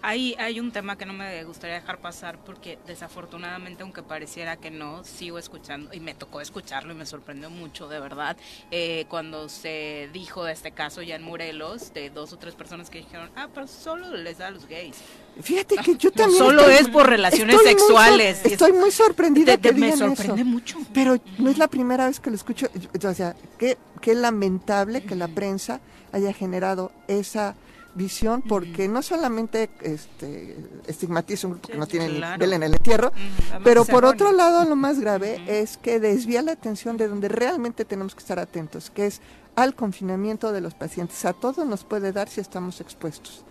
Hay, 0.01 0.35
hay 0.37 0.59
un 0.59 0.71
tema 0.71 0.97
que 0.97 1.05
no 1.05 1.13
me 1.13 1.43
gustaría 1.45 1.75
dejar 1.75 1.99
pasar 1.99 2.37
porque 2.45 2.77
desafortunadamente, 2.85 3.83
aunque 3.83 4.03
pareciera 4.03 4.57
que 4.57 4.69
no, 4.71 5.03
sigo 5.03 5.39
escuchando 5.39 5.93
y 5.93 5.99
me 5.99 6.13
tocó 6.13 6.41
escucharlo 6.41 6.93
y 6.93 6.95
me 6.95 7.05
sorprendió 7.05 7.49
mucho, 7.49 7.87
de 7.87 7.99
verdad, 7.99 8.37
eh, 8.71 9.05
cuando 9.09 9.49
se 9.49 10.09
dijo 10.13 10.43
de 10.43 10.53
este 10.53 10.71
caso 10.71 11.01
ya 11.01 11.15
en 11.15 11.23
Morelos, 11.23 11.93
de 11.93 12.09
dos 12.09 12.33
o 12.33 12.37
tres 12.37 12.53
personas 12.55 12.89
que 12.89 12.99
dijeron, 12.99 13.29
ah, 13.35 13.47
pero 13.53 13.67
solo 13.67 14.15
les 14.15 14.37
da 14.37 14.47
a 14.47 14.51
los 14.51 14.67
gays. 14.67 14.97
Fíjate 15.41 15.75
que 15.77 15.95
yo 15.97 16.11
también... 16.11 16.37
Solo 16.37 16.61
estoy- 16.61 16.75
es 16.85 16.89
por 16.89 17.07
relaciones 17.09 17.55
estoy 17.55 17.73
muy 17.73 17.79
sexuales. 17.81 18.45
estoy 18.45 18.73
muy 18.73 18.91
sorprendida 18.91 19.57
Te- 19.57 19.69
que 19.69 19.73
me 19.73 19.95
sorprende 19.97 20.41
eso. 20.41 20.49
mucho. 20.49 20.77
Pero 20.93 21.17
no 21.39 21.49
es 21.49 21.57
la 21.57 21.67
primera 21.67 22.07
vez 22.07 22.19
que 22.19 22.29
lo 22.29 22.35
escucho. 22.35 22.67
O 23.03 23.13
sea, 23.13 23.35
qué, 23.57 23.77
qué 24.01 24.13
lamentable 24.13 25.03
que 25.03 25.15
la 25.15 25.27
prensa 25.27 25.81
haya 26.11 26.31
generado 26.31 26.91
esa 27.07 27.55
visión 27.95 28.41
porque 28.41 28.87
no 28.87 29.01
solamente 29.01 29.69
este 29.81 30.55
estigmatiza 30.85 31.47
un 31.47 31.53
grupo 31.53 31.69
que 31.69 31.77
no 31.77 31.87
tiene 31.87 32.09
claro. 32.09 32.39
vela 32.39 32.55
en 32.57 32.63
el 32.63 32.73
entierro, 32.73 33.11
pero 33.63 33.85
por 33.85 34.05
otro 34.05 34.31
lado 34.31 34.65
lo 34.65 34.75
más 34.75 34.99
grave 34.99 35.41
es 35.47 35.77
que 35.77 35.99
desvía 35.99 36.41
la 36.41 36.51
atención 36.51 36.97
de 36.97 37.07
donde 37.07 37.29
realmente 37.29 37.85
tenemos 37.85 38.13
que 38.13 38.19
estar 38.19 38.37
atentos, 38.37 38.89
que 38.89 39.07
es 39.07 39.21
al 39.55 39.73
confinamiento 39.73 40.51
de 40.51 40.61
los 40.61 40.73
pacientes. 40.73 41.23
A 41.25 41.33
todos 41.33 41.65
nos 41.65 41.83
puede 41.83 42.11
dar 42.11 42.29
si 42.29 42.41
estamos 42.41 42.81
expuestos. 42.81 43.43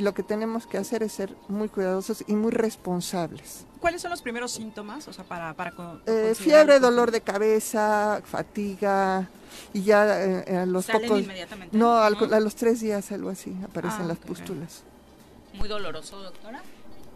Y 0.00 0.02
lo 0.02 0.14
que 0.14 0.22
tenemos 0.22 0.66
que 0.66 0.78
hacer 0.78 1.02
es 1.02 1.12
ser 1.12 1.36
muy 1.48 1.68
cuidadosos 1.68 2.24
y 2.26 2.32
muy 2.32 2.52
responsables. 2.52 3.66
¿Cuáles 3.80 4.00
son 4.00 4.10
los 4.10 4.22
primeros 4.22 4.50
síntomas? 4.50 5.06
O 5.08 5.12
sea, 5.12 5.24
para, 5.24 5.52
para 5.52 5.74
Eh, 6.06 6.34
fiebre, 6.34 6.80
dolor 6.80 7.10
de 7.10 7.20
cabeza, 7.20 8.22
fatiga 8.24 9.28
y 9.74 9.82
ya 9.82 10.24
eh, 10.24 10.44
eh, 10.46 10.56
a 10.56 10.64
los 10.64 10.86
Salen 10.86 11.02
pocos 11.02 11.22
inmediatamente. 11.22 11.76
no, 11.76 11.98
al- 11.98 12.32
a 12.32 12.40
los 12.40 12.54
tres 12.54 12.80
días 12.80 13.12
algo 13.12 13.28
así 13.28 13.54
aparecen 13.62 14.04
Ah, 14.04 14.06
las 14.06 14.16
pústulas. 14.16 14.84
Muy 15.52 15.68
doloroso, 15.68 16.16
doctora. 16.22 16.62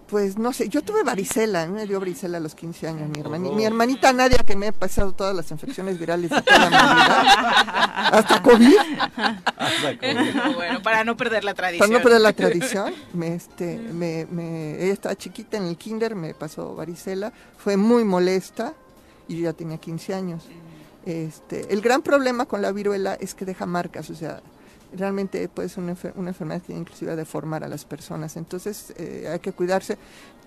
Pues 0.08 0.36
no 0.36 0.52
sé, 0.52 0.68
yo 0.68 0.82
tuve 0.82 1.02
varicela, 1.02 1.66
me 1.66 1.86
dio 1.86 1.98
varicela 1.98 2.36
a 2.36 2.40
los 2.40 2.54
15 2.54 2.88
años, 2.88 3.08
mi, 3.08 3.22
hermani- 3.22 3.46
horror. 3.46 3.56
mi 3.56 3.64
hermanita 3.64 4.12
Nadia 4.12 4.36
que 4.46 4.54
me 4.54 4.68
ha 4.68 4.72
pasado 4.72 5.12
todas 5.12 5.34
las 5.34 5.50
infecciones 5.50 5.98
virales 5.98 6.28
de 6.30 6.42
toda 6.42 6.58
mi 6.66 6.76
vida, 6.76 8.10
hasta 8.12 8.42
COVID, 8.42 8.76
bueno, 10.56 10.82
para 10.82 11.04
no 11.04 11.16
perder 11.16 11.42
la 11.44 11.54
tradición. 11.54 11.88
para 11.88 11.98
no 11.98 12.02
perder 12.02 12.20
la 12.20 12.32
tradición, 12.32 12.94
me, 13.12 13.34
este, 13.34 13.78
me, 13.78 14.26
me- 14.30 14.82
ella 14.84 14.92
estaba 14.92 15.14
chiquita 15.16 15.56
en 15.56 15.64
el 15.66 15.76
kinder, 15.76 16.14
me 16.14 16.34
pasó 16.34 16.74
varicela, 16.74 17.32
fue 17.56 17.76
muy 17.76 18.04
molesta 18.04 18.74
y 19.26 19.36
yo 19.38 19.44
ya 19.44 19.52
tenía 19.52 19.78
15 19.78 20.14
años. 20.14 20.44
Este, 21.06 21.72
el 21.72 21.80
gran 21.80 22.02
problema 22.02 22.46
con 22.46 22.62
la 22.62 22.72
viruela 22.72 23.14
es 23.14 23.34
que 23.34 23.44
deja 23.44 23.66
marcas, 23.66 24.08
o 24.10 24.14
sea, 24.14 24.40
realmente 24.96 25.48
puede 25.48 25.68
ser 25.68 25.82
una, 25.84 25.94
enfer- 25.94 26.12
una 26.16 26.30
enfermedad 26.30 26.62
que 26.62 26.72
inclusive 26.72 27.14
deformar 27.16 27.64
a 27.64 27.68
las 27.68 27.84
personas, 27.84 28.36
entonces 28.36 28.92
eh, 28.96 29.28
hay 29.32 29.38
que 29.40 29.52
cuidarse. 29.52 29.98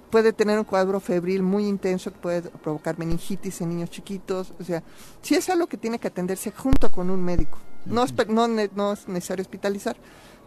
Puede 0.10 0.32
tener 0.32 0.58
un 0.58 0.64
cuadro 0.64 1.00
febril 1.02 1.44
muy 1.44 1.66
intenso 1.68 2.12
que 2.14 2.18
puede 2.20 2.42
provocar 2.44 2.98
meningitis 2.98 3.60
en 3.62 3.70
niños 3.70 3.90
chiquitos, 3.90 4.54
o 4.60 4.64
sea, 4.64 4.82
sí 5.22 5.36
es 5.36 5.50
algo 5.50 5.68
que 5.68 5.76
tiene 5.78 6.00
que 6.00 6.08
atenderse 6.08 6.52
junto 6.52 6.90
con 6.92 7.10
un 7.10 7.22
médico. 7.22 7.58
No 7.86 8.04
es, 8.04 8.14
no, 8.30 8.48
ne- 8.48 8.70
no 8.76 8.94
es 8.94 9.08
necesario 9.10 9.42
hospitalizar, 9.42 9.98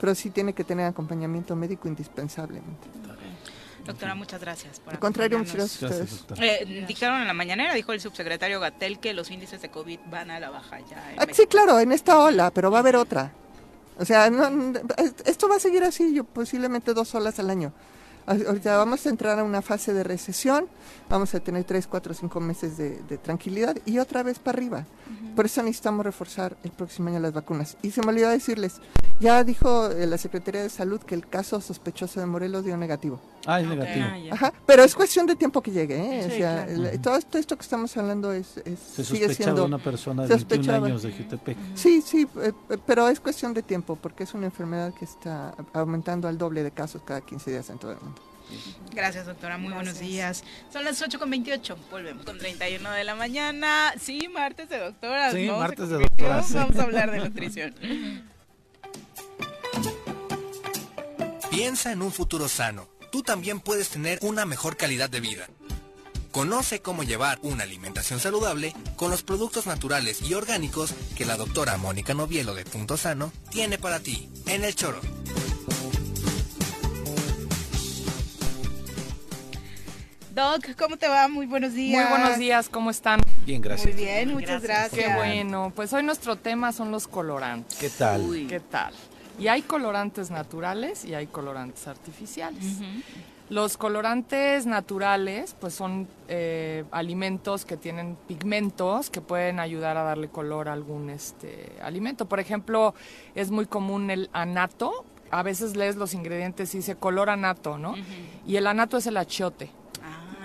pero 0.01 0.15
sí 0.15 0.31
tiene 0.31 0.55
que 0.55 0.65
tener 0.65 0.87
acompañamiento 0.87 1.55
médico 1.57 1.89
indispensablemente. 1.89 2.89
Doctora, 3.85 4.15
muchas 4.15 4.41
gracias 4.41 4.79
por 4.79 4.93
Al 4.95 5.01
contrario, 5.01 5.39
muchas 5.39 5.55
gracias 5.81 5.91
a 6.31 6.35
Gracias. 6.35 6.39
Eh, 6.39 6.85
dijeron 6.87 7.21
en 7.23 7.27
la 7.27 7.33
mañanera, 7.33 7.73
dijo 7.75 7.93
el 7.93 8.01
subsecretario 8.01 8.61
Gatel, 8.61 8.99
que 8.99 9.15
los 9.15 9.31
índices 9.31 9.61
de 9.63 9.71
COVID 9.71 9.99
van 10.11 10.31
a 10.31 10.39
la 10.39 10.51
baja 10.51 10.79
ya. 10.81 11.13
en 11.13 11.21
Ah, 11.21 11.27
sí, 11.33 11.47
claro, 11.47 11.81
en 11.81 11.91
esta 11.93 12.19
ola, 12.19 12.51
pero 12.51 12.71
va 12.71 12.79
a 12.79 12.81
haber 12.81 12.97
otra. 12.97 13.33
O 13.99 14.05
sea, 14.05 14.31
no, 14.31 14.73
esto 15.25 15.49
va 15.49 15.57
a 15.57 15.61
seguir 15.61 15.83
así, 15.85 16.15
yo, 16.15 16.25
posiblemente 16.25 16.95
dos 16.95 17.15
olas 17.15 17.39
al 17.39 17.51
año. 17.51 17.73
Ahorita 18.27 18.77
vamos 18.77 19.05
a 19.07 19.09
entrar 19.09 19.39
a 19.39 19.45
una 19.45 19.63
fase 19.63 19.93
de 19.93 20.05
recesión, 20.05 20.67
vamos 21.11 21.35
a 21.35 21.41
tener 21.41 21.65
tres, 21.65 21.87
cuatro, 21.87 22.15
cinco 22.15 22.41
meses 22.41 22.79
de, 22.79 23.03
de 23.03 23.19
tranquilidad 23.19 23.77
y 23.85 23.99
otra 23.99 24.23
vez 24.23 24.39
para 24.39 24.57
arriba. 24.57 24.87
Por 25.37 25.45
eso 25.47 25.63
necesitamos 25.63 26.05
reforzar 26.07 26.57
el 26.65 26.71
próximo 26.71 27.09
año 27.09 27.21
las 27.21 27.33
vacunas. 27.33 27.77
Y 27.83 27.91
se 27.91 28.01
me 28.03 28.09
olvidó 28.09 28.31
decirles, 28.31 28.81
ya 29.21 29.45
dijo 29.45 29.89
eh, 29.91 30.07
la 30.07 30.17
Secretaría 30.19 30.63
de 30.63 30.71
Salud 30.71 31.01
que 31.01 31.15
el 31.15 31.27
caso 31.29 31.61
sospechoso 31.61 32.21
de 32.21 32.27
Morelos 32.27 32.65
dio 32.65 32.77
negativo. 32.77 33.21
Ah, 33.47 33.61
es 33.61 33.67
negativo. 33.69 34.07
Ah. 34.09 34.35
Ajá, 34.35 34.53
pero 34.67 34.83
es 34.85 34.95
cuestión 34.95 35.27
de 35.27 35.35
tiempo 35.37 35.61
que 35.63 35.71
llegue, 35.73 35.97
¿eh? 35.97 36.23
Sí, 36.29 36.35
o 36.35 36.37
sea, 36.39 36.67
claro. 36.67 36.89
el- 36.89 37.01
todo 37.01 37.17
esto, 37.17 37.39
esto 37.39 37.57
que 37.57 37.63
estamos 37.63 37.97
hablando 37.97 38.33
es, 38.33 38.57
es- 38.65 38.79
Se 38.79 39.05
sigue 39.05 39.33
siendo... 39.35 39.65
una 39.65 39.79
persona 39.79 40.23
de 40.23 40.29
21 40.29 40.49
sospechaba. 40.63 40.87
años 40.87 41.03
de 41.03 41.13
Jutepec. 41.13 41.57
Sí, 41.75 42.03
sí, 42.03 42.27
eh, 42.43 42.53
eh, 42.71 42.79
pero 42.87 43.09
es 43.09 43.19
cuestión 43.21 43.53
de 43.55 43.63
tiempo 43.63 43.97
porque 43.97 44.25
es 44.25 44.35
una 44.35 44.47
enfermedad 44.47 44.93
que 44.95 45.05
está 45.05 45.55
aumentando 45.73 46.29
al 46.29 46.39
doble 46.39 46.63
de 46.63 46.71
casos 46.71 47.03
cada 47.05 47.21
15 47.21 47.51
días 47.51 47.69
en 47.71 47.79
todo 47.79 47.93
el 47.93 48.01
mundo. 48.01 48.21
Gracias, 48.93 49.27
doctora. 49.27 49.59
Muy 49.59 49.73
buenos 49.73 49.99
días. 49.99 50.45
Son 50.73 50.85
las 50.85 51.01
8 51.01 51.19
con 51.19 51.31
28. 51.31 51.79
Volvemos 51.91 52.25
con 52.25 52.39
31 52.39 52.91
de 52.91 53.05
la 53.05 53.15
mañana. 53.15 53.95
Sí, 54.01 54.29
martes 54.29 54.69
de 54.69 54.79
doctoras. 54.79 55.33
Sí, 55.33 55.49
martes 55.49 55.89
de 55.89 55.99
doctoras, 55.99 56.49
sí. 56.49 56.55
Vamos 56.55 56.77
a 56.77 56.83
hablar 56.83 57.11
de 57.11 57.19
nutrición. 57.19 57.75
Piensa 61.51 61.93
en 61.93 62.03
un 62.03 62.13
futuro 62.13 62.49
sano. 62.49 62.89
Tú 63.11 63.23
también 63.23 63.61
puedes 63.61 63.89
tener 63.89 64.19
una 64.23 64.47
mejor 64.47 64.77
calidad 64.77 65.11
de 65.11 65.21
vida. 65.21 65.49
Conoce 66.31 66.81
cómo 66.81 67.03
llevar 67.03 67.41
una 67.43 67.65
alimentación 67.65 68.21
saludable 68.21 68.73
con 68.95 69.11
los 69.11 69.25
productos 69.25 69.67
naturales 69.67 70.23
y 70.23 70.35
orgánicos 70.35 70.95
que 71.17 71.25
la 71.25 71.37
doctora 71.37 71.77
Mónica 71.77 72.15
Novielo 72.15 72.55
de 72.55 72.65
Punto 72.65 72.97
Sano 72.97 73.33
tiene 73.51 73.79
para 73.79 73.99
ti 73.99 74.31
en 74.47 74.63
el 74.63 74.77
choro. 74.77 75.01
Doc, 80.41 80.75
¿cómo 80.79 80.97
te 80.97 81.07
va? 81.07 81.29
Muy 81.29 81.45
buenos 81.45 81.75
días. 81.75 82.09
Muy 82.09 82.19
buenos 82.19 82.39
días, 82.39 82.71
¿cómo 82.71 82.89
están? 82.89 83.21
Bien, 83.45 83.61
gracias. 83.61 83.95
Muy 83.95 84.05
bien, 84.05 84.33
muchas 84.33 84.63
gracias. 84.63 85.05
Qué 85.05 85.15
bueno. 85.15 85.71
Pues 85.77 85.93
hoy 85.93 86.03
nuestro 86.03 86.37
tema 86.37 86.73
son 86.73 86.91
los 86.91 87.07
colorantes. 87.07 87.77
¿Qué 87.77 87.91
tal? 87.91 88.23
Uy. 88.23 88.47
¿Qué 88.47 88.59
tal? 88.59 88.95
Y 89.39 89.49
hay 89.49 89.61
colorantes 89.61 90.31
naturales 90.31 91.05
y 91.05 91.13
hay 91.15 91.27
colorantes 91.27 91.87
artificiales. 91.87 92.79
Los 93.51 93.77
colorantes 93.77 94.65
naturales, 94.65 95.55
pues 95.61 95.75
son 95.75 96.09
eh, 96.29 96.85
alimentos 96.91 97.67
que 97.67 97.77
tienen 97.77 98.17
pigmentos 98.27 99.11
que 99.11 99.21
pueden 99.21 99.61
ayudar 99.61 99.99
a 99.99 100.05
darle 100.05 100.29
color 100.29 100.71
a 100.71 100.73
algún 100.73 101.11
este, 101.11 101.71
alimento. 101.83 102.25
Por 102.25 102.41
ejemplo, 102.41 102.95
es 103.35 103.51
muy 103.51 103.67
común 103.67 104.11
el 104.11 104.31
anato. 104.33 105.05
A 105.31 105.43
veces 105.43 105.77
lees 105.77 105.97
los 105.97 106.15
ingredientes 106.15 106.75
y 106.75 106.79
dice 106.79 106.95
color 106.97 107.29
anato, 107.29 107.77
¿no? 107.77 107.95
Y 108.47 108.57
el 108.57 108.67
anato 108.67 108.97
es 108.97 109.07
el 109.07 109.19
achiote 109.19 109.71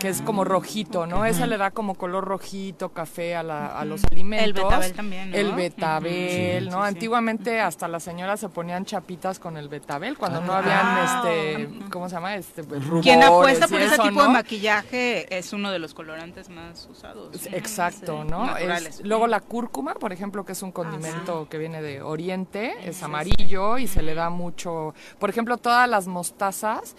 que 0.06 0.11
es 0.11 0.22
como 0.22 0.44
rojito, 0.44 1.07
¿no? 1.07 1.26
Ese 1.26 1.48
le 1.48 1.57
da 1.57 1.72
como 1.72 1.95
color 1.95 2.26
rojito, 2.26 2.90
café 2.90 3.36
a, 3.36 3.41
la- 3.41 3.80
a 3.80 3.86
los 3.86 4.03
alimentos. 4.06 4.45
El 4.45 4.53
betabel 4.53 4.94
también, 4.94 5.32
¿no? 5.32 5.36
El 5.36 5.52
betabel, 5.53 6.65
¿no? 6.65 6.72
sí, 6.73 6.77
sí. 6.77 6.88
Antiguamente 6.90 7.60
hasta 7.60 7.88
las 7.88 8.03
señoras 8.03 8.40
se 8.40 8.49
ponían 8.49 8.86
chapitas 8.86 9.40
con 9.40 9.57
el 9.57 9.68
betabel 9.68 10.15
cuando 10.15 10.41
no 10.41 10.53
Ah. 10.53 10.60
habían, 10.60 11.26
este, 11.65 11.90
¿cómo 11.90 12.07
se 12.07 12.15
llama? 12.18 12.36
Este, 12.36 12.61
rubores 12.61 13.02
Quien 13.02 13.23
apuesta 13.23 13.68
por 13.68 13.82
ese 13.82 13.95
eso, 13.95 14.03
tipo 14.03 14.22
de 14.22 14.30
maquillaje 14.30 15.36
es 15.38 15.53
uno 15.53 15.72
de 15.72 15.80
los 15.80 15.95
colorantes 15.95 16.49
más 16.49 16.88
usados. 16.91 17.44
Exacto, 17.48 18.23
¿no? 18.26 18.56
Es- 18.57 19.03
luego 19.03 19.26
la 19.26 19.40
cúrcuma, 19.40 19.95
por 19.95 20.14
ejemplo, 20.14 20.45
que 20.45 20.52
es 20.52 20.61
un 20.61 20.72
condimento 20.72 21.48
que 21.49 21.57
viene 21.57 21.82
de 21.82 22.03
Oriente, 22.03 22.76
es 22.88 23.02
amarillo 23.02 23.80
y 23.80 23.88
se 23.88 24.03
le 24.03 24.14
da 24.14 24.30
mucho. 24.30 24.94
Por 25.18 25.32
ejemplo, 25.32 25.57
todas 25.57 25.90
las 25.90 26.06
mostazas, 26.06 26.95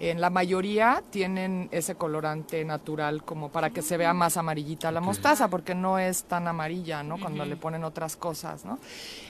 en 0.00 0.20
la 0.20 0.30
mayoría 0.30 1.02
tienen 1.10 1.68
ese 1.72 1.94
colorante 1.94 2.64
natural 2.64 3.22
como 3.22 3.50
para 3.50 3.70
que 3.70 3.82
se 3.82 3.96
vea 3.96 4.14
más 4.14 4.36
amarillita 4.36 4.90
la 4.90 5.00
mostaza, 5.00 5.48
porque 5.48 5.74
no 5.74 5.98
es 5.98 6.24
tan 6.24 6.48
amarilla, 6.48 7.02
¿no? 7.02 7.18
Cuando 7.20 7.44
le 7.44 7.56
ponen 7.56 7.84
otras 7.84 8.16
cosas, 8.16 8.64
¿no? 8.64 8.78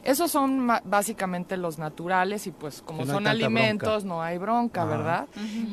Esos 0.04 0.30
son 0.30 0.68
básicamente 0.84 1.56
los 1.56 1.78
naturales 1.78 2.46
y 2.46 2.50
pues 2.50 2.82
como 2.82 3.04
no 3.04 3.14
son 3.14 3.26
alimentos 3.26 4.04
bronca. 4.04 4.08
no 4.08 4.22
hay 4.22 4.38
bronca. 4.38 4.84
¿verdad? 4.84 5.26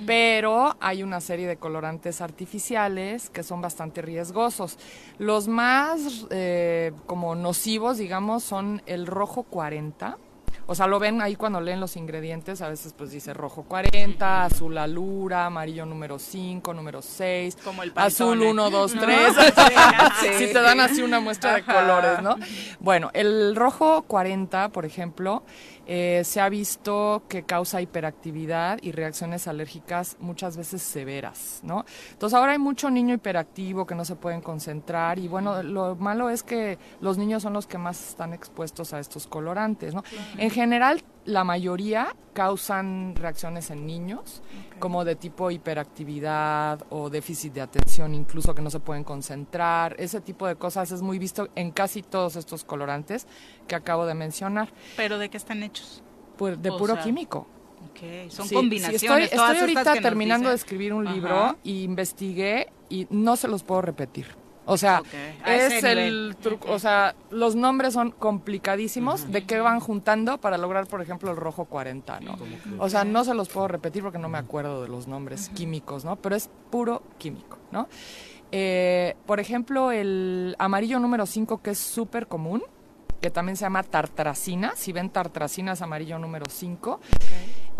Pero 0.05 0.75
hay 0.79 1.03
una 1.03 1.21
serie 1.21 1.47
de 1.47 1.57
colorantes 1.57 2.21
artificiales 2.21 3.29
que 3.29 3.43
son 3.43 3.61
bastante 3.61 4.01
riesgosos. 4.01 4.77
Los 5.17 5.47
más 5.47 6.25
eh, 6.29 6.93
como 7.05 7.35
nocivos, 7.35 7.97
digamos, 7.97 8.43
son 8.43 8.81
el 8.85 9.07
rojo 9.07 9.43
40. 9.43 10.17
O 10.69 10.75
sea, 10.75 10.85
lo 10.85 10.99
ven 10.99 11.21
ahí 11.21 11.37
cuando 11.37 11.61
leen 11.61 11.79
los 11.79 11.95
ingredientes, 11.95 12.61
a 12.61 12.67
veces 12.67 12.93
pues 12.95 13.11
dice 13.11 13.33
rojo 13.33 13.63
40, 13.63 14.43
azul 14.43 14.77
alura, 14.77 15.45
amarillo 15.45 15.85
número 15.85 16.19
5, 16.19 16.73
número 16.73 17.01
6, 17.01 17.57
Como 17.63 17.83
el 17.83 17.93
azul 17.95 18.37
Pantone. 18.37 18.51
1, 18.51 18.69
2, 18.69 18.95
¿No? 18.95 19.01
3. 19.01 19.33
Sí. 20.19 20.27
Si 20.37 20.53
te 20.53 20.61
dan 20.61 20.79
así 20.81 21.01
una 21.01 21.19
muestra 21.21 21.55
de 21.55 21.63
colores, 21.63 22.21
¿no? 22.21 22.35
Bueno, 22.79 23.09
el 23.13 23.55
rojo 23.55 24.01
40, 24.03 24.69
por 24.69 24.85
ejemplo, 24.85 25.43
eh, 25.89 26.21
se 26.25 26.41
ha 26.41 26.49
visto 26.49 27.23
que 27.29 27.43
causa 27.43 27.81
hiperactividad 27.81 28.77
y 28.81 28.91
reacciones 28.91 29.47
alérgicas 29.47 30.17
muchas 30.19 30.57
veces 30.57 30.81
severas, 30.81 31.61
¿no? 31.63 31.85
Entonces 32.11 32.37
ahora 32.37 32.51
hay 32.51 32.57
mucho 32.57 32.89
niño 32.89 33.15
hiperactivo 33.15 33.85
que 33.87 33.95
no 33.95 34.03
se 34.03 34.17
pueden 34.17 34.41
concentrar 34.41 35.17
y 35.17 35.29
bueno, 35.29 35.63
lo 35.63 35.95
malo 35.95 36.29
es 36.29 36.43
que 36.43 36.77
los 36.99 37.17
niños 37.17 37.43
son 37.43 37.53
los 37.53 37.67
que 37.67 37.77
más 37.77 38.09
están 38.09 38.33
expuestos 38.33 38.91
a 38.93 38.99
estos 38.99 39.27
colorantes, 39.27 39.93
¿no? 39.93 40.03
En 40.37 40.49
general, 40.49 41.01
la 41.23 41.45
mayoría 41.45 42.15
causan 42.33 43.15
reacciones 43.15 43.71
en 43.71 43.85
niños, 43.85 44.41
como 44.79 45.03
de 45.05 45.15
tipo 45.15 45.51
hiperactividad 45.51 46.81
o 46.89 47.09
déficit 47.09 47.53
de 47.53 47.61
atención, 47.61 48.13
incluso 48.15 48.53
que 48.55 48.61
no 48.61 48.69
se 48.69 48.79
pueden 48.79 49.03
concentrar. 49.03 49.95
Ese 49.99 50.21
tipo 50.21 50.47
de 50.47 50.55
cosas 50.55 50.91
es 50.91 51.01
muy 51.01 51.19
visto 51.19 51.49
en 51.55 51.71
casi 51.71 52.01
todos 52.01 52.35
estos 52.35 52.63
colorantes 52.63 53.27
que 53.67 53.75
acabo 53.75 54.05
de 54.05 54.13
mencionar, 54.13 54.69
¿Pero 54.95 55.17
de 55.17 55.29
qué 55.29 55.37
están 55.37 55.63
hechos? 55.63 56.01
pues, 56.37 56.61
de 56.61 56.69
O 56.69 56.77
puro 56.77 56.93
sea, 56.95 57.03
químico. 57.03 57.47
Ok, 57.91 58.29
son 58.31 58.47
Sí, 58.47 58.55
combinaciones. 58.55 59.29
sí, 59.29 59.35
estoy 59.35 59.57
ahorita 59.57 59.93
terminando 60.01 60.49
de 60.49 60.55
escribir 60.55 60.93
un 60.93 61.07
Ajá. 61.07 61.15
libro 61.15 61.57
y 61.63 61.83
investigué 61.83 62.67
y 62.89 63.07
no 63.09 63.35
se 63.35 63.47
los 63.47 63.63
puedo 63.63 63.81
repetir. 63.81 64.27
O 64.69 64.75
sea, 64.75 65.01
es 65.45 65.81
el 65.83 66.35
truco, 66.41 66.71
o 66.71 66.77
sea, 66.77 67.15
los 67.31 67.55
nombres 67.55 67.93
son 67.93 68.11
complicadísimos 68.11 69.31
de 69.31 69.45
qué 69.45 69.61
van 69.61 69.79
juntando 69.79 70.37
para 70.39 70.57
lograr, 70.57 70.87
por 70.87 71.01
ejemplo, 71.01 71.31
el 71.31 71.37
rojo 71.37 71.65
40, 71.65 72.19
¿no? 72.19 72.37
O 72.77 72.89
sea, 72.89 73.05
no 73.05 73.23
se 73.23 73.33
los 73.33 73.47
puedo 73.47 73.69
repetir 73.69 74.03
porque 74.03 74.19
no 74.19 74.27
me 74.27 74.37
acuerdo 74.37 74.81
de 74.81 74.89
los 74.89 75.07
nombres 75.07 75.49
químicos, 75.55 76.03
¿no? 76.03 76.17
Pero 76.17 76.35
es 76.35 76.49
puro 76.69 77.01
químico, 77.17 77.57
¿no? 77.71 77.87
Eh, 78.51 79.15
por 79.25 79.39
ejemplo, 79.39 79.91
el 79.91 80.53
amarillo 80.59 80.99
número 80.99 81.25
5, 81.25 81.61
que 81.61 81.71
es 81.71 81.79
súper 81.79 82.27
común, 82.27 82.61
que 83.21 83.31
también 83.31 83.55
se 83.55 83.63
llama 83.65 83.83
tartracina. 83.83 84.73
Si 84.75 84.91
ven 84.91 85.09
tartracina 85.09 85.73
es 85.73 85.81
amarillo 85.81 86.19
número 86.19 86.45
5. 86.49 86.99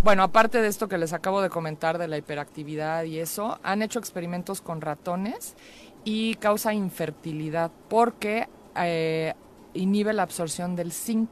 Bueno, 0.04 0.24
aparte 0.24 0.62
de 0.62 0.68
esto 0.68 0.88
que 0.88 0.98
les 0.98 1.14
acabo 1.14 1.42
de 1.42 1.50
comentar 1.50 1.98
de 1.98 2.08
la 2.08 2.18
hiperactividad 2.18 3.04
y 3.04 3.20
eso, 3.20 3.60
han 3.64 3.82
hecho 3.82 4.00
experimentos 4.00 4.62
con 4.62 4.82
ratones 4.82 5.56
y 6.04 6.36
causa 6.36 6.74
infertilidad 6.74 7.72
porque 7.90 8.48
eh, 8.76 9.34
inhibe 9.74 10.14
la 10.14 10.24
absorción 10.24 10.76
del 10.76 10.92
zinc 10.92 11.30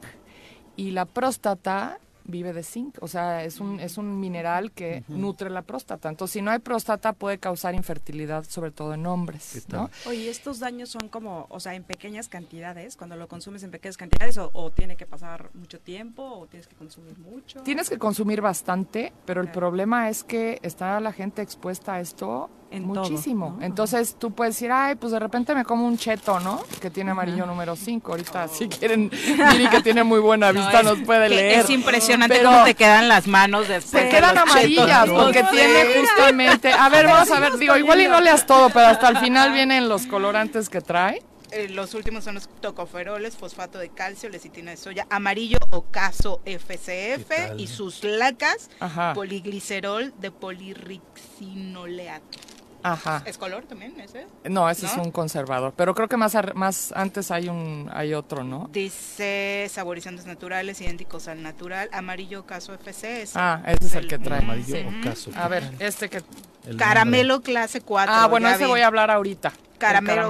y 0.76 0.90
la 0.90 1.06
próstata 1.06 1.98
vive 2.26 2.52
de 2.52 2.62
zinc, 2.62 2.96
o 3.00 3.08
sea, 3.08 3.44
es 3.44 3.60
un, 3.60 3.80
es 3.80 3.98
un 3.98 4.18
mineral 4.20 4.72
que 4.72 5.04
nutre 5.08 5.50
la 5.50 5.62
próstata. 5.62 6.08
Entonces, 6.08 6.32
si 6.32 6.42
no 6.42 6.50
hay 6.50 6.58
próstata, 6.58 7.12
puede 7.12 7.38
causar 7.38 7.74
infertilidad, 7.74 8.44
sobre 8.44 8.70
todo 8.70 8.94
en 8.94 9.06
hombres, 9.06 9.66
¿no? 9.68 9.90
Oye, 10.06 10.28
¿estos 10.28 10.58
daños 10.58 10.90
son 10.90 11.08
como, 11.08 11.46
o 11.48 11.60
sea, 11.60 11.74
en 11.74 11.84
pequeñas 11.84 12.28
cantidades, 12.28 12.96
cuando 12.96 13.16
lo 13.16 13.28
consumes 13.28 13.62
en 13.62 13.70
pequeñas 13.70 13.96
cantidades, 13.96 14.38
o, 14.38 14.50
o 14.52 14.70
tiene 14.70 14.96
que 14.96 15.06
pasar 15.06 15.50
mucho 15.54 15.80
tiempo, 15.80 16.22
o 16.22 16.46
tienes 16.46 16.66
que 16.66 16.74
consumir 16.74 17.18
mucho? 17.18 17.62
Tienes 17.62 17.88
que 17.88 17.98
consumir 17.98 18.40
bastante, 18.40 19.12
pero 19.24 19.40
el 19.40 19.50
problema 19.50 20.08
es 20.08 20.24
que 20.24 20.58
está 20.62 20.98
la 21.00 21.12
gente 21.12 21.42
expuesta 21.42 21.94
a 21.94 22.00
esto 22.00 22.50
En 22.70 22.92
todo, 22.92 23.04
muchísimo. 23.04 23.56
¿no? 23.58 23.64
Entonces 23.64 24.16
tú 24.18 24.32
puedes 24.32 24.54
decir, 24.56 24.70
ay, 24.72 24.96
pues 24.96 25.12
de 25.12 25.18
repente 25.18 25.54
me 25.54 25.64
como 25.64 25.86
un 25.86 25.96
cheto, 25.96 26.40
¿no? 26.40 26.62
Que 26.80 26.90
tiene 26.90 27.12
amarillo 27.12 27.46
número 27.46 27.76
5. 27.76 28.10
Ahorita, 28.12 28.48
si 28.48 28.68
quieren, 28.68 29.10
Miri, 29.52 29.68
que 29.68 29.80
tiene 29.82 30.02
muy 30.02 30.18
buena 30.20 30.52
No, 30.52 30.60
vista, 30.60 30.80
es 30.80 30.84
nos 30.84 30.98
puede 31.00 31.28
leer. 31.28 31.60
Es 31.60 31.70
impresionante 31.70 32.36
Pero 32.36 32.50
cómo 32.50 32.64
te 32.64 32.74
quedan 32.74 33.08
las 33.08 33.26
manos 33.28 33.68
después. 33.68 33.90
se 33.90 34.04
de 34.04 34.08
quedan 34.08 34.34
los 34.34 34.42
amarillas 34.44 35.04
chetos. 35.04 35.22
porque 35.24 35.44
tiene 35.44 35.84
justamente... 36.00 36.72
A 36.72 36.88
ver, 36.88 37.06
vamos 37.06 37.30
a 37.30 37.40
ver, 37.40 37.56
digo, 37.56 37.76
igual 37.76 38.00
y 38.00 38.08
no 38.08 38.20
leas 38.20 38.46
todo, 38.46 38.68
pero 38.70 38.86
hasta 38.88 39.08
el 39.08 39.18
final 39.18 39.52
vienen 39.52 39.88
los 39.88 40.06
colorantes 40.06 40.68
que 40.68 40.80
trae. 40.80 41.22
Eh, 41.52 41.68
los 41.68 41.94
últimos 41.94 42.24
son 42.24 42.34
los 42.34 42.48
tocoferoles, 42.60 43.36
fosfato 43.36 43.78
de 43.78 43.88
calcio, 43.90 44.28
lecitina 44.28 44.72
de 44.72 44.76
soya, 44.76 45.06
amarillo 45.10 45.58
ocaso 45.70 46.40
¿Qué 46.44 46.58
FCF 46.58 47.58
y 47.58 47.66
sus 47.68 48.02
lacas, 48.04 48.70
Ajá, 48.80 49.12
poliglicerol 49.14 50.12
de 50.18 50.30
polirrixinoleato. 50.30 52.38
ajá. 52.82 53.22
¿Es 53.26 53.38
color 53.38 53.64
también 53.64 53.98
ese? 54.00 54.26
No, 54.44 54.68
ese 54.70 54.86
es 54.86 54.96
un 54.96 55.10
conservador, 55.10 55.72
pero 55.76 55.94
creo 55.94 56.08
que 56.08 56.16
más, 56.16 56.34
ar- 56.34 56.54
más 56.54 56.92
antes 56.92 57.30
hay 57.30 57.48
un 57.48 57.90
hay 57.92 58.14
otro, 58.14 58.44
¿no? 58.44 58.68
Dice 58.72 59.66
saborizantes 59.70 60.26
naturales 60.26 60.80
idénticos 60.80 61.28
al 61.28 61.42
natural, 61.42 61.88
amarillo 61.92 62.40
ocaso 62.40 62.74
FC. 62.74 63.22
ese. 63.22 63.38
Ah, 63.38 63.62
ese 63.66 63.86
es 63.86 63.94
el 63.94 64.08
que 64.08 64.18
trae. 64.18 64.40
Amarillo 64.40 64.76
Sí. 64.76 64.86
ocaso. 65.00 65.30
A 65.36 65.48
ver, 65.48 65.70
este 65.78 66.08
que... 66.10 66.22
El 66.66 66.76
Caramelo 66.76 67.42
clase 67.42 67.80
4. 67.80 68.12
Ah, 68.12 68.26
bueno, 68.26 68.48
ese 68.48 68.64
vi. 68.64 68.70
voy 68.70 68.80
a 68.80 68.88
hablar 68.88 69.08
ahorita. 69.12 69.52
El 69.76 69.78
Caramelo, 69.78 70.28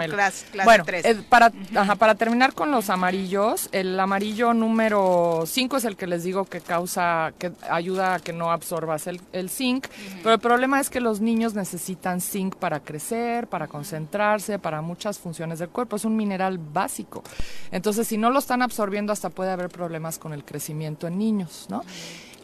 bueno, 0.65 0.85
3. 0.85 1.05
eh, 1.05 1.23
para, 1.29 1.53
ajá, 1.75 1.95
para 1.95 2.15
terminar 2.17 2.53
con 2.53 2.71
los 2.71 2.91
amarillos, 2.91 3.69
el 3.73 3.99
amarillo 3.99 4.53
número 4.55 5.45
5 5.47 5.77
es 5.77 5.85
el 5.85 5.97
que 5.97 6.07
les 6.07 6.25
digo 6.25 6.45
que 6.45 6.61
causa, 6.61 7.33
que 7.39 7.53
ayuda 7.71 8.15
a 8.15 8.19
que 8.19 8.33
no 8.33 8.51
absorbas 8.51 9.07
el, 9.07 9.21
el 9.33 9.49
zinc, 9.51 9.87
pero 10.23 10.35
el 10.35 10.41
problema 10.41 10.81
es 10.81 10.91
que 10.91 11.01
los 11.01 11.21
niños 11.21 11.55
necesitan 11.55 12.21
zinc 12.21 12.57
para 12.57 12.81
crecer, 12.81 13.47
para 13.47 13.69
concentrarse, 13.69 14.59
para 14.59 14.83
muchas 14.83 15.19
funciones 15.19 15.59
del 15.61 15.69
cuerpo, 15.69 15.97
es 15.97 16.05
un 16.05 16.17
mineral 16.17 16.59
básico. 16.59 17.23
Entonces, 17.71 18.09
si 18.09 18.19
no 18.19 18.31
lo 18.31 18.39
están 18.39 18.63
absorbiendo, 18.63 19.13
hasta 19.13 19.31
puede 19.31 19.51
haber 19.51 19.69
problemas 19.69 20.19
con 20.19 20.33
el 20.33 20.45
crecimiento 20.45 21.07
en 21.07 21.19
niños, 21.19 21.67
¿no? 21.69 21.83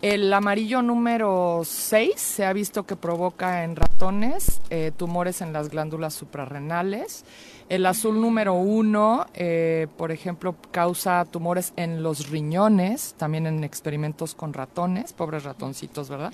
El 0.03 0.33
amarillo 0.33 0.83
número 0.83 1.62
6 1.65 2.15
se 2.16 2.45
ha 2.45 2.53
visto 2.53 2.85
que 2.85 2.97
provoca 2.97 3.62
en 3.62 3.77
ratones 3.77 4.61
eh, 4.69 4.91
tumores 4.97 5.41
en 5.43 5.53
las 5.53 5.69
glándulas 5.70 6.12
suprarrenales. 6.12 7.24
El 7.69 7.87
azul 7.87 8.20
número 8.20 8.53
1, 8.55 9.27
por 9.97 10.11
ejemplo, 10.12 10.57
causa 10.73 11.24
tumores 11.24 11.73
en 11.77 12.03
los 12.03 12.29
riñones, 12.29 13.15
también 13.16 13.47
en 13.47 13.62
experimentos 13.65 14.35
con 14.35 14.53
ratones, 14.53 15.12
pobres 15.15 15.45
ratoncitos, 15.45 16.11
¿verdad? 16.11 16.33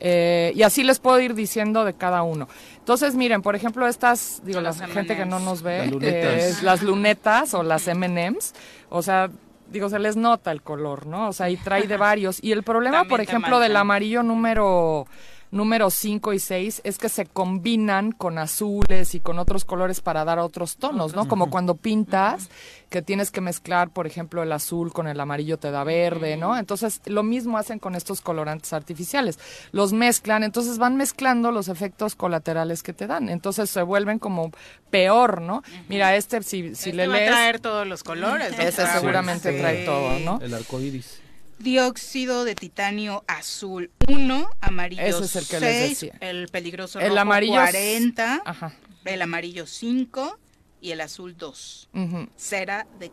Eh, 0.00 0.52
y 0.54 0.62
así 0.62 0.82
les 0.82 0.98
puedo 0.98 1.20
ir 1.20 1.34
diciendo 1.34 1.84
de 1.84 1.94
cada 1.94 2.22
uno. 2.24 2.48
Entonces, 2.80 3.14
miren, 3.14 3.40
por 3.40 3.54
ejemplo, 3.54 3.86
estas, 3.86 4.42
digo, 4.44 4.60
la 4.60 4.72
Las 4.72 4.90
gente 4.90 5.16
que 5.16 5.24
no 5.24 5.38
nos 5.38 5.62
ve, 5.62 5.78
Las 5.78 5.90
lunetas. 5.92 6.12
eh, 6.42 6.48
es 6.48 6.62
las 6.62 6.82
lunetas 6.82 7.54
o 7.54 7.62
las 7.62 7.88
M&Ms, 7.88 8.52
o 8.90 9.00
sea, 9.00 9.30
digo, 9.74 9.90
se 9.90 9.98
les 9.98 10.16
nota 10.16 10.52
el 10.52 10.62
color, 10.62 11.06
¿no? 11.06 11.28
O 11.28 11.32
sea, 11.34 11.50
y 11.50 11.58
trae 11.58 11.86
de 11.86 11.96
varios. 11.98 12.42
Y 12.42 12.52
el 12.52 12.62
problema, 12.62 12.98
También 12.98 13.10
por 13.10 13.20
ejemplo, 13.20 13.58
del 13.58 13.76
amarillo 13.76 14.22
número 14.22 15.06
número 15.54 15.88
5 15.88 16.32
y 16.32 16.38
6 16.40 16.80
es 16.84 16.98
que 16.98 17.08
se 17.08 17.26
combinan 17.26 18.12
con 18.12 18.38
azules 18.38 19.14
y 19.14 19.20
con 19.20 19.38
otros 19.38 19.64
colores 19.64 20.00
para 20.00 20.24
dar 20.24 20.38
otros 20.40 20.76
tonos, 20.76 21.14
¿no? 21.14 21.26
Como 21.28 21.48
cuando 21.48 21.76
pintas, 21.76 22.50
que 22.90 23.02
tienes 23.02 23.30
que 23.30 23.40
mezclar, 23.40 23.90
por 23.90 24.06
ejemplo, 24.06 24.42
el 24.42 24.52
azul 24.52 24.92
con 24.92 25.06
el 25.08 25.18
amarillo 25.20 25.56
te 25.58 25.70
da 25.70 25.84
verde, 25.84 26.36
¿no? 26.36 26.56
Entonces, 26.58 27.00
lo 27.06 27.22
mismo 27.22 27.56
hacen 27.56 27.78
con 27.78 27.94
estos 27.94 28.20
colorantes 28.20 28.72
artificiales. 28.72 29.38
Los 29.72 29.92
mezclan, 29.92 30.42
entonces 30.42 30.78
van 30.78 30.96
mezclando 30.96 31.50
los 31.52 31.68
efectos 31.68 32.14
colaterales 32.16 32.82
que 32.82 32.92
te 32.92 33.06
dan. 33.06 33.28
Entonces 33.28 33.70
se 33.70 33.82
vuelven 33.82 34.18
como 34.18 34.50
peor, 34.90 35.40
¿no? 35.40 35.62
Mira, 35.88 36.14
este 36.16 36.42
si, 36.42 36.74
si 36.74 36.90
Este 36.90 36.92
le 36.94 37.06
va 37.06 37.14
a 37.14 37.18
lees, 37.18 37.30
traer 37.30 37.60
todos 37.60 37.86
los 37.86 38.02
colores. 38.02 38.58
ese 38.58 38.86
seguramente 38.88 39.52
Sí. 39.52 39.58
trae 39.58 39.84
todo, 39.84 40.18
¿no? 40.20 40.40
El 40.42 40.52
arco 40.54 40.80
iris. 40.80 41.20
Dióxido 41.58 42.44
de 42.44 42.54
titanio 42.54 43.24
azul 43.26 43.90
1, 44.08 44.50
amarillo 44.60 45.02
es 45.02 45.36
el 45.36 45.46
que 45.46 45.60
les 45.60 45.76
6, 45.76 45.88
decía. 45.90 46.16
el 46.20 46.48
peligroso 46.48 46.98
El 47.00 47.08
rojo 47.10 47.20
amarillo 47.20 47.54
40, 47.54 48.42
Ajá. 48.44 48.74
el 49.04 49.22
amarillo 49.22 49.66
5 49.66 50.38
y 50.80 50.90
el 50.90 51.00
azul 51.00 51.36
2. 51.36 51.88
Ujú, 51.94 52.28
Cera 52.36 52.86
de 52.98 53.10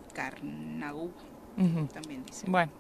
también 1.94 2.24
dice. 2.26 2.46
Bueno, 2.48 2.72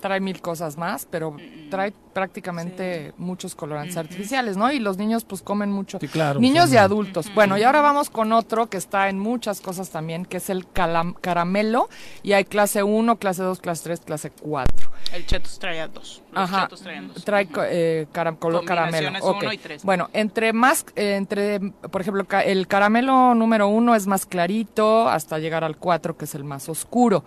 trae 0.00 0.20
mil 0.20 0.40
cosas 0.40 0.76
más, 0.76 1.06
pero 1.10 1.36
trae 1.70 1.92
prácticamente 2.12 3.12
muchos 3.16 3.54
colorantes 3.54 3.96
artificiales, 3.96 4.56
¿no? 4.56 4.70
Y 4.72 4.78
los 4.80 4.96
niños 4.98 5.24
pues 5.24 5.42
comen 5.42 5.70
mucho. 5.70 5.98
Sí, 6.00 6.08
claro. 6.08 6.40
Niños 6.40 6.68
sí. 6.70 6.74
y 6.74 6.78
adultos. 6.78 7.32
Bueno, 7.34 7.56
y 7.58 7.62
ahora 7.62 7.80
vamos 7.80 8.10
con 8.10 8.32
otro 8.32 8.68
que 8.68 8.76
está 8.76 9.08
en 9.08 9.18
muchas 9.18 9.60
cosas 9.60 9.90
también, 9.90 10.24
que 10.24 10.38
es 10.38 10.50
el 10.50 10.66
calam- 10.68 11.14
caramelo. 11.20 11.88
Y 12.22 12.32
hay 12.32 12.44
clase 12.44 12.82
1, 12.82 13.16
clase 13.16 13.42
2, 13.42 13.60
clase 13.60 13.84
3, 13.84 14.00
clase 14.00 14.30
4. 14.30 14.90
El 15.14 15.26
chetos 15.26 15.58
traía 15.58 15.88
dos. 15.88 16.22
Los 16.32 16.44
Ajá. 16.50 16.62
chetos 16.64 16.82
traían 16.82 17.08
dos. 17.08 17.24
Trae 17.24 17.48
eh, 17.70 18.06
cara- 18.12 18.34
color 18.36 18.64
caramelo. 18.64 19.08
Combinaciones 19.10 19.22
Ok. 19.22 19.42
uno 19.42 19.52
y 19.52 19.58
tres. 19.58 19.84
Bueno, 19.84 20.10
entre 20.12 20.52
más, 20.52 20.84
eh, 20.96 21.14
entre, 21.16 21.60
por 21.90 22.00
ejemplo, 22.00 22.24
ca- 22.26 22.42
el 22.42 22.66
caramelo 22.66 23.34
número 23.34 23.68
uno 23.68 23.94
es 23.94 24.06
más 24.06 24.26
clarito 24.26 25.08
hasta 25.08 25.38
llegar 25.38 25.64
al 25.64 25.76
4, 25.76 26.16
que 26.16 26.24
es 26.24 26.34
el 26.34 26.44
más 26.44 26.68
oscuro. 26.68 27.24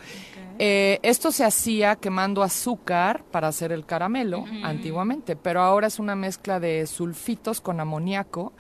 Eh, 0.64 1.00
esto 1.02 1.32
se 1.32 1.44
hacía 1.44 1.96
quemando 1.96 2.44
azúcar 2.44 3.24
para 3.32 3.48
hacer 3.48 3.72
el 3.72 3.84
caramelo 3.84 4.46
antiguamente, 4.62 5.36
pero 5.36 5.64
ahora 5.64 5.88
es 5.88 5.98
una 5.98 6.16
mezcla 6.16 6.60
de 6.60 6.86
sulfitos 6.86 7.62
con 7.62 7.80
amoníaco 7.80 8.54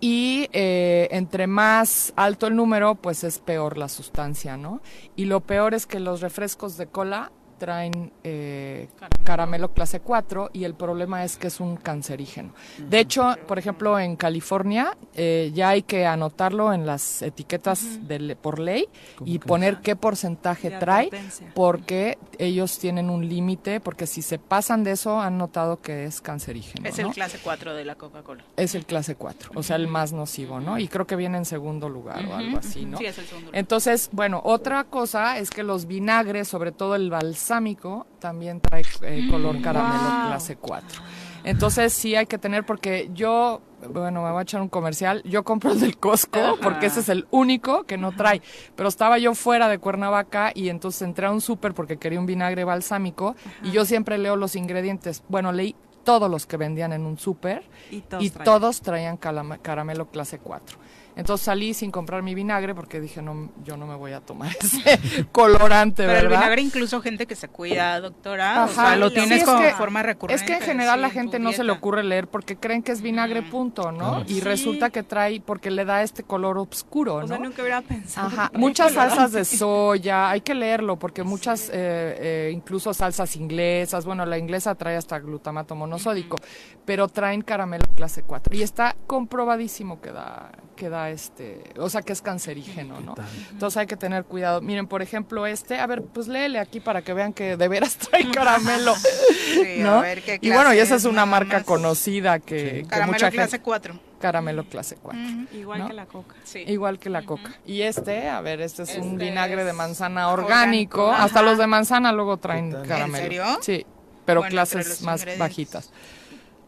y 0.00 0.48
eh, 0.52 1.06
entre 1.12 1.46
más 1.46 2.12
alto 2.16 2.48
el 2.48 2.56
número, 2.56 2.96
pues 2.96 3.22
es 3.22 3.38
peor 3.38 3.78
la 3.78 3.88
sustancia, 3.88 4.56
¿no? 4.56 4.80
Y 5.14 5.26
lo 5.26 5.38
peor 5.38 5.74
es 5.74 5.86
que 5.86 6.00
los 6.00 6.22
refrescos 6.22 6.76
de 6.76 6.88
cola 6.88 7.30
traen 7.58 8.12
eh, 8.24 8.88
caramelo 9.24 9.72
clase 9.72 10.00
4 10.00 10.50
y 10.52 10.64
el 10.64 10.74
problema 10.74 11.24
es 11.24 11.36
que 11.36 11.48
es 11.48 11.60
un 11.60 11.76
cancerígeno. 11.76 12.52
De 12.78 13.00
hecho, 13.00 13.36
por 13.46 13.58
ejemplo, 13.58 13.98
en 13.98 14.16
California 14.16 14.96
eh, 15.14 15.50
ya 15.54 15.70
hay 15.70 15.82
que 15.82 16.06
anotarlo 16.06 16.72
en 16.72 16.86
las 16.86 17.20
etiquetas 17.22 18.06
de 18.08 18.36
por 18.36 18.58
ley 18.58 18.86
y 19.24 19.38
poner 19.38 19.78
qué 19.78 19.96
porcentaje 19.96 20.70
De 20.70 20.78
trae 20.78 21.06
advertencia. 21.08 21.52
porque 21.54 22.18
ellos 22.38 22.78
tienen 22.78 23.10
un 23.10 23.28
límite, 23.28 23.80
porque 23.80 24.06
si 24.06 24.22
se 24.22 24.38
pasan 24.38 24.84
de 24.84 24.92
eso 24.92 25.20
han 25.20 25.36
notado 25.38 25.80
que 25.80 26.04
es 26.04 26.20
cancerígeno. 26.20 26.88
Es 26.88 26.98
¿no? 26.98 27.08
el 27.08 27.14
clase 27.14 27.38
4 27.42 27.74
de 27.74 27.84
la 27.84 27.96
Coca-Cola. 27.96 28.44
es 28.56 28.74
el 28.74 28.86
clase 28.86 29.16
4, 29.16 29.50
o 29.54 29.62
sea, 29.62 29.76
el 29.76 29.88
más 29.88 30.12
nocivo, 30.12 30.60
¿no? 30.60 30.78
Y 30.78 30.88
creo 30.88 31.06
que 31.06 31.16
viene 31.16 31.38
en 31.38 31.44
segundo 31.44 31.88
lugar 31.88 32.24
o 32.26 32.34
algo 32.34 32.58
así, 32.58 32.84
¿no? 32.86 32.98
Sí, 32.98 33.06
es 33.06 33.18
el 33.18 33.26
segundo. 33.26 33.46
lugar. 33.50 33.58
Entonces, 33.60 34.08
bueno, 34.12 34.40
otra 34.44 34.84
cosa 34.84 35.38
es 35.38 35.50
que 35.50 35.62
los 35.62 35.86
vinagres, 35.86 36.48
sobre 36.48 36.72
todo 36.72 36.94
el 36.94 37.10
balsámico, 37.48 38.06
también 38.18 38.60
trae 38.60 38.82
eh, 39.02 39.26
color 39.30 39.60
caramelo 39.62 40.10
Wow. 40.10 40.22
clase 40.26 40.56
4. 40.56 41.00
Entonces 41.44 41.92
sí 41.94 42.14
hay 42.14 42.26
que 42.26 42.36
tener, 42.38 42.64
porque 42.64 43.10
yo, 43.14 43.62
bueno, 43.90 44.22
me 44.22 44.30
voy 44.30 44.40
a 44.40 44.42
echar 44.42 44.60
un 44.60 44.68
comercial, 44.68 45.22
yo 45.24 45.44
compro 45.44 45.72
el 45.72 45.80
del 45.80 45.96
Costco, 45.96 46.58
porque 46.62 46.86
ese 46.86 47.00
es 47.00 47.08
el 47.08 47.26
único 47.30 47.84
que 47.84 47.96
no 47.96 48.12
trae. 48.12 48.42
Pero 48.76 48.88
estaba 48.88 49.18
yo 49.18 49.34
fuera 49.34 49.68
de 49.68 49.78
Cuernavaca 49.78 50.52
y 50.54 50.68
entonces 50.68 51.02
entré 51.02 51.26
a 51.26 51.30
un 51.30 51.40
súper 51.40 51.72
porque 51.74 51.96
quería 51.96 52.20
un 52.20 52.26
vinagre 52.26 52.64
balsámico 52.64 53.34
y 53.62 53.70
yo 53.70 53.84
siempre 53.84 54.18
leo 54.18 54.36
los 54.36 54.56
ingredientes. 54.56 55.22
Bueno, 55.28 55.52
leí 55.52 55.74
todos 56.04 56.30
los 56.30 56.46
que 56.46 56.56
vendían 56.56 56.92
en 56.92 57.04
un 57.04 57.18
súper 57.18 57.62
Y 57.90 58.00
todos 58.02 58.24
y 58.24 58.30
traen. 58.30 58.44
todos 58.44 58.80
traían 58.80 59.16
caramelo 59.16 60.10
clase 60.10 60.38
4. 60.38 60.78
Entonces 61.18 61.44
salí 61.44 61.74
sin 61.74 61.90
comprar 61.90 62.22
mi 62.22 62.34
vinagre 62.34 62.74
porque 62.74 63.00
dije, 63.00 63.20
no, 63.20 63.50
yo 63.64 63.76
no 63.76 63.86
me 63.86 63.96
voy 63.96 64.12
a 64.12 64.20
tomar 64.20 64.50
ese 64.60 65.26
colorante, 65.32 66.06
Pero 66.06 66.20
el 66.20 66.28
vinagre 66.28 66.62
incluso 66.62 67.00
gente 67.02 67.26
que 67.26 67.34
se 67.34 67.48
cuida, 67.48 68.00
doctora, 68.00 68.62
o 68.62 68.64
Ajá, 68.66 68.72
sea, 68.72 68.96
lo 68.96 69.08
sí, 69.08 69.14
tienes 69.14 69.40
es 69.40 69.44
como 69.44 69.62
que- 69.62 69.72
forma 69.74 70.02
recurrente. 70.02 70.40
Es 70.42 70.48
que 70.48 70.56
en 70.56 70.62
general 70.62 70.94
sí, 70.96 71.00
la 71.02 71.08
en 71.08 71.14
gente 71.14 71.38
no 71.40 71.52
se 71.52 71.64
le 71.64 71.72
ocurre 71.72 72.04
leer 72.04 72.28
porque 72.28 72.56
creen 72.56 72.82
que 72.82 72.92
es 72.92 73.02
vinagre 73.02 73.42
punto, 73.42 73.90
¿no? 73.92 74.22
Y 74.28 74.34
Sí. 74.34 74.40
resulta 74.40 74.90
que 74.90 75.02
trae, 75.02 75.40
porque 75.40 75.70
le 75.72 75.84
da 75.84 76.02
este 76.02 76.22
color 76.22 76.56
oscuro, 76.56 77.16
O 77.16 77.20
¿no? 77.22 77.26
sea, 77.26 77.38
nunca 77.38 77.62
hubiera 77.62 77.82
pensado. 77.82 78.28
Ajá, 78.28 78.50
muchas 78.54 78.92
salsas 78.92 79.32
de 79.32 79.44
soya, 79.44 80.30
hay 80.30 80.40
que 80.40 80.54
leerlo 80.54 80.98
porque 81.00 81.24
muchas, 81.24 81.68
eh, 81.68 81.72
eh, 81.74 82.50
incluso 82.54 82.94
salsas 82.94 83.34
inglesas, 83.34 84.04
bueno, 84.06 84.24
la 84.24 84.38
inglesa 84.38 84.76
trae 84.76 84.96
hasta 84.96 85.18
glutamato 85.18 85.74
monosódico, 85.74 86.36
pero 86.84 87.08
traen 87.08 87.42
caramelo 87.42 87.84
clase 87.96 88.22
4 88.22 88.54
y 88.56 88.62
está 88.62 88.94
comprobadísimo 89.08 90.00
que 90.00 90.12
da, 90.12 90.52
que 90.76 90.88
da 90.88 91.07
este, 91.10 91.62
o 91.78 91.88
sea, 91.90 92.02
que 92.02 92.12
es 92.12 92.22
cancerígeno, 92.22 93.00
¿no? 93.00 93.14
Entonces 93.50 93.76
hay 93.76 93.86
que 93.86 93.96
tener 93.96 94.24
cuidado. 94.24 94.60
Miren, 94.60 94.86
por 94.86 95.02
ejemplo, 95.02 95.46
este, 95.46 95.78
a 95.78 95.86
ver, 95.86 96.02
pues 96.02 96.28
léele 96.28 96.58
aquí 96.58 96.80
para 96.80 97.02
que 97.02 97.12
vean 97.12 97.32
que 97.32 97.56
de 97.56 97.68
veras 97.68 97.96
trae 98.10 98.30
caramelo, 98.30 98.94
Sí, 99.54 99.78
¿no? 99.80 99.94
a 99.94 100.00
ver 100.02 100.22
qué 100.22 100.38
y 100.40 100.50
bueno, 100.50 100.72
y 100.72 100.76
clase 100.76 100.82
esa 100.82 100.94
es 100.96 101.04
una 101.04 101.26
marca 101.26 101.58
más. 101.58 101.64
conocida 101.64 102.38
que, 102.38 102.82
que 102.82 102.86
Caramelo 102.88 103.12
mucha 103.14 103.30
clase 103.30 103.50
gente, 103.52 103.64
4. 103.64 104.00
caramelo 104.20 104.64
clase 104.68 104.96
4. 105.02 105.20
Igual 105.52 105.78
¿no? 105.80 105.86
que 105.88 105.94
la 105.94 106.06
coca. 106.06 106.34
Sí. 106.44 106.64
Igual 106.66 106.98
que 106.98 107.10
la 107.10 107.22
coca. 107.24 107.52
Y 107.66 107.82
este, 107.82 108.28
a 108.28 108.40
ver, 108.40 108.60
este 108.60 108.82
es 108.82 108.96
un 108.96 109.12
Este 109.12 109.24
vinagre 109.24 109.64
de 109.64 109.72
manzana 109.72 110.28
orgánico. 110.30 111.04
orgánico, 111.06 111.12
Hasta 111.12 111.42
los 111.42 111.58
de 111.58 111.66
manzana 111.66 112.12
luego 112.12 112.36
traen 112.36 112.74
¿En 112.74 112.82
caramelo. 112.86 113.16
serio? 113.24 113.44
Sí, 113.62 113.86
pero 114.24 114.40
Bueno, 114.40 114.50
clases 114.50 115.00
más 115.02 115.20
ingredientes. 115.22 115.38
bajitas. 115.38 115.90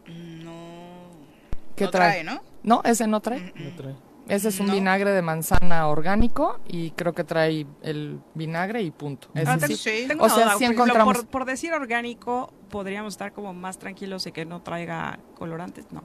No. 0.07 0.51
¿Qué 1.75 1.85
no 1.85 1.91
trae? 1.91 2.11
trae, 2.11 2.23
¿no? 2.23 2.41
No, 2.63 2.81
ese 2.83 3.07
no 3.07 3.19
trae. 3.21 3.53
No 3.55 3.75
trae. 3.75 3.95
Ese 4.31 4.47
es 4.47 4.59
un 4.61 4.67
No. 4.67 4.73
vinagre 4.73 5.11
de 5.11 5.21
manzana 5.21 5.87
orgánico 5.87 6.61
y 6.65 6.91
creo 6.91 7.11
que 7.13 7.25
trae 7.25 7.65
el 7.81 8.21
vinagre 8.33 8.81
y 8.81 8.89
punto. 8.89 9.27
Ah, 9.35 9.55
sí. 9.59 9.59
tengo- 9.59 9.75
Sí. 9.75 10.05
tengo 10.07 10.23
O 10.25 10.29
sea, 10.29 10.45
duda, 10.45 10.55
sí 10.57 10.63
encontramos- 10.63 11.17
Por, 11.17 11.27
por 11.27 11.45
decir 11.45 11.73
orgánico, 11.73 12.53
podríamos 12.69 13.13
estar 13.15 13.33
como 13.33 13.53
más 13.53 13.77
tranquilos 13.77 14.23
de 14.23 14.31
que 14.31 14.45
no 14.45 14.61
traiga 14.61 15.19
colorantes, 15.35 15.91
no. 15.91 16.03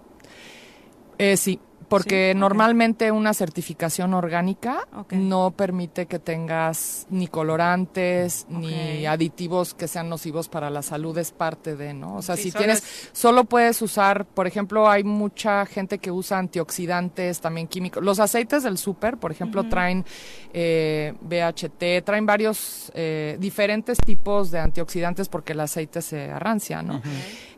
Eh, 1.19 1.37
sí, 1.37 1.61
porque 1.89 2.33
Sí, 2.35 2.39
normalmente 2.39 3.11
una 3.13 3.33
certificación 3.35 4.15
orgánica 4.15 4.87
no 5.17 5.51
permite 5.53 6.07
que 6.07 6.19
tengas 6.19 7.07
ni 7.11 7.27
colorantes 7.29 8.47
ni 8.49 9.07
aditivos 9.07 9.75
que 9.75 9.87
sean 9.89 10.09
nocivos 10.09 10.49
para 10.49 10.69
la 10.71 10.83
salud, 10.83 11.17
es 11.19 11.31
parte 11.33 11.77
de, 11.77 11.95
¿no? 11.95 12.17
O 12.17 12.23
sea, 12.23 12.37
Sí, 12.37 12.43
si 12.45 12.51
solo 12.51 12.65
tienes, 12.65 12.79
es- 12.79 13.11
solo 13.13 13.45
puedes 13.45 13.81
usar, 13.83 14.25
por 14.27 14.47
ejemplo, 14.47 14.89
hay 14.89 15.05
mucha 15.05 15.65
gente 15.67 15.99
que 15.99 16.11
usa 16.11 16.39
antioxidantes, 16.39 17.41
también 17.41 17.67
químicos. 17.69 18.03
Los 18.03 18.21
aceites 18.21 18.63
del 18.63 18.79
súper, 18.79 19.17
por 19.17 19.31
ejemplo, 19.33 19.65
traen 19.69 20.05
eh, 20.53 21.15
BHT, 21.21 22.03
traen 22.05 22.27
varios 22.27 22.91
eh, 22.95 23.37
diferentes 23.39 23.99
tipos 23.99 24.51
de 24.51 24.59
antioxidantes 24.61 25.29
porque 25.29 25.53
el 25.53 25.61
aceite 25.61 26.01
se 26.03 26.31
arrancia, 26.31 26.83
¿no? 26.83 27.01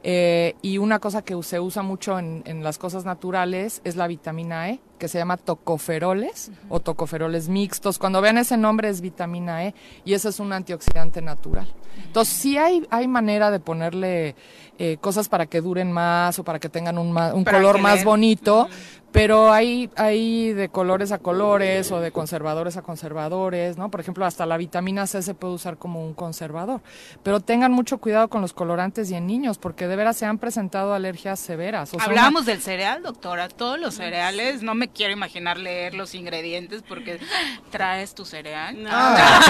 Eh, 0.05 0.55
y 0.63 0.79
una 0.79 1.01
cosa 1.01 1.23
que 1.23 1.41
se 1.43 1.59
usa 1.59 1.83
mucho 1.83 2.19
en, 2.19 2.43
en 2.47 2.63
las 2.63 2.79
cosas 2.79 3.05
naturales 3.05 3.81
es 3.85 3.97
la 3.97 4.07
vitamina 4.07 4.71
E, 4.71 4.81
que 4.99 5.09
se 5.09 5.19
llama 5.19 5.37
tocoferoles 5.37 6.51
o 6.69 6.81
tocoferoles 6.81 7.49
mixtos. 7.49 7.99
Cuando 7.99 8.21
vean 8.21 8.39
ese 8.39 8.57
nombre 8.57 8.89
es 8.89 9.01
vitamina 9.01 9.65
E 9.65 9.75
y 10.05 10.15
ese 10.15 10.29
es 10.29 10.39
un 10.39 10.53
antioxidante 10.53 11.21
natural. 11.21 11.67
Entonces 12.07 12.35
sí 12.35 12.57
hay, 12.59 12.87
hay 12.91 13.09
manera 13.09 13.51
de 13.51 13.59
ponerle 13.59 14.37
eh, 14.79 14.99
cosas 15.01 15.29
para 15.29 15.47
que 15.47 15.61
duren 15.61 15.91
más 15.91 16.39
o 16.39 16.45
para 16.45 16.61
que 16.61 16.69
tengan 16.69 16.97
un, 16.97 17.17
un 17.17 17.45
color 17.45 17.81
más 17.81 18.05
bonito, 18.05 18.69
pero 19.13 19.53
hay, 19.53 19.91
hay 19.97 20.53
de 20.53 20.69
colores 20.69 21.13
a 21.13 21.19
colores 21.19 21.91
o 21.93 22.01
de 22.01 22.13
conservadores 22.13 22.77
a 22.77 22.83
conservadores, 22.83 23.79
¿no? 23.79 23.91
Por 23.91 24.01
ejemplo, 24.01 24.27
hasta 24.27 24.45
la 24.47 24.57
vitamina 24.57 25.07
C 25.07 25.23
se 25.23 25.35
puede 25.35 25.55
usar 25.55 25.79
como 25.79 26.05
un 26.05 26.15
conservador. 26.15 26.83
Pero 27.23 27.41
tengan 27.41 27.73
mucho 27.73 27.99
cuidado 27.99 28.29
con 28.29 28.43
los 28.43 28.53
colorantes 28.53 29.11
y 29.11 29.15
en 29.15 29.27
niños, 29.27 29.59
porque 29.59 29.89
de 29.89 29.97
veras 29.97 30.17
se 30.17 30.27
han 30.27 30.39
presentado 30.39 30.95
alergias 30.95 31.41
severas. 31.41 31.95
O 31.95 31.97
sea, 31.97 32.05
Hablábamos 32.05 32.47
del 32.47 32.61
cereal, 32.61 33.03
doctora. 33.03 33.49
Todos 33.49 33.79
los 33.81 33.95
cereales, 33.95 34.63
no 34.63 34.75
me 34.75 34.89
quiero 34.89 35.13
imaginar 35.13 35.59
leer 35.59 35.95
los 35.95 36.15
ingredientes 36.15 36.83
porque 36.87 37.19
traes 37.71 38.15
tu 38.15 38.25
cereal. 38.25 38.77
Ah. 38.91 39.41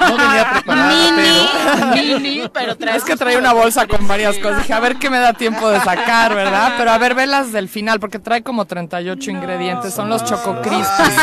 No 0.00 0.16
venía 0.16 0.50
preparada, 0.50 1.12
pero... 1.16 1.94
Mini, 1.94 2.20
mini, 2.20 2.48
pero 2.48 2.76
traes 2.76 2.98
Es 2.98 3.04
que 3.04 3.16
trae 3.16 3.36
una 3.36 3.52
bolsa 3.52 3.86
con 3.86 4.06
varias 4.08 4.38
cosas. 4.38 4.58
Dije, 4.58 4.72
a 4.72 4.80
ver 4.80 4.96
qué 4.96 5.10
me 5.10 5.18
da 5.18 5.32
tiempo 5.32 5.68
de 5.68 5.80
sacar, 5.80 6.34
¿verdad? 6.34 6.74
Pero 6.78 6.90
a 6.90 6.98
ver, 6.98 7.14
velas 7.14 7.52
del 7.52 7.68
final, 7.68 8.00
porque 8.08 8.18
trae 8.20 8.42
como 8.42 8.64
38 8.64 9.30
ingredientes. 9.30 9.92
Son 9.92 10.08
los 10.08 10.24
Choco 10.24 10.62
Crispies. 10.62 11.14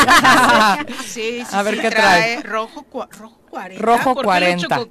Sí, 1.03 1.43
sí, 1.43 1.45
A 1.51 1.63
ver 1.63 1.75
sí, 1.75 1.81
qué 1.81 1.89
trae. 1.89 2.37
trae. 2.37 2.43
Rojo, 2.43 2.85
cua- 2.91 3.09
rojo 3.09 3.39
40. 3.49 3.83
Rojo 3.83 4.13
¿Por 4.13 4.21
qué 4.21 4.25
40. 4.25 4.85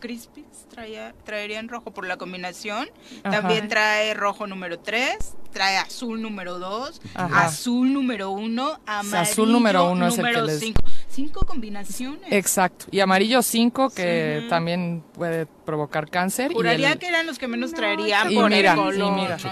Traía, 0.74 1.14
traería 1.24 1.58
en 1.60 1.68
rojo 1.68 1.92
por 1.92 2.06
la 2.06 2.16
combinación. 2.16 2.88
Ajá. 3.22 3.40
También 3.40 3.68
trae 3.68 4.14
rojo 4.14 4.46
número 4.46 4.78
3, 4.78 5.16
trae 5.52 5.76
azul 5.76 6.20
número 6.20 6.58
2, 6.58 7.00
Ajá. 7.14 7.44
azul 7.46 7.92
número 7.92 8.30
1, 8.30 8.80
amarillo 8.86 9.18
azul 9.18 9.52
número 9.52 9.90
uno 9.90 10.08
es 10.08 10.18
el 10.18 10.24
que 10.26 10.42
les- 10.42 10.60
5. 10.60 10.82
Cinco 11.08 11.46
combinaciones. 11.46 12.32
Exacto. 12.32 12.86
Y 12.90 12.98
amarillo 12.98 13.40
5, 13.40 13.90
que 13.90 14.40
Sí. 14.42 14.48
también 14.48 15.04
puede 15.14 15.46
provocar 15.46 16.10
cáncer. 16.10 16.50
y 16.50 16.54
Juraría 16.54 16.92
el- 16.92 16.98
que 16.98 17.06
eran 17.06 17.24
los 17.26 17.38
que 17.38 17.46
menos 17.46 17.72
traerían 17.72 18.30
y 18.32 18.34
por 18.34 18.50
mira, 18.50 18.72
el 18.72 18.76
color, 18.78 18.94
y 18.94 19.10
mira. 19.20 19.36
¿no? 19.44 19.50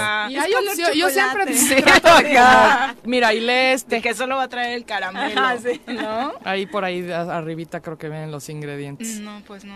Ajá. 0.00 0.30
Y 0.30 0.36
hay 0.36 0.52
color 0.52 0.68
opción- 0.70 0.92
yo 0.94 1.10
siempre 1.10 1.44
chocolate. 1.54 1.54
sí, 1.76 1.82
trato 1.82 2.08
como, 2.22 2.94
mira, 3.04 3.34
y 3.34 3.40
lee 3.40 3.46
De 3.46 3.72
este. 3.74 4.00
que 4.00 4.14
solo 4.14 4.36
va 4.36 4.44
a 4.44 4.48
traer 4.48 4.72
el 4.76 4.84
caramelo, 4.86 5.38
Ajá, 5.40 5.56
sí. 5.62 5.80
¿no? 5.86 6.32
Ahí 6.44 6.64
por 6.66 6.84
ahí 6.86 7.10
arribita 7.12 7.80
creo 7.82 7.98
que 7.98 8.08
ven 8.08 8.30
los 8.32 8.48
ingredientes. 8.48 9.20
No, 9.20 9.42
pues 9.46 9.64
no. 9.64 9.74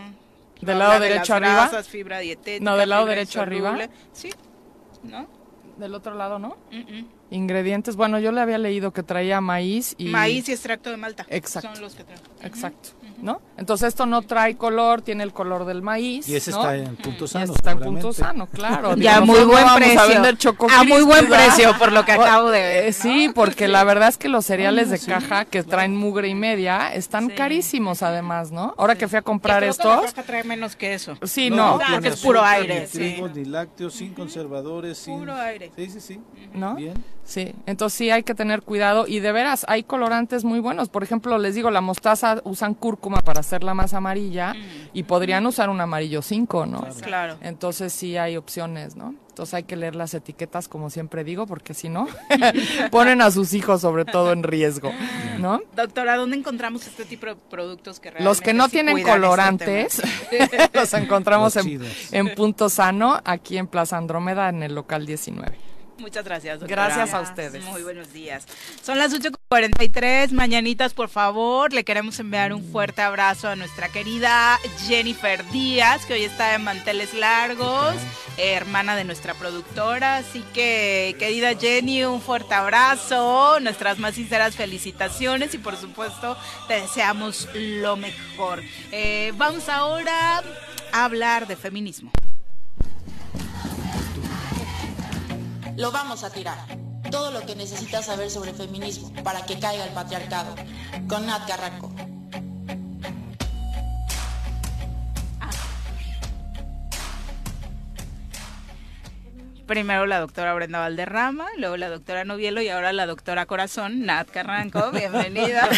Del 0.60 0.78
lado 0.78 0.94
de 0.94 1.08
derecho 1.08 1.34
las 1.34 1.42
arriba. 1.42 1.54
grasas, 1.68 1.88
fibra 1.88 2.18
dietética, 2.18 2.64
No, 2.64 2.76
del 2.76 2.88
lado 2.88 3.06
derecho 3.06 3.40
arriba. 3.40 3.76
Sí. 4.12 4.30
¿No? 5.02 5.28
Del 5.76 5.94
otro 5.94 6.14
lado, 6.14 6.38
¿no? 6.38 6.56
Ingredientes. 7.30 7.94
Bueno, 7.94 8.18
yo 8.18 8.32
le 8.32 8.40
había 8.40 8.58
leído 8.58 8.92
que 8.92 9.02
traía 9.02 9.40
maíz 9.40 9.94
y 9.98 10.06
Maíz 10.08 10.48
y 10.48 10.52
extracto 10.52 10.90
de 10.90 10.96
malta. 10.96 11.24
Exacto. 11.28 11.72
Son 11.72 11.80
los 11.80 11.94
que 11.94 12.04
traen. 12.04 12.20
Exacto, 12.42 12.90
¿no? 13.22 13.40
Entonces 13.56 13.88
esto 13.88 14.06
no 14.06 14.22
trae 14.22 14.56
color, 14.56 15.02
tiene 15.02 15.24
el 15.24 15.32
color 15.32 15.64
del 15.64 15.82
maíz. 15.82 16.28
Y 16.28 16.36
ese 16.36 16.52
¿no? 16.52 16.58
está 16.58 16.76
en 16.76 16.96
punto 16.96 17.24
Y 17.24 17.28
sano. 17.28 17.44
ese 17.44 17.52
está 17.54 17.70
en 17.72 17.78
punto 17.80 18.12
sano, 18.12 18.46
claro. 18.46 18.94
Ya, 18.96 19.14
Digo, 19.20 19.26
muy 19.26 19.34
nosotros 19.40 19.62
buen 19.62 19.74
precio. 19.76 20.00
A 20.00 20.06
vender 20.06 20.38
Choco 20.38 20.66
A 20.70 20.84
muy 20.84 21.02
buen 21.02 21.26
precio, 21.28 21.76
por 21.78 21.90
lo 21.92 22.04
que 22.04 22.12
acabo 22.12 22.50
de 22.50 22.60
ver. 22.60 22.84
Eh, 22.84 22.92
sí, 22.92 23.30
porque 23.34 23.66
la 23.68 23.82
verdad 23.84 24.08
es 24.08 24.18
que 24.18 24.28
los 24.28 24.46
cereales 24.46 24.90
de 24.90 24.98
caja 25.00 25.44
que 25.44 25.62
traen 25.64 25.96
mugre 25.96 26.28
y 26.28 26.34
media 26.34 26.92
están 26.94 27.28
Sí. 27.28 27.34
carísimos 27.34 28.02
además, 28.02 28.52
¿no? 28.52 28.74
Ahora 28.78 28.94
que 28.96 29.08
fui 29.08 29.18
a 29.18 29.22
comprar 29.22 29.58
Creo 29.58 29.72
que 29.74 29.82
la 29.84 29.94
estos, 29.94 30.12
caja 30.14 30.22
trae 30.26 30.44
menos 30.44 30.76
que 30.76 30.94
eso. 30.94 31.16
sí, 31.24 31.50
no, 31.50 31.78
Ah, 31.80 31.86
tiene 31.86 32.02
que 32.02 32.08
es 32.08 32.20
puro 32.20 32.42
aire, 32.44 32.80
Ni 32.82 32.86
sí. 32.86 32.98
trigo, 32.98 33.28
ni 33.28 33.44
lácteos, 33.44 33.94
sin 33.94 34.14
conservadores, 34.14 34.98
sin... 34.98 35.18
Puro 35.18 35.34
aire. 35.34 35.72
Sí, 35.74 35.90
sí, 35.90 36.00
sí. 36.00 36.20
¿no? 36.54 36.74
Bien. 36.76 36.94
Sí, 37.24 37.54
entonces 37.66 37.96
sí 37.98 38.10
hay 38.10 38.22
que 38.22 38.34
tener 38.34 38.62
cuidado 38.62 39.06
y 39.06 39.20
de 39.20 39.32
veras 39.32 39.66
hay 39.68 39.82
colorantes 39.82 40.44
muy 40.44 40.60
buenos. 40.60 40.88
Por 40.88 41.02
ejemplo, 41.02 41.36
les 41.38 41.54
digo, 41.54 41.70
la 41.70 41.80
mostaza 41.82 42.40
usan 42.44 42.72
cúrcuma 42.74 43.07
para 43.16 43.40
hacerla 43.40 43.74
más 43.74 43.94
amarilla 43.94 44.54
y 44.92 45.02
podrían 45.04 45.46
usar 45.46 45.70
un 45.70 45.80
amarillo 45.80 46.22
5, 46.22 46.66
¿no? 46.66 46.86
Claro. 47.02 47.36
Entonces 47.40 47.92
sí 47.92 48.16
hay 48.16 48.36
opciones, 48.36 48.96
¿no? 48.96 49.14
Entonces 49.28 49.54
hay 49.54 49.62
que 49.62 49.76
leer 49.76 49.94
las 49.94 50.14
etiquetas, 50.14 50.66
como 50.66 50.90
siempre 50.90 51.22
digo, 51.22 51.46
porque 51.46 51.72
si 51.72 51.88
no, 51.88 52.08
ponen 52.90 53.22
a 53.22 53.30
sus 53.30 53.54
hijos 53.54 53.80
sobre 53.80 54.04
todo 54.04 54.32
en 54.32 54.42
riesgo, 54.42 54.90
¿no? 55.38 55.60
Doctora, 55.76 56.16
¿dónde 56.16 56.36
encontramos 56.36 56.86
este 56.86 57.04
tipo 57.04 57.26
de 57.26 57.36
productos 57.36 58.00
que 58.00 58.10
Los 58.18 58.40
que 58.40 58.52
realmente 58.52 58.54
no 58.54 58.64
sí 58.64 58.70
tienen 58.72 58.98
este 58.98 59.10
colorantes, 59.10 60.02
los 60.72 60.94
encontramos 60.94 61.54
Los 61.54 61.66
en, 61.66 61.80
en 62.10 62.34
Punto 62.34 62.68
Sano, 62.68 63.20
aquí 63.24 63.58
en 63.58 63.68
Plaza 63.68 63.96
Andrómeda, 63.96 64.48
en 64.48 64.64
el 64.64 64.74
local 64.74 65.06
19. 65.06 65.56
Muchas 65.98 66.24
gracias, 66.24 66.60
doctora. 66.60 66.86
Gracias 66.86 67.14
a 67.14 67.20
ustedes. 67.20 67.64
Muy 67.64 67.82
buenos 67.82 68.12
días. 68.12 68.46
Son 68.82 68.98
las 68.98 69.12
8.43, 69.12 70.30
mañanitas, 70.30 70.94
por 70.94 71.08
favor. 71.08 71.72
Le 71.72 71.84
queremos 71.84 72.18
enviar 72.20 72.52
un 72.52 72.64
fuerte 72.70 73.02
abrazo 73.02 73.48
a 73.48 73.56
nuestra 73.56 73.88
querida 73.88 74.58
Jennifer 74.86 75.44
Díaz, 75.50 76.06
que 76.06 76.14
hoy 76.14 76.24
está 76.24 76.52
de 76.52 76.58
manteles 76.58 77.14
largos, 77.14 77.94
eh, 78.36 78.52
hermana 78.52 78.94
de 78.94 79.04
nuestra 79.04 79.34
productora. 79.34 80.18
Así 80.18 80.44
que, 80.54 81.16
querida 81.18 81.54
Jenny, 81.56 82.04
un 82.04 82.20
fuerte 82.20 82.54
abrazo, 82.54 83.58
nuestras 83.60 83.98
más 83.98 84.14
sinceras 84.14 84.54
felicitaciones 84.54 85.54
y, 85.54 85.58
por 85.58 85.76
supuesto, 85.76 86.36
te 86.68 86.80
deseamos 86.80 87.48
lo 87.54 87.96
mejor. 87.96 88.62
Eh, 88.92 89.32
vamos 89.36 89.68
ahora 89.68 90.42
a 90.92 91.04
hablar 91.04 91.46
de 91.46 91.56
feminismo. 91.56 92.12
Lo 95.78 95.92
vamos 95.92 96.24
a 96.24 96.30
tirar. 96.30 96.58
Todo 97.08 97.30
lo 97.30 97.46
que 97.46 97.54
necesitas 97.54 98.06
saber 98.06 98.28
sobre 98.30 98.52
feminismo 98.52 99.12
para 99.22 99.46
que 99.46 99.60
caiga 99.60 99.84
el 99.84 99.92
patriarcado. 99.94 100.56
Con 101.08 101.24
Nat 101.24 101.46
Carranco. 101.46 101.94
Primero 109.66 110.06
la 110.06 110.18
doctora 110.18 110.52
Brenda 110.54 110.80
Valderrama, 110.80 111.46
luego 111.58 111.76
la 111.76 111.88
doctora 111.90 112.24
Novielo 112.24 112.60
y 112.60 112.68
ahora 112.70 112.92
la 112.92 113.06
doctora 113.06 113.46
Corazón, 113.46 114.04
Nat 114.04 114.28
Carranco, 114.30 114.90
bienvenida. 114.92 115.68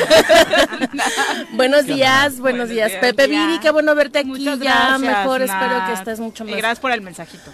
Buenos 1.53 1.85
días, 1.85 2.39
buenos 2.41 2.71
días, 2.71 2.93
Pepe 3.01 3.29
Ya. 3.29 3.47
Viri, 3.47 3.61
qué 3.61 3.71
bueno 3.71 3.95
verte 3.95 4.21
aquí 4.21 4.29
Muchas 4.29 4.61
ya 4.61 4.97
gracias, 4.97 5.01
mejor, 5.01 5.43
espero 5.43 5.87
que 5.87 5.93
estés 5.93 6.21
mucho 6.21 6.45
Y 6.45 6.53
más. 6.53 6.57
gracias 6.57 6.81
por 6.81 6.93
el 6.93 7.03
mensajito. 7.03 7.51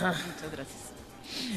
Muchas 0.00 0.50
gracias. 0.50 0.83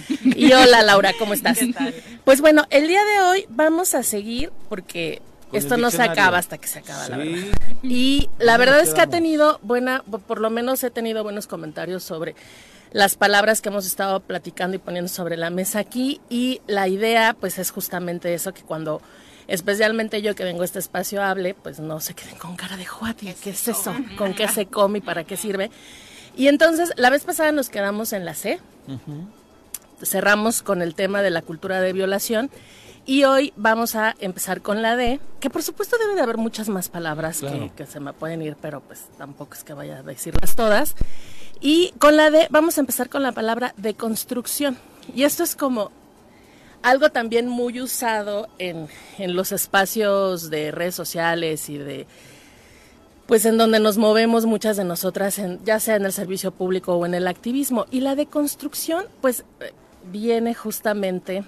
Y 0.36 0.54
hola 0.54 0.82
Laura, 0.84 1.14
¿cómo 1.18 1.34
estás? 1.34 1.60
¿Qué 1.60 1.74
tal? 1.74 1.94
Pues 2.24 2.42
bueno, 2.42 2.66
el 2.70 2.88
día 2.88 3.04
de 3.04 3.22
hoy 3.22 3.46
vamos 3.50 3.94
a 3.96 4.04
seguir 4.04 4.52
porque 4.70 5.22
Con 5.50 5.58
esto 5.58 5.78
no 5.78 5.92
se 5.92 6.02
acaba 6.02 6.38
hasta 6.38 6.58
que 6.58 6.68
se 6.68 6.80
acaba, 6.80 7.08
la 7.10 7.18
verdad. 7.18 7.38
Y 7.84 8.30
la 8.40 8.54
¿Dónde 8.54 8.66
verdad 8.66 8.82
es 8.82 8.94
que 8.94 9.02
ha 9.02 9.08
tenido 9.08 9.60
buena, 9.64 10.04
por 10.28 10.40
lo 10.40 10.50
menos 10.50 10.84
he 10.84 10.92
tenido 10.92 11.24
buenos 11.24 11.48
comentarios 11.48 12.04
sobre 12.04 12.36
las 12.92 13.16
palabras 13.16 13.62
que 13.62 13.70
hemos 13.70 13.86
estado 13.86 14.22
platicando 14.22 14.76
y 14.76 14.80
poniendo 14.80 15.10
sobre 15.10 15.36
la 15.38 15.50
mesa 15.50 15.80
aquí 15.80 16.22
y 16.30 16.62
la 16.68 16.88
idea 16.88 17.36
pues 17.38 17.58
es 17.60 17.72
justamente 17.72 18.34
eso 18.34 18.54
que 18.54 18.62
cuando 18.62 19.02
especialmente 19.48 20.22
yo 20.22 20.36
que 20.36 20.44
vengo 20.44 20.62
a 20.62 20.66
este 20.66 20.80
espacio 20.80 21.22
hable, 21.22 21.54
pues 21.54 21.80
no 21.80 22.00
se 22.00 22.14
queden 22.14 22.36
con 22.36 22.56
cara 22.56 22.78
de 22.78 22.86
Juati, 22.86 23.34
¿qué 23.42 23.50
es 23.52 23.68
eso? 23.68 23.94
¿Con 24.18 24.34
qué 24.34 24.48
se 24.48 24.68
come 24.68 25.00
y 25.00 25.02
para 25.02 25.24
qué 25.26 25.38
sirve? 25.38 25.70
Y 26.36 26.48
entonces 26.48 26.94
la 26.98 27.10
vez 27.10 27.24
pasada 27.24 27.52
nos 27.52 27.70
quedamos 27.70 28.14
en 28.14 28.24
la 28.26 28.34
C, 28.34 28.60
cerramos 30.04 30.62
con 30.62 30.82
el 30.82 30.96
tema 30.96 31.22
de 31.22 31.30
la 31.30 31.42
cultura 31.42 31.82
de 31.82 31.94
violación 31.94 32.50
y 33.06 33.24
hoy 33.24 33.54
vamos 33.56 33.96
a 33.96 34.16
empezar 34.20 34.62
con 34.62 34.82
la 34.82 34.96
D, 34.98 35.20
que 35.40 35.50
por 35.50 35.64
supuesto 35.64 35.98
debe 35.98 36.16
de 36.16 36.22
haber 36.22 36.38
muchas 36.38 36.68
más 36.70 36.90
palabras 36.90 37.40
que, 37.40 37.48
Claro. 37.48 37.72
que 37.76 37.86
se 37.86 38.00
me 38.00 38.12
pueden 38.14 38.42
ir, 38.42 38.58
pero 38.62 38.82
pues 38.82 39.06
tampoco 39.18 39.54
es 39.54 39.64
que 39.64 39.74
vaya 39.74 40.00
a 40.00 40.04
decirlas 40.04 40.56
todas. 40.56 40.94
Y 41.62 41.94
con 42.00 42.18
la 42.18 42.30
D 42.30 42.48
vamos 42.50 42.78
a 42.78 42.82
empezar 42.82 43.10
con 43.10 43.24
la 43.24 43.32
palabra 43.32 43.74
deconstrucción. 43.78 44.78
Y 45.16 45.24
esto 45.24 45.44
es 45.44 45.56
como 45.56 45.90
algo 46.84 47.10
también 47.10 47.48
muy 47.48 47.80
usado 47.82 48.50
en, 48.60 48.88
en 49.18 49.36
los 49.36 49.52
espacios 49.54 50.50
de 50.50 50.72
redes 50.72 50.94
sociales 50.96 51.70
y 51.70 51.78
de 51.78 52.06
pues 53.26 53.46
en 53.46 53.58
donde 53.58 53.80
nos 53.82 53.98
movemos 53.98 54.46
muchas 54.46 54.78
de 54.78 54.86
nosotras, 54.86 55.38
en, 55.38 55.60
ya 55.66 55.80
sea 55.82 55.96
en 55.98 56.06
el 56.06 56.14
servicio 56.14 56.52
público 56.52 56.94
o 56.96 57.06
en 57.06 57.14
el 57.14 57.28
activismo. 57.28 57.86
Y 57.92 58.00
la 58.00 58.16
deconstrucción, 58.16 59.06
pues, 59.20 59.44
eh, 59.60 59.74
viene 60.12 60.54
justamente 60.54 61.44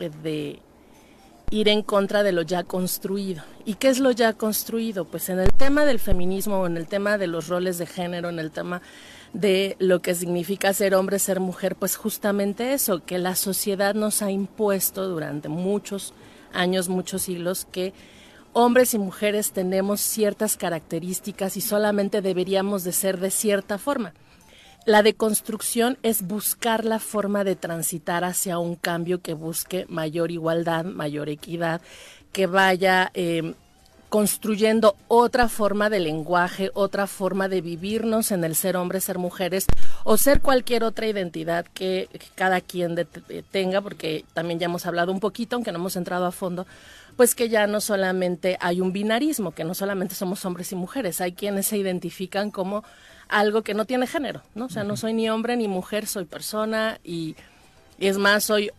eh, 0.00 0.10
de 0.22 0.58
ir 1.50 1.68
en 1.68 1.82
contra 1.82 2.22
de 2.22 2.32
lo 2.32 2.42
ya 2.42 2.64
construido. 2.64 3.42
¿Y 3.64 3.74
qué 3.74 3.88
es 3.88 3.98
lo 3.98 4.10
ya 4.10 4.32
construido? 4.32 5.04
Pues 5.04 5.28
en 5.28 5.38
el 5.38 5.52
tema 5.52 5.84
del 5.84 5.98
feminismo, 5.98 6.66
en 6.66 6.76
el 6.76 6.86
tema 6.86 7.18
de 7.18 7.26
los 7.26 7.48
roles 7.48 7.78
de 7.78 7.86
género, 7.86 8.30
en 8.30 8.38
el 8.38 8.50
tema 8.50 8.80
de 9.34 9.76
lo 9.78 10.00
que 10.00 10.14
significa 10.14 10.72
ser 10.72 10.94
hombre, 10.94 11.18
ser 11.18 11.40
mujer, 11.40 11.76
pues 11.76 11.96
justamente 11.96 12.72
eso, 12.72 13.04
que 13.04 13.18
la 13.18 13.34
sociedad 13.34 13.94
nos 13.94 14.22
ha 14.22 14.30
impuesto 14.30 15.08
durante 15.08 15.48
muchos 15.48 16.14
años, 16.52 16.88
muchos 16.88 17.22
siglos, 17.22 17.66
que 17.70 17.92
hombres 18.54 18.94
y 18.94 18.98
mujeres 18.98 19.52
tenemos 19.52 20.00
ciertas 20.00 20.56
características 20.56 21.56
y 21.56 21.60
solamente 21.60 22.22
deberíamos 22.22 22.84
de 22.84 22.92
ser 22.92 23.18
de 23.20 23.30
cierta 23.30 23.78
forma. 23.78 24.14
La 24.84 25.02
deconstrucción 25.02 25.96
es 26.02 26.22
buscar 26.26 26.84
la 26.84 26.98
forma 26.98 27.44
de 27.44 27.54
transitar 27.54 28.24
hacia 28.24 28.58
un 28.58 28.74
cambio 28.74 29.20
que 29.20 29.32
busque 29.32 29.86
mayor 29.88 30.32
igualdad, 30.32 30.84
mayor 30.84 31.28
equidad, 31.28 31.80
que 32.32 32.46
vaya 32.48 33.12
eh, 33.14 33.54
construyendo 34.08 34.96
otra 35.06 35.48
forma 35.48 35.88
de 35.88 36.00
lenguaje, 36.00 36.72
otra 36.74 37.06
forma 37.06 37.48
de 37.48 37.60
vivirnos 37.60 38.32
en 38.32 38.42
el 38.42 38.56
ser 38.56 38.76
hombres, 38.76 39.04
ser 39.04 39.18
mujeres 39.18 39.66
o 40.02 40.16
ser 40.16 40.40
cualquier 40.40 40.82
otra 40.82 41.06
identidad 41.06 41.64
que, 41.72 42.08
que 42.12 42.26
cada 42.34 42.60
quien 42.60 42.96
de- 42.96 43.06
eh, 43.28 43.44
tenga, 43.52 43.80
porque 43.82 44.24
también 44.34 44.58
ya 44.58 44.64
hemos 44.64 44.84
hablado 44.84 45.12
un 45.12 45.20
poquito, 45.20 45.54
aunque 45.54 45.70
no 45.70 45.78
hemos 45.78 45.94
entrado 45.94 46.26
a 46.26 46.32
fondo, 46.32 46.66
pues 47.16 47.36
que 47.36 47.48
ya 47.48 47.68
no 47.68 47.80
solamente 47.80 48.58
hay 48.60 48.80
un 48.80 48.92
binarismo, 48.92 49.52
que 49.52 49.62
no 49.64 49.74
solamente 49.74 50.16
somos 50.16 50.44
hombres 50.44 50.72
y 50.72 50.74
mujeres, 50.74 51.20
hay 51.20 51.32
quienes 51.34 51.68
se 51.68 51.76
identifican 51.78 52.50
como 52.50 52.82
algo 53.32 53.62
que 53.62 53.74
no 53.74 53.84
tiene 53.84 54.06
género, 54.06 54.42
¿no? 54.54 54.66
O 54.66 54.68
sea, 54.68 54.84
no 54.84 54.96
soy 54.96 55.12
ni 55.14 55.28
hombre 55.28 55.56
ni 55.56 55.66
mujer, 55.68 56.06
soy 56.06 56.24
persona 56.26 56.98
y, 57.02 57.34
y 57.98 58.06
es 58.06 58.18
más, 58.18 58.44
soy 58.44 58.70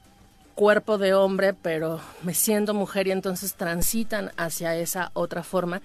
cuerpo 0.56 0.98
de 0.98 1.14
hombre, 1.14 1.54
pero 1.54 2.00
me 2.22 2.34
siento 2.34 2.74
mujer 2.74 3.08
y 3.08 3.12
entonces 3.12 3.56
transitan 3.56 4.32
hacia 4.38 4.76
esa 4.76 5.10
otra 5.14 5.44
forma. 5.44 5.82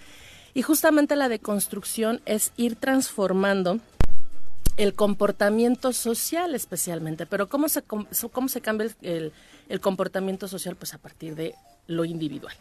Y 0.55 0.62
justamente 0.62 1.16
la 1.16 1.28
deconstrucción 1.28 2.20
es 2.27 2.53
ir 2.57 2.77
transformando 2.77 3.78
el 4.77 4.95
comportamiento 4.95 5.93
social 5.93 6.55
especialmente. 6.55 7.27
Pero 7.27 7.49
¿cómo 7.49 7.69
se, 7.69 7.82
cómo 7.82 8.49
se 8.49 8.61
cambia 8.61 8.86
el, 9.03 9.09
el- 9.11 9.32
el 9.69 9.81
comportamiento 9.81 10.47
social? 10.49 10.77
Pues 10.77 10.95
a 10.95 10.99
partir 10.99 11.35
de 11.35 11.55
lo 11.89 12.05
individual. 12.05 12.55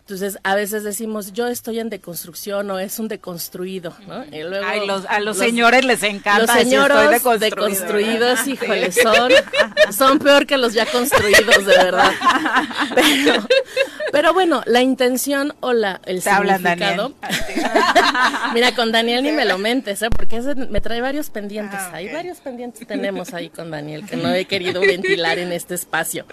Entonces, 0.00 0.38
a 0.42 0.54
veces 0.54 0.84
decimos, 0.84 1.34
yo 1.34 1.48
estoy 1.48 1.80
en 1.80 1.90
deconstrucción 1.90 2.70
o 2.70 2.78
es 2.78 2.98
un 2.98 3.08
deconstruido, 3.08 3.94
¿no? 4.06 4.24
Y 4.34 4.42
luego 4.42 4.64
Ay, 4.66 4.86
los- 4.86 5.04
a 5.04 5.20
los 5.20 5.36
señores 5.36 5.84
les 5.84 6.02
encanta 6.02 6.46
Los 6.46 6.50
señores 6.62 7.22
deconstruidos, 7.40 8.18
¿verdad? 8.38 8.46
híjole, 8.46 8.90
son, 8.92 9.32
son 9.92 10.18
peor 10.18 10.46
que 10.46 10.56
los 10.56 10.72
ya 10.72 10.86
construidos, 10.86 11.66
de 11.66 11.76
verdad. 11.76 12.10
Pero, 12.94 13.46
pero 14.12 14.32
bueno, 14.32 14.62
la 14.64 14.80
intención 14.80 15.54
o 15.60 15.74
la, 15.74 16.00
el 16.06 16.22
Te 16.22 16.30
significado... 16.30 17.12
Mira, 18.54 18.74
con 18.74 18.90
Daniel 18.92 19.22
ni 19.22 19.32
me 19.32 19.44
lo 19.44 19.58
mentes, 19.58 20.00
¿eh? 20.00 20.08
Porque 20.10 20.38
ese 20.38 20.54
me 20.54 20.80
trae 20.80 21.02
varios 21.02 21.28
pendientes. 21.28 21.78
Ah, 21.80 21.90
Hay 21.94 22.10
varios 22.10 22.38
pendientes 22.38 22.86
tenemos 22.86 23.34
ahí 23.34 23.50
con 23.50 23.70
Daniel 23.70 24.06
que 24.06 24.16
no 24.16 24.32
he 24.32 24.46
querido 24.46 24.80
ventilar 24.80 25.38
en 25.38 25.52
este 25.52 25.74
espacio. 25.74 26.24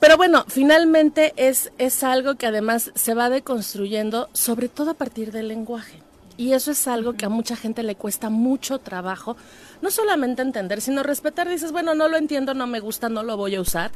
Pero 0.00 0.16
bueno, 0.16 0.44
finalmente 0.48 1.32
es, 1.36 1.72
es 1.78 2.02
algo 2.02 2.34
que 2.34 2.46
además 2.46 2.92
se 2.94 3.14
va 3.14 3.30
deconstruyendo, 3.30 4.28
sobre 4.32 4.68
todo 4.68 4.90
a 4.90 4.94
partir 4.94 5.32
del 5.32 5.48
lenguaje. 5.48 6.02
Y 6.36 6.52
eso 6.52 6.70
es 6.70 6.86
algo 6.86 7.14
que 7.14 7.24
a 7.24 7.30
mucha 7.30 7.56
gente 7.56 7.82
le 7.82 7.94
cuesta 7.94 8.28
mucho 8.28 8.78
trabajo, 8.78 9.36
no 9.80 9.90
solamente 9.90 10.42
entender, 10.42 10.82
sino 10.82 11.02
respetar. 11.02 11.48
Dices, 11.48 11.72
bueno, 11.72 11.94
no 11.94 12.08
lo 12.08 12.18
entiendo, 12.18 12.52
no 12.52 12.66
me 12.66 12.80
gusta, 12.80 13.08
no 13.08 13.22
lo 13.22 13.38
voy 13.38 13.54
a 13.54 13.60
usar, 13.62 13.90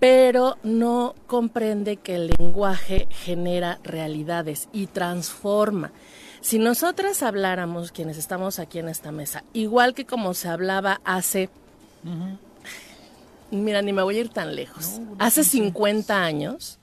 pero 0.00 0.56
no 0.64 1.14
comprende 1.28 1.96
que 1.96 2.16
el 2.16 2.28
lenguaje 2.38 3.06
genera 3.10 3.78
realidades 3.84 4.68
y 4.72 4.86
transforma. 4.86 5.92
Si 6.40 6.58
nosotras 6.58 7.22
habláramos, 7.22 7.92
quienes 7.92 8.18
estamos 8.18 8.58
aquí 8.58 8.78
en 8.80 8.88
esta 8.88 9.12
mesa, 9.12 9.44
igual 9.52 9.94
que 9.94 10.04
como 10.04 10.34
se 10.34 10.48
hablaba 10.48 11.00
hace 11.04 11.48
mira, 13.50 13.82
ni 13.82 13.92
me 13.92 14.02
voy 14.02 14.16
a 14.16 14.20
ir 14.20 14.28
tan 14.28 14.54
lejos. 14.54 15.00
Hace 15.18 15.44
50 15.44 16.22
años, 16.22 16.78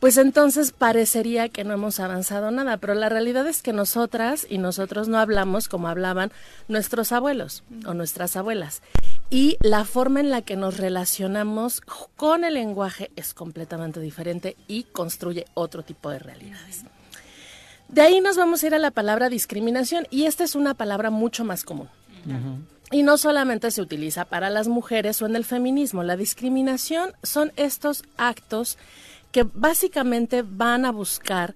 pues 0.00 0.16
entonces 0.16 0.72
parecería 0.72 1.50
que 1.50 1.62
no 1.62 1.74
hemos 1.74 2.00
avanzado 2.00 2.50
nada, 2.50 2.78
pero 2.78 2.94
la 2.94 3.10
realidad 3.10 3.46
es 3.46 3.60
que 3.60 3.74
nosotras 3.74 4.46
y 4.48 4.58
nosotros 4.58 5.08
no 5.08 5.18
hablamos 5.18 5.68
como 5.68 5.88
hablaban 5.88 6.32
nuestros 6.68 7.12
abuelos 7.12 7.64
o 7.86 7.92
nuestras 7.92 8.34
abuelas. 8.36 8.82
Y 9.28 9.58
la 9.60 9.84
forma 9.84 10.20
en 10.20 10.30
la 10.30 10.42
que 10.42 10.56
nos 10.56 10.78
relacionamos 10.78 11.82
con 12.16 12.44
el 12.44 12.54
lenguaje 12.54 13.10
es 13.14 13.34
completamente 13.34 14.00
diferente 14.00 14.56
y 14.66 14.84
construye 14.84 15.44
otro 15.54 15.82
tipo 15.82 16.10
de 16.10 16.18
realidades. 16.18 16.84
De 17.88 18.00
ahí 18.00 18.20
nos 18.20 18.36
vamos 18.36 18.62
a 18.62 18.68
ir 18.68 18.74
a 18.74 18.78
la 18.78 18.92
palabra 18.92 19.28
discriminación 19.28 20.06
y 20.10 20.24
esta 20.24 20.44
es 20.44 20.54
una 20.54 20.74
palabra 20.74 21.10
mucho 21.10 21.44
más 21.44 21.62
común. 21.62 21.88
Y 22.90 23.02
no 23.02 23.18
solamente 23.18 23.70
se 23.70 23.82
utiliza 23.82 24.24
para 24.24 24.50
las 24.50 24.66
mujeres 24.68 25.22
o 25.22 25.26
en 25.26 25.36
el 25.36 25.44
feminismo. 25.44 26.02
La 26.02 26.16
discriminación 26.16 27.12
son 27.22 27.52
estos 27.56 28.02
actos 28.16 28.78
que 29.30 29.44
básicamente 29.44 30.42
van 30.42 30.84
a 30.84 30.90
buscar 30.90 31.54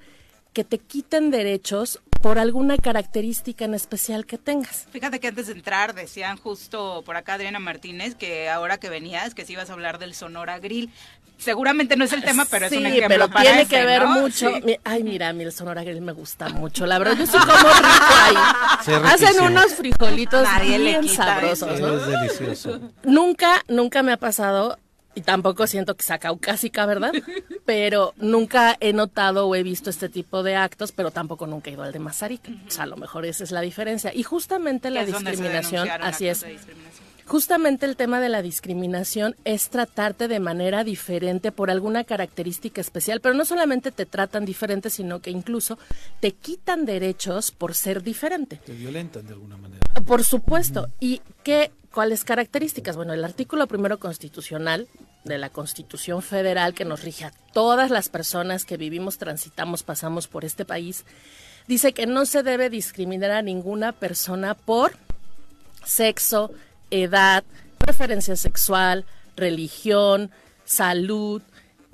que 0.52 0.64
te 0.64 0.78
quiten 0.78 1.30
derechos 1.30 2.00
por 2.22 2.38
alguna 2.38 2.78
característica 2.78 3.66
en 3.66 3.74
especial 3.74 4.24
que 4.24 4.38
tengas. 4.38 4.86
Fíjate 4.90 5.20
que 5.20 5.28
antes 5.28 5.48
de 5.48 5.52
entrar 5.52 5.94
decían 5.94 6.38
justo 6.38 7.02
por 7.04 7.16
acá 7.16 7.34
Adriana 7.34 7.58
Martínez 7.58 8.14
que 8.14 8.48
ahora 8.48 8.78
que 8.78 8.88
venías 8.88 9.34
que 9.34 9.44
si 9.44 9.52
ibas 9.52 9.68
a 9.68 9.74
hablar 9.74 9.98
del 9.98 10.14
Sonora 10.14 10.58
Grill. 10.58 10.90
Seguramente 11.38 11.96
no 11.96 12.04
es 12.04 12.12
el 12.12 12.22
tema, 12.22 12.46
pero 12.50 12.68
sí, 12.68 12.76
es 12.76 12.80
un 12.80 12.86
ejemplo 12.86 13.08
pero 13.08 13.28
para 13.28 13.42
tiene 13.42 13.60
ese, 13.62 13.70
que 13.70 13.84
ver 13.84 14.02
¿no? 14.04 14.20
mucho. 14.20 14.48
Sí. 14.54 14.62
Mi- 14.64 14.78
Ay, 14.84 15.02
mira, 15.04 15.28
a 15.28 15.32
mí 15.32 15.42
el 15.44 15.52
Sonora 15.52 15.82
Grill 15.84 16.00
me 16.00 16.12
gusta 16.12 16.48
mucho. 16.48 16.86
La 16.86 16.98
verdad, 16.98 17.16
yo 17.18 17.26
sí 17.26 17.32
como 17.32 17.50
rico 17.52 18.14
ahí. 18.22 18.34
Sí, 18.84 18.92
Hacen 18.92 19.40
unos 19.42 19.74
frijolitos 19.74 20.46
bien 20.62 21.08
sabrosos, 21.08 21.80
¿no? 21.80 21.94
Es 21.98 22.06
delicioso. 22.06 22.80
Nunca, 23.02 23.62
nunca 23.68 24.02
me 24.02 24.12
ha 24.12 24.16
pasado, 24.16 24.78
y 25.16 25.20
tampoco 25.20 25.66
siento 25.66 25.94
que 25.96 26.02
sea 26.02 26.18
caucásica, 26.18 26.86
¿verdad? 26.86 27.12
Pero 27.64 28.14
nunca 28.16 28.76
he 28.80 28.92
notado 28.92 29.46
o 29.46 29.54
he 29.54 29.62
visto 29.62 29.88
este 29.90 30.08
tipo 30.08 30.42
de 30.42 30.56
actos, 30.56 30.92
pero 30.92 31.10
tampoco 31.12 31.46
nunca 31.46 31.70
he 31.70 31.74
ido 31.74 31.82
al 31.82 31.92
de 31.92 31.98
Mazarik. 31.98 32.42
O 32.66 32.70
sea, 32.70 32.82
a 32.84 32.86
lo 32.86 32.96
mejor 32.96 33.24
esa 33.24 33.44
es 33.44 33.52
la 33.52 33.60
diferencia. 33.62 34.12
Y 34.12 34.22
justamente 34.22 34.90
la 34.90 35.04
discriminación, 35.04 35.88
así 35.88 36.26
es. 36.28 36.44
Justamente 37.26 37.86
el 37.86 37.96
tema 37.96 38.20
de 38.20 38.28
la 38.28 38.42
discriminación 38.42 39.34
es 39.44 39.70
tratarte 39.70 40.28
de 40.28 40.40
manera 40.40 40.84
diferente 40.84 41.52
por 41.52 41.70
alguna 41.70 42.04
característica 42.04 42.80
especial, 42.80 43.20
pero 43.20 43.34
no 43.34 43.44
solamente 43.44 43.90
te 43.92 44.04
tratan 44.04 44.44
diferente, 44.44 44.90
sino 44.90 45.20
que 45.20 45.30
incluso 45.30 45.78
te 46.20 46.32
quitan 46.32 46.84
derechos 46.84 47.50
por 47.50 47.74
ser 47.74 48.02
diferente. 48.02 48.60
Te 48.64 48.72
violentan 48.72 49.26
de 49.26 49.32
alguna 49.32 49.56
manera. 49.56 49.80
Por 50.06 50.22
supuesto. 50.22 50.88
¿Y 51.00 51.22
qué, 51.42 51.70
cuáles 51.92 52.24
características? 52.24 52.96
Bueno, 52.96 53.14
el 53.14 53.24
artículo 53.24 53.66
primero 53.66 53.98
constitucional 53.98 54.86
de 55.24 55.38
la 55.38 55.48
Constitución 55.48 56.20
Federal 56.22 56.74
que 56.74 56.84
nos 56.84 57.02
rige 57.02 57.24
a 57.24 57.32
todas 57.52 57.90
las 57.90 58.10
personas 58.10 58.64
que 58.64 58.76
vivimos, 58.76 59.16
transitamos, 59.16 59.82
pasamos 59.82 60.28
por 60.28 60.44
este 60.44 60.66
país, 60.66 61.04
dice 61.66 61.94
que 61.94 62.06
no 62.06 62.26
se 62.26 62.42
debe 62.42 62.68
discriminar 62.68 63.30
a 63.30 63.42
ninguna 63.42 63.92
persona 63.92 64.54
por 64.54 64.92
sexo, 65.84 66.50
edad, 67.02 67.44
preferencia 67.78 68.36
sexual, 68.36 69.04
religión, 69.36 70.30
salud, 70.64 71.42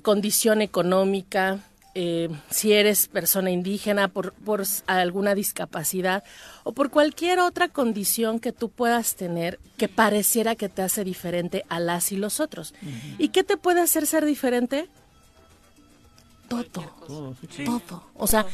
condición 0.02 0.62
económica, 0.62 1.58
eh, 1.94 2.28
si 2.50 2.72
eres 2.72 3.08
persona 3.08 3.50
indígena 3.50 4.06
por, 4.06 4.32
por 4.32 4.62
alguna 4.86 5.34
discapacidad 5.34 6.22
o 6.62 6.72
por 6.72 6.90
cualquier 6.90 7.40
otra 7.40 7.68
condición 7.68 8.38
que 8.38 8.52
tú 8.52 8.68
puedas 8.68 9.16
tener 9.16 9.58
que 9.76 9.88
pareciera 9.88 10.54
que 10.54 10.68
te 10.68 10.82
hace 10.82 11.02
diferente 11.02 11.64
a 11.68 11.80
las 11.80 12.12
y 12.12 12.16
los 12.16 12.38
otros. 12.38 12.74
¿Y 13.18 13.30
qué 13.30 13.42
te 13.42 13.56
puede 13.56 13.80
hacer 13.80 14.06
ser 14.06 14.24
diferente? 14.24 14.88
Todo. 16.46 17.34
Todo. 17.64 18.04
O 18.14 18.26
sea, 18.28 18.46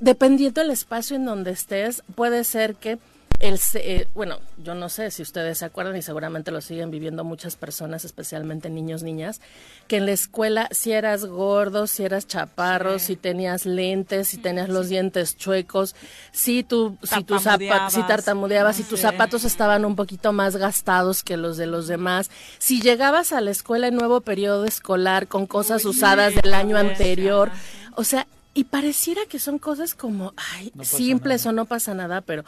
dependiendo 0.00 0.62
del 0.62 0.70
espacio 0.70 1.16
en 1.16 1.26
donde 1.26 1.50
estés, 1.50 2.02
puede 2.14 2.42
ser 2.44 2.76
que 2.76 2.98
el, 3.40 3.58
eh, 3.74 4.08
bueno, 4.14 4.38
yo 4.56 4.74
no 4.74 4.88
sé 4.88 5.10
si 5.12 5.22
ustedes 5.22 5.58
se 5.58 5.64
acuerdan 5.64 5.96
y 5.96 6.02
seguramente 6.02 6.50
lo 6.50 6.60
siguen 6.60 6.90
viviendo 6.90 7.22
muchas 7.22 7.54
personas, 7.54 8.04
especialmente 8.04 8.68
niños, 8.68 9.04
niñas, 9.04 9.40
que 9.86 9.98
en 9.98 10.06
la 10.06 10.12
escuela 10.12 10.68
si 10.72 10.92
eras 10.92 11.24
gordo, 11.24 11.86
si 11.86 12.04
eras 12.04 12.26
chaparro, 12.26 12.98
si 12.98 13.14
tenías 13.14 13.64
lentes, 13.64 14.26
si 14.28 14.38
tenías 14.38 14.68
los 14.68 14.88
dientes 14.88 15.36
chuecos, 15.36 15.94
si 16.32 16.64
tu, 16.64 16.98
si 17.04 17.22
tus 17.22 17.42
zapatos, 17.42 17.92
si 17.92 18.02
Tartamudeabas. 18.02 18.76
si 18.76 18.82
tus 18.82 18.98
Sí. 18.98 19.02
zapatos 19.06 19.44
estaban 19.44 19.84
un 19.84 19.94
poquito 19.94 20.32
más 20.32 20.56
gastados 20.56 21.22
que 21.22 21.36
los 21.36 21.56
de 21.56 21.66
los 21.66 21.86
demás, 21.86 22.30
si 22.58 22.80
llegabas 22.82 23.32
a 23.32 23.40
la 23.40 23.52
escuela 23.52 23.86
en 23.86 23.94
nuevo 23.94 24.20
periodo 24.20 24.64
escolar 24.64 25.28
con 25.28 25.46
cosas 25.46 25.84
usadas 25.84 26.34
del 26.34 26.54
año 26.54 26.76
anterior, 26.76 27.52
o 27.94 28.02
sea, 28.02 28.26
y 28.54 28.64
pareciera 28.64 29.20
que 29.28 29.38
son 29.38 29.60
cosas 29.60 29.94
como, 29.94 30.32
ay, 30.56 30.72
No 30.74 30.82
simples 30.82 31.46
o 31.46 31.52
no 31.52 31.66
pasa 31.66 31.94
nada, 31.94 32.20
pero 32.22 32.44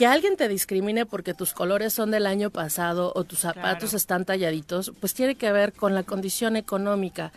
que 0.00 0.06
alguien 0.06 0.38
te 0.38 0.48
discrimine 0.48 1.04
porque 1.04 1.34
tus 1.34 1.52
colores 1.52 1.92
son 1.92 2.10
del 2.10 2.24
año 2.24 2.48
pasado 2.48 3.12
o 3.14 3.24
tus 3.24 3.40
zapatos 3.40 3.90
Claro. 3.90 3.96
están 3.98 4.24
talladitos, 4.24 4.92
pues 4.98 5.12
tiene 5.12 5.34
que 5.34 5.52
ver 5.52 5.74
con 5.74 5.94
la 5.94 6.04
condición 6.04 6.56
económica. 6.56 7.32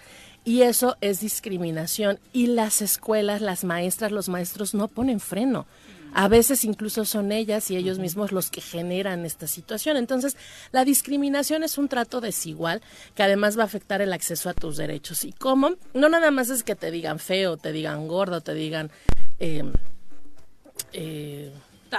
Y 0.45 0.61
eso 0.61 0.95
es 1.01 1.19
discriminación. 1.19 2.19
Y 2.31 2.47
las 2.47 2.81
escuelas, 2.81 3.41
las 3.41 3.65
maestras, 3.65 4.13
los 4.13 4.29
maestros 4.29 4.73
no 4.73 4.87
ponen 4.87 5.19
freno. 5.19 5.65
A 6.13 6.29
veces 6.29 6.63
incluso 6.63 7.03
son 7.03 7.33
ellas 7.33 7.69
y 7.69 7.75
ellos 7.75 7.99
mismos 7.99 8.31
los 8.31 8.49
que 8.49 8.61
generan 8.61 9.25
esta 9.25 9.45
situación. 9.45 9.97
Entonces, 9.97 10.37
la 10.71 10.85
discriminación 10.85 11.63
es 11.63 11.77
un 11.77 11.89
trato 11.89 12.21
desigual 12.21 12.81
que 13.13 13.23
además 13.23 13.57
va 13.57 13.63
a 13.63 13.65
afectar 13.65 14.01
el 14.01 14.13
acceso 14.13 14.49
a 14.49 14.53
tus 14.53 14.77
derechos. 14.77 15.25
¿Y 15.25 15.33
cómo? 15.33 15.71
No 15.93 16.07
nada 16.07 16.31
más 16.31 16.49
es 16.49 16.63
que 16.63 16.75
te 16.75 16.91
digan 16.91 17.19
feo, 17.19 17.57
te 17.57 17.73
digan 17.73 18.07
gordo, 18.07 18.39
te 18.39 18.53
digan... 18.53 18.89
eh, 19.41 19.69
eh, 20.93 21.51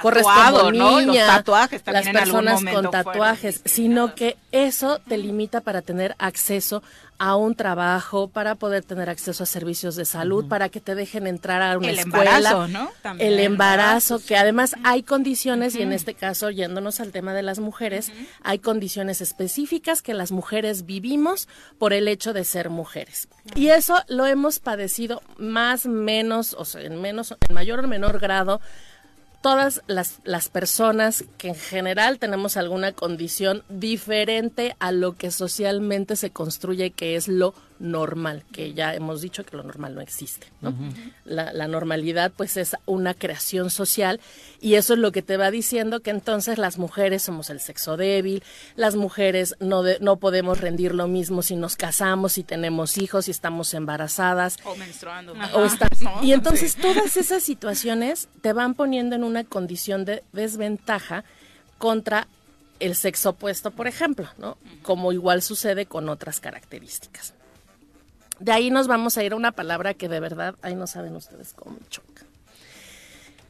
Tatuado, 0.03 0.73
¿no? 0.73 1.01
Los 1.01 1.16
tatuajes 1.16 1.83
también 1.83 2.05
las 2.05 2.15
en 2.15 2.16
algún 2.16 2.45
personas 2.45 2.75
con 2.75 2.91
tatuajes, 2.91 3.61
sino 3.65 4.15
que 4.15 4.37
eso 4.53 5.01
te 5.07 5.19
limita 5.19 5.61
para 5.61 5.83
tener 5.83 6.15
acceso 6.19 6.83
a 7.19 7.37
un 7.37 7.55
trabajo, 7.55 8.29
para 8.29 8.55
poder 8.57 8.83
tener 8.85 9.09
acceso 9.09 9.45
a 9.45 9.47
servicios 9.47 9.97
de 9.97 10.05
salud, 10.05 10.47
para 10.49 10.69
que 10.69 10.81
te 10.81 10.95
dejen 10.95 11.27
entrar 11.27 11.62
a 11.62 11.79
una 11.79 11.91
El 11.91 12.01
escuela, 12.01 12.37
embarazo, 12.37 12.69
¿no? 12.69 12.91
También, 13.03 13.33
el 13.33 13.39
embarazo, 13.41 14.21
que 14.25 14.37
además 14.37 14.75
hay 14.83 15.03
condiciones 15.03 15.75
y 15.77 15.83
en 15.83 15.93
este 15.93 16.15
caso 16.15 16.51
yéndonos 16.51 17.01
al 17.01 17.12
tema 17.12 17.33
de 17.33 17.43
las 17.43 17.61
mujeres, 17.61 18.11
hay 18.43 18.59
condiciones 18.59 19.21
específicas 19.21 20.03
que 20.03 20.15
las 20.15 20.33
mujeres 20.33 20.87
vivimos 20.87 21.49
por 21.79 21.93
el 21.93 22.09
hecho 22.09 22.33
de 22.33 22.45
ser 22.45 22.69
mujeres. 22.69 23.29
Y 23.55 23.69
eso 23.69 24.03
lo 24.09 24.27
hemos 24.27 24.59
padecido 24.59 25.23
más, 25.39 25.87
menos, 25.87 26.55
o 26.59 26.65
sea, 26.65 26.83
en 26.83 27.01
menos, 27.01 27.35
en 27.49 27.55
mayor 27.55 27.85
o 27.85 27.89
menor 27.89 28.19
grado 28.19 28.61
todas 29.45 29.83
las, 29.89 30.21
las 30.25 30.49
personas 30.49 31.23
que 31.37 31.49
en 31.49 31.55
general 31.55 32.19
tenemos 32.19 32.57
alguna 32.57 32.93
condición 32.93 33.62
diferente 33.69 34.75
a 34.79 34.91
lo 34.91 35.16
que 35.16 35.31
socialmente 35.31 36.16
se 36.16 36.31
construye 36.31 36.93
que 36.93 37.15
es 37.15 37.29
lo 37.29 37.53
normal, 37.85 38.44
que 38.51 38.73
ya 38.73 38.94
hemos 38.94 39.20
dicho 39.20 39.44
que 39.44 39.56
lo 39.56 39.62
normal 39.62 39.94
no 39.94 40.01
existe. 40.01 40.47
¿no? 40.62 40.74
la, 41.24 41.52
la 41.52 41.69
normalidad 41.69 42.32
pues 42.36 42.56
es 42.56 42.77
una 42.86 43.12
creación 43.15 43.69
social 43.70 44.20
y 44.61 44.74
eso 44.74 44.94
es 44.94 44.98
lo 44.98 45.12
que 45.12 45.20
te 45.23 45.36
va 45.36 45.51
diciendo 45.51 46.01
que 46.01 46.11
entonces 46.11 46.56
las 46.59 46.78
mujeres 46.78 47.23
somos 47.23 47.51
el 47.51 47.61
sexo 47.61 47.97
débil, 47.97 48.43
las 48.74 48.97
mujeres 48.97 49.55
no, 49.61 49.82
de- 49.82 49.98
no 50.01 50.16
podemos 50.16 50.61
rendir 50.61 50.94
lo 50.94 51.06
mismo 51.09 51.43
si 51.43 51.56
nos 51.56 51.77
casamos, 51.77 52.32
si 52.32 52.43
tenemos 52.43 52.97
hijos, 52.98 53.27
si 53.27 53.31
estamos 53.31 53.74
embarazadas. 53.74 54.56
O 54.65 54.74
menstruando. 54.77 55.35
O 55.55 55.65
está- 55.65 55.89
¿no? 56.01 56.23
y 56.23 56.32
entonces 56.32 56.73
Sí. 56.73 56.81
todas 56.81 57.16
esas 57.19 57.43
situaciones 57.43 58.28
te 58.40 58.52
van 58.55 58.74
poniendo 58.74 59.15
en 59.15 59.24
una 59.24 59.44
condición 59.44 60.05
de 60.06 60.23
desventaja 60.32 61.24
contra 61.78 62.27
el 62.81 62.97
sexo 62.97 63.31
opuesto, 63.31 63.70
por 63.70 63.86
ejemplo, 63.86 64.28
¿no? 64.39 64.56
Como 64.82 65.12
igual 65.12 65.43
sucede 65.43 65.86
con 65.86 66.09
otras 66.09 66.40
características. 66.40 67.35
De 68.40 68.52
ahí 68.52 68.70
nos 68.70 68.86
vamos 68.89 69.16
a 69.16 69.24
ir 69.24 69.32
a 69.32 69.36
una 69.36 69.52
palabra 69.52 69.94
que 69.94 70.09
de 70.09 70.20
verdad, 70.20 70.55
ahí 70.62 70.74
no 70.74 70.86
saben 70.86 71.15
ustedes 71.16 71.52
cómo 71.55 71.77
me 71.81 71.89
choca. 71.89 72.23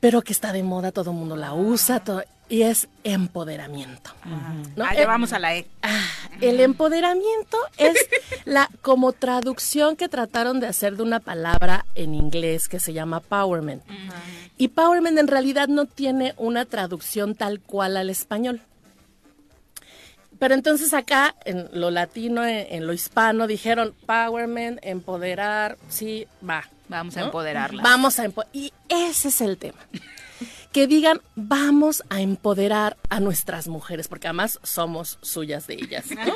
Pero 0.01 0.20
que 0.23 0.32
está 0.35 0.52
de 0.52 0.62
moda, 0.62 0.93
todo 0.93 1.11
el 1.12 1.16
mundo 1.16 1.35
la 1.36 1.55
usa, 1.55 2.01
todo- 2.01 2.23
y 2.51 2.61
es 2.62 2.89
empoderamiento. 3.05 4.11
¿no? 4.77 4.85
Ah, 4.85 4.93
Eh, 4.94 4.98
ya 4.98 5.06
vamos 5.06 5.32
a 5.32 5.39
la 5.39 5.56
E. 5.56 5.66
el 6.43 6.61
empoderamiento 6.61 7.56
es 7.78 7.94
la 8.44 8.69
como 8.82 9.12
traducción 9.15 9.97
que 9.97 10.11
trataron 10.11 10.61
de 10.61 10.66
hacer 10.66 10.97
de 10.98 11.02
una 11.05 11.20
palabra 11.20 11.86
en 11.94 12.15
inglés 12.15 12.69
que 12.69 12.81
se 12.81 12.93
llama 12.93 13.16
empowerment. 13.19 13.82
Y 14.59 14.66
empowerment 14.66 15.19
en 15.19 15.28
realidad 15.28 15.69
no 15.69 15.86
tiene 15.86 16.35
una 16.36 16.66
traducción 16.66 17.35
tal 17.35 17.61
cual 17.61 17.97
al 17.97 18.11
español. 18.11 18.61
Pero 20.45 20.57
entonces 20.57 20.93
acá, 20.93 21.35
en 21.47 21.71
lo 21.73 21.91
latino, 21.91 22.45
en, 22.45 22.66
en 22.69 22.87
lo 22.87 22.93
hispano, 22.93 23.47
dijeron 23.47 23.95
empowerment, 23.99 24.79
empoderar, 24.83 25.79
sí, 25.89 26.29
va. 26.47 26.69
Vamos 26.87 27.16
a 27.16 27.21
¿no? 27.21 27.27
empoderarlas. 27.27 27.83
Vamos 27.83 28.19
a 28.19 28.27
empoderar. 28.27 28.55
Y 28.55 28.71
ese 28.91 29.29
es 29.29 29.41
el 29.41 29.57
tema. 29.57 29.79
Que 30.71 30.87
digan, 30.87 31.23
vamos 31.35 32.03
a 32.11 32.21
empoderar 32.21 32.99
a 33.09 33.21
nuestras 33.21 33.69
mujeres, 33.69 34.07
porque 34.07 34.27
además 34.27 34.59
somos 34.62 35.19
suyas 35.23 35.66
de 35.66 35.77
ellas. 35.77 36.11
¿no? 36.11 36.35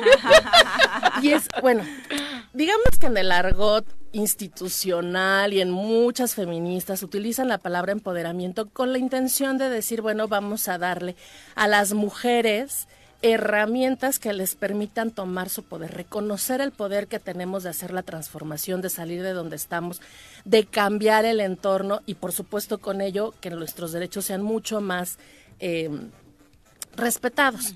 y 1.21 1.33
es, 1.33 1.47
bueno, 1.61 1.83
digamos 2.53 2.97
que 2.99 3.05
en 3.05 3.17
el 3.17 3.31
argot 3.31 3.85
institucional 4.11 5.53
y 5.53 5.61
en 5.61 5.69
muchas 5.69 6.33
feministas 6.33 7.03
utilizan 7.03 7.47
la 7.47 7.59
palabra 7.59 7.91
empoderamiento 7.91 8.69
con 8.69 8.91
la 8.91 8.97
intención 8.97 9.59
de 9.59 9.69
decir, 9.69 10.01
bueno, 10.01 10.27
vamos 10.27 10.67
a 10.67 10.79
darle 10.79 11.15
a 11.53 11.67
las 11.67 11.93
mujeres 11.93 12.87
herramientas 13.21 14.19
que 14.19 14.33
les 14.33 14.55
permitan 14.55 15.11
tomar 15.11 15.49
su 15.49 15.63
poder, 15.63 15.93
reconocer 15.93 16.61
el 16.61 16.71
poder 16.71 17.07
que 17.07 17.19
tenemos 17.19 17.63
de 17.63 17.69
hacer 17.69 17.91
la 17.91 18.03
transformación, 18.03 18.81
de 18.81 18.89
salir 18.89 19.23
de 19.23 19.33
donde 19.33 19.57
estamos, 19.57 20.01
de 20.45 20.65
cambiar 20.65 21.25
el 21.25 21.39
entorno 21.41 22.01
y 22.05 22.15
por 22.15 22.31
supuesto 22.31 22.77
con 22.77 23.01
ello 23.01 23.33
que 23.41 23.49
nuestros 23.49 23.91
derechos 23.91 24.25
sean 24.25 24.41
mucho 24.41 24.79
más 24.79 25.17
eh, 25.59 25.89
respetados. 26.95 27.73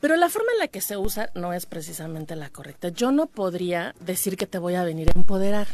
Pero 0.00 0.16
la 0.16 0.28
forma 0.28 0.52
en 0.52 0.58
la 0.58 0.68
que 0.68 0.80
se 0.80 0.96
usa 0.96 1.30
no 1.34 1.52
es 1.52 1.66
precisamente 1.66 2.36
la 2.36 2.50
correcta. 2.50 2.88
Yo 2.90 3.10
no 3.10 3.26
podría 3.26 3.94
decir 4.00 4.36
que 4.36 4.46
te 4.46 4.58
voy 4.58 4.74
a 4.74 4.84
venir 4.84 5.08
a 5.08 5.18
empoderar, 5.18 5.66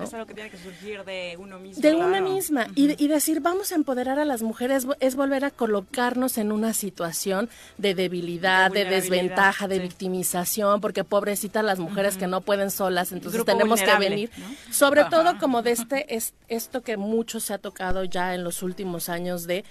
Es 0.00 0.14
algo 0.14 0.26
que 0.26 0.34
tiene 0.34 0.48
que 0.48 0.58
surgir 0.58 1.04
de 1.04 1.36
uno 1.36 1.58
mismo. 1.58 1.82
De 1.82 1.94
una 1.94 2.20
misma. 2.20 2.68
y, 2.76 3.02
y 3.02 3.08
decir, 3.08 3.40
vamos 3.40 3.72
a 3.72 3.74
empoderar 3.74 4.20
a 4.20 4.24
las 4.24 4.42
mujeres, 4.42 4.86
es 5.00 5.16
volver 5.16 5.44
a 5.44 5.50
colocarnos 5.50 6.38
en 6.38 6.52
una 6.52 6.72
situación 6.72 7.48
de 7.76 7.94
debilidad, 7.94 8.70
De 8.70 8.84
desventaja, 8.84 9.66
de 9.66 9.76
sí. 9.76 9.82
victimización, 9.82 10.80
porque 10.80 11.02
pobrecitas 11.02 11.64
las 11.64 11.80
mujeres 11.80 12.16
que 12.16 12.28
no 12.28 12.42
pueden 12.42 12.70
solas, 12.70 13.10
entonces 13.10 13.42
Grupo 13.42 13.52
tenemos 13.52 13.82
que 13.82 13.96
venir. 13.96 14.30
¿no? 14.36 14.72
Sobre 14.72 15.04
todo 15.04 15.36
como 15.38 15.62
de 15.62 15.72
este, 15.72 16.14
es, 16.14 16.32
esto 16.46 16.82
que 16.82 16.96
mucho 16.96 17.40
se 17.40 17.52
ha 17.52 17.58
tocado 17.58 18.04
ya 18.04 18.34
en 18.34 18.44
los 18.44 18.62
últimos 18.62 19.08
años 19.08 19.48
de 19.48 19.64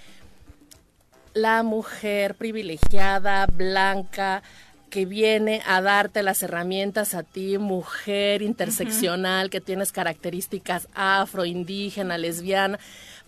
la 1.32 1.62
mujer 1.62 2.34
privilegiada, 2.34 3.46
blanca, 3.46 4.42
que 4.90 5.06
viene 5.06 5.62
a 5.66 5.80
darte 5.80 6.22
las 6.22 6.42
herramientas 6.42 7.14
a 7.14 7.22
ti, 7.22 7.56
mujer 7.56 8.42
interseccional, 8.42 9.48
que 9.48 9.60
tienes 9.60 9.92
características 9.92 10.88
afro, 10.94 11.44
indígena, 11.44 12.18
lesbiana, 12.18 12.78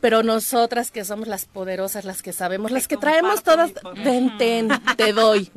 pero 0.01 0.23
nosotras 0.23 0.91
que 0.91 1.05
somos 1.05 1.29
las 1.29 1.47
poderosas, 1.47 2.05
las 2.05 2.23
que 2.23 2.33
sabemos, 2.33 2.73
las 2.73 2.89
que 2.89 2.97
traemos 2.97 3.43
todas, 3.43 3.73
ven, 4.05 4.37
ten, 4.37 4.69
te 4.97 5.13
doy. 5.13 5.51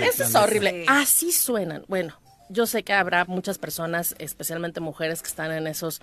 Eso 0.00 0.24
es 0.24 0.34
horrible. 0.34 0.84
Así 0.86 1.32
suenan. 1.32 1.84
Bueno, 1.88 2.14
yo 2.48 2.66
sé 2.66 2.82
que 2.84 2.92
habrá 2.92 3.24
muchas 3.24 3.58
personas, 3.58 4.14
especialmente 4.18 4.80
mujeres, 4.80 5.22
que 5.22 5.28
están 5.28 5.52
en 5.52 5.66
esos 5.66 6.00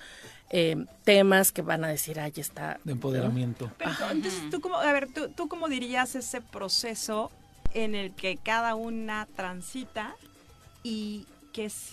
eh, 0.49 0.85
temas 1.03 1.51
que 1.51 1.61
van 1.61 1.85
a 1.85 1.87
decir, 1.87 2.19
ay, 2.19 2.33
está... 2.35 2.79
De 2.83 2.91
empoderamiento. 2.91 3.71
Pero 3.77 3.91
entonces, 4.11 4.49
¿tú 4.49 4.61
cómo, 4.61 4.77
a 4.77 4.91
ver, 4.91 5.07
¿tú, 5.07 5.29
tú 5.29 5.47
cómo 5.47 5.67
dirías 5.69 6.15
ese 6.15 6.41
proceso 6.41 7.31
en 7.83 7.93
el 7.95 8.11
que 8.13 8.37
cada 8.37 8.73
una 8.75 9.27
transita 9.35 10.15
y 10.83 11.25
que 11.53 11.65
es, 11.65 11.89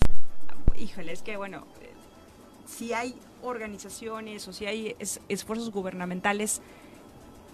híjole, 0.78 1.12
es 1.12 1.22
que 1.22 1.36
bueno, 1.36 1.66
eh, 1.82 1.90
si 2.66 2.94
hay 2.94 3.14
organizaciones 3.42 4.48
o 4.48 4.52
si 4.54 4.64
hay 4.64 4.96
es- 4.98 5.20
esfuerzos 5.28 5.70
gubernamentales 5.70 6.62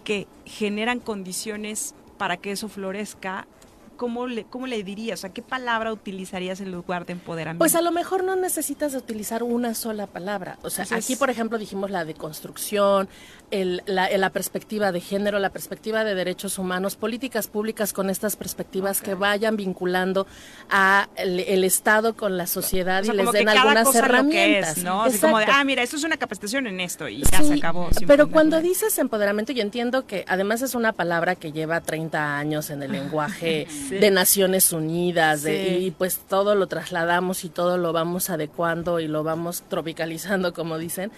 que 0.05 0.29
generan 0.47 1.01
condiciones 1.01 1.95
para 2.19 2.37
que 2.37 2.53
eso 2.53 2.69
florezca, 2.69 3.49
¿cómo 3.97 4.29
le, 4.29 4.45
cómo 4.45 4.67
le 4.69 4.83
dirías? 4.85 5.19
O 5.19 5.23
sea, 5.23 5.31
¿qué 5.33 5.43
palabra 5.43 5.93
utilizarías 5.93 6.61
en 6.61 6.71
lugar 6.71 7.07
de 7.07 7.15
empoderamiento? 7.15 7.59
Pues 7.59 7.75
a 7.75 7.83
lo 7.83 7.91
mejor 7.91 8.23
no 8.23 8.37
necesitas 8.37 8.95
utilizar 8.95 9.43
una 9.43 9.75
sola 9.75 10.07
palabra. 10.07 10.57
O 10.63 10.71
sea, 10.71 10.85
Entonces- 10.85 11.05
aquí, 11.05 11.17
por 11.17 11.31
ejemplo, 11.31 11.59
dijimos 11.59 11.91
la 11.91 12.05
deconstrucción, 12.05 13.09
el, 13.51 13.83
la, 13.87 14.09
la 14.17 14.31
perspectiva 14.31 14.93
de 14.93 15.01
género, 15.01 15.39
la 15.39 15.51
perspectiva 15.51 16.05
de 16.05 16.15
derechos 16.15 16.59
humanos, 16.59 16.97
políticas 16.97 17.49
públicas 17.49 17.93
con 17.93 18.11
estas 18.11 18.37
perspectivas 18.37 19.01
que 19.03 19.15
vayan 19.15 19.57
vinculando 19.57 20.27
a 20.71 21.09
el, 21.17 21.41
el 21.41 21.65
Estado 21.65 22.15
con 22.15 22.37
la 22.37 22.47
sociedad 22.47 23.03
O 23.03 23.05
sea, 23.07 23.15
y 23.15 23.17
les 23.17 23.33
den 23.33 23.49
algunas 23.49 23.95
herramientas. 23.95 24.79
es, 24.79 24.85
¿no? 24.85 25.03
Así 25.03 25.19
como 25.19 25.39
de, 25.39 25.47
ah, 25.49 25.65
mira, 25.65 25.83
esto 25.83 25.97
es 25.97 26.05
una 26.05 26.17
capacitación 26.17 26.67
en 26.67 26.81
esto 26.81 27.09
y 27.09 27.23
ya 27.23 27.43
se 27.43 27.55
acabó. 27.55 27.89
Pero 28.07 28.31
cuando 28.31 28.61
dices 28.61 28.99
empoderamiento, 28.99 29.53
yo 29.53 29.63
entiendo 29.63 30.07
que 30.07 30.25
además 30.29 30.63
es 30.63 30.75
una 30.75 30.93
palabra 30.93 31.35
que 31.37 31.53
lleva 31.53 31.81
30 31.81 32.39
años 32.39 32.71
en 32.71 32.83
el 32.83 32.93
lenguaje 32.93 33.67
Sí. 33.89 33.97
de 33.97 34.11
Naciones 34.11 34.73
Unidas, 34.73 35.43
de- 35.43 35.51
Sí. 35.79 35.85
y 35.87 35.91
pues 35.91 36.19
todo 36.29 36.55
lo 36.55 36.67
trasladamos 36.69 37.45
y 37.45 37.49
todo 37.49 37.77
lo 37.79 37.93
vamos 37.93 38.31
adecuando 38.31 39.01
y 39.01 39.09
lo 39.09 39.23
vamos 39.25 39.63
tropicalizando, 39.69 40.53
como 40.53 40.79
dicen. 40.79 41.11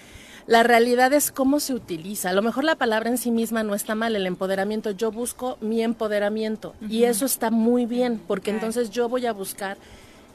La 0.47 0.63
realidad 0.63 1.13
es 1.13 1.31
cómo 1.31 1.61
se 1.61 1.75
utiliza. 1.75 2.31
A 2.31 2.33
lo 2.33 2.43
mejor 2.43 2.65
la 2.65 2.77
palabra 2.77 3.11
en 3.11 3.19
sí 3.19 3.31
misma 3.31 3.63
no 3.63 3.75
está 3.75 3.95
mal, 3.95 4.17
el 4.17 4.27
empoderamiento. 4.27 4.91
Yo 4.91 5.13
busco 5.13 5.57
mi 5.61 5.83
empoderamiento 5.83 6.75
y 6.89 7.05
eso 7.05 7.27
está 7.27 7.51
muy 7.51 7.87
bien, 7.87 8.21
porque 8.27 8.51
entonces 8.51 8.91
yo 8.91 9.09
voy 9.09 9.27
a 9.27 9.33
buscar 9.33 9.77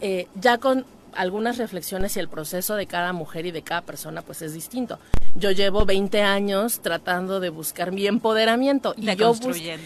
eh, 0.02 0.28
ya 0.36 0.58
con 0.58 0.86
algunas 1.14 1.58
reflexiones 1.58 2.16
y 2.16 2.20
el 2.20 2.30
proceso 2.30 2.76
de 2.76 2.86
cada 2.86 3.12
mujer 3.12 3.46
y 3.46 3.52
de 3.52 3.64
cada 3.64 3.82
persona 3.82 4.22
pues 4.22 4.42
es 4.42 4.54
distinto. 4.54 5.00
Yo 5.36 5.52
llevo 5.52 5.86
20 5.86 6.22
años 6.22 6.80
tratando 6.80 7.40
de 7.40 7.50
buscar 7.50 7.92
mi 7.92 8.08
empoderamiento 8.08 8.94
y 8.98 9.06
yo 9.16 9.34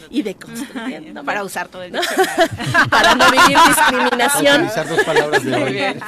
y 0.09 0.21
deconstruyendo 0.21 1.23
Para 1.25 1.43
usar 1.43 1.67
todo 1.67 1.83
el 1.83 1.93
diccionario. 1.93 2.45
para 2.89 3.15
no 3.15 3.25
vivir 3.31 3.57
discriminación. 3.67 4.55
Utilizar 4.55 4.87
dos 4.87 5.03
palabras 5.03 5.43
de 5.43 5.51
Muy 5.51 5.61
hoy. 5.63 5.73
bien. 5.73 5.99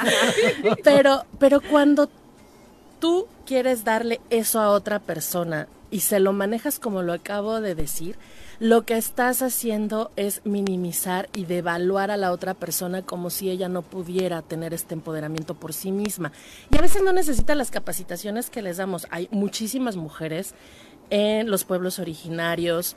Pero 0.82 1.24
pero 1.38 1.60
cuando 1.60 2.08
tú 3.04 3.26
quieres 3.44 3.84
darle 3.84 4.22
eso 4.30 4.60
a 4.60 4.70
otra 4.70 4.98
persona 4.98 5.68
y 5.90 6.00
se 6.00 6.20
lo 6.20 6.32
manejas 6.32 6.78
como 6.78 7.02
lo 7.02 7.12
acabo 7.12 7.60
de 7.60 7.74
decir, 7.74 8.16
lo 8.60 8.86
que 8.86 8.96
estás 8.96 9.42
haciendo 9.42 10.10
es 10.16 10.40
minimizar 10.44 11.28
y 11.34 11.44
devaluar 11.44 12.10
a 12.10 12.16
la 12.16 12.32
otra 12.32 12.54
persona 12.54 13.02
como 13.02 13.28
si 13.28 13.50
ella 13.50 13.68
no 13.68 13.82
pudiera 13.82 14.40
tener 14.40 14.72
este 14.72 14.94
empoderamiento 14.94 15.52
por 15.52 15.74
sí 15.74 15.92
misma. 15.92 16.32
Y 16.72 16.78
a 16.78 16.80
veces 16.80 17.02
no 17.02 17.12
necesita 17.12 17.54
las 17.54 17.70
capacitaciones 17.70 18.48
que 18.48 18.62
les 18.62 18.78
damos. 18.78 19.06
Hay 19.10 19.28
muchísimas 19.30 19.96
mujeres 19.96 20.54
en 21.10 21.50
los 21.50 21.64
pueblos 21.64 21.98
originarios, 21.98 22.96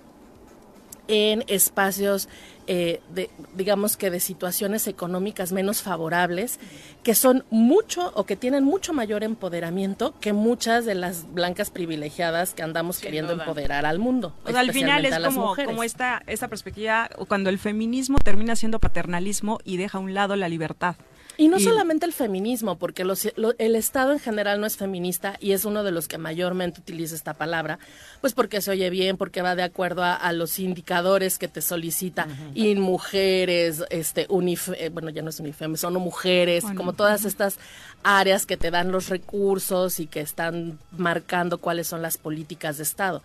en 1.08 1.44
espacios, 1.48 2.28
eh, 2.68 3.02
de, 3.14 3.30
digamos 3.56 3.98
que 3.98 4.10
de 4.10 4.20
situaciones 4.20 4.88
económicas 4.88 5.52
menos 5.52 5.82
favorables, 5.82 6.60
que 7.04 7.16
son 7.16 7.46
mucho 7.50 8.12
o 8.16 8.26
que 8.26 8.36
tienen 8.36 8.64
mucho 8.64 8.94
mayor 8.94 9.24
empoderamiento 9.24 10.14
que 10.20 10.34
muchas 10.34 10.86
de 10.86 10.96
las 10.96 11.34
blancas 11.34 11.70
privilegiadas 11.70 12.54
que 12.54 12.64
andamos 12.64 13.00
queriendo 13.00 13.34
duda. 13.34 13.44
empoderar 13.44 13.86
al 13.86 14.00
mundo. 14.00 14.34
O 14.44 14.52
sea, 14.52 14.60
al 14.60 14.72
final 14.72 15.06
es 15.06 15.18
como, 15.20 15.56
como 15.56 15.84
esta, 15.84 16.22
esta 16.28 16.48
perspectiva, 16.48 17.10
o 17.18 17.26
cuando 17.26 17.50
el 17.50 17.60
feminismo 17.60 18.20
termina 18.20 18.56
siendo 18.56 18.80
paternalismo 18.80 19.60
y 19.64 19.78
deja 19.78 19.98
a 19.98 20.02
un 20.02 20.14
lado 20.14 20.36
la 20.36 20.50
libertad. 20.50 20.96
Y 21.38 21.50
no 21.50 21.60
solamente 21.60 22.06
el 22.08 22.14
feminismo, 22.14 22.78
porque 22.80 23.04
los- 23.04 23.28
lo- 23.36 23.54
el 23.60 23.76
Estado 23.76 24.12
en 24.14 24.20
general 24.20 24.60
no 24.60 24.66
es 24.66 24.76
feminista 24.76 25.38
y 25.40 25.52
es 25.52 25.66
uno 25.66 25.84
de 25.84 25.92
los 25.92 26.08
que 26.08 26.18
mayormente 26.18 26.82
utiliza 26.82 27.14
esta 27.16 27.34
palabra, 27.36 27.78
pues 28.22 28.34
porque 28.34 28.60
se 28.60 28.72
oye 28.72 28.90
bien, 28.90 29.18
porque 29.18 29.44
va 29.44 29.56
de 29.56 29.62
acuerdo 29.64 30.04
a, 30.04 30.16
a 30.16 30.34
los 30.34 30.58
indicadores 30.58 31.38
que 31.38 31.48
te 31.48 31.62
solicita 31.62 32.28
y 32.56 32.74
mujeres, 32.76 33.84
este, 33.92 34.26
unif 34.30 34.70
eh, 34.78 34.90
bueno, 34.90 35.10
ya 35.12 35.22
no 35.22 35.30
es 35.30 35.40
unifem, 35.40 35.76
son 35.78 35.94
mujeres, 35.96 36.64
Bueno. 36.64 36.78
como 36.78 36.94
todas 36.94 37.24
estas 37.24 37.58
áreas 38.04 38.46
que 38.46 38.58
te 38.58 38.72
dan 38.72 38.92
los 38.92 39.10
recursos 39.10 40.00
y 40.00 40.08
que 40.08 40.22
están 40.22 40.80
marcando 40.98 41.60
cuáles 41.60 41.86
son 41.88 42.02
las 42.02 42.18
políticas 42.18 42.78
de 42.78 42.84
Estado. 42.84 43.22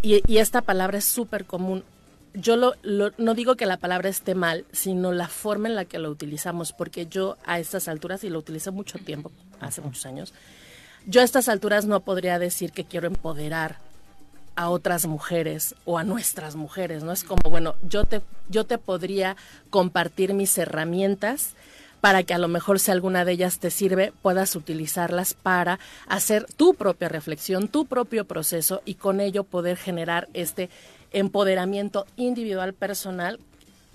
Y, 0.00 0.22
y 0.32 0.38
esta 0.38 0.62
palabra 0.62 0.98
es 0.98 1.04
súper 1.04 1.44
común. 1.44 1.82
Yo 2.40 2.56
lo, 2.56 2.74
lo- 2.82 3.12
no 3.18 3.34
digo 3.34 3.56
que 3.56 3.66
la 3.66 3.78
palabra 3.78 4.08
esté 4.08 4.34
mal, 4.34 4.64
sino 4.72 5.12
la 5.12 5.28
forma 5.28 5.68
en 5.68 5.74
la 5.74 5.84
que 5.84 5.98
lo 5.98 6.08
utilizamos, 6.10 6.72
porque 6.72 7.06
yo 7.06 7.36
a 7.44 7.58
estas 7.58 7.88
alturas, 7.88 8.22
y 8.22 8.30
lo 8.30 8.38
utilicé 8.38 8.70
mucho 8.70 8.98
tiempo, 8.98 9.32
hace 9.60 9.80
muchos 9.80 10.06
años, 10.06 10.32
yo 11.06 11.20
a 11.20 11.24
estas 11.24 11.48
alturas 11.48 11.84
no 11.86 12.00
podría 12.00 12.38
decir 12.38 12.72
que 12.72 12.84
quiero 12.84 13.06
empoderar 13.06 13.76
a 14.56 14.70
otras 14.70 15.06
mujeres 15.06 15.74
o 15.84 15.98
a 15.98 16.04
nuestras 16.04 16.54
mujeres, 16.56 17.02
¿no? 17.02 17.12
Es 17.12 17.24
como, 17.24 17.48
bueno, 17.50 17.74
yo 17.82 18.04
te, 18.04 18.20
yo 18.48 18.64
te 18.64 18.78
podría 18.78 19.36
compartir 19.70 20.34
mis 20.34 20.56
herramientas 20.58 21.54
para 22.00 22.22
que 22.22 22.34
a 22.34 22.38
lo 22.38 22.46
mejor 22.48 22.78
si 22.78 22.90
alguna 22.92 23.24
de 23.24 23.32
ellas 23.32 23.58
te 23.58 23.70
sirve, 23.70 24.12
puedas 24.22 24.54
utilizarlas 24.54 25.34
para 25.34 25.78
hacer 26.06 26.44
tu 26.56 26.74
propia 26.74 27.08
reflexión, 27.08 27.66
tu 27.68 27.86
propio 27.86 28.24
proceso 28.24 28.82
y 28.84 28.94
con 28.94 29.20
ello 29.20 29.42
poder 29.44 29.76
generar 29.76 30.28
este 30.34 30.70
empoderamiento 31.12 32.06
individual 32.16 32.74
personal 32.74 33.38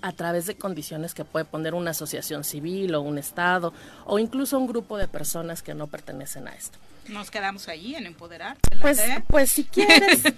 a 0.02 0.12
través 0.12 0.46
de 0.46 0.56
condiciones 0.56 1.14
que 1.14 1.24
puede 1.24 1.46
poner 1.46 1.74
una 1.74 1.92
asociación 1.92 2.44
civil 2.44 2.94
o 2.94 3.02
un 3.02 3.18
Estado 3.18 3.74
o 4.06 4.20
incluso 4.20 4.60
un 4.60 4.68
grupo 4.68 4.98
de 4.98 5.08
personas 5.08 5.64
que 5.64 5.74
no 5.74 5.88
pertenecen 5.88 6.48
a 6.48 6.54
esto. 6.54 6.78
Nos 7.08 7.32
quedamos 7.32 7.68
allí 7.68 7.96
en 7.96 8.06
empoderar. 8.06 8.58
Pues, 8.82 9.02
pues 9.28 9.52
si 9.52 9.64
quieres. 9.64 10.22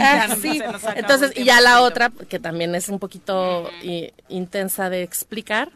Ah, 0.00 0.36
sí. 0.40 0.60
Entonces, 0.94 1.32
y 1.34 1.44
ya 1.44 1.60
la 1.60 1.82
otra, 1.82 2.10
que 2.28 2.38
también 2.38 2.74
es 2.74 2.88
un 2.88 2.98
poquito 2.98 3.68
intensa 4.28 4.90
de 4.90 5.02
explicar, 5.02 5.70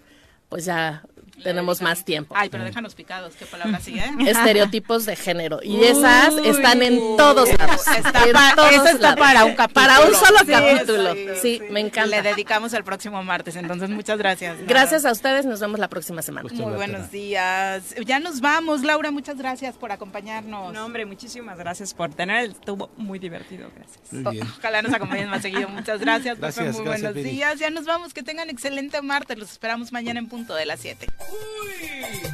pues 0.48 0.64
ya 0.64 1.02
tenemos 1.42 1.80
más 1.82 2.04
tiempo. 2.04 2.34
Ay, 2.36 2.48
pero 2.48 2.64
déjanos 2.64 2.94
picados, 2.94 3.34
qué 3.36 3.46
palabra 3.46 3.80
sigue. 3.80 4.02
Estereotipos 4.30 5.04
de 5.06 5.16
género. 5.16 5.60
Y 5.62 5.82
esas 5.84 6.34
están 6.44 6.82
en 6.82 6.98
todos 7.16 7.48
lados. 7.58 7.86
Está 7.86 8.24
En 8.24 8.32
pa- 8.32 8.52
todos 8.54 8.72
eso 8.72 8.84
está 8.86 8.98
lados. 8.98 9.18
para 9.18 9.44
un 9.44 9.54
capítulo. 9.54 9.86
Para 9.86 10.00
un 10.06 10.14
solo 10.14 10.38
Sí, 10.40 10.46
capítulo. 10.52 11.14
sí, 11.14 11.28
Sí, 11.40 11.62
me 11.70 11.80
encanta. 11.80 12.06
Le 12.16 12.22
dedicamos 12.22 12.72
el 12.74 12.84
próximo 12.84 13.22
martes, 13.22 13.56
entonces 13.56 13.90
muchas 13.90 14.18
gracias. 14.18 14.58
Gracias 14.66 15.04
a 15.04 15.12
ustedes, 15.12 15.44
nos 15.46 15.60
vemos 15.60 15.78
la 15.80 15.88
próxima 15.88 16.22
semana. 16.22 16.48
Muy 16.52 16.74
buenos 16.74 17.10
días. 17.10 17.94
Ya 18.06 18.18
nos 18.20 18.40
vamos, 18.40 18.82
Laura, 18.82 19.10
muchas 19.10 19.36
gracias 19.38 19.76
por 19.76 19.92
acompañarnos. 19.92 20.72
No, 20.72 20.84
hombre, 20.84 21.06
muchísimas 21.06 21.58
gracias 21.58 21.94
por 21.94 22.14
tener. 22.14 22.50
Estuvo 22.50 22.90
muy 22.96 23.18
divertido, 23.18 23.68
gracias. 23.74 24.46
Ojalá 24.58 24.82
nos 24.82 24.92
acompañen 24.92 25.28
más 25.28 25.42
seguido. 25.42 25.68
Muchas 25.68 26.00
gracias, 26.00 26.36
muy 26.38 26.40
gracias, 26.42 26.82
buenos 26.84 27.14
días. 27.14 27.58
Ya 27.58 27.70
nos 27.70 27.84
vamos, 27.84 28.14
que 28.14 28.22
tengan 28.22 28.48
excelente 28.50 29.00
martes. 29.02 29.36
Los 29.38 29.50
esperamos 29.50 29.92
mañana 29.92 30.20
en 30.20 30.28
punto 30.28 30.54
de 30.54 30.66
las 30.66 30.80
7. 30.80 31.06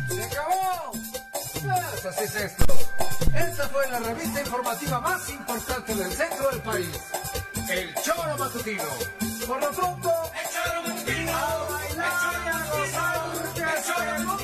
¡Se 0.09 0.23
acabó! 0.25 0.93
Pues 0.93 2.07
así 2.07 2.25
es 2.25 2.35
esto. 2.37 2.65
Esta 3.35 3.69
fue 3.69 3.89
la 3.91 3.99
revista 3.99 4.41
informativa 4.41 5.01
más 5.01 5.29
importante 5.31 5.95
del 5.95 6.13
centro 6.13 6.51
del 6.51 6.63
país. 6.63 6.89
El 7.69 7.95
Choro 8.03 8.39
Matutino. 8.39 8.85
Por 9.47 9.61
lo 9.61 9.71
pronto, 9.71 10.13
el 10.35 10.49
Choro 10.51 10.83
Matutino. 10.89 11.33
A 11.37 11.69
bailar 11.71 12.49
a 12.49 12.67
gozar, 12.71 13.19
el 13.57 13.85
Choro 13.85 14.05
Matutino 14.05 14.38